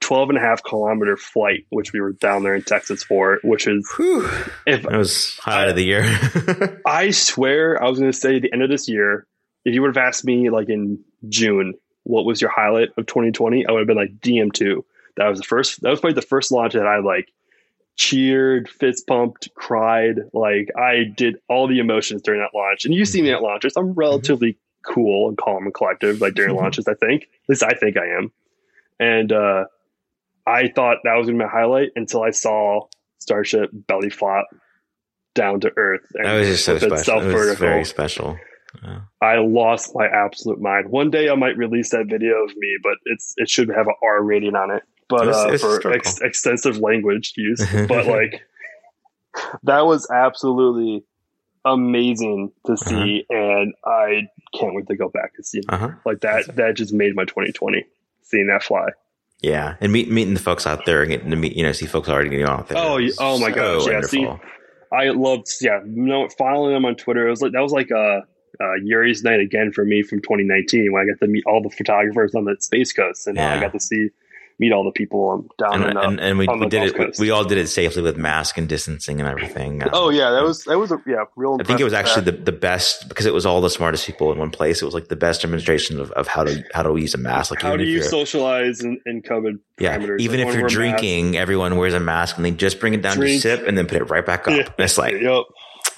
12 0.00 0.30
and 0.30 0.38
a 0.38 0.40
half 0.40 0.62
kilometer 0.62 1.16
flight, 1.16 1.66
which 1.70 1.92
we 1.92 2.00
were 2.00 2.12
down 2.12 2.42
there 2.42 2.54
in 2.54 2.62
Texas 2.62 3.02
for, 3.02 3.38
which 3.42 3.66
is 3.66 3.90
Whew. 3.96 4.28
if 4.66 4.82
That 4.82 4.92
was 4.92 5.36
highlight 5.38 5.70
of 5.70 5.76
the 5.76 5.84
year. 5.84 6.80
I 6.86 7.10
swear 7.10 7.82
I 7.82 7.88
was 7.88 7.98
going 7.98 8.12
to 8.12 8.16
say 8.16 8.38
the 8.38 8.52
end 8.52 8.62
of 8.62 8.70
this 8.70 8.88
year, 8.88 9.26
if 9.64 9.74
you 9.74 9.82
would 9.82 9.94
have 9.94 10.02
asked 10.04 10.24
me 10.24 10.50
like 10.50 10.68
in 10.68 11.02
June, 11.28 11.74
what 12.04 12.24
was 12.24 12.40
your 12.40 12.50
highlight 12.50 12.88
of 12.96 13.06
2020? 13.06 13.66
I 13.66 13.72
would 13.72 13.80
have 13.80 13.86
been 13.86 13.96
like 13.96 14.18
DM2. 14.20 14.82
That 15.16 15.28
was 15.28 15.38
the 15.40 15.44
first, 15.44 15.82
that 15.82 15.90
was 15.90 16.00
probably 16.00 16.14
the 16.14 16.22
first 16.22 16.50
launch 16.52 16.72
that 16.74 16.86
I 16.86 16.98
like 17.00 17.28
cheered, 17.96 18.68
fist 18.68 19.06
pumped, 19.06 19.48
cried. 19.54 20.20
Like 20.32 20.68
I 20.76 21.04
did 21.04 21.36
all 21.48 21.68
the 21.68 21.78
emotions 21.80 22.22
during 22.22 22.40
that 22.40 22.56
launch. 22.56 22.84
And 22.84 22.94
you 22.94 23.04
see 23.04 23.20
me 23.20 23.30
at 23.32 23.42
launches, 23.42 23.76
I'm 23.76 23.92
relatively 23.92 24.56
cool 24.82 25.28
and 25.28 25.36
calm 25.36 25.64
and 25.64 25.74
collective, 25.74 26.20
like 26.20 26.34
during 26.34 26.54
Mhm. 26.54 26.60
launches, 26.60 26.88
I 26.88 26.94
think. 26.94 27.24
At 27.24 27.48
least 27.48 27.62
I 27.62 27.72
think 27.74 27.96
I 27.98 28.06
am. 28.16 28.32
And 28.98 29.32
uh, 29.32 29.66
I 30.46 30.68
thought 30.68 30.98
that 31.04 31.14
was 31.16 31.26
going 31.26 31.38
to 31.38 31.44
be 31.44 31.46
my 31.46 31.50
highlight 31.50 31.90
until 31.96 32.22
I 32.22 32.30
saw 32.30 32.86
Starship 33.18 33.68
belly 33.72 34.08
flop 34.08 34.46
down 35.34 35.60
to 35.60 35.72
earth. 35.76 36.06
And 36.14 36.24
that 36.24 36.34
was 36.38 36.48
just 36.48 36.64
so 36.64 36.78
special. 36.78 37.20
It 37.20 37.34
was 37.34 37.58
very 37.58 37.84
special. 37.84 38.38
Yeah. 38.82 39.00
I 39.20 39.36
lost 39.38 39.92
my 39.94 40.06
absolute 40.06 40.60
mind. 40.60 40.90
One 40.90 41.10
day 41.10 41.28
I 41.28 41.34
might 41.34 41.56
release 41.56 41.90
that 41.90 42.06
video 42.06 42.44
of 42.44 42.50
me, 42.56 42.78
but 42.82 42.94
it's 43.06 43.34
it 43.36 43.48
should 43.48 43.68
have 43.68 43.86
an 43.88 43.94
R 44.02 44.22
rating 44.22 44.54
on 44.54 44.70
it. 44.70 44.82
But 45.08 45.28
It's- 45.28 45.36
uh, 45.44 45.48
it's 45.52 45.62
for 45.62 45.92
ex- 45.92 46.20
extensive 46.20 46.78
language 46.78 47.32
use, 47.36 47.64
but 47.88 48.06
like 48.06 48.42
that 49.64 49.86
was 49.86 50.08
absolutely 50.10 51.04
amazing 51.64 52.52
to 52.66 52.76
see, 52.76 53.24
and 53.28 53.74
I 53.84 54.28
can't 54.58 54.74
wait 54.74 54.86
to 54.88 54.96
go 54.96 55.08
back 55.08 55.32
and 55.36 55.44
see 55.44 55.58
it. 55.58 55.64
Uh-huh. 55.68 55.90
Like 56.06 56.20
that, 56.20 56.56
that 56.56 56.74
just 56.76 56.92
made 56.92 57.14
my 57.14 57.24
2020 57.24 57.84
seeing 58.22 58.46
that 58.48 58.62
fly. 58.62 58.88
Yeah, 59.42 59.76
and 59.80 59.92
meet, 59.92 60.10
meeting 60.10 60.34
the 60.34 60.40
folks 60.40 60.66
out 60.66 60.84
there 60.84 61.02
and 61.02 61.10
getting 61.10 61.30
to 61.30 61.36
meet, 61.36 61.56
you 61.56 61.62
know, 61.62 61.72
see 61.72 61.86
folks 61.86 62.08
already 62.08 62.30
getting 62.30 62.46
off. 62.46 62.70
Oh, 62.74 63.00
oh 63.18 63.38
my 63.38 63.50
so 63.50 63.54
gosh, 63.54 63.86
yeah, 63.86 64.00
see. 64.02 64.28
I 64.92 65.10
loved, 65.10 65.48
yeah, 65.60 65.80
you 65.84 66.02
know, 66.06 66.28
following 66.36 66.74
them 66.74 66.84
on 66.84 66.96
Twitter. 66.96 67.26
It 67.26 67.30
was 67.30 67.40
like 67.40 67.52
that 67.52 67.60
was 67.62 67.72
like 67.72 67.90
uh, 67.92 68.20
uh, 68.60 68.74
Yuri's 68.84 69.22
night 69.22 69.40
again 69.40 69.72
for 69.72 69.84
me 69.84 70.02
from 70.02 70.20
2019 70.20 70.92
when 70.92 71.02
I 71.02 71.06
got 71.06 71.18
to 71.24 71.26
meet 71.30 71.44
all 71.46 71.62
the 71.62 71.70
photographers 71.70 72.34
on 72.34 72.44
the 72.44 72.56
Space 72.60 72.92
Coast, 72.92 73.26
and 73.26 73.38
uh, 73.38 73.42
I 73.42 73.60
got 73.60 73.72
to 73.72 73.80
see 73.80 74.08
meet 74.58 74.72
all 74.72 74.84
the 74.84 74.90
people 74.90 75.30
um, 75.30 75.48
down 75.58 75.82
and, 75.82 75.90
in. 75.92 75.96
And, 75.96 76.20
and 76.20 76.38
we, 76.38 76.46
on 76.46 76.58
we 76.60 76.66
the 76.66 76.70
did 76.70 76.80
Gulf 76.80 76.90
it. 76.90 76.98
we- 76.98 77.04
Coast. 77.06 77.20
We 77.20 77.30
all 77.30 77.44
did 77.44 77.56
it 77.56 77.68
safely 77.68 78.02
with 78.02 78.18
mask 78.18 78.58
and 78.58 78.68
distancing 78.68 79.18
and 79.18 79.26
everything. 79.26 79.82
Um, 79.82 79.88
oh 79.94 80.10
yeah, 80.10 80.30
that 80.30 80.42
was 80.42 80.64
that 80.64 80.78
was 80.78 80.92
a 80.92 81.02
yeah 81.06 81.24
real. 81.34 81.56
I 81.58 81.64
think 81.64 81.80
it 81.80 81.84
was 81.84 81.94
actually 81.94 82.26
the, 82.26 82.32
the 82.32 82.52
best 82.52 83.08
because 83.08 83.24
it 83.24 83.32
was 83.32 83.46
all 83.46 83.62
the 83.62 83.70
smartest 83.70 84.04
people 84.06 84.30
in 84.32 84.38
one 84.38 84.50
place. 84.50 84.82
It 84.82 84.84
was 84.84 84.92
like 84.92 85.08
the 85.08 85.16
best 85.16 85.40
demonstration 85.40 85.98
of, 85.98 86.10
of 86.12 86.28
how 86.28 86.44
to 86.44 86.62
how 86.74 86.82
to 86.82 86.94
use 86.96 87.14
a 87.14 87.18
mask. 87.18 87.50
Like 87.50 87.62
How 87.62 87.68
even 87.72 87.86
do 87.86 87.90
you 87.90 88.02
socialize 88.02 88.82
in, 88.82 89.00
in 89.06 89.22
COVID 89.22 89.58
yeah, 89.78 89.96
parameters? 89.96 90.20
even 90.20 90.40
if 90.40 90.48
you're 90.48 90.54
wear 90.56 90.62
masks. 90.64 90.74
drinking, 90.74 91.36
everyone 91.38 91.76
wears 91.76 91.94
a 91.94 92.00
mask 92.00 92.36
and 92.36 92.44
they 92.44 92.50
just 92.50 92.78
bring 92.80 92.92
it 92.92 93.00
down 93.00 93.16
Drink. 93.16 93.40
to 93.40 93.56
sip 93.56 93.66
and 93.66 93.78
then 93.78 93.86
put 93.86 93.96
it 93.96 94.04
right 94.10 94.26
back 94.26 94.46
up. 94.46 94.54
Yeah. 94.54 94.64
And 94.64 94.74
it's 94.80 94.98
like, 94.98 95.14
Yep. 95.18 95.44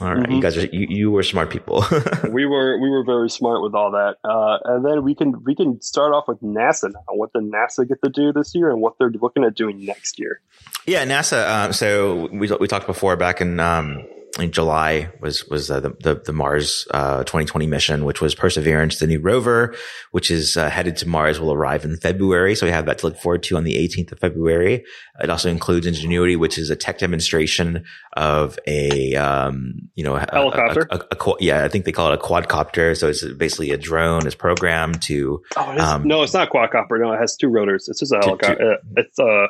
All 0.00 0.14
right, 0.14 0.30
you 0.30 0.38
Mhm. 0.38 0.42
guys 0.42 0.56
are 0.56 0.66
you, 0.66 0.86
you 0.88 1.10
were 1.10 1.22
smart 1.22 1.50
people. 1.50 1.84
we 2.30 2.46
were 2.46 2.78
we 2.80 2.88
were 2.90 3.04
very 3.04 3.28
smart 3.30 3.62
with 3.62 3.74
all 3.74 3.90
that, 3.92 4.16
uh, 4.24 4.58
and 4.64 4.84
then 4.84 5.02
we 5.04 5.14
can 5.14 5.42
we 5.44 5.54
can 5.54 5.80
start 5.82 6.12
off 6.14 6.28
with 6.28 6.40
NASA 6.40 6.92
now. 6.92 7.00
What 7.10 7.32
did 7.32 7.44
NASA 7.44 7.86
get 7.88 8.02
to 8.02 8.10
do 8.10 8.32
this 8.32 8.54
year, 8.54 8.70
and 8.70 8.80
what 8.80 8.94
they're 8.98 9.10
looking 9.10 9.44
at 9.44 9.54
doing 9.54 9.84
next 9.84 10.18
year? 10.18 10.40
Yeah, 10.86 11.04
NASA. 11.04 11.38
Uh, 11.44 11.72
so 11.72 12.28
we 12.32 12.48
we 12.60 12.68
talked 12.68 12.86
before 12.86 13.16
back 13.16 13.40
in 13.40 13.60
um, 13.60 14.04
in 14.38 14.50
July 14.50 15.10
was 15.20 15.46
was 15.48 15.70
uh, 15.70 15.80
the, 15.80 15.90
the 16.00 16.14
the 16.24 16.32
Mars 16.32 16.86
uh, 16.92 17.18
2020 17.24 17.66
mission, 17.66 18.04
which 18.04 18.20
was 18.20 18.34
Perseverance, 18.34 18.98
the 18.98 19.06
new 19.06 19.20
rover, 19.20 19.74
which 20.12 20.30
is 20.30 20.56
uh, 20.56 20.70
headed 20.70 20.96
to 20.98 21.08
Mars, 21.08 21.38
will 21.38 21.52
arrive 21.52 21.84
in 21.84 21.96
February. 21.98 22.54
So 22.54 22.64
we 22.66 22.72
have 22.72 22.86
that 22.86 22.98
to 22.98 23.06
look 23.08 23.18
forward 23.18 23.42
to 23.44 23.56
on 23.56 23.64
the 23.64 23.74
18th 23.74 24.12
of 24.12 24.18
February. 24.20 24.84
It 25.22 25.28
also 25.28 25.50
includes 25.50 25.86
Ingenuity, 25.86 26.36
which 26.36 26.56
is 26.56 26.70
a 26.70 26.76
tech 26.76 26.98
demonstration 26.98 27.84
of 28.14 28.58
a 28.66 29.14
um, 29.16 29.74
you 29.94 30.04
know 30.04 30.14
a, 30.16 30.22
a- 30.22 30.34
Helicopter? 30.34 30.88
A, 30.90 30.96
a, 30.96 31.16
a 31.16 31.34
yeah, 31.40 31.64
I 31.64 31.68
think 31.68 31.84
they 31.84 31.92
call 31.92 32.10
it 32.10 32.18
a 32.18 32.22
quadcopter. 32.22 32.96
So 32.96 33.08
it's 33.08 33.24
basically 33.34 33.70
a 33.70 33.76
drone. 33.76 34.26
It's 34.26 34.34
programmed 34.34 35.02
to 35.02 35.42
Oh, 35.56 35.72
it 35.72 35.78
Um, 35.78 36.06
no, 36.08 36.22
it's 36.22 36.32
not 36.34 36.50
quadcopter. 36.50 36.98
No, 37.00 37.12
it 37.12 37.18
has 37.18 37.36
two 37.36 37.48
rotors. 37.48 37.86
It's 37.88 38.00
just 38.00 38.12
a 38.12 38.18
helicopter. 38.18 38.72
Uh, 38.72 38.76
it's 38.96 39.18
uh 39.18 39.46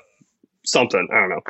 something. 0.64 1.09
I 1.12 1.20
don't 1.20 1.28
know. 1.30 1.41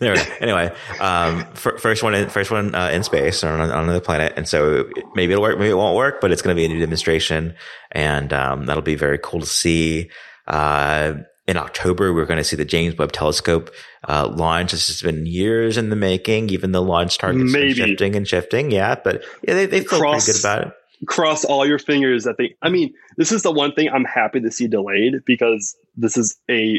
There. 0.00 0.16
anyway, 0.40 0.74
um, 0.98 1.44
fir- 1.54 1.78
first 1.78 2.02
one, 2.02 2.14
in, 2.14 2.28
first 2.30 2.50
one 2.50 2.74
uh, 2.74 2.88
in 2.88 3.02
space 3.04 3.44
or 3.44 3.50
on, 3.50 3.60
on 3.70 3.84
another 3.84 4.00
planet, 4.00 4.32
and 4.36 4.48
so 4.48 4.88
maybe 5.14 5.32
it'll 5.32 5.42
work, 5.42 5.58
maybe 5.58 5.70
it 5.70 5.76
won't 5.76 5.96
work, 5.96 6.20
but 6.20 6.32
it's 6.32 6.40
going 6.42 6.56
to 6.56 6.58
be 6.58 6.64
a 6.64 6.68
new 6.68 6.80
demonstration, 6.80 7.54
and 7.92 8.32
um, 8.32 8.66
that'll 8.66 8.82
be 8.82 8.94
very 8.96 9.18
cool 9.18 9.40
to 9.40 9.46
see. 9.46 10.10
Uh, 10.46 11.14
in 11.46 11.56
October, 11.56 12.14
we're 12.14 12.26
going 12.26 12.38
to 12.38 12.44
see 12.44 12.56
the 12.56 12.64
James 12.64 12.96
Webb 12.96 13.12
Telescope 13.12 13.70
uh, 14.08 14.26
launch. 14.28 14.70
This 14.72 14.86
has 14.86 15.02
been 15.02 15.26
years 15.26 15.76
in 15.76 15.90
the 15.90 15.96
making, 15.96 16.48
even 16.50 16.72
the 16.72 16.80
launch 16.82 17.18
targets 17.18 17.52
Maybe. 17.52 17.72
are 17.82 17.86
shifting 17.88 18.14
and 18.16 18.26
shifting. 18.26 18.70
Yeah, 18.70 18.94
but 19.02 19.22
yeah, 19.46 19.54
they, 19.54 19.66
they 19.66 19.80
feel 19.80 19.98
Cross- 19.98 20.24
pretty 20.24 20.38
good 20.38 20.44
about 20.44 20.66
it. 20.68 20.74
Cross 21.06 21.44
all 21.46 21.66
your 21.66 21.78
fingers 21.78 22.24
that 22.24 22.36
they. 22.38 22.54
I 22.62 22.68
mean, 22.68 22.94
this 23.16 23.32
is 23.32 23.42
the 23.42 23.50
one 23.50 23.72
thing 23.72 23.88
I'm 23.88 24.04
happy 24.04 24.40
to 24.40 24.50
see 24.50 24.68
delayed 24.68 25.24
because 25.24 25.74
this 25.96 26.16
is 26.16 26.38
a 26.50 26.78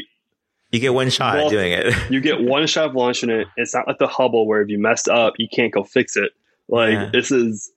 You 0.72 0.80
get 0.80 0.94
one 0.94 1.10
shot 1.10 1.34
Well, 1.36 1.46
at 1.46 1.50
doing 1.50 1.72
it. 1.72 1.94
you 2.10 2.20
get 2.20 2.40
one 2.42 2.66
shot 2.66 2.86
of 2.86 2.94
launching 2.94 3.30
it. 3.30 3.46
It's 3.56 3.74
not 3.74 3.86
like 3.86 3.98
the 3.98 4.06
Hubble 4.08 4.46
where 4.46 4.62
if 4.62 4.68
you 4.70 4.78
messed 4.78 5.08
up, 5.08 5.34
you 5.38 5.46
can't 5.52 5.72
go 5.72 5.84
fix 5.84 6.16
it. 6.16 6.32
Like 6.68 6.92
Yeah. 6.92 7.10
this 7.12 7.30
is 7.30 7.70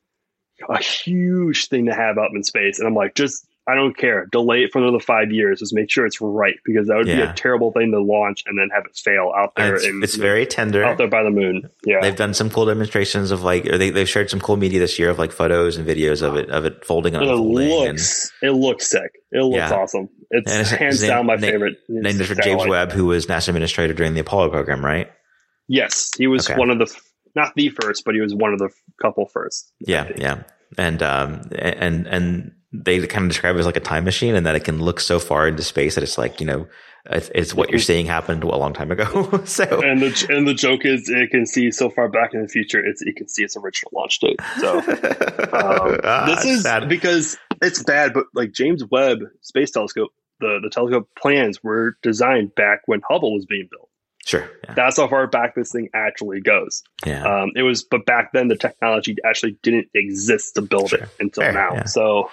a 0.70 0.82
huge 0.82 1.68
thing 1.68 1.86
to 1.88 1.94
have 1.94 2.18
up 2.18 2.32
in 2.34 2.42
space, 2.44 2.80
and 2.80 2.88
I'm 2.88 2.96
like, 2.96 3.14
just 3.14 3.46
I 3.68 3.74
don't 3.74 3.98
care. 3.98 4.28
Delay 4.32 4.60
it 4.64 4.72
for 4.72 4.80
another 4.80 5.00
five 5.00 5.32
years. 5.32 5.60
Just 5.60 5.74
make 5.74 5.90
sure 5.90 6.06
it's 6.06 6.22
right 6.22 6.54
because 6.64 6.88
that 6.88 6.98
would 6.98 7.08
be 7.08 7.14
a 7.14 7.34
terrible 7.34 7.72
thing 7.72 7.92
to 7.92 8.00
launch 8.00 8.44
and 8.46 8.60
then 8.60 8.70
have 8.74 8.86
it 8.86 8.96
fail 8.96 9.34
out 9.36 9.54
there. 9.56 9.76
It's, 9.76 9.86
in, 9.86 10.02
it's 10.04 10.16
very 10.16 10.46
tender. 10.46 10.84
out 10.84 11.00
there 11.00 11.08
by 11.08 11.24
the 11.24 11.32
moon. 11.32 11.68
Yeah, 11.84 12.00
They've 12.02 12.16
done 12.16 12.36
some 12.36 12.52
cool 12.52 12.66
demonstrations 12.68 13.32
of 13.32 13.42
like, 13.42 13.66
or 13.66 13.80
they, 13.80 13.90
they've 13.90 14.08
shared 14.08 14.30
some 14.30 14.40
cool 14.40 14.56
media 14.58 14.80
this 14.80 15.00
year 15.00 15.10
of 15.10 15.18
like 15.18 15.32
photos 15.32 15.78
and 15.78 15.88
videos 15.88 16.22
of 16.22 16.36
it, 16.36 16.50
of 16.52 16.66
it 16.66 16.86
folding 16.86 17.16
and 17.16 17.24
it 17.24 17.30
unfolding. 17.30 17.72
and 17.72 17.90
looks 17.98 18.32
it 18.44 18.52
looks 18.52 18.88
sick. 18.88 19.12
It 19.32 19.40
looks 19.42 19.58
Yeah. 19.58 19.74
awesome. 19.74 20.10
It's 20.30 20.52
his- 20.52 20.70
hands 20.72 21.02
name- 21.02 21.10
down 21.10 21.26
my 21.26 21.36
name- 21.36 21.52
favorite. 21.52 21.78
named 21.90 22.22
after 22.22 22.36
James 22.36 22.46
satellite. 22.46 22.70
Webb, 22.70 22.92
who 22.92 23.06
was 23.06 23.26
NASA 23.26 23.48
administrator 23.48 23.94
during 23.96 24.14
the 24.14 24.20
Apollo 24.22 24.50
program, 24.52 24.86
right? 24.86 25.10
Yes, 25.68 26.12
he 26.18 26.28
was 26.28 26.48
Okay. 26.50 26.60
one 26.60 26.70
of 26.70 26.78
the 26.78 26.96
not 27.36 27.54
the 27.56 27.70
first, 27.70 28.06
but 28.06 28.14
he 28.16 28.22
was 28.22 28.34
one 28.34 28.54
of 28.54 28.60
the 28.60 28.70
couple 29.02 29.28
first. 29.28 29.72
Yeah, 29.80 30.10
yeah. 30.16 30.44
And 30.78 31.02
um 31.02 31.42
and 31.58 32.06
and 32.08 32.52
they 32.84 33.06
kind 33.08 33.26
of 33.26 33.30
describe 33.30 33.56
it 33.56 33.60
as 33.60 33.66
like 33.66 33.78
a 33.78 33.82
time 33.82 34.04
machine 34.04 34.36
and 34.36 34.46
that 34.46 34.56
it 34.56 34.64
can 34.64 34.82
look 34.82 35.00
so 35.00 35.20
far 35.20 35.48
into 35.48 35.64
space 35.64 35.96
that 35.96 36.04
it's 36.04 36.18
like, 36.18 36.40
you 36.40 36.46
know, 36.46 36.68
it's, 37.08 37.30
it's 37.36 37.54
what 37.54 37.70
you're 37.70 37.80
seeing 37.80 38.06
happened 38.08 38.44
a 38.44 38.48
long 38.48 38.74
time 38.74 38.92
ago. 38.92 39.06
so 39.46 39.64
And 39.82 40.02
the 40.02 40.28
and 40.30 40.48
the 40.48 40.54
joke 40.56 40.86
is 40.86 41.08
it 41.10 41.30
can 41.30 41.46
see 41.46 41.70
so 41.72 41.90
far 41.90 42.10
back 42.10 42.34
in 42.34 42.42
the 42.42 42.48
future. 42.48 42.84
It's 42.84 43.02
it 43.02 43.16
can 43.16 43.28
see 43.28 43.44
its 43.44 43.56
original 43.56 43.92
launch 43.96 44.20
date. 44.20 44.40
So 44.60 44.80
um, 45.54 46.00
Ah, 46.04 46.26
this 46.28 46.46
is 46.46 46.64
sad. 46.64 46.90
because 46.90 47.38
it's 47.62 47.84
bad, 47.84 48.14
but 48.14 48.26
like 48.34 48.52
James 48.52 48.84
Webb 48.90 49.20
Space 49.42 49.72
Telescope, 49.72 50.12
the 50.40 50.60
the 50.62 50.70
telescope 50.70 51.10
plans 51.18 51.64
were 51.64 51.98
designed 52.02 52.56
back 52.56 52.82
when 52.88 53.02
Hubble 53.08 53.34
was 53.36 53.46
being 53.46 53.68
built. 53.72 53.90
sure. 54.26 54.50
Yeah. 54.64 54.74
That's 54.74 54.98
how 54.98 55.08
far 55.08 55.28
back 55.28 55.54
this 55.56 55.72
thing 55.72 55.90
actually 55.94 56.42
goes. 56.42 56.82
Yeah. 57.06 57.24
Um, 57.24 57.52
it 57.56 57.62
was, 57.62 57.84
but 57.84 58.06
back 58.08 58.32
then 58.34 58.48
the 58.48 58.58
technology 58.58 59.16
actually 59.24 59.58
didn't 59.62 59.90
exist 59.94 60.56
to 60.56 60.62
build 60.64 60.90
Sure. 60.90 61.00
it 61.04 61.10
until 61.20 61.44
Fair, 61.44 61.54
now. 61.54 61.70
yeah. 61.76 61.84
So 61.86 62.32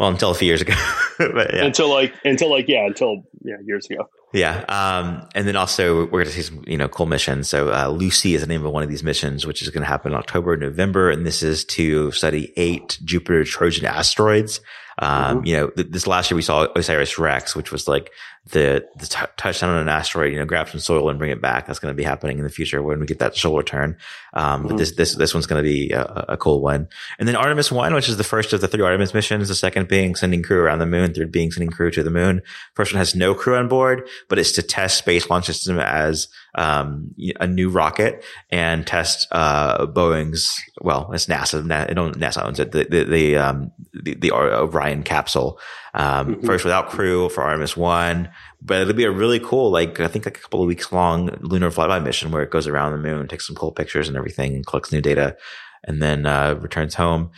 well, 0.00 0.08
until 0.08 0.30
a 0.30 0.34
few 0.34 0.48
years 0.48 0.62
ago. 0.62 0.74
but 1.18 1.52
yeah. 1.54 1.64
until 1.64 1.88
like 1.90 2.12
until 2.24 2.50
like 2.50 2.66
yeah 2.66 2.86
until 2.86 3.22
yeah 3.44 3.56
years 3.64 3.86
ago. 3.88 4.08
Yeah. 4.32 4.60
Um, 4.68 5.28
and 5.34 5.46
then 5.46 5.56
also 5.56 6.04
we're 6.06 6.22
going 6.22 6.26
to 6.26 6.30
see 6.32 6.42
some, 6.42 6.62
you 6.64 6.78
know, 6.78 6.86
cool 6.86 7.06
missions. 7.06 7.48
So, 7.48 7.72
uh, 7.72 7.88
Lucy 7.88 8.34
is 8.36 8.40
the 8.42 8.46
name 8.46 8.64
of 8.64 8.72
one 8.72 8.84
of 8.84 8.88
these 8.88 9.02
missions, 9.02 9.44
which 9.44 9.60
is 9.60 9.70
going 9.70 9.82
to 9.82 9.88
happen 9.88 10.12
in 10.12 10.18
October, 10.18 10.56
November. 10.56 11.10
And 11.10 11.26
this 11.26 11.42
is 11.42 11.64
to 11.64 12.12
study 12.12 12.52
eight 12.56 12.96
Jupiter 13.04 13.42
Trojan 13.42 13.86
asteroids. 13.86 14.60
Um, 15.00 15.42
Mhm. 15.42 15.46
you 15.48 15.56
know, 15.56 15.70
th- 15.70 15.88
this 15.90 16.06
last 16.06 16.30
year 16.30 16.36
we 16.36 16.42
saw 16.42 16.68
Osiris 16.76 17.18
Rex, 17.18 17.56
which 17.56 17.72
was 17.72 17.88
like 17.88 18.12
the, 18.46 18.84
the 18.96 19.06
t- 19.06 19.18
touchdown 19.36 19.70
on 19.70 19.82
an 19.82 19.88
asteroid, 19.88 20.32
you 20.32 20.38
know, 20.38 20.44
grab 20.46 20.68
some 20.68 20.80
soil 20.80 21.08
and 21.10 21.18
bring 21.18 21.30
it 21.30 21.42
back. 21.42 21.66
That's 21.66 21.78
going 21.78 21.92
to 21.92 21.96
be 21.96 22.02
happening 22.02 22.38
in 22.38 22.42
the 22.44 22.50
future 22.50 22.82
when 22.82 22.98
we 22.98 23.06
get 23.06 23.18
that 23.18 23.36
solar 23.36 23.62
turn. 23.62 23.96
Um, 24.32 24.62
but 24.62 24.72
Mhm. 24.72 24.78
this, 24.78 24.92
this, 24.96 25.14
this 25.14 25.34
one's 25.34 25.46
going 25.46 25.62
to 25.62 25.68
be 25.68 25.90
a, 25.92 26.24
a 26.30 26.36
cool 26.36 26.60
one. 26.62 26.88
And 27.18 27.28
then 27.28 27.36
Artemis 27.36 27.70
1, 27.70 27.92
which 27.94 28.08
is 28.08 28.16
the 28.16 28.24
first 28.24 28.52
of 28.52 28.60
the 28.62 28.66
three 28.66 28.82
Artemis 28.82 29.12
missions, 29.14 29.48
the 29.48 29.54
second 29.54 29.88
being 29.88 30.14
sending 30.14 30.42
crew 30.42 30.58
around 30.60 30.78
the 30.78 30.86
moon, 30.86 31.12
third 31.12 31.30
being 31.30 31.52
sending 31.52 31.70
crew 31.70 31.90
to 31.90 32.02
the 32.02 32.10
moon. 32.10 32.40
First 32.74 32.92
one 32.92 32.98
has 32.98 33.14
no 33.14 33.34
crew 33.34 33.56
on 33.56 33.68
board, 33.68 34.08
but 34.28 34.38
it's 34.38 34.52
to 34.52 34.62
test 34.62 34.96
Space 34.98 35.28
Launch 35.28 35.44
System 35.46 35.78
as 35.78 36.26
um, 36.56 37.14
a 37.38 37.46
new 37.46 37.68
rocket 37.68 38.24
and 38.50 38.86
test 38.86 39.28
uh, 39.32 39.86
Boeing's. 39.86 40.50
Well, 40.80 41.10
it's 41.12 41.26
NASA. 41.26 41.60
It 41.88 41.94
don't- 41.94 42.18
NASA 42.18 42.44
owns 42.44 42.58
it. 42.58 42.72
The 42.72 42.84
the 42.84 43.04
the, 43.04 43.36
um, 43.36 43.70
the, 43.92 44.14
the 44.14 44.32
Orion 44.32 45.02
capsule. 45.04 45.60
Um, 45.94 46.36
Mhm. 46.36 46.46
First 46.46 46.64
without 46.64 46.88
crew 46.90 47.28
for 47.30 47.42
Artemis 47.42 47.76
One, 47.76 48.28
but 48.62 48.80
it'll 48.82 48.94
be 48.94 49.04
a 49.04 49.10
really 49.10 49.40
cool, 49.40 49.70
like 49.70 49.98
I 50.00 50.06
think, 50.06 50.24
like 50.24 50.38
a 50.38 50.40
couple 50.40 50.62
of 50.62 50.68
weeks 50.68 50.92
long 50.92 51.30
lunar 51.40 51.70
flyby 51.70 52.02
mission 52.04 52.30
where 52.30 52.42
it 52.42 52.50
goes 52.50 52.66
around 52.68 52.92
the 52.92 52.98
moon, 52.98 53.26
takes 53.26 53.46
some 53.46 53.56
cool 53.56 53.72
pictures 53.72 54.06
and 54.08 54.16
everything, 54.16 54.54
and 54.54 54.64
collects 54.66 54.92
new 54.92 55.00
data, 55.00 55.36
and 55.84 56.00
then 56.02 56.26
uh, 56.26 56.54
returns 56.60 56.94
home. 56.94 57.30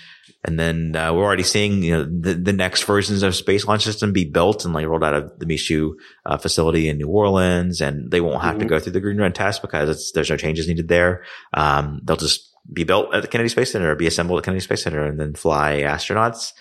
And 0.45 0.59
then 0.59 0.97
uh, 0.97 1.15
we're 1.15 1.23
already 1.23 1.45
seeing, 1.45 1.85
you 1.85 1.93
know, 1.93 2.03
the, 2.05 2.35
the 2.35 2.53
next 2.53 2.83
versions 2.83 3.23
of 3.23 3.37
Space 3.37 3.65
Launch 3.65 3.85
System 3.85 4.13
be 4.13 4.25
built 4.25 4.65
and 4.65 4.75
like 4.75 4.87
rolled 4.87 5.05
out 5.05 5.15
of 5.15 5.39
the 5.39 5.47
Michoud 5.47 5.93
uh, 6.27 6.37
facility 6.37 6.89
in 6.89 6.99
New 6.99 7.07
Orleans, 7.07 7.81
and 7.81 8.11
they 8.11 8.21
won't 8.21 8.43
have 8.43 8.59
to 8.59 8.65
Mhm. 8.65 8.69
go 8.69 8.81
through 8.81 8.93
the 8.93 9.01
green 9.01 9.19
run 9.19 9.33
test 9.33 9.63
because 9.63 9.89
it's, 9.89 10.11
there's 10.13 10.31
no 10.31 10.37
changes 10.37 10.67
needed 10.67 10.89
there. 10.89 11.23
Um, 11.55 12.01
they'll 12.05 12.17
just 12.17 12.51
be 12.73 12.83
built 12.83 13.15
at 13.15 13.23
the 13.23 13.29
Kennedy 13.29 13.49
Space 13.51 13.71
Center 13.71 13.93
or 13.93 13.95
be 13.95 14.09
assembled 14.09 14.39
at 14.41 14.45
Kennedy 14.45 14.61
Space 14.61 14.83
Center 14.83 15.05
and 15.05 15.19
then 15.19 15.35
fly 15.35 15.83
astronauts 15.83 16.53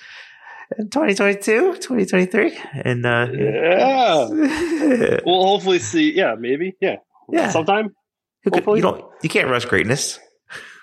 2022, 0.77 1.77
2023. 1.77 2.57
And, 2.83 3.05
uh, 3.05 3.27
Yeah. 3.31 4.27
We'll 5.25 5.45
hopefully 5.45 5.79
see. 5.79 6.13
Yeah, 6.15 6.35
maybe. 6.39 6.75
Yeah. 6.81 6.97
Yeah. 7.29 7.49
Sometime 7.49 7.89
could- 8.43 8.65
you 8.65 8.81
don't, 8.81 9.03
you 9.21 9.29
can't 9.29 9.49
rush 9.49 9.65
greatness. 9.65 10.19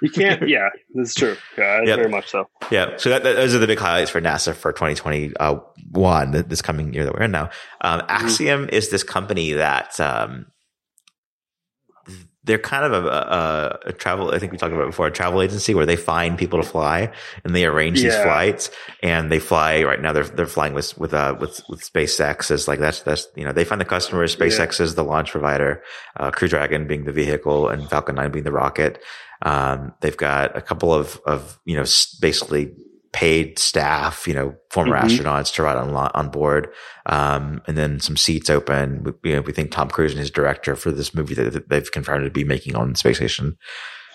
you 0.01 0.11
can't. 0.11 0.49
yeah, 0.49 0.69
that's 0.95 1.15
true. 1.15 1.37
Yeah, 1.59 1.83
Yep. 1.85 1.97
very 1.99 2.09
much 2.09 2.29
so. 2.29 2.49
Yeah. 2.71 2.97
So 2.97 3.11
that, 3.11 3.23
that- 3.25 3.37
those 3.37 3.55
are 3.55 3.59
the 3.59 3.67
big 3.67 3.79
highlights 3.79 4.11
for 4.11 4.21
NASA 4.21 4.55
for 4.55 4.73
2021, 4.73 6.31
this 6.49 6.63
coming 6.63 6.93
year 6.95 7.05
that 7.05 7.15
we're 7.15 7.25
in 7.25 7.31
now. 7.33 7.51
Um, 7.81 8.03
Axiom 8.09 8.69
is 8.71 8.91
this 8.91 9.03
company 9.03 9.53
that, 9.53 9.99
um, 10.01 10.47
they're 12.49 12.59
kind 12.59 12.83
of 12.83 13.05
a, 13.05 13.07
a, 13.07 13.79
a 13.91 13.93
travel, 13.93 14.31
I 14.31 14.39
think 14.39 14.53
we 14.53 14.59
talked 14.59 14.73
about 14.73 14.87
before, 14.87 15.07
a 15.07 15.11
travel 15.11 15.43
agency 15.43 15.75
where 15.75 15.85
they 15.85 15.97
find 15.97 16.39
people 16.39 16.63
to 16.63 16.67
fly 16.67 17.13
and 17.45 17.55
they 17.55 17.67
arrange 17.67 18.01
these 18.01 18.17
flights 18.17 18.71
and 19.03 19.31
they 19.31 19.39
fly 19.39 19.83
right 19.83 20.01
now. 20.01 20.15
They're, 20.15 20.25
they're 20.25 20.47
flying 20.47 20.73
with, 20.73 20.97
with, 20.97 21.13
uh, 21.13 21.37
with, 21.39 21.61
with 21.69 21.83
SpaceX 21.83 22.51
is 22.51 22.67
like, 22.67 22.79
that's, 22.79 23.03
that's, 23.03 23.29
you 23.37 23.45
know, 23.45 23.53
they 23.53 23.65
find 23.65 23.79
the 23.79 23.85
customers. 23.85 24.35
SpaceX 24.35 24.81
is 24.81 24.95
the 24.95 25.05
launch 25.05 25.31
provider, 25.31 25.83
uh, 26.17 26.31
Crew 26.31 26.49
Dragon 26.49 26.87
being 26.87 27.05
the 27.05 27.13
vehicle 27.13 27.69
and 27.69 27.87
Falcon 27.91 28.15
9 28.15 28.31
being 28.31 28.45
the 28.45 28.53
rocket. 28.53 29.03
Um, 29.43 29.93
they've 30.01 30.17
got 30.17 30.57
a 30.57 30.63
couple 30.63 30.95
of, 30.95 31.21
of, 31.27 31.61
you 31.67 31.77
know, 31.77 31.85
basically 32.19 32.73
paid 33.13 33.59
staff, 33.59 34.27
you 34.29 34.35
know, 34.35 34.55
former 34.71 34.97
Mhm. 34.97 35.05
astronauts 35.05 35.55
to 35.55 35.63
ride 35.63 35.77
on, 35.77 35.91
on 35.95 36.29
board. 36.31 36.69
Um, 37.07 37.63
and 37.67 37.77
then 37.77 38.01
some 38.01 38.17
seats 38.17 38.51
open. 38.51 39.03
We, 39.03 39.31
you 39.31 39.37
know, 39.37 39.43
we 39.43 39.53
think 39.53 39.71
Tom 39.71 39.89
Cruise 39.89 40.13
and 40.13 40.21
his 40.21 40.31
director 40.31 40.77
for 40.77 40.91
this 40.91 41.15
movie 41.15 41.35
that, 41.35 41.69
they've 41.69 41.91
confirmed 41.93 42.25
to 42.25 42.31
be 42.31 42.45
making 42.45 42.77
on 42.77 42.93
the 42.93 42.99
space 42.99 43.17
station. 43.17 43.57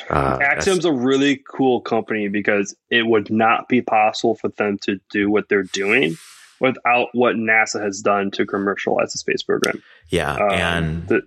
Uh, 0.10 0.38
Axiom's 0.42 0.86
a 0.86 0.92
really 0.92 1.42
cool 1.50 1.82
company 1.82 2.28
because 2.28 2.76
it 2.90 3.08
would 3.08 3.32
not 3.32 3.68
be 3.70 3.82
possible 3.82 4.36
for 4.36 4.50
them 4.50 4.78
to 4.84 5.00
do 5.12 5.30
what 5.30 5.50
they're 5.50 5.64
doing 5.64 6.16
without 6.60 7.08
what 7.14 7.36
NASA 7.36 7.82
has 7.82 8.00
done 8.02 8.30
to 8.32 8.46
commercialize 8.46 9.12
the 9.12 9.18
space 9.18 9.44
program. 9.44 9.82
yeah. 10.10 10.34
Um, 10.34 10.52
and 10.52 11.08
the, 11.08 11.22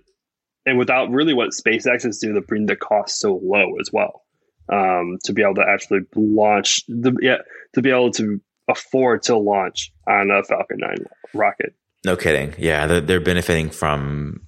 and 0.65 0.77
without 0.77 1.09
really 1.11 1.33
what 1.33 1.49
SpaceX 1.51 2.05
is 2.05 2.17
doing 2.19 2.35
to 2.35 2.41
bring 2.41 2.65
the 2.65 2.75
cost 2.75 3.19
so 3.19 3.39
low 3.43 3.75
as 3.79 3.91
well, 3.91 4.23
um, 4.71 5.17
to 5.23 5.33
be 5.33 5.41
able 5.41 5.55
to 5.55 5.65
actually 5.67 6.01
launch 6.15 6.83
the 6.87 7.15
yeah 7.21 7.37
to 7.73 7.81
be 7.81 7.89
able 7.89 8.11
to 8.11 8.39
afford 8.67 9.23
to 9.23 9.37
launch 9.37 9.91
on 10.07 10.29
a 10.31 10.43
Falcon 10.43 10.77
Nine 10.79 11.05
rocket. 11.33 11.73
No 12.05 12.15
kidding. 12.15 12.53
Yeah, 12.57 12.87
they're, 12.87 13.01
they're 13.01 13.19
benefiting 13.19 13.69
from. 13.69 14.41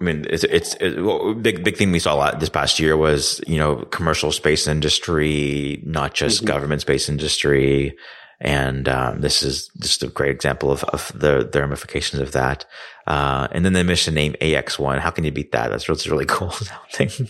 I 0.00 0.04
mean, 0.04 0.26
it's 0.28 0.44
it's 0.44 0.74
it, 0.74 1.00
well, 1.02 1.32
big 1.34 1.64
big 1.64 1.76
thing 1.76 1.90
we 1.90 1.98
saw 1.98 2.14
a 2.14 2.16
lot 2.16 2.40
this 2.40 2.48
past 2.50 2.78
year 2.78 2.96
was 2.96 3.40
you 3.46 3.58
know 3.58 3.76
commercial 3.76 4.30
space 4.32 4.66
industry, 4.66 5.82
not 5.84 6.14
just 6.14 6.42
Mhm. 6.42 6.46
government 6.46 6.80
space 6.82 7.08
industry, 7.08 7.96
and 8.40 8.88
um, 8.88 9.20
this 9.22 9.42
is 9.42 9.68
just 9.78 10.02
a 10.02 10.08
great 10.08 10.30
example 10.30 10.70
of, 10.70 10.84
of 10.84 11.10
the, 11.14 11.48
the 11.50 11.60
ramifications 11.60 12.20
of 12.20 12.32
that. 12.32 12.64
Uh, 13.06 13.46
and 13.52 13.64
then 13.64 13.72
the 13.72 13.84
mission 13.84 14.14
name 14.14 14.34
AX1. 14.40 14.98
How 14.98 15.10
can 15.10 15.24
you 15.24 15.30
beat 15.30 15.52
that? 15.52 15.70
That's 15.70 15.88
really, 15.88 16.10
really 16.10 16.24
cool. 16.28 16.52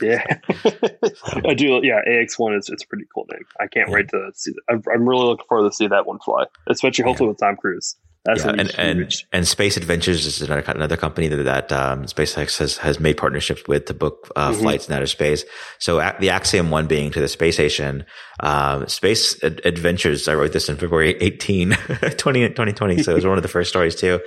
Yeah, 0.02 0.24
I 1.44 1.54
do. 1.54 1.80
Yeah, 1.82 2.00
AX 2.07 2.38
One 2.38 2.54
is 2.54 2.68
it's 2.70 2.82
a 2.82 2.86
pretty 2.86 3.04
cool 3.14 3.26
name. 3.30 3.44
I 3.61 3.66
can't 3.66 3.88
Yeah. 3.88 3.94
wait 3.94 4.09
to 4.09 4.30
see. 4.34 4.52
That. 4.52 4.62
I'm, 4.74 4.82
I'm 4.92 5.09
really 5.09 5.24
looking 5.26 5.46
forward 5.48 5.68
to 5.70 5.74
see 5.76 5.86
that 5.86 6.07
one 6.07 6.18
fly, 6.24 6.44
especially 6.66 7.04
hopefully 7.04 7.28
with 7.28 7.38
Tom 7.38 7.57
Cruise. 7.57 7.94
That's 8.26 8.44
yeah, 8.44 8.50
and, 8.58 8.78
and 8.78 9.14
and 9.32 9.48
Space 9.48 9.76
Adventures 9.76 10.26
is 10.26 10.42
another 10.42 10.62
another 10.72 10.96
company 10.96 11.28
that 11.28 11.42
that 11.44 11.72
um, 11.72 12.04
SpaceX 12.04 12.58
has 12.58 12.76
has 12.78 13.00
made 13.00 13.16
partnerships 13.16 13.62
with 13.68 13.86
to 13.86 13.94
book 13.94 14.30
uh, 14.36 14.50
Mhm. 14.50 14.60
flights 14.60 14.88
in 14.88 14.94
outer 14.94 15.06
space. 15.06 15.44
So 15.78 16.00
at 16.00 16.20
the 16.20 16.30
Axiom 16.30 16.70
one 16.70 16.86
being 16.86 17.10
to 17.12 17.20
the 17.20 17.28
space 17.28 17.54
station, 17.54 18.04
um, 18.40 18.86
Space 18.88 19.42
Ad- 19.42 19.60
Adventures. 19.64 20.28
I 20.28 20.34
wrote 20.34 20.52
this 20.52 20.68
in 20.68 20.76
February 20.76 21.16
18, 21.20 21.70
20, 22.16 22.48
2020. 22.50 23.02
So 23.02 23.12
it 23.12 23.14
was 23.14 23.26
one 23.26 23.38
of 23.38 23.42
the 23.42 23.48
first 23.48 23.70
stories 23.70 23.94
too. 23.94 24.20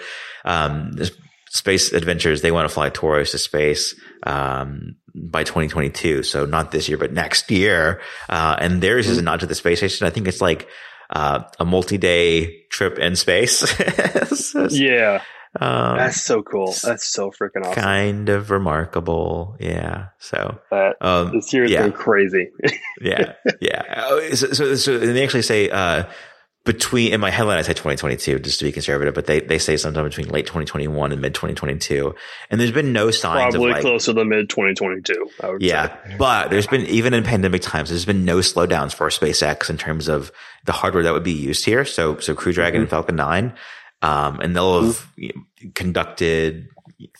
Um, 0.45 0.93
Space 1.51 1.91
Adventures. 1.93 2.41
They 2.41 2.51
want 2.51 2.67
to 2.67 2.73
fly 2.73 2.89
Taurus 2.89 3.31
to 3.31 3.37
space. 3.37 3.95
Um, 4.23 4.95
by 5.15 5.43
2022. 5.43 6.21
So 6.23 6.45
not 6.45 6.71
this 6.71 6.87
year, 6.87 6.97
but 6.97 7.11
next 7.11 7.49
year. 7.49 7.99
Uh, 8.29 8.55
and 8.59 8.79
theirs 8.81 9.07
is 9.09 9.17
a 9.17 9.23
nod 9.23 9.39
to 9.39 9.47
the 9.47 9.55
space 9.55 9.79
station. 9.79 10.05
I 10.05 10.11
think 10.11 10.27
it's 10.27 10.39
like, 10.39 10.69
uh, 11.09 11.43
a 11.59 11.65
multi-day 11.65 12.63
trip 12.69 12.99
in 12.99 13.15
space. 13.15 13.63
Yeah, 14.69 15.21
um, 15.59 15.97
that's 15.97 16.21
so 16.21 16.43
cool. 16.43 16.75
That's 16.83 17.07
so 17.07 17.31
freaking 17.31 17.63
awesome. 17.65 17.73
kind 17.73 18.29
of 18.29 18.51
remarkable. 18.51 19.57
Yeah. 19.59 20.09
So, 20.19 20.59
That 20.69 20.95
um, 21.01 21.31
this 21.33 21.51
year's 21.53 21.71
yeah. 21.71 21.83
been 21.83 21.93
crazy. 21.93 22.51
yeah, 23.01 23.33
yeah. 23.59 24.03
Oh, 24.07 24.29
So, 24.33 24.51
so, 24.51 24.75
so 24.75 24.95
and 24.95 25.15
they 25.15 25.23
actually 25.23 25.41
say, 25.41 25.69
uh, 25.69 26.03
between 26.65 27.13
in 27.13 27.21
my 27.21 27.29
headline 27.29 27.57
I 27.57 27.61
say 27.61 27.69
2022 27.73 28.39
just 28.39 28.59
to 28.59 28.65
be 28.65 28.71
conservative, 28.71 29.13
but 29.13 29.25
they 29.25 29.39
they 29.39 29.57
say 29.57 29.77
sometime 29.77 30.03
between 30.03 30.27
late 30.29 30.45
2021 30.45 31.11
and 31.11 31.21
mid 31.21 31.33
2022, 31.33 32.13
and 32.51 32.59
there's 32.59 32.71
been 32.71 32.91
no 32.93 33.11
signs 33.11 33.53
Probably 33.55 33.71
of 33.71 33.75
like, 33.77 33.81
closer 33.81 34.13
to 34.13 34.25
mid 34.25 34.49
2022. 34.49 35.29
Yeah, 35.59 35.87
say. 35.87 36.15
but 36.17 36.49
there's 36.49 36.67
been 36.67 36.85
even 36.87 37.13
in 37.13 37.23
pandemic 37.23 37.61
times, 37.61 37.89
there's 37.89 38.05
been 38.05 38.25
no 38.25 38.37
slowdowns 38.39 38.93
for 38.93 39.07
SpaceX 39.07 39.69
in 39.69 39.77
terms 39.77 40.07
of 40.07 40.31
the 40.65 40.73
hardware 40.73 41.03
that 41.03 41.13
would 41.13 41.23
be 41.23 41.31
used 41.31 41.65
here. 41.65 41.85
So 41.85 42.17
so 42.19 42.35
Crew 42.35 42.51
Dragon 42.53 42.81
and 42.81 42.89
Falcon 42.89 43.15
9, 43.15 43.53
um, 44.01 44.39
and 44.41 44.55
they'll 44.55 44.83
have 44.83 45.07
you 45.15 45.29
know, 45.33 45.69
conducted 45.75 46.67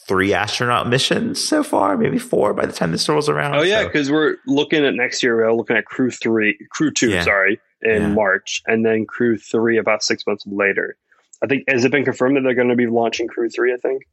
three 0.08 0.34
astronaut 0.34 0.90
missions 0.90 1.42
so 1.42 1.64
far, 1.64 1.96
maybe 1.98 2.18
four 2.20 2.54
by 2.54 2.66
the 2.66 2.74
time 2.74 2.92
this 2.92 3.08
rolls 3.08 3.30
around. 3.30 3.56
Oh 3.56 3.64
yeah, 3.64 3.82
So- 3.82 3.88
because 3.88 4.12
we're 4.12 4.36
looking 4.46 4.86
at 4.86 4.94
next 4.96 5.24
year. 5.24 5.38
We're 5.38 5.54
looking 5.54 5.78
at 5.78 5.86
Crew 5.86 6.12
Three, 6.12 6.58
Crew 6.70 6.92
Two, 6.92 7.10
Yeah. 7.12 7.24
sorry, 7.24 7.60
in 7.82 8.02
Yeah. 8.02 8.08
March, 8.10 8.62
and 8.68 8.86
then 8.86 9.06
Crew 9.06 9.38
Three 9.38 9.78
about 9.78 10.04
six 10.04 10.26
months 10.28 10.46
later. 10.48 10.96
I 11.42 11.48
think 11.48 11.64
has 11.70 11.86
it 11.86 11.92
been 11.92 12.04
confirmed 12.06 12.36
that 12.38 12.42
they're 12.42 12.54
going 12.54 12.70
to 12.70 12.76
be 12.76 12.88
launching 12.88 13.28
Crew 13.28 13.50
Three? 13.50 13.74
I 13.74 13.78
think. 13.78 14.04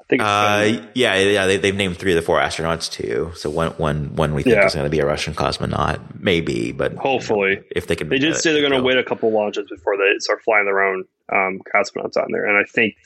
I 0.00 0.04
think. 0.08 0.22
It's 0.22 0.28
Uh, 0.28 0.86
yeah, 0.94 1.16
yeah, 1.16 1.46
they, 1.46 1.56
they've 1.56 1.74
named 1.74 1.96
three 1.96 2.12
of 2.12 2.16
the 2.16 2.22
four 2.22 2.38
astronauts 2.38 2.90
too. 2.90 3.32
So 3.34 3.48
one, 3.50 3.70
one, 3.72 4.14
one 4.16 4.34
we 4.34 4.42
think 4.42 4.56
Yeah. 4.56 4.66
is 4.66 4.74
going 4.74 4.84
to 4.86 4.90
be 4.90 4.98
a 5.00 5.06
Russian 5.06 5.32
cosmonaut, 5.34 6.00
maybe, 6.20 6.72
but 6.72 6.94
Hopefully. 6.94 7.62
if 7.74 7.86
they 7.86 7.96
can, 7.96 8.08
they 8.08 8.18
did 8.18 8.36
say 8.36 8.52
they're 8.52 8.68
going 8.68 8.80
to 8.80 8.86
wait 8.86 8.98
a 8.98 9.04
couple 9.04 9.30
launches 9.32 9.68
before 9.70 9.96
they 9.96 10.18
start 10.18 10.42
flying 10.42 10.66
their 10.66 10.82
own 10.82 11.04
um, 11.32 11.60
cosmonauts 11.74 12.16
on 12.16 12.26
there, 12.30 12.46
and 12.46 12.56
I 12.58 12.64
think 12.64 12.96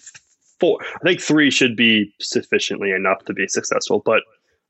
four. 0.59 0.79
I 0.97 0.99
think 1.05 1.21
three 1.21 1.51
should 1.51 1.77
be 1.77 2.15
sufficiently 2.21 2.91
enough 2.93 3.25
to 3.27 3.33
be 3.35 3.47
successful, 3.47 4.03
but 4.05 4.23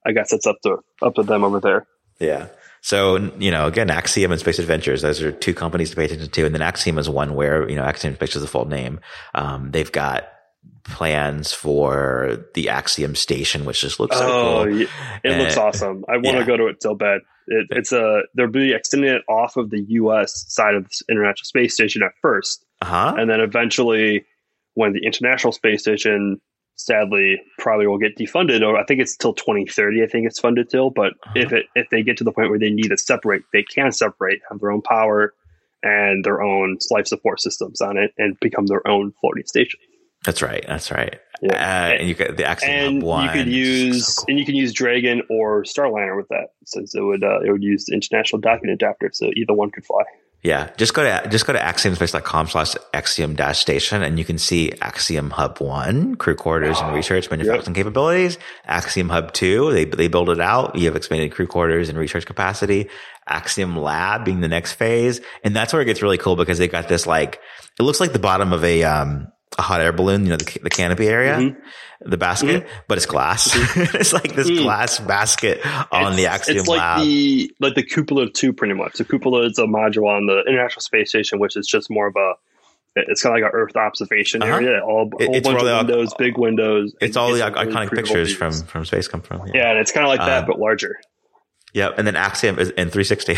I 0.05 0.13
guess 0.13 0.33
it's 0.33 0.47
up 0.47 0.61
to 0.63 0.79
up 1.03 1.15
to 1.15 1.23
them 1.23 1.43
over 1.45 1.59
there. 1.61 1.87
Yeah. 2.21 2.47
So, 2.87 3.17
you 3.41 3.51
know, 3.51 3.67
again, 3.67 3.91
Axiom 3.91 4.31
and 4.31 4.41
Space 4.41 4.61
Adventures, 4.61 5.03
those 5.03 5.21
are 5.21 5.33
two 5.33 5.55
companies 5.55 5.91
to 5.91 5.97
pay 5.97 6.05
attention 6.05 6.31
to. 6.31 6.47
And 6.47 6.55
then 6.55 6.63
Axiom 6.63 6.99
is 6.99 7.11
one 7.11 7.35
where, 7.35 7.69
you 7.69 7.75
know, 7.75 7.83
Axiom 7.83 8.15
Space 8.15 8.37
is 8.37 8.43
the 8.43 8.47
full 8.47 8.67
name. 8.69 9.01
Um, 9.35 9.73
they've 9.73 9.91
got 9.91 10.29
plans 10.85 11.53
for 11.53 12.47
the 12.55 12.69
Axiom 12.69 13.17
station, 13.17 13.65
which 13.65 13.81
just 13.81 13.99
looks 13.99 14.17
so 14.17 14.25
oh, 14.25 14.65
cool. 14.67 14.79
yeah. 14.83 14.87
it 15.25 15.37
looks 15.37 15.57
Uh, 15.57 15.65
awesome. 15.65 16.05
I 16.09 16.13
want 16.19 16.37
to 16.37 16.39
yeah. 16.39 16.47
go 16.47 16.57
to 16.59 16.67
it 16.69 16.81
so 16.81 16.95
bad. 16.95 17.23
It, 17.49 17.67
it's 17.71 17.91
a 17.91 18.21
they'll 18.37 18.47
be 18.47 18.73
extending 18.73 19.11
it 19.11 19.23
off 19.29 19.57
of 19.57 19.71
the 19.71 19.83
U.S. 19.89 20.45
side 20.47 20.77
of 20.77 20.85
the 20.85 21.05
International 21.11 21.45
Space 21.45 21.75
Station 21.75 22.05
at 22.05 22.13
first, 22.23 22.65
Uh-huh. 22.83 23.17
and 23.19 23.29
then 23.29 23.41
eventually, 23.41 24.27
when 24.75 24.93
the 24.93 25.05
International 25.05 25.53
Space 25.53 25.81
Station 25.83 26.41
sadly 26.77 27.41
probably 27.59 27.87
will 27.87 27.99
get 27.99 28.17
defunded, 28.17 28.63
or 28.67 28.77
I 28.77 28.85
think 28.85 29.01
it's 29.01 29.17
till 29.17 29.35
2030. 29.35 30.03
I 30.03 30.07
think 30.07 30.27
it's 30.27 30.39
funded 30.39 30.71
till. 30.71 30.91
But 30.91 31.13
Uh-huh. 31.25 31.33
if 31.37 31.53
it 31.53 31.67
if 31.75 31.89
they 31.91 32.03
get 32.03 32.17
to 32.19 32.25
the 32.25 32.33
point 32.33 32.51
where 32.51 32.59
they 32.59 32.71
need 32.71 32.89
to 32.89 32.97
separate, 32.99 33.43
they 33.53 33.63
can 33.63 33.93
separate, 33.93 34.41
have 34.51 34.61
their 34.61 34.71
own 34.71 34.83
power 34.83 35.35
and 35.83 36.25
their 36.25 36.43
own 36.43 36.79
life 36.91 37.07
support 37.07 37.41
systems 37.41 37.81
on 37.81 37.97
it, 37.97 38.13
and 38.19 38.39
become 38.41 38.67
their 38.67 38.87
own 38.87 39.13
floating 39.21 39.45
station. 39.47 39.79
That's 40.25 40.43
right. 40.43 40.65
That's 40.67 40.91
right. 40.91 41.21
Yeah. 41.43 41.53
Uh, 41.55 41.93
and 41.99 42.09
you 42.09 42.15
got 42.15 42.37
the 42.37 42.45
Axiom 42.45 42.73
and 42.73 43.03
you 43.03 43.29
could 43.31 43.47
use 43.47 44.07
So 44.07 44.23
cool. 44.23 44.25
and 44.31 44.39
you 44.39 44.47
can 44.47 44.55
use 44.57 44.73
Dragon 44.73 45.23
or 45.31 45.63
Starliner 45.65 46.17
with 46.17 46.27
that, 46.29 46.49
since 46.65 46.95
it 46.95 47.01
would 47.03 47.23
uh, 47.23 47.41
it 47.45 47.53
would 47.53 47.63
use 47.63 47.85
the 47.85 47.95
international 47.95 48.41
docking 48.41 48.71
adapter, 48.71 49.11
so 49.13 49.31
either 49.37 49.53
one 49.53 49.71
could 49.71 49.85
fly. 49.85 50.03
Yeah, 50.47 50.71
just 50.77 50.95
go 50.95 51.03
to 51.03 51.29
just 51.29 51.45
go 51.45 51.55
to 51.55 51.59
axiomspace.com 51.59 52.47
slash 52.47 52.77
axiom 52.95 53.35
dash 53.35 53.59
station 53.59 54.05
and 54.05 54.17
you 54.17 54.25
can 54.25 54.39
see 54.39 54.71
Axiom 54.81 55.31
Hub 55.31 55.61
One, 55.61 56.15
crew 56.15 56.37
quarters 56.37 56.79
and 56.79 56.95
research 56.95 57.29
manufacturing 57.29 57.75
capabilities. 57.75 58.39
Axiom 58.65 59.09
Hub 59.09 59.33
Two, 59.33 59.73
they 59.73 59.87
they 59.87 60.07
build 60.07 60.31
it 60.31 60.39
out. 60.39 60.77
You 60.77 60.85
have 60.85 60.95
expanded 60.95 61.33
crew 61.33 61.49
quarters 61.49 61.89
and 61.89 61.99
research 61.99 62.27
capacity. 62.27 62.89
Axiom 63.27 63.77
Lab 63.77 64.25
being 64.25 64.39
the 64.39 64.47
next 64.47 64.75
phase, 64.75 65.21
and 65.43 65.57
that's 65.57 65.73
where 65.73 65.83
it 65.83 65.87
gets 65.87 66.01
really 66.01 66.17
cool 66.17 66.37
because 66.37 66.59
they 66.59 66.69
got 66.69 66.87
this 66.87 67.09
like 67.09 67.41
it 67.77 67.83
looks 67.83 67.99
like 67.99 68.13
the 68.13 68.21
bottom 68.21 68.53
of 68.53 68.63
a 68.63 68.85
um 68.85 69.27
a 69.59 69.63
hot 69.63 69.81
air 69.81 69.93
balloon, 69.93 70.25
you 70.25 70.31
know, 70.31 70.37
the, 70.37 70.59
the 70.63 70.71
canopy 70.71 71.09
area, 71.09 71.37
Mhm. 71.37 71.57
the 72.03 72.17
basket, 72.19 72.67
but 72.89 72.99
it's 72.99 73.07
glass. 73.07 73.51
it's 73.95 74.13
like 74.13 74.35
this 74.35 74.51
Mm. 74.51 74.63
glass 74.63 74.99
basket 74.99 75.61
on 75.93 76.17
the 76.17 76.23
It's- 76.25 76.35
Axiom 76.41 76.59
It's 76.59 76.69
like 76.69 76.81
Lab. 76.81 77.01
the 77.03 77.51
like 77.61 77.75
the 77.75 77.83
cupola 77.83 78.29
two, 78.31 78.53
pretty 78.53 78.75
much. 78.75 78.95
The 78.99 79.05
cupola 79.05 79.47
is 79.47 79.59
a 79.59 79.63
module 79.65 80.07
on 80.07 80.27
the 80.27 80.43
International 80.47 80.81
Space 80.83 81.09
Station, 81.09 81.39
which 81.39 81.57
is 81.57 81.67
just 81.67 81.91
more 81.91 82.07
of 82.09 82.17
a. 82.17 82.35
It's 82.99 83.23
kind 83.23 83.37
of 83.37 83.43
like 83.43 83.53
an 83.53 83.59
Earth 83.59 83.77
observation 83.77 84.43
Uh-huh. 84.43 84.55
area. 84.55 84.81
All 84.83 85.11
a 85.21 85.25
whole 85.25 85.35
it's 85.37 85.47
bunch 85.47 85.61
of 85.61 85.67
the- 85.67 85.77
windows, 85.77 86.15
big 86.19 86.39
windows. 86.39 86.95
it's 87.01 87.17
all 87.17 87.29
the 87.33 87.45
really 87.45 87.51
iconic 87.73 87.91
pictures 87.95 88.35
from 88.35 88.53
views. 88.53 88.63
from 88.63 88.85
space 88.87 89.07
come 89.09 89.21
from. 89.21 89.43
Yeah, 89.53 89.71
and 89.71 89.79
it's 89.79 89.93
kind 89.93 90.05
of 90.07 90.09
like 90.09 90.21
that, 90.21 90.45
Uh, 90.45 90.47
but 90.47 90.59
larger. 90.59 90.97
Yep. 91.75 91.99
And 91.99 92.07
then 92.07 92.17
Axiom 92.17 92.59
is 92.59 92.71
in 92.71 92.89
360. 92.89 93.37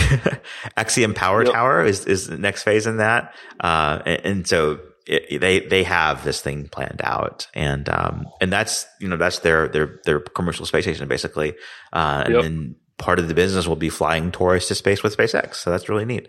Axiom 0.76 1.12
Power 1.12 1.42
Yep. 1.42 1.52
Tower 1.52 1.84
is, 1.84 2.06
is 2.06 2.28
the 2.28 2.38
next 2.38 2.62
phase 2.62 2.86
in 2.86 2.98
that. 2.98 3.34
Uh, 3.58 3.98
and, 4.06 4.20
and 4.26 4.46
so 4.46 4.78
it, 5.08 5.40
they, 5.40 5.60
they 5.60 5.82
have 5.84 6.22
this 6.24 6.40
thing 6.40 6.68
planned 6.68 7.00
out 7.02 7.48
and, 7.54 7.88
um, 7.88 8.26
and 8.40 8.52
that's, 8.52 8.86
you 9.00 9.08
know, 9.08 9.16
that's 9.16 9.38
their, 9.40 9.66
their, 9.68 10.00
their 10.04 10.20
commercial 10.20 10.66
space 10.66 10.84
station 10.84 11.08
basically. 11.08 11.54
Uh, 11.92 12.22
and 12.26 12.34
Yep. 12.34 12.42
then 12.42 12.76
part 12.98 13.18
of 13.18 13.28
the 13.28 13.34
business 13.34 13.66
will 13.66 13.76
be 13.76 13.88
flying 13.88 14.30
tourists 14.30 14.68
to 14.68 14.74
space 14.74 15.02
with 15.02 15.16
SpaceX. 15.16 15.54
So 15.56 15.70
that's 15.70 15.88
really 15.88 16.04
neat. 16.04 16.28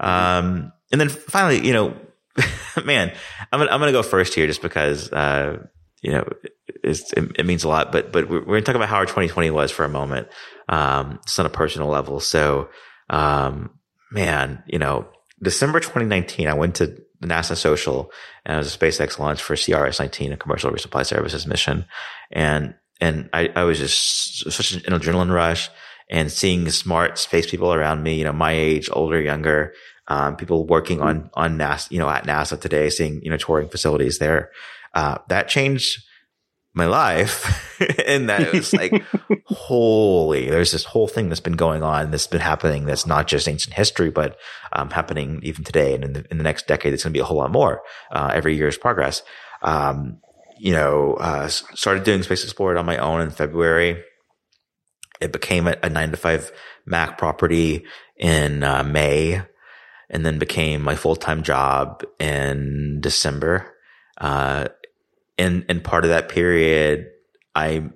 Um, 0.00 0.72
and 0.92 1.00
then 1.00 1.08
finally, 1.08 1.66
you 1.66 1.72
know, 1.72 1.96
man, 2.84 3.12
I'm 3.50 3.60
gonna, 3.60 3.70
I'm 3.70 3.80
gonna 3.80 3.92
go 3.92 4.02
first 4.02 4.34
here 4.34 4.46
just 4.46 4.62
because, 4.62 5.10
uh, 5.12 5.64
you 6.02 6.12
know, 6.12 6.28
it's, 6.84 7.12
it, 7.14 7.32
it 7.38 7.46
means 7.46 7.64
a 7.64 7.68
lot, 7.68 7.90
but, 7.90 8.12
but 8.12 8.28
we're, 8.28 8.44
to 8.44 8.62
talk 8.62 8.76
about 8.76 8.88
how 8.88 8.96
our 8.96 9.06
2020 9.06 9.50
was 9.50 9.70
for 9.70 9.84
a 9.84 9.88
moment. 9.88 10.28
Um, 10.68 11.18
just 11.24 11.40
on 11.40 11.46
a 11.46 11.50
personal 11.50 11.88
level. 11.88 12.20
So, 12.20 12.68
um, 13.10 13.70
man, 14.12 14.62
you 14.66 14.78
know, 14.78 15.08
December 15.42 15.80
2019, 15.80 16.46
I 16.46 16.54
went 16.54 16.76
to 16.76 16.96
NASA 17.22 17.56
social 17.56 18.10
and 18.44 18.58
was 18.58 18.74
a 18.74 18.78
SpaceX 18.78 19.18
launch 19.18 19.42
for 19.42 19.54
CRS-19, 19.54 20.32
a 20.32 20.36
commercial 20.36 20.70
resupply 20.70 21.04
services 21.04 21.46
mission. 21.46 21.84
And, 22.30 22.74
and 23.00 23.28
I, 23.32 23.50
I 23.54 23.64
was 23.64 23.78
just 23.78 24.50
such 24.50 24.72
an 24.72 24.92
adrenaline 24.92 25.32
rush 25.32 25.68
and 26.10 26.30
seeing 26.32 26.68
smart 26.70 27.18
space 27.18 27.50
people 27.50 27.72
around 27.72 28.02
me, 28.02 28.16
you 28.16 28.24
know, 28.24 28.32
my 28.32 28.52
age, 28.52 28.88
older, 28.92 29.20
younger, 29.20 29.74
um, 30.08 30.36
people 30.36 30.66
working 30.66 31.02
on, 31.02 31.30
on 31.34 31.58
NASA, 31.58 31.90
you 31.90 31.98
know, 31.98 32.08
at 32.08 32.24
NASA 32.24 32.58
today, 32.58 32.88
seeing, 32.88 33.20
you 33.22 33.30
know, 33.30 33.36
touring 33.36 33.68
facilities 33.68 34.18
there. 34.18 34.50
Uh, 34.94 35.18
that 35.28 35.48
changed 35.48 36.02
my 36.74 36.86
life. 36.86 37.80
and 38.06 38.28
that 38.28 38.42
it 38.42 38.52
was 38.52 38.72
like, 38.72 39.04
holy, 39.44 40.48
there's 40.48 40.72
this 40.72 40.84
whole 40.84 41.08
thing 41.08 41.28
that's 41.28 41.40
been 41.40 41.54
going 41.56 41.82
on 41.82 42.10
that's 42.10 42.26
been 42.26 42.40
happening 42.40 42.84
that's 42.84 43.06
not 43.06 43.26
just 43.26 43.48
ancient 43.48 43.74
history, 43.74 44.10
but 44.10 44.36
um, 44.72 44.90
happening 44.90 45.40
even 45.42 45.64
today. 45.64 45.94
And 45.94 46.04
in 46.04 46.12
the, 46.12 46.26
in 46.30 46.38
the 46.38 46.44
next 46.44 46.66
decade, 46.66 46.92
it's 46.92 47.04
going 47.04 47.12
to 47.12 47.16
be 47.16 47.22
a 47.22 47.24
whole 47.24 47.38
lot 47.38 47.50
more 47.50 47.82
uh, 48.10 48.30
every 48.32 48.56
year's 48.56 48.78
progress. 48.78 49.22
Um, 49.62 50.18
you 50.58 50.72
know, 50.72 51.14
uh, 51.14 51.48
started 51.48 52.04
doing 52.04 52.22
Space 52.22 52.44
Explored 52.44 52.76
on 52.76 52.86
my 52.86 52.98
own 52.98 53.20
in 53.20 53.30
February. 53.30 54.02
It 55.20 55.32
became 55.32 55.66
a, 55.68 55.76
a 55.82 55.88
nine 55.88 56.10
to 56.10 56.16
five 56.16 56.52
Mac 56.84 57.18
property 57.18 57.84
in 58.16 58.62
uh, 58.62 58.82
May 58.82 59.42
and 60.10 60.24
then 60.24 60.38
became 60.38 60.82
my 60.82 60.94
full 60.94 61.16
time 61.16 61.42
job 61.42 62.02
in 62.18 63.00
December. 63.00 63.74
Uh, 64.20 64.68
and, 65.38 65.64
and 65.68 65.82
part 65.82 66.04
of 66.04 66.10
that 66.10 66.28
period, 66.28 67.06
I, 67.54 67.90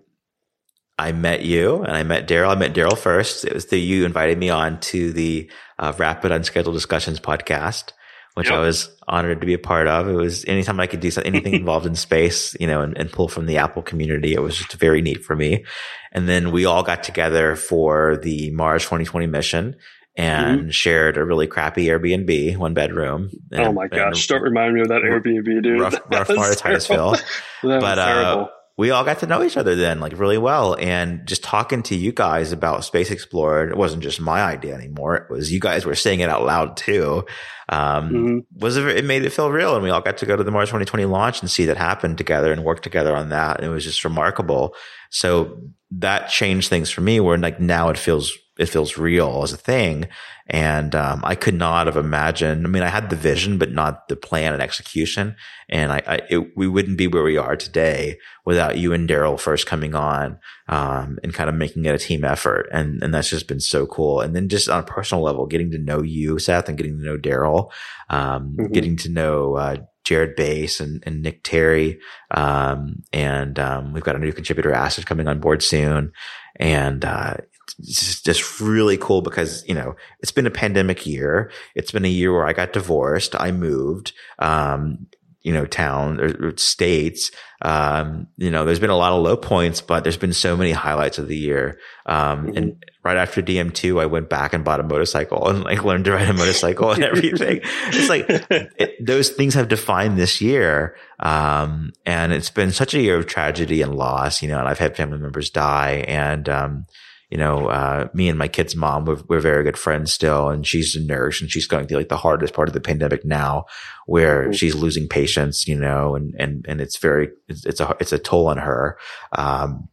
I 0.99 1.13
met 1.13 1.43
you 1.43 1.83
and 1.83 1.97
I 1.97 2.03
met 2.03 2.29
Daryl. 2.29 2.51
I 2.51 2.55
met 2.55 2.75
Daryl 2.75 2.97
first. 2.97 3.45
It 3.45 3.53
was 3.53 3.67
the, 3.67 3.81
you 3.81 4.05
invited 4.05 4.39
me 4.39 4.51
on 4.51 4.81
to 4.81 5.13
the 5.13 5.51
uh, 5.79 5.93
Rapid 5.97 6.31
Unscheduled 6.31 6.75
Discussions 6.75 7.19
podcast, 7.19 7.93
which 8.35 8.49
Yep. 8.49 8.57
I 8.57 8.61
was 8.61 8.89
honored 9.09 9.41
to 9.41 9.47
be 9.47 9.55
a 9.55 9.59
part 9.59 9.89
of. 9.89 10.09
It 10.09 10.15
was 10.15 10.45
anytime 10.45 10.79
I 10.81 10.87
could 10.87 11.01
do 11.01 11.11
something, 11.11 11.35
anything 11.35 11.55
involved 11.61 11.87
in 11.87 11.95
space, 11.95 12.57
you 12.61 12.67
know, 12.67 12.83
and, 12.83 12.97
and 12.97 13.11
pull 13.11 13.29
from 13.29 13.47
the 13.47 13.59
Apple 13.59 13.83
community. 13.83 14.35
It 14.35 14.43
was 14.43 14.57
just 14.57 14.75
very 14.75 15.03
neat 15.03 15.25
for 15.25 15.35
me. 15.35 15.65
And 16.13 16.29
then 16.29 16.53
we 16.53 16.67
all 16.67 16.83
got 16.83 17.03
together 17.03 17.57
for 17.57 18.17
the 18.17 18.51
Mars 18.53 18.85
2020 18.85 19.27
mission 19.27 19.77
and 20.17 20.75
shared 20.75 21.17
a 21.17 21.25
really 21.25 21.47
crappy 21.47 21.87
Airbnb, 21.87 22.57
one 22.57 22.75
bedroom. 22.75 23.31
oh 23.53 23.57
And- 23.65 23.75
my 23.75 23.85
and 23.85 23.91
gosh! 23.93 24.27
Don't 24.27 24.43
remind 24.43 24.75
me 24.75 24.81
of 24.83 24.89
that 24.89 25.03
Airbnb, 25.03 25.63
dude. 25.63 25.81
rough, 25.81 25.95
rough 26.11 26.29
part 26.29 26.51
of 26.53 26.57
Titusville. 26.59 27.13
but 27.63 27.81
was 27.83 27.99
uh, 27.99 28.47
we 28.79 28.91
all 28.91 29.05
got 29.05 29.19
to 29.19 29.27
know 29.27 29.43
each 29.43 29.57
other 29.59 29.75
then, 29.75 30.01
like 30.01 30.19
really 30.19 30.39
well, 30.39 30.75
and 30.79 31.27
just 31.27 31.43
talking 31.45 31.83
to 31.85 31.95
you 31.95 32.11
guys 32.13 32.53
about 32.53 32.85
Space 32.85 33.11
Explored. 33.11 33.71
It 33.71 33.77
wasn't 33.77 34.03
just 34.03 34.21
my 34.21 34.43
idea 34.43 34.75
anymore; 34.75 35.15
it 35.17 35.31
was 35.31 35.53
you 35.53 35.61
guys 35.61 35.85
were 35.87 35.95
saying 35.95 36.21
it 36.21 36.29
out 36.29 36.45
loud 36.45 36.77
too. 36.77 37.25
Um, 37.69 38.11
Mhm. 38.11 38.41
Was 38.61 38.77
it, 38.77 38.87
it 38.87 39.05
made 39.05 39.25
it 39.25 39.31
feel 39.31 39.51
real, 39.51 39.75
and 39.75 39.83
we 39.83 39.91
all 39.91 40.01
got 40.03 40.19
to 40.19 40.27
go 40.27 40.37
to 40.37 40.45
the 40.45 40.51
Mars 40.51 40.69
2020 40.69 41.05
launch 41.07 41.41
and 41.41 41.51
see 41.51 41.65
that 41.67 41.77
happen 41.79 42.17
together 42.17 42.53
and 42.53 42.65
work 42.65 42.83
together 42.83 43.15
on 43.17 43.29
that, 43.31 43.59
and 43.59 43.67
it 43.67 43.71
was 43.71 43.85
just 43.85 44.05
remarkable. 44.05 44.75
So 45.11 45.59
that 45.93 46.29
changed 46.29 46.69
things 46.69 46.91
for 46.91 47.01
me. 47.03 47.21
Where 47.21 47.39
like 47.39 47.61
now 47.61 47.89
it 47.91 47.99
feels 47.99 48.33
it 48.63 48.69
feels 48.69 48.97
real 48.97 49.43
as 49.43 49.53
a 49.53 49.57
thing. 49.57 50.07
And, 50.49 50.95
um, 50.95 51.21
I 51.25 51.35
could 51.35 51.55
not 51.55 51.87
have 51.87 51.97
imagined, 51.97 52.67
I 52.67 52.69
mean, 52.69 52.83
I 52.83 52.89
had 52.89 53.11
the 53.11 53.17
vision, 53.17 53.59
but 53.59 53.71
not 53.71 54.09
the 54.09 54.17
plan 54.17 54.53
and 54.53 54.63
execution. 54.63 55.37
And 55.69 55.93
I, 55.93 56.03
I 56.07 56.21
it, 56.29 56.57
we 56.57 56.67
wouldn't 56.67 56.99
be 56.99 57.07
where 57.07 57.23
we 57.23 57.37
are 57.37 57.57
today 57.57 58.19
without 58.45 58.77
you 58.77 58.93
and 58.93 59.09
Daryl 59.09 59.39
first 59.39 59.67
coming 59.67 59.95
on, 59.95 60.39
um, 60.69 61.19
and 61.23 61.33
kind 61.33 61.49
of 61.49 61.55
making 61.55 61.85
it 61.85 61.95
a 61.95 61.99
team 61.99 62.25
effort. 62.25 62.69
And, 62.73 63.03
and 63.03 63.15
that's 63.15 63.31
just 63.31 63.47
been 63.47 63.61
so 63.61 63.87
cool. 63.87 64.21
And 64.21 64.35
then 64.35 64.49
just 64.49 64.69
on 64.69 64.81
a 64.81 64.87
personal 64.87 65.23
level, 65.23 65.47
getting 65.47 65.71
to 65.71 65.79
know 65.79 66.03
you, 66.03 66.39
Seth, 66.39 66.69
and 66.69 66.77
getting 66.77 66.99
to 66.99 67.05
know 67.05 67.17
Daryl, 67.19 67.71
um, 68.11 68.57
mm-hmm. 68.59 68.73
getting 68.73 68.97
to 68.99 69.09
know, 69.09 69.55
uh, 69.55 69.77
Jared 70.05 70.35
Bass 70.35 70.81
and, 70.81 71.03
and 71.07 71.23
Nick 71.23 71.45
Terry. 71.45 72.01
Um, 72.33 73.05
and, 73.13 73.59
um, 73.61 73.93
we've 73.93 74.03
got 74.03 74.17
a 74.17 74.19
new 74.19 74.33
contributor 74.33 74.73
Acid 74.73 75.07
coming 75.07 75.29
on 75.29 75.39
board 75.39 75.63
soon. 75.63 76.13
And, 76.57 77.05
uh, 77.05 77.37
it's 77.79 78.21
just 78.23 78.61
really 78.61 78.97
cool 78.97 79.23
because, 79.23 79.65
you 79.67 79.75
know, 79.75 79.95
it's 80.21 80.33
been 80.33 80.47
a 80.47 80.51
pandemic 80.51 81.07
year. 81.07 81.51
It's 81.75 81.93
been 81.93 82.05
a 82.05 82.09
year 82.09 82.33
where 82.33 82.47
I 82.47 82.53
got 82.53 82.73
divorced. 82.73 83.35
I 83.39 83.53
moved. 83.53 84.13
Um, 84.39 85.07
you 85.43 85.53
know, 85.53 85.67
town 85.67 86.21
or, 86.21 86.57
states. 86.57 87.31
Um, 87.63 88.29
you 88.37 88.51
know, 88.51 88.65
there's 88.65 88.79
been 88.79 88.91
a 88.91 88.97
lot 88.97 89.13
of 89.13 89.23
low 89.23 89.37
points, 89.37 89.81
but 89.81 90.05
there's 90.05 90.17
been 90.17 90.33
so 90.33 90.57
many 90.57 90.73
highlights 90.73 91.19
of 91.19 91.29
the 91.29 91.37
year. 91.37 91.79
Um, 92.07 92.47
mm-hmm. 92.47 92.57
and 92.57 92.85
right 93.05 93.17
after 93.17 93.43
DM2, 93.43 94.01
I 94.01 94.07
went 94.07 94.29
back 94.29 94.53
and 94.53 94.65
bought 94.65 94.81
a 94.81 94.85
motorcycle 94.85 95.49
and 95.49 95.65
like 95.65 95.85
learned 95.85 96.05
to 96.07 96.13
ride 96.13 96.29
a 96.29 96.33
motorcycle 96.33 96.93
and 96.93 97.05
everything. 97.05 97.61
it's 97.63 98.09
like 98.09 98.27
it, 98.29 99.05
those 99.05 99.31
things 99.31 99.55
have 99.55 99.69
defined 99.69 100.17
this 100.17 100.41
year. 100.41 100.97
Um, 101.19 101.93
and 102.07 102.33
it's 102.33 102.51
been 102.51 102.71
such 102.71 102.95
a 102.95 103.01
year 103.01 103.17
of 103.17 103.27
tragedy 103.27 103.83
and 103.83 103.95
loss, 103.95 104.43
you 104.43 104.49
know, 104.49 104.59
and 104.59 104.69
I've 104.69 104.79
had 104.79 104.97
family 104.97 105.19
members 105.19 105.51
die 105.51 106.05
and, 106.07 106.49
um, 106.49 106.87
you 107.33 107.39
know, 107.39 107.69
uh, 107.69 108.09
me 108.13 108.29
and 108.29 108.39
my 108.39 108.47
kid's 108.47 108.77
mom, 108.77 109.07
we're, 109.07 109.23
we're, 109.27 109.41
very 109.41 109.65
good 109.65 109.79
friends 109.79 110.13
still. 110.13 110.51
And 110.51 110.67
she's 110.67 110.95
a 110.95 111.01
nurse 111.01 111.41
and 111.41 111.51
she's 111.51 111.67
going 111.67 111.87
through 111.87 111.97
like 111.97 112.11
the 112.11 112.17
hardest 112.19 112.53
part 112.53 112.69
of 112.69 112.75
the 112.75 112.81
pandemic 112.81 113.25
now 113.25 113.65
where 114.05 114.43
mm-hmm. 114.43 114.53
she's 114.53 114.75
losing 114.75 115.09
patients, 115.09 115.67
you 115.67 115.75
know, 115.75 116.15
and, 116.15 116.35
and, 116.39 116.67
and 116.69 116.83
it's 116.83 116.99
very, 116.99 117.31
it's, 117.49 117.65
it's 117.65 117.81
a, 117.81 117.97
it's 118.01 118.13
a 118.13 118.19
toll 118.19 118.49
on 118.49 118.59
her. 118.59 118.99
Um, 119.33 119.89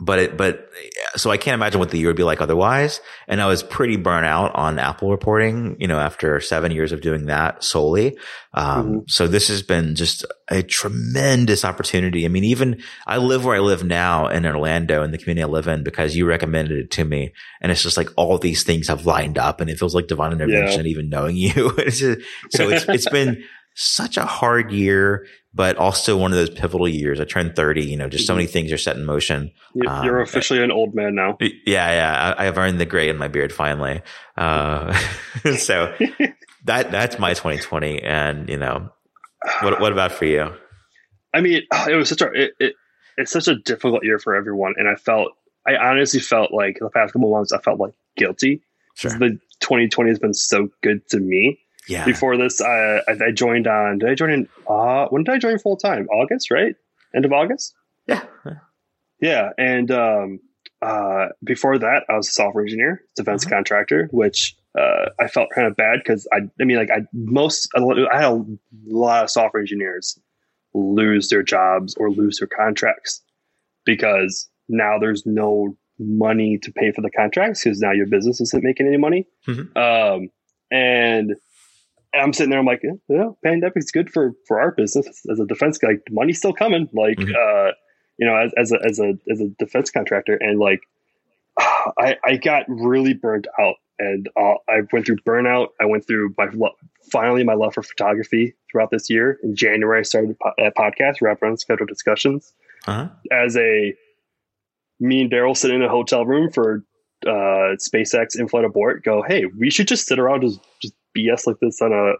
but 0.00 0.18
it, 0.18 0.36
but 0.36 0.70
so 1.14 1.30
I 1.30 1.36
can't 1.36 1.54
imagine 1.54 1.78
what 1.78 1.90
the 1.90 1.98
year 1.98 2.08
would 2.08 2.16
be 2.16 2.24
like 2.24 2.40
otherwise. 2.40 3.00
And 3.28 3.40
I 3.40 3.46
was 3.46 3.62
pretty 3.62 3.96
burnt 3.96 4.26
out 4.26 4.54
on 4.54 4.78
Apple 4.78 5.10
reporting, 5.10 5.76
you 5.78 5.86
know, 5.86 6.00
after 6.00 6.40
seven 6.40 6.72
years 6.72 6.90
of 6.90 7.00
doing 7.00 7.26
that 7.26 7.62
solely. 7.62 8.18
Um, 8.52 8.86
mm-hmm. 8.86 8.98
so 9.06 9.28
this 9.28 9.48
has 9.48 9.62
been 9.62 9.94
just 9.94 10.24
a 10.48 10.62
tremendous 10.62 11.64
opportunity. 11.64 12.24
I 12.24 12.28
mean, 12.28 12.44
even 12.44 12.82
I 13.06 13.18
live 13.18 13.44
where 13.44 13.56
I 13.56 13.60
live 13.60 13.84
now 13.84 14.26
in 14.26 14.44
Orlando 14.44 15.04
in 15.04 15.12
the 15.12 15.18
community 15.18 15.44
I 15.44 15.46
live 15.46 15.68
in 15.68 15.84
because 15.84 16.16
you 16.16 16.26
recommended 16.26 16.78
it 16.78 16.90
to 16.92 17.04
me. 17.04 17.32
And 17.60 17.70
it's 17.70 17.82
just 17.82 17.96
like 17.96 18.08
all 18.16 18.36
these 18.38 18.64
things 18.64 18.88
have 18.88 19.06
lined 19.06 19.38
up 19.38 19.60
and 19.60 19.70
it 19.70 19.78
feels 19.78 19.94
like 19.94 20.08
divine 20.08 20.32
intervention, 20.32 20.84
yeah. 20.84 20.90
even 20.90 21.08
knowing 21.08 21.36
you. 21.36 21.72
it's 21.78 22.00
just, 22.00 22.20
so 22.50 22.68
it's, 22.68 22.84
it's 22.88 23.08
been 23.08 23.44
such 23.74 24.16
a 24.16 24.24
hard 24.24 24.70
year, 24.70 25.26
but 25.52 25.76
also 25.76 26.16
one 26.16 26.32
of 26.32 26.38
those 26.38 26.50
pivotal 26.50 26.88
years. 26.88 27.20
I 27.20 27.24
turned 27.24 27.56
30, 27.56 27.84
you 27.84 27.96
know, 27.96 28.08
just 28.08 28.26
so 28.26 28.34
many 28.34 28.46
things 28.46 28.72
are 28.72 28.78
set 28.78 28.96
in 28.96 29.04
motion. 29.04 29.50
You're 29.74 30.16
um, 30.16 30.22
officially 30.22 30.62
an 30.62 30.70
old 30.70 30.94
man 30.94 31.14
now. 31.14 31.36
Yeah. 31.40 31.50
Yeah. 31.66 32.34
I, 32.38 32.44
have 32.44 32.56
earned 32.56 32.80
the 32.80 32.86
gray 32.86 33.08
in 33.08 33.16
my 33.16 33.28
beard 33.28 33.52
finally. 33.52 34.02
Uh, 34.36 34.92
so 35.58 35.94
that, 36.64 36.90
that's 36.90 37.18
my 37.18 37.34
2020. 37.34 38.02
And, 38.02 38.48
you 38.48 38.56
know, 38.56 38.90
what, 39.60 39.80
what 39.80 39.92
about 39.92 40.12
for 40.12 40.24
you? 40.24 40.52
I 41.32 41.40
mean, 41.40 41.62
it 41.88 41.96
was 41.96 42.08
such 42.08 42.22
a, 42.22 42.30
it, 42.32 42.52
it, 42.60 42.74
it's 43.16 43.32
such 43.32 43.48
a 43.48 43.56
difficult 43.56 44.04
year 44.04 44.20
for 44.20 44.36
everyone. 44.36 44.74
And 44.76 44.88
I 44.88 44.94
felt, 44.94 45.32
I 45.66 45.76
honestly 45.76 46.20
felt 46.20 46.52
like 46.52 46.78
the 46.80 46.90
past 46.90 47.12
couple 47.12 47.30
months, 47.30 47.52
I 47.52 47.58
felt 47.58 47.80
like 47.80 47.94
guilty. 48.16 48.62
Sure. 48.94 49.10
The 49.10 49.40
2020 49.60 50.10
has 50.10 50.18
been 50.20 50.34
so 50.34 50.68
good 50.82 51.08
to 51.08 51.18
me 51.18 51.58
yeah. 51.88 52.04
Before 52.04 52.36
this, 52.36 52.60
I, 52.60 53.00
I 53.08 53.30
joined 53.32 53.66
on. 53.66 53.98
Did 53.98 54.08
I 54.08 54.14
join 54.14 54.30
in? 54.30 54.48
Uh, 54.66 55.06
when 55.08 55.24
did 55.24 55.34
I 55.34 55.38
join 55.38 55.58
full 55.58 55.76
time? 55.76 56.06
August, 56.08 56.50
right? 56.50 56.74
End 57.14 57.24
of 57.24 57.32
August. 57.32 57.74
Yeah. 58.06 58.24
Yeah, 59.20 59.50
and 59.56 59.90
um, 59.90 60.40
uh, 60.82 61.28
before 61.42 61.78
that, 61.78 62.04
I 62.10 62.16
was 62.16 62.28
a 62.28 62.32
software 62.32 62.62
engineer, 62.62 63.02
defense 63.16 63.46
uh-huh. 63.46 63.56
contractor, 63.56 64.08
which 64.12 64.54
uh, 64.78 65.10
I 65.18 65.28
felt 65.28 65.48
kind 65.54 65.66
of 65.66 65.76
bad 65.76 66.00
because 66.00 66.28
I, 66.32 66.40
I 66.60 66.64
mean, 66.64 66.76
like 66.76 66.90
I 66.90 67.06
most 67.12 67.70
I 67.76 68.16
had 68.16 68.24
a 68.24 68.44
lot 68.86 69.24
of 69.24 69.30
software 69.30 69.62
engineers 69.62 70.18
lose 70.74 71.28
their 71.28 71.42
jobs 71.42 71.94
or 71.94 72.10
lose 72.10 72.38
their 72.38 72.48
contracts 72.48 73.22
because 73.86 74.48
now 74.68 74.98
there's 74.98 75.24
no 75.24 75.76
money 75.98 76.58
to 76.62 76.72
pay 76.72 76.90
for 76.92 77.00
the 77.00 77.10
contracts 77.10 77.64
because 77.64 77.78
now 77.80 77.92
your 77.92 78.06
business 78.06 78.40
isn't 78.40 78.64
making 78.64 78.86
any 78.86 78.98
money. 78.98 79.26
Mm-hmm. 79.46 79.78
Um, 79.78 80.28
and 80.70 81.34
I'm 82.14 82.32
sitting 82.32 82.50
there. 82.50 82.58
I'm 82.58 82.66
like, 82.66 82.82
yeah, 82.82 82.92
yeah, 83.08 83.30
pandemic's 83.44 83.90
good 83.90 84.10
for 84.10 84.32
for 84.46 84.60
our 84.60 84.72
business 84.72 85.06
as 85.30 85.40
a 85.40 85.46
defense 85.46 85.78
guy. 85.78 85.94
Money's 86.10 86.38
still 86.38 86.52
coming. 86.52 86.88
Like, 86.92 87.18
mm-hmm. 87.18 87.32
uh, 87.34 87.72
you 88.18 88.26
know, 88.26 88.36
as, 88.36 88.52
as 88.56 88.72
a 88.72 88.78
as 88.84 88.98
a 88.98 89.18
as 89.30 89.40
a 89.40 89.48
defense 89.58 89.90
contractor, 89.90 90.36
and 90.40 90.58
like, 90.58 90.80
I 91.58 92.16
I 92.24 92.36
got 92.36 92.64
really 92.68 93.14
burnt 93.14 93.46
out, 93.60 93.76
and 93.98 94.28
uh, 94.36 94.54
I 94.68 94.82
went 94.92 95.06
through 95.06 95.18
burnout. 95.26 95.68
I 95.80 95.86
went 95.86 96.06
through 96.06 96.34
my 96.38 96.48
finally 97.10 97.44
my 97.44 97.54
love 97.54 97.74
for 97.74 97.82
photography 97.82 98.54
throughout 98.70 98.90
this 98.90 99.10
year. 99.10 99.38
In 99.42 99.56
January, 99.56 100.00
I 100.00 100.02
started 100.02 100.36
a 100.58 100.70
podcast, 100.72 101.20
Rapid 101.20 101.48
Unscheduled 101.48 101.88
Discussions, 101.88 102.52
uh-huh. 102.86 103.08
as 103.32 103.56
a 103.56 103.94
me 105.00 105.22
and 105.22 105.30
Daryl 105.30 105.56
sitting 105.56 105.76
in 105.76 105.82
a 105.82 105.88
hotel 105.88 106.24
room 106.24 106.50
for 106.50 106.84
uh, 107.26 107.76
SpaceX 107.76 108.38
in-flight 108.38 108.64
abort. 108.64 109.04
Go, 109.04 109.22
hey, 109.22 109.46
we 109.46 109.70
should 109.70 109.88
just 109.88 110.06
sit 110.06 110.18
around 110.18 110.42
just 110.42 110.60
just 110.80 110.94
BS 111.16 111.46
like 111.46 111.58
this 111.60 111.80
on 111.80 111.92
a 111.92 112.14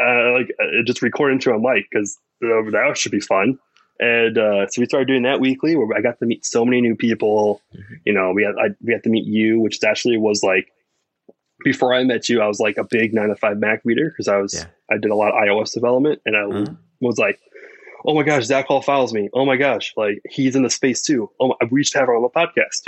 uh, 0.00 0.32
like 0.32 0.50
uh, 0.60 0.82
just 0.84 1.02
record 1.02 1.32
into 1.32 1.50
a 1.52 1.58
mic 1.58 1.86
because 1.90 2.18
uh, 2.44 2.70
that 2.70 2.96
should 2.96 3.12
be 3.12 3.20
fun. 3.20 3.58
And 4.00 4.38
uh, 4.38 4.68
so 4.68 4.80
we 4.80 4.86
started 4.86 5.08
doing 5.08 5.24
that 5.24 5.40
weekly, 5.40 5.74
where 5.74 5.88
I 5.96 6.00
got 6.00 6.20
to 6.20 6.26
meet 6.26 6.46
so 6.46 6.64
many 6.64 6.80
new 6.80 6.94
people. 6.94 7.60
Mm-hmm. 7.74 7.94
You 8.04 8.12
know, 8.12 8.32
we 8.32 8.44
had 8.44 8.54
I, 8.56 8.68
we 8.80 8.92
had 8.92 9.02
to 9.04 9.10
meet 9.10 9.26
you, 9.26 9.60
which 9.60 9.82
actually 9.82 10.16
was 10.16 10.42
like 10.42 10.72
before 11.64 11.92
I 11.92 12.04
met 12.04 12.28
you, 12.28 12.40
I 12.40 12.46
was 12.46 12.60
like 12.60 12.76
a 12.76 12.84
big 12.84 13.12
nine 13.12 13.28
to 13.28 13.36
five 13.36 13.58
Mac 13.58 13.80
reader 13.84 14.10
because 14.10 14.28
I 14.28 14.36
was 14.36 14.54
yeah. 14.54 14.66
I 14.90 14.98
did 14.98 15.10
a 15.10 15.16
lot 15.16 15.30
of 15.30 15.34
iOS 15.34 15.72
development, 15.72 16.22
and 16.24 16.36
I 16.36 16.40
mm-hmm. 16.40 16.74
was 17.00 17.18
like, 17.18 17.40
oh 18.04 18.14
my 18.14 18.22
gosh, 18.22 18.44
Zac 18.44 18.66
Hall 18.66 18.82
follows 18.82 19.12
me. 19.12 19.28
Oh 19.32 19.44
my 19.44 19.56
gosh, 19.56 19.92
like 19.96 20.20
he's 20.28 20.54
in 20.54 20.62
the 20.62 20.70
space 20.70 21.02
too. 21.02 21.30
Oh, 21.40 21.48
my, 21.48 21.68
we 21.70 21.82
should 21.84 21.98
have 21.98 22.08
our 22.08 22.16
own 22.16 22.28
podcast. 22.34 22.86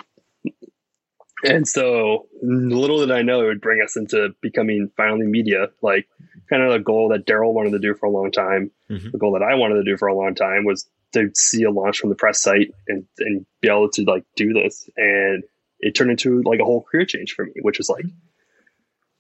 And 1.45 1.67
so 1.67 2.27
little 2.43 3.01
did 3.01 3.11
I 3.11 3.23
know 3.23 3.43
it 3.43 3.47
would 3.47 3.61
bring 3.61 3.81
us 3.83 3.97
into 3.97 4.35
becoming 4.41 4.91
finally 4.97 5.27
media, 5.27 5.69
like 5.83 6.09
kind 6.49 6.63
of 6.63 6.73
a 6.73 6.79
goal 6.79 7.11
that 7.11 7.27
Daryl 7.27 7.53
wanted 7.53 7.71
to 7.71 7.79
do 7.79 7.95
for 7.95 8.07
a 8.07 8.11
long 8.11 8.31
time. 8.31 8.71
Mm-hmm. 8.91 9.11
The 9.13 9.19
goal 9.19 9.33
that 9.33 9.43
I 9.43 9.55
wanted 9.55 9.77
to 9.77 9.85
do 9.85 9.97
for 9.97 10.09
a 10.09 10.15
long 10.15 10.35
time 10.35 10.65
was 10.65 10.89
to 11.13 11.31
see 11.35 11.65
a 11.65 11.71
launch 11.71 11.99
from 11.99 12.11
the 12.11 12.17
press 12.17 12.43
site 12.43 12.73
and, 12.89 13.07
and 13.19 13.47
be 13.61 13.69
able 13.69 13.91
to 13.91 14.05
like 14.05 14.25
do 14.37 14.53
this. 14.53 14.89
And 14.97 15.45
it 15.79 15.95
turned 15.95 16.11
into 16.11 16.43
like 16.43 16.61
a 16.61 16.65
whole 16.65 16.83
career 16.83 17.07
change 17.07 17.33
for 17.33 17.47
me, 17.47 17.53
which 17.63 17.79
was 17.79 17.89
like, 17.89 18.05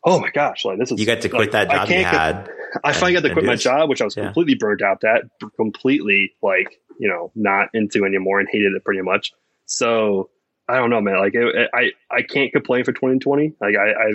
oh 0.04 0.20
my 0.20 0.30
gosh, 0.30 0.64
like 0.64 0.78
this 0.78 0.92
is 0.92 1.00
you 1.00 1.06
got 1.06 1.20
to 1.22 1.28
quit 1.28 1.52
like, 1.52 1.68
that 1.68 1.70
job 1.70 1.88
you 1.88 2.04
had. 2.04 2.46
Get, 2.46 2.54
I 2.84 2.92
finally 2.92 3.14
got 3.14 3.26
to 3.26 3.32
quit 3.32 3.44
my 3.44 3.56
job, 3.56 3.88
which 3.88 4.00
I 4.00 4.04
was 4.04 4.16
yeah. 4.16 4.24
completely 4.24 4.54
burnt 4.54 4.82
out 4.82 5.00
that 5.00 5.22
completely 5.56 6.34
like, 6.42 6.80
you 6.98 7.08
know, 7.08 7.32
not 7.34 7.68
into 7.74 8.04
anymore 8.04 8.40
and 8.40 8.48
hated 8.50 8.72
it 8.74 8.84
pretty 8.84 9.02
much. 9.02 9.32
So 9.66 10.30
I 10.70 10.76
don't 10.76 10.90
know, 10.90 11.00
man. 11.00 11.18
Like 11.18 11.34
it, 11.34 11.70
I, 11.74 11.92
I 12.10 12.22
can't 12.22 12.52
complain 12.52 12.84
for 12.84 12.92
2020. 12.92 13.54
Like 13.60 13.76
I, 13.76 13.90
I 13.90 14.12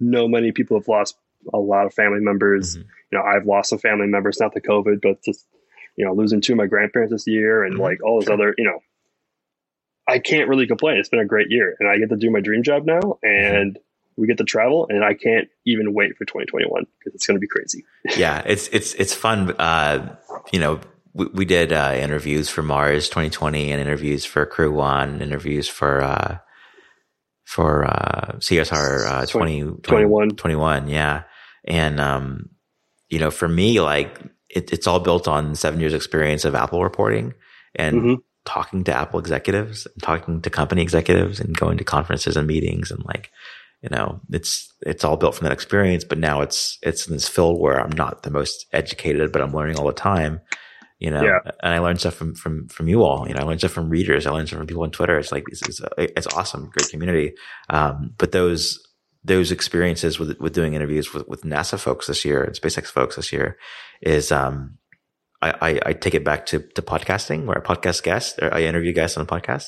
know 0.00 0.28
many 0.28 0.52
people 0.52 0.78
have 0.78 0.88
lost 0.88 1.16
a 1.52 1.58
lot 1.58 1.86
of 1.86 1.94
family 1.94 2.20
members. 2.20 2.76
Mm-hmm. 2.76 2.88
You 3.10 3.18
know, 3.18 3.24
I've 3.24 3.46
lost 3.46 3.70
some 3.70 3.78
family 3.78 4.06
members, 4.06 4.40
not 4.40 4.54
the 4.54 4.60
COVID, 4.60 5.00
but 5.02 5.22
just 5.22 5.46
you 5.98 6.04
know, 6.04 6.14
losing 6.14 6.40
two 6.40 6.52
of 6.52 6.58
my 6.58 6.66
grandparents 6.66 7.12
this 7.12 7.26
year, 7.26 7.64
and 7.64 7.74
mm-hmm. 7.74 7.82
like 7.82 8.02
all 8.04 8.20
those 8.20 8.30
other, 8.30 8.54
you 8.56 8.64
know, 8.64 8.78
I 10.06 10.20
can't 10.20 10.48
really 10.48 10.66
complain. 10.66 10.96
It's 10.96 11.08
been 11.08 11.18
a 11.18 11.26
great 11.26 11.50
year, 11.50 11.76
and 11.80 11.88
I 11.88 11.98
get 11.98 12.08
to 12.10 12.16
do 12.16 12.30
my 12.30 12.40
dream 12.40 12.62
job 12.62 12.86
now, 12.86 13.00
mm-hmm. 13.00 13.26
and 13.26 13.78
we 14.16 14.28
get 14.28 14.38
to 14.38 14.44
travel, 14.44 14.86
and 14.88 15.04
I 15.04 15.14
can't 15.14 15.48
even 15.66 15.92
wait 15.92 16.16
for 16.16 16.24
2021 16.24 16.86
because 16.98 17.14
it's 17.14 17.26
going 17.26 17.34
to 17.34 17.40
be 17.40 17.48
crazy. 17.48 17.84
yeah, 18.16 18.42
it's 18.46 18.68
it's 18.68 18.94
it's 18.94 19.12
fun. 19.12 19.50
Uh, 19.58 20.16
you 20.52 20.60
know, 20.60 20.80
we, 21.18 21.26
we 21.26 21.44
did 21.44 21.72
uh, 21.72 21.94
interviews 21.96 22.48
for 22.48 22.62
Mars 22.62 23.08
2020 23.08 23.72
and 23.72 23.80
interviews 23.80 24.24
for 24.24 24.46
Crew 24.46 24.72
One, 24.72 25.20
interviews 25.20 25.68
for 25.68 26.00
uh, 26.00 26.38
for 27.44 27.84
uh, 27.84 28.36
CSR 28.36 29.06
uh, 29.06 29.26
20, 29.26 29.60
20, 29.62 29.80
21. 29.82 30.30
21, 30.30 30.88
yeah. 30.88 31.24
And 31.64 32.00
um, 32.00 32.50
you 33.08 33.18
know, 33.18 33.30
for 33.30 33.48
me, 33.48 33.80
like 33.80 34.20
it, 34.48 34.72
it's 34.72 34.86
all 34.86 35.00
built 35.00 35.26
on 35.26 35.54
seven 35.56 35.80
years 35.80 35.92
experience 35.92 36.44
of 36.44 36.54
Apple 36.54 36.84
reporting 36.84 37.34
and 37.74 37.96
mm-hmm. 37.96 38.14
talking 38.44 38.84
to 38.84 38.94
Apple 38.94 39.18
executives, 39.18 39.86
and 39.86 40.02
talking 40.02 40.40
to 40.40 40.50
company 40.50 40.82
executives, 40.82 41.40
and 41.40 41.56
going 41.56 41.78
to 41.78 41.84
conferences 41.84 42.36
and 42.36 42.46
meetings, 42.46 42.92
and 42.92 43.04
like 43.04 43.30
you 43.82 43.88
know, 43.90 44.20
it's 44.30 44.72
it's 44.82 45.02
all 45.02 45.16
built 45.16 45.34
from 45.34 45.46
that 45.46 45.52
experience. 45.52 46.04
But 46.04 46.18
now 46.18 46.42
it's 46.42 46.78
it's 46.80 47.08
in 47.08 47.12
this 47.12 47.28
field 47.28 47.60
where 47.60 47.80
I'm 47.80 47.90
not 47.90 48.22
the 48.22 48.30
most 48.30 48.66
educated, 48.72 49.32
but 49.32 49.42
I'm 49.42 49.52
learning 49.52 49.78
all 49.78 49.86
the 49.86 49.92
time 49.92 50.40
you 50.98 51.10
know, 51.10 51.22
Yeah. 51.22 51.38
and 51.62 51.74
I 51.74 51.78
learned 51.78 52.00
stuff 52.00 52.14
from, 52.14 52.34
from, 52.34 52.68
from 52.68 52.88
you 52.88 53.02
all, 53.02 53.26
you 53.28 53.34
know, 53.34 53.40
I 53.40 53.44
learned 53.44 53.60
stuff 53.60 53.72
from 53.72 53.88
readers. 53.88 54.26
I 54.26 54.30
learned 54.30 54.48
stuff 54.48 54.58
from 54.58 54.66
people 54.66 54.82
on 54.82 54.90
Twitter. 54.90 55.18
It's 55.18 55.32
like, 55.32 55.44
it's, 55.48 55.62
it's, 55.68 55.80
it's 55.96 56.26
awesome. 56.28 56.70
Great 56.76 56.90
community. 56.90 57.34
Um, 57.70 58.14
but 58.18 58.32
those, 58.32 58.78
those 59.24 59.52
experiences 59.52 60.18
with, 60.18 60.38
with 60.40 60.54
doing 60.54 60.74
interviews 60.74 61.12
with, 61.14 61.28
with 61.28 61.42
NASA 61.42 61.78
folks 61.78 62.06
this 62.06 62.24
year 62.24 62.42
and 62.42 62.54
SpaceX 62.54 62.86
folks 62.86 63.16
this 63.16 63.32
year 63.32 63.58
is, 64.02 64.32
um, 64.32 64.78
I, 65.40 65.50
I, 65.60 65.80
I 65.86 65.92
take 65.92 66.14
it 66.14 66.24
back 66.24 66.46
to, 66.46 66.60
to 66.74 66.82
podcasting 66.82 67.44
where 67.46 67.56
I 67.58 67.60
podcast 67.60 68.02
guests 68.02 68.38
or 68.40 68.52
I 68.52 68.62
interview 68.62 68.92
guests 68.92 69.16
on 69.16 69.22
a 69.22 69.26
podcast. 69.26 69.66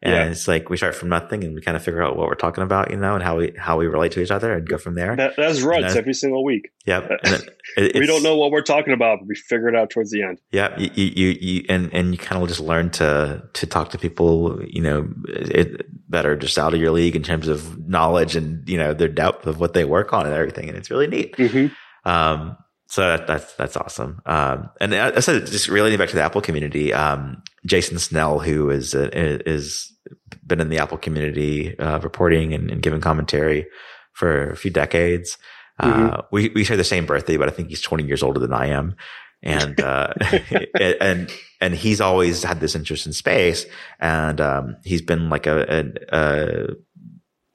And 0.00 0.14
Yeah. 0.14 0.24
it's 0.30 0.46
like 0.46 0.70
we 0.70 0.76
start 0.76 0.94
from 0.94 1.08
nothing 1.08 1.42
and 1.42 1.54
we 1.54 1.60
kind 1.60 1.76
of 1.76 1.82
figure 1.82 2.00
out 2.02 2.16
what 2.16 2.28
we're 2.28 2.34
talking 2.36 2.62
about, 2.62 2.90
you 2.92 2.96
know, 2.96 3.14
and 3.14 3.22
how 3.22 3.36
we, 3.38 3.52
how 3.58 3.76
we 3.76 3.86
relate 3.88 4.12
to 4.12 4.20
each 4.22 4.30
other 4.30 4.52
and 4.52 4.64
go 4.68 4.78
from 4.78 4.94
there. 4.94 5.16
That, 5.16 5.34
that's 5.36 5.60
ruts 5.62 5.96
every 5.96 6.14
single 6.14 6.44
week. 6.44 6.70
Yep. 6.86 7.10
And 7.24 7.50
it- 7.76 7.94
we 7.98 8.06
don't 8.06 8.22
know 8.22 8.36
what 8.36 8.52
we're 8.52 8.62
talking 8.62 8.92
about, 8.92 9.18
but 9.18 9.26
we 9.28 9.34
figure 9.34 9.68
it 9.68 9.74
out 9.74 9.90
towards 9.90 10.12
the 10.12 10.22
end. 10.22 10.38
Yeah, 10.52 10.78
you, 10.78 10.90
you, 10.94 11.04
you, 11.06 11.38
you 11.40 11.64
and, 11.68 11.92
and 11.92 12.12
you 12.12 12.18
kind 12.18 12.40
of 12.40 12.48
just 12.48 12.60
learn 12.60 12.90
to, 12.90 13.42
to 13.52 13.66
talk 13.66 13.90
to 13.90 13.98
people, 13.98 14.60
you 14.64 14.82
know, 14.82 15.08
it, 15.26 15.84
that 16.10 16.26
are 16.26 16.36
just 16.36 16.58
out 16.58 16.74
of 16.74 16.80
your 16.80 16.92
league 16.92 17.16
in 17.16 17.24
terms 17.24 17.48
of 17.48 17.88
knowledge 17.88 18.36
and, 18.36 18.68
you 18.68 18.78
know, 18.78 18.94
their 18.94 19.08
depth 19.08 19.46
of 19.46 19.58
what 19.58 19.72
they 19.74 19.84
work 19.84 20.12
on 20.12 20.26
and 20.26 20.34
everything. 20.34 20.68
And 20.68 20.78
it's 20.78 20.90
really 20.92 21.08
neat. 21.08 21.36
Mm-hmm. 21.36 22.08
Um, 22.08 22.56
so 22.88 23.02
that, 23.02 23.26
that's, 23.26 23.54
that's 23.54 23.76
awesome. 23.76 24.20
Um, 24.24 24.70
and 24.80 24.94
I 24.94 25.20
said, 25.20 25.46
just 25.46 25.68
relating 25.68 25.98
back 25.98 26.08
to 26.08 26.16
the 26.16 26.22
Apple 26.22 26.40
community, 26.40 26.94
um, 26.94 27.42
Jason 27.66 27.98
Snell, 27.98 28.38
who 28.38 28.70
is, 28.70 28.94
uh, 28.94 29.10
is 29.12 29.92
been 30.46 30.60
in 30.60 30.70
the 30.70 30.78
Apple 30.78 30.96
community, 30.96 31.78
uh, 31.78 31.98
reporting 32.00 32.54
and, 32.54 32.70
and 32.70 32.80
giving 32.82 33.02
commentary 33.02 33.66
for 34.14 34.50
a 34.50 34.56
few 34.56 34.70
decades. 34.70 35.36
Uh, 35.78 36.22
we, 36.32 36.48
we 36.48 36.64
share 36.64 36.78
the 36.78 36.84
same 36.84 37.04
birthday, 37.04 37.36
but 37.36 37.48
I 37.48 37.52
think 37.52 37.68
he's 37.68 37.82
20 37.82 38.04
years 38.04 38.22
older 38.22 38.40
than 38.40 38.54
I 38.54 38.68
am. 38.68 38.96
And, 39.42 39.78
uh, 39.80 40.14
and, 41.00 41.30
and 41.60 41.74
he's 41.74 42.00
always 42.00 42.42
had 42.42 42.58
this 42.58 42.74
interest 42.74 43.06
in 43.06 43.12
space. 43.12 43.66
And, 44.00 44.40
um, 44.40 44.76
he's 44.82 45.02
been 45.02 45.28
like 45.28 45.46
a, 45.46 45.92
a, 46.10 46.16
a 46.16 46.66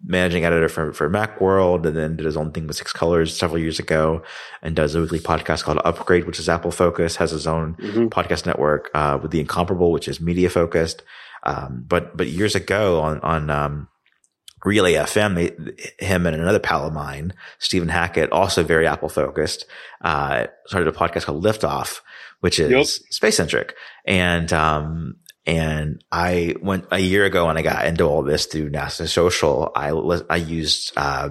managing 0.05 0.43
editor 0.43 0.67
for, 0.67 0.91
for 0.93 1.09
Macworld 1.09 1.85
and 1.85 1.95
then 1.95 2.15
did 2.17 2.25
his 2.25 2.35
own 2.38 2.51
thing 2.51 2.67
with 2.67 2.75
Six 2.75 2.91
Colors 2.91 3.35
several 3.38 3.59
years 3.59 3.80
ago 3.80 4.21
and 4.61 4.75
does 4.75 4.95
a 4.95 5.01
weekly 5.01 5.19
podcast 5.19 5.63
called 5.63 5.80
Upgrade, 5.85 6.25
which 6.25 6.39
is 6.39 6.49
Apple 6.49 6.71
focused, 6.71 7.17
has 7.17 7.31
his 7.31 7.47
own 7.47 7.75
Mhm. 7.75 8.09
podcast 8.09 8.45
network, 8.45 8.91
uh, 8.93 9.17
with 9.21 9.31
the 9.31 9.39
Incomparable, 9.39 9.91
which 9.91 10.07
is 10.09 10.19
media 10.19 10.49
focused. 10.49 11.03
Um, 11.43 11.85
but, 11.88 12.15
but 12.17 12.27
years 12.27 12.53
ago 12.55 12.99
on, 13.01 13.19
on, 13.21 13.49
um, 13.49 13.88
Relay 14.65 14.93
FM, 14.93 15.35
they, 15.35 16.05
him 16.05 16.25
and 16.25 16.35
another 16.35 16.59
pal 16.59 16.88
of 16.88 16.93
mine, 16.93 17.34
Stephen 17.59 17.89
Hackett, 17.89 18.31
also 18.31 18.63
very 18.63 18.88
Apple 18.88 19.09
focused, 19.09 19.65
uh, 20.05 20.47
started 20.67 20.88
a 20.88 20.97
podcast 20.97 21.25
called 21.25 21.43
Liftoff, 21.43 21.99
which 22.39 22.59
is 22.59 22.71
Yep. 22.71 22.85
space 23.11 23.35
centric. 23.38 23.75
And, 24.05 24.51
um, 24.53 25.15
and 25.45 26.03
I 26.11 26.55
went 26.61 26.85
a 26.91 26.99
year 26.99 27.25
ago 27.25 27.47
when 27.47 27.57
I 27.57 27.61
got 27.61 27.85
into 27.85 28.05
all 28.05 28.23
this 28.23 28.45
through 28.45 28.71
NASA 28.71 29.07
Social. 29.07 29.71
I, 29.75 29.89
I 30.29 30.37
used, 30.37 30.93
uh, 30.95 31.29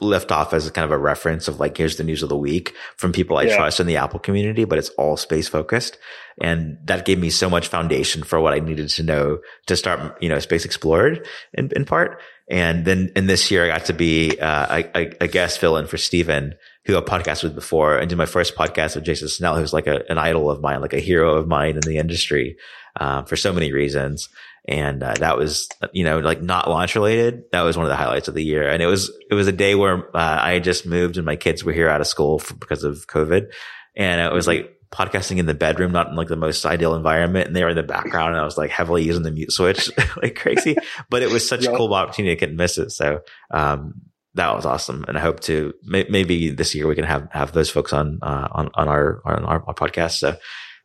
Liftoff 0.00 0.54
as 0.54 0.66
a 0.66 0.70
kind 0.70 0.86
of 0.86 0.92
a 0.92 0.98
reference 0.98 1.46
of 1.46 1.60
like, 1.60 1.76
here's 1.76 1.96
the 1.96 2.04
news 2.04 2.22
of 2.22 2.30
the 2.30 2.36
week 2.36 2.74
from 2.96 3.12
people 3.12 3.36
I 3.36 3.42
Yeah. 3.42 3.56
trust 3.56 3.80
in 3.80 3.86
the 3.86 3.98
Apple 3.98 4.18
community, 4.18 4.64
but 4.64 4.78
it's 4.78 4.88
all 4.90 5.16
space 5.18 5.46
focused. 5.46 5.98
And 6.40 6.78
that 6.84 7.04
gave 7.04 7.18
me 7.18 7.28
so 7.28 7.50
much 7.50 7.68
foundation 7.68 8.22
for 8.22 8.40
what 8.40 8.54
I 8.54 8.60
needed 8.60 8.88
to 8.88 9.02
know 9.02 9.40
to 9.66 9.76
start, 9.76 10.16
you 10.22 10.30
know, 10.30 10.38
Space 10.38 10.64
Explored 10.64 11.26
in, 11.52 11.70
in 11.76 11.84
part. 11.84 12.22
And 12.50 12.84
then 12.84 13.12
in 13.14 13.26
this 13.26 13.50
year, 13.50 13.64
I 13.64 13.68
got 13.68 13.84
to 13.84 13.92
be 13.92 14.40
uh, 14.40 14.78
a, 14.78 14.98
a, 14.98 15.12
a 15.20 15.28
guest 15.28 15.58
fill 15.60 15.76
in 15.76 15.86
for 15.86 15.98
Stephen, 15.98 16.54
who 16.86 16.96
I 16.96 17.00
podcasted 17.02 17.44
with 17.44 17.54
before, 17.54 17.98
and 17.98 18.08
did 18.08 18.16
my 18.16 18.24
first 18.26 18.56
podcast 18.56 18.94
with 18.94 19.04
Jason 19.04 19.28
Snell, 19.28 19.56
who's 19.56 19.74
like 19.74 19.86
a, 19.86 20.02
an 20.10 20.16
idol 20.16 20.50
of 20.50 20.62
mine, 20.62 20.80
like 20.80 20.94
a 20.94 20.98
hero 20.98 21.34
of 21.34 21.46
mine 21.46 21.74
in 21.74 21.82
the 21.82 21.98
industry 21.98 22.56
uh, 23.00 23.22
for 23.24 23.34
so 23.36 23.52
many 23.52 23.72
reasons. 23.72 24.28
And 24.68 25.02
uh, 25.02 25.14
that 25.18 25.36
was, 25.38 25.68
you 25.92 26.04
know, 26.04 26.18
like 26.20 26.42
not 26.42 26.68
launch 26.68 26.94
related. 26.94 27.44
That 27.50 27.62
was 27.62 27.76
one 27.76 27.86
of 27.86 27.90
the 27.90 27.96
highlights 27.96 28.28
of 28.28 28.34
the 28.34 28.44
year. 28.44 28.68
And 28.68 28.82
it 28.82 28.86
was, 28.86 29.10
it 29.30 29.34
was 29.34 29.48
a 29.48 29.52
day 29.52 29.74
where 29.74 30.14
uh, 30.14 30.38
I 30.42 30.52
had 30.52 30.64
just 30.64 30.86
moved 30.86 31.16
and 31.16 31.24
my 31.26 31.34
kids 31.36 31.64
were 31.64 31.72
here 31.72 31.88
out 31.88 32.00
of 32.02 32.06
school 32.06 32.38
for, 32.38 32.54
because 32.54 32.84
of 32.84 33.06
COVID. 33.08 33.50
And 33.96 34.20
it 34.20 34.32
was 34.32 34.46
like 34.46 34.76
podcasting 34.92 35.38
in 35.38 35.46
the 35.46 35.54
bedroom, 35.54 35.92
not 35.92 36.08
in 36.08 36.14
like 36.14 36.28
the 36.28 36.36
most 36.36 36.66
ideal 36.66 36.94
environment. 36.94 37.46
And 37.46 37.56
they 37.56 37.64
were 37.64 37.70
in 37.70 37.76
the 37.76 37.82
background 37.82 38.32
and 38.34 38.40
I 38.40 38.44
was 38.44 38.58
like 38.58 38.70
heavily 38.70 39.02
using 39.02 39.22
the 39.22 39.30
mute 39.30 39.50
switch 39.50 39.90
like 40.22 40.36
crazy, 40.36 40.76
but 41.08 41.22
it 41.22 41.30
was 41.30 41.48
such 41.48 41.64
Yeah. 41.64 41.70
a 41.72 41.76
cool 41.76 41.92
opportunity. 41.94 42.32
I 42.32 42.36
couldn't 42.38 42.56
miss 42.56 42.76
it. 42.76 42.90
So, 42.90 43.22
um, 43.50 43.94
that 44.34 44.54
was 44.54 44.66
awesome. 44.66 45.04
And 45.08 45.16
I 45.16 45.20
hope 45.20 45.40
to 45.40 45.72
may, 45.82 46.06
maybe 46.08 46.50
this 46.50 46.74
year 46.74 46.86
we 46.86 46.94
can 46.94 47.04
have, 47.04 47.28
have 47.32 47.52
those 47.52 47.70
folks 47.70 47.92
on, 47.92 48.18
uh, 48.22 48.46
on, 48.52 48.70
on 48.74 48.88
our, 48.88 49.20
on 49.24 49.44
our, 49.44 49.64
our 49.66 49.74
podcast. 49.74 50.18
So, 50.18 50.36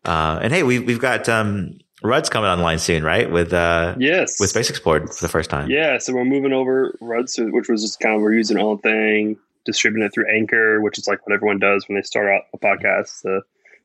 uh, 0.06 0.40
and 0.42 0.52
hey, 0.52 0.64
we, 0.64 0.80
we've 0.80 1.00
got, 1.00 1.28
um, 1.30 1.78
Rudd's 2.06 2.30
coming 2.30 2.50
online 2.50 2.80
soon, 2.80 3.04
right? 3.04 3.30
With, 3.30 3.54
uh, 3.54 3.96
Yes. 4.00 4.40
with 4.40 4.50
Space 4.50 4.70
Explored 4.70 5.10
for 5.14 5.22
the 5.22 5.30
first 5.30 5.50
time. 5.50 5.70
Yeah, 5.70 5.98
so 5.98 6.14
we're 6.14 6.26
moving 6.26 6.54
over 6.54 6.98
Ruds, 7.02 7.38
which 7.40 7.68
was 7.70 7.82
just 7.82 8.00
kind 8.00 8.16
of 8.16 8.22
we're 8.22 8.34
using 8.34 8.58
our 8.58 8.64
own 8.64 8.78
thing, 8.80 9.38
distributing 9.66 10.06
it 10.06 10.14
through 10.14 10.26
Anchor, 10.34 10.82
which 10.82 10.98
is 10.98 11.08
like 11.08 11.26
what 11.28 11.34
everyone 11.34 11.60
does 11.60 11.88
when 11.88 11.98
they 11.98 12.02
start 12.04 12.28
out 12.28 12.42
a 12.54 12.58
podcast. 12.58 13.26
Uh, 13.26 13.42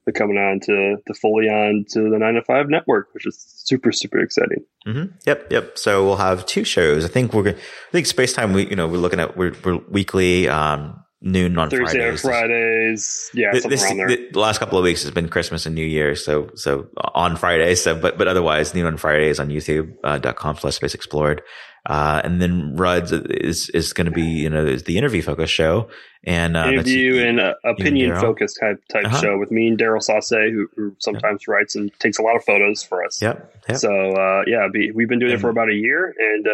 they're 0.07 0.13
coming 0.15 0.39
on 0.39 0.61
to, 0.61 0.97
to 1.07 1.15
fully 1.15 1.47
on 1.49 1.85
to 1.91 2.09
the 2.11 2.19
nine 2.19 2.35
to 2.35 2.43
five 2.43 2.69
network, 2.71 3.09
which 3.13 3.27
is 3.27 3.37
super 3.39 3.93
super 3.93 4.19
exciting. 4.19 4.65
hmm 4.87 5.05
Yep, 5.27 5.53
yep. 5.53 5.79
So 5.79 6.05
we'll 6.07 6.17
have 6.17 6.47
two 6.47 6.65
shows. 6.65 7.05
I 7.05 7.09
think 7.09 7.35
we're 7.35 7.43
gonna. 7.43 7.57
I 7.57 7.93
think 7.93 8.07
Space 8.07 8.33
Time. 8.33 8.55
We, 8.55 8.67
you 8.67 8.77
know, 8.77 8.89
we're 8.89 8.97
looking 8.97 9.21
at 9.21 9.37
we're, 9.37 9.53
we're 9.63 9.77
weekly, 9.91 10.49
um, 10.49 11.05
noon 11.23 11.59
on 11.59 11.69
Thursday 11.71 12.17
Fridays. 12.17 12.21
Fridays, 12.23 13.31
yeah, 13.35 13.51
Th- 13.53 13.65
This, 13.65 13.85
around 13.85 13.97
there. 13.99 14.09
the 14.09 14.39
last 14.39 14.59
couple 14.59 14.79
of 14.79 14.85
weeks 14.85 15.03
has 15.03 15.11
been 15.11 15.29
Christmas 15.29 15.67
and 15.67 15.75
New 15.75 15.85
Year, 15.87 16.15
so 16.15 16.51
so 16.55 16.89
on 17.15 17.37
Fridays. 17.37 17.83
So, 17.83 17.95
but 17.95 18.19
but 18.19 18.29
otherwise, 18.29 18.75
noon 18.75 18.87
on 18.87 18.97
Fridays 18.97 19.39
on 19.41 19.49
YouTube 19.49 19.95
uh, 20.05 20.19
dot 20.19 20.37
com 20.37 20.57
slash 20.57 20.77
Space 20.77 20.95
Explored. 20.95 21.43
Uh, 21.87 22.21
and 22.25 22.43
then 22.43 22.77
Rudd's 22.77 23.11
is 23.11 23.71
is 23.71 23.95
going 23.95 24.05
to 24.05 24.11
be 24.11 24.21
you 24.23 24.51
know 24.51 24.67
is 24.67 24.83
the 24.83 24.99
interview 24.99 25.23
focus 25.23 25.49
show 25.49 25.89
and 26.25 26.55
uh, 26.55 26.67
Interview 26.69 27.25
and 27.25 27.41
uh, 27.41 27.55
opinion 27.65 28.15
focused 28.21 28.59
type 28.61 28.83
type 28.93 29.07
Uh-huh. 29.07 29.19
show 29.19 29.39
with 29.39 29.51
me 29.51 29.69
and 29.69 29.79
Daryl 29.79 30.03
Sauce, 30.03 30.29
who, 30.29 30.69
who 30.77 30.95
sometimes 30.99 31.49
writes 31.49 31.75
and 31.77 31.91
takes 31.99 32.19
a 32.19 32.23
lot 32.23 32.37
of 32.37 32.45
photos 32.45 32.83
for 32.83 33.03
us. 33.03 33.23
Yep, 33.23 33.55
yep. 33.71 33.79
So 33.79 33.91
uh, 33.91 34.43
yeah, 34.47 34.69
be, 34.71 34.91
we've 34.91 35.09
been 35.09 35.19
doing 35.21 35.33
it 35.33 35.41
for 35.41 35.49
about 35.49 35.71
a 35.71 35.75
year, 35.75 36.15
and 36.19 36.47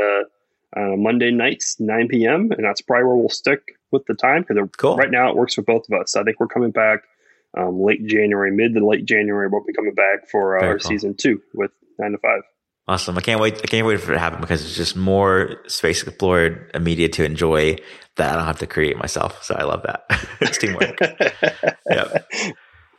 uh, 0.76 0.96
Monday 0.96 1.30
nights, 1.30 1.80
9 1.80 2.08
p.m., 2.08 2.52
and 2.52 2.64
that's 2.64 2.82
probably 2.82 3.04
where 3.04 3.16
we'll 3.16 3.28
stick 3.28 3.60
with 3.92 4.04
the 4.06 4.14
time 4.14 4.44
because 4.46 4.68
Cool. 4.76 4.96
right 4.96 5.10
now 5.10 5.30
it 5.30 5.36
works 5.36 5.54
for 5.54 5.62
both 5.62 5.88
of 5.90 5.98
us. 5.98 6.16
I 6.16 6.22
think 6.22 6.38
we're 6.38 6.48
coming 6.48 6.70
back 6.70 7.00
um, 7.56 7.80
late 7.80 8.06
January, 8.06 8.50
mid 8.50 8.74
to 8.74 8.86
late 8.86 9.06
January. 9.06 9.48
We'll 9.48 9.64
be 9.64 9.72
coming 9.72 9.94
back 9.94 10.28
for 10.30 10.58
uh, 10.58 10.66
our 10.66 10.78
cool. 10.78 10.88
season 10.88 11.14
two 11.16 11.40
with 11.54 11.70
nine 11.98 12.12
to 12.12 12.18
five. 12.18 12.42
Awesome. 12.88 13.18
I 13.18 13.20
can't 13.20 13.40
wait. 13.40 13.56
I 13.56 13.66
can't 13.66 13.86
wait 13.86 14.00
for 14.00 14.12
it 14.12 14.14
to 14.14 14.20
happen 14.20 14.40
because 14.40 14.64
it's 14.64 14.76
just 14.76 14.94
more 14.94 15.56
space 15.66 16.02
explored 16.02 16.70
media 16.80 17.08
to 17.08 17.24
enjoy 17.24 17.76
that 18.16 18.32
I 18.32 18.36
don't 18.36 18.46
have 18.46 18.60
to 18.60 18.66
create 18.66 18.96
myself. 18.96 19.42
So 19.42 19.56
I 19.56 19.64
love 19.64 19.82
that. 19.84 20.04
it's 20.40 20.58
teamwork. 20.58 20.98
Yep. 21.88 22.28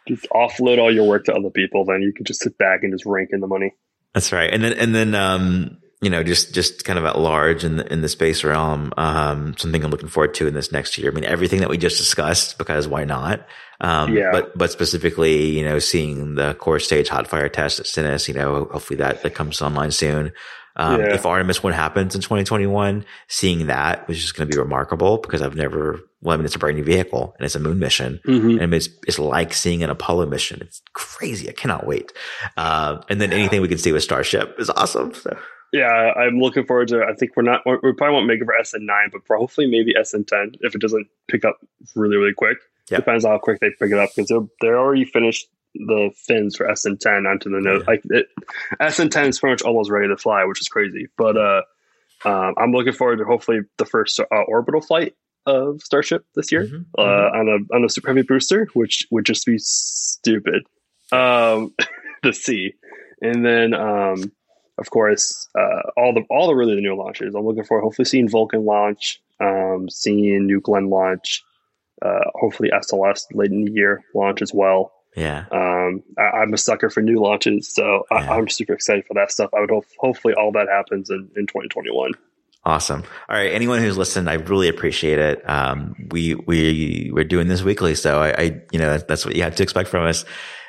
Just 0.07 0.25
offload 0.29 0.79
all 0.79 0.93
your 0.93 1.05
work 1.05 1.25
to 1.25 1.33
other 1.33 1.49
people, 1.49 1.83
then 1.83 2.01
you 2.01 2.13
can 2.13 2.23
just 2.23 2.39
sit 2.39 2.57
back 2.57 2.83
and 2.83 2.93
just 2.93 3.05
rank 3.05 3.29
in 3.33 3.41
the 3.41 3.47
money. 3.47 3.73
That's 4.13 4.31
right. 4.31 4.49
And 4.51 4.63
then, 4.63 4.73
and 4.73 4.95
then, 4.95 5.13
um, 5.13 5.77
you 6.01 6.09
know, 6.11 6.21
just, 6.23 6.53
just 6.53 6.85
kind 6.85 6.99
of 6.99 7.05
at 7.05 7.17
large 7.17 7.63
in 7.63 7.77
the, 7.77 7.91
in 7.91 8.01
the 8.01 8.09
space 8.09 8.43
realm, 8.43 8.93
um, 8.97 9.55
something 9.57 9.83
I'm 9.83 9.89
looking 9.89 10.09
forward 10.09 10.35
to 10.35 10.47
in 10.47 10.53
this 10.53 10.71
next 10.71 10.97
year. 10.97 11.09
I 11.09 11.13
mean, 11.13 11.23
everything 11.25 11.59
that 11.61 11.69
we 11.69 11.77
just 11.77 11.97
discussed, 11.97 12.57
because 12.59 12.87
why 12.87 13.03
not? 13.03 13.47
Um, 13.81 14.15
Yeah. 14.15 14.29
but, 14.31 14.55
but 14.55 14.71
specifically, 14.71 15.47
you 15.57 15.65
know, 15.65 15.79
seeing 15.79 16.35
the 16.35 16.53
core 16.55 16.79
stage 16.79 17.09
hot 17.09 17.27
fire 17.27 17.49
test 17.49 17.79
at 17.79 17.87
Stennis, 17.87 18.27
you 18.27 18.35
know, 18.35 18.65
hopefully 18.71 18.97
that, 18.97 19.23
that 19.23 19.33
comes 19.33 19.59
online 19.61 19.89
soon. 19.91 20.33
Um, 20.75 20.99
Yeah. 21.01 21.15
if 21.15 21.25
Artemis 21.25 21.63
1 21.63 21.73
happens 21.73 22.13
in 22.13 22.21
2021, 22.21 23.03
seeing 23.27 23.65
that 23.65 24.07
was 24.07 24.19
just 24.19 24.35
going 24.35 24.47
to 24.47 24.55
be 24.55 24.59
remarkable 24.61 25.17
because 25.17 25.41
I've 25.41 25.55
never, 25.55 25.99
well, 26.21 26.35
I 26.35 26.37
mean, 26.37 26.45
it's 26.45 26.55
a 26.55 26.59
brand 26.59 26.77
new 26.77 26.83
vehicle 26.83 27.33
and 27.39 27.45
it's 27.45 27.55
a 27.55 27.59
moon 27.59 27.79
mission. 27.79 28.19
Mm-hmm. 28.27 28.59
And 28.61 28.71
it's, 28.75 28.87
it's 29.07 29.17
like 29.17 29.51
seeing 29.51 29.81
an 29.81 29.89
Apollo 29.89 30.27
mission. 30.27 30.59
It's 30.61 30.83
crazy. 30.93 31.49
I 31.49 31.53
cannot 31.53 31.87
wait. 31.87 32.13
Uh, 32.55 33.01
and 33.09 33.19
then 33.19 33.33
anything 33.33 33.61
we 33.61 33.67
can 33.67 33.79
see 33.79 33.91
with 33.91 34.03
Starship 34.03 34.55
is 34.59 34.69
awesome. 34.69 35.15
So 35.15 35.35
Yeah, 35.73 36.13
I'm 36.15 36.39
looking 36.39 36.65
forward 36.65 36.87
to. 36.89 37.03
I 37.03 37.13
think 37.13 37.31
we're 37.35 37.43
not. 37.43 37.61
We 37.65 37.93
probably 37.93 38.13
won't 38.13 38.27
make 38.27 38.41
it 38.41 38.45
for 38.45 38.55
SN9, 38.61 39.11
but 39.11 39.21
hopefully 39.37 39.67
maybe 39.67 39.93
SN10 39.93 40.57
if 40.61 40.73
it 40.75 40.81
doesn't 40.81 41.07
pick 41.27 41.43
up 41.45 41.57
really 41.95 42.15
really 42.17 42.33
quick. 42.33 42.57
Depends 42.87 43.25
on 43.25 43.31
how 43.31 43.37
quick 43.37 43.59
they 43.59 43.69
pick 43.71 43.91
it 43.91 43.97
up 43.99 44.09
because 44.15 44.29
they're 44.29 44.47
they're 44.61 44.79
already 44.79 45.03
finished 45.05 45.47
the 45.75 46.09
fins 46.15 46.55
for 46.55 46.65
SN10 46.67 47.29
onto 47.29 47.49
the 47.49 47.59
nose. 47.59 47.81
Yeah. 47.85 47.91
Like 47.91 48.01
it, 48.05 48.27
SN10 48.81 49.27
is 49.29 49.39
pretty 49.39 49.53
much 49.53 49.61
almost 49.61 49.89
ready 49.91 50.07
to 50.07 50.15
fly, 50.17 50.45
which 50.45 50.61
is 50.61 50.69
crazy. 50.69 51.07
But 51.17 51.35
uh, 51.37 51.61
um, 52.25 52.55
I'm 52.57 52.71
looking 52.71 52.93
forward 52.93 53.17
to 53.17 53.25
hopefully 53.25 53.59
the 53.77 53.85
first 53.85 54.19
uh, 54.19 54.25
orbital 54.47 54.79
flight 54.81 55.15
of 55.45 55.81
Starship 55.81 56.25
this 56.35 56.51
year 56.51 56.63
Mhm. 56.65 56.85
uh, 56.97 57.01
on 57.01 57.47
a 57.49 57.75
on 57.75 57.83
a 57.83 57.89
super 57.89 58.07
heavy 58.07 58.21
booster, 58.21 58.69
which 58.73 59.05
would 59.11 59.25
just 59.25 59.45
be 59.45 59.57
stupid 59.59 60.63
um, 61.11 61.73
to 62.23 62.31
see. 62.33 62.73
And 63.21 63.45
then, 63.45 63.73
um, 63.73 64.31
of 64.77 64.89
course, 64.89 65.47
uh, 65.57 65.89
all 65.95 66.13
the 66.13 66.23
all 66.29 66.47
the 66.47 66.55
really 66.55 66.75
the 66.75 66.81
new 66.81 66.95
launches. 66.95 67.35
I'm 67.35 67.45
looking 67.45 67.63
for 67.63 67.81
hopefully 67.81 68.05
seeing 68.05 68.29
Vulcan 68.29 68.65
launch, 68.65 69.21
um, 69.39 69.89
seeing 69.89 70.45
New 70.45 70.61
Glenn 70.61 70.89
launch, 70.89 71.43
uh, 72.01 72.29
hopefully 72.35 72.69
SLS 72.73 73.25
late 73.33 73.51
in 73.51 73.65
the 73.65 73.71
year 73.71 74.03
launch 74.13 74.41
as 74.41 74.53
well. 74.53 74.93
Yeah. 75.15 75.45
Um, 75.51 76.03
I, 76.17 76.43
am 76.43 76.53
a 76.53 76.57
sucker 76.57 76.91
for 76.91 77.01
new 77.01 77.19
launches, 77.19 77.73
so 77.73 78.03
yeah. 78.11 78.31
I, 78.31 78.37
am 78.37 78.47
super 78.49 78.73
excited 78.73 79.05
for 79.07 79.15
that 79.15 79.31
stuff. 79.31 79.49
I 79.51 79.61
would 79.61 79.71
hope, 79.71 79.85
hopefully 79.97 80.35
all 80.35 80.51
that 80.51 80.67
happens 80.69 81.09
in, 81.09 81.31
in 81.35 81.47
2021. 81.47 82.11
Awesome. 82.63 83.03
All 83.27 83.35
right. 83.35 83.51
Anyone 83.51 83.79
who's 83.79 83.97
listened, 83.97 84.29
I 84.29 84.33
really 84.33 84.67
appreciate 84.67 85.17
it. 85.17 85.49
Um, 85.49 85.95
we, 86.11 86.35
we, 86.35 87.09
we're 87.13 87.23
doing 87.23 87.47
this 87.47 87.63
weekly. 87.63 87.95
So 87.95 88.21
I, 88.21 88.29
I, 88.29 88.61
you 88.71 88.77
know, 88.77 88.97
that's 88.97 89.25
what 89.25 89.35
you 89.35 89.41
have 89.43 89.55
to 89.55 89.63
expect 89.63 89.89
from 89.89 90.05
us. 90.05 90.25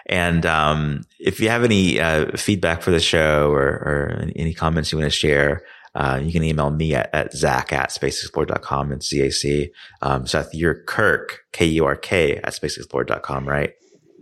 And, 0.09 0.47
um, 0.47 1.03
if 1.19 1.41
you 1.41 1.49
have 1.49 1.65
any, 1.65 2.01
uh, 2.01 2.37
feedback 2.37 2.83
for 2.83 2.91
the 2.91 3.01
show 3.01 3.51
or, 3.51 3.67
or 3.67 4.29
any 4.37 4.55
comments 4.55 4.91
you 4.91 4.99
want 4.99 5.11
to 5.11 5.17
share, 5.17 5.63
uh, 5.95 6.21
you 6.23 6.33
can 6.33 6.45
email 6.45 6.71
me 6.71 6.95
at, 6.95 7.11
at 7.13 7.35
zac 7.35 7.73
at 7.73 7.91
spaceexplored.com 7.91 8.93
and 8.93 9.03
ZAC. 9.03 9.71
Um, 10.03 10.27
Seth, 10.27 10.55
you're 10.55 10.83
Kurk, 10.85 11.41
K-U-R-K 11.53 12.37
at 12.37 12.53
spaceexplored.com, 12.53 13.49
right? 13.49 13.73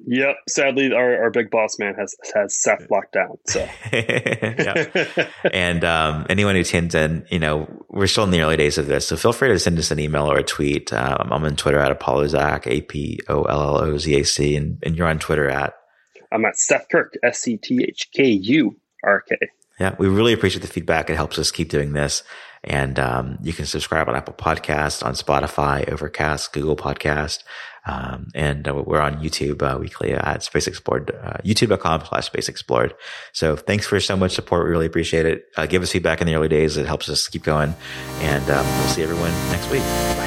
Yep. 0.07 0.37
Sadly, 0.49 0.93
our, 0.93 1.25
our 1.25 1.31
big 1.31 1.51
boss 1.51 1.79
man 1.81 1.95
has 1.95 2.15
has 2.33 2.57
Seth 2.57 2.87
locked 2.91 3.13
down. 3.13 3.39
So, 3.47 3.69
and 5.53 5.85
um, 5.85 6.27
anyone 6.31 6.55
who 6.55 6.63
tunes 6.63 6.95
in, 6.95 7.27
you 7.29 7.41
know, 7.41 7.69
we're 7.89 8.07
still 8.07 8.23
in 8.23 8.31
the 8.31 8.41
early 8.41 8.57
days 8.57 8.79
of 8.79 8.87
this, 8.87 9.09
so 9.09 9.17
feel 9.17 9.33
free 9.33 9.49
to 9.49 9.59
send 9.59 9.79
us 9.79 9.91
an 9.91 9.99
email 9.99 10.31
or 10.31 10.39
a 10.39 10.45
tweet. 10.45 10.93
Um, 10.93 11.33
I'm 11.33 11.45
on 11.45 11.57
Twitter 11.57 11.81
at 11.81 11.99
ApolloZac, 11.99 12.69
A 12.69 12.83
P 12.83 13.19
O 13.29 13.43
L 13.43 13.61
L 13.61 13.83
O 13.83 13.99
Z 13.99 14.15
A 14.15 14.25
C, 14.25 14.57
and 14.57 14.79
and 14.85 14.97
you're 14.97 15.09
on 15.09 15.19
Twitter 15.19 15.51
at. 15.51 15.75
I'm 16.31 16.45
at 16.45 16.57
Seth 16.57 16.87
Kurk, 16.91 17.15
S 17.25 17.41
C 17.41 17.57
T 17.57 17.85
H 17.89 18.09
K 18.15 18.29
U 18.29 18.77
R 19.05 19.23
K. 19.23 19.37
Yeah, 19.81 19.95
we 19.99 20.09
really 20.09 20.33
appreciate 20.33 20.63
the 20.63 20.69
feedback. 20.69 21.11
It 21.11 21.17
helps 21.17 21.39
us 21.39 21.51
keep 21.51 21.69
doing 21.69 21.93
this. 21.93 22.23
And 22.67 22.99
um, 22.99 23.39
you 23.43 23.53
can 23.53 23.65
subscribe 23.65 24.09
on 24.09 24.17
Apple 24.17 24.35
Podcast, 24.35 25.05
on 25.05 25.15
Spotify, 25.15 25.89
Overcast, 25.91 26.53
Google 26.53 26.77
Podcast. 26.77 27.45
Um, 27.87 28.29
and 28.35 28.67
uh, 28.67 28.83
we're 28.85 29.01
on 29.01 29.23
YouTube 29.23 29.63
uh, 29.63 29.79
weekly 29.79 30.13
at 30.13 30.43
Space 30.43 30.67
Explored, 30.67 31.13
uh, 31.23 31.39
youtube.com 31.45 32.05
slash 32.07 32.27
Space 32.27 32.49
Explored. 32.49 32.95
So 33.33 33.55
thanks 33.55 33.87
for 33.87 34.01
so 34.01 34.17
much 34.17 34.33
support. 34.33 34.65
We 34.65 34.71
really 34.71 34.87
appreciate 34.87 35.25
it. 35.25 35.47
Uh, 35.57 35.67
give 35.67 35.83
us 35.83 35.93
feedback 35.93 36.21
in 36.21 36.27
the 36.27 36.35
early 36.35 36.49
days. 36.49 36.77
It 36.77 36.87
helps 36.87 37.09
us 37.09 37.29
keep 37.29 37.45
going. 37.45 37.75
And 38.21 38.51
um, 38.51 38.67
we'll 38.67 38.89
see 38.89 39.05
everyone 39.05 39.31
next 39.53 39.71
week. 39.71 39.83
Bye. 39.83 40.26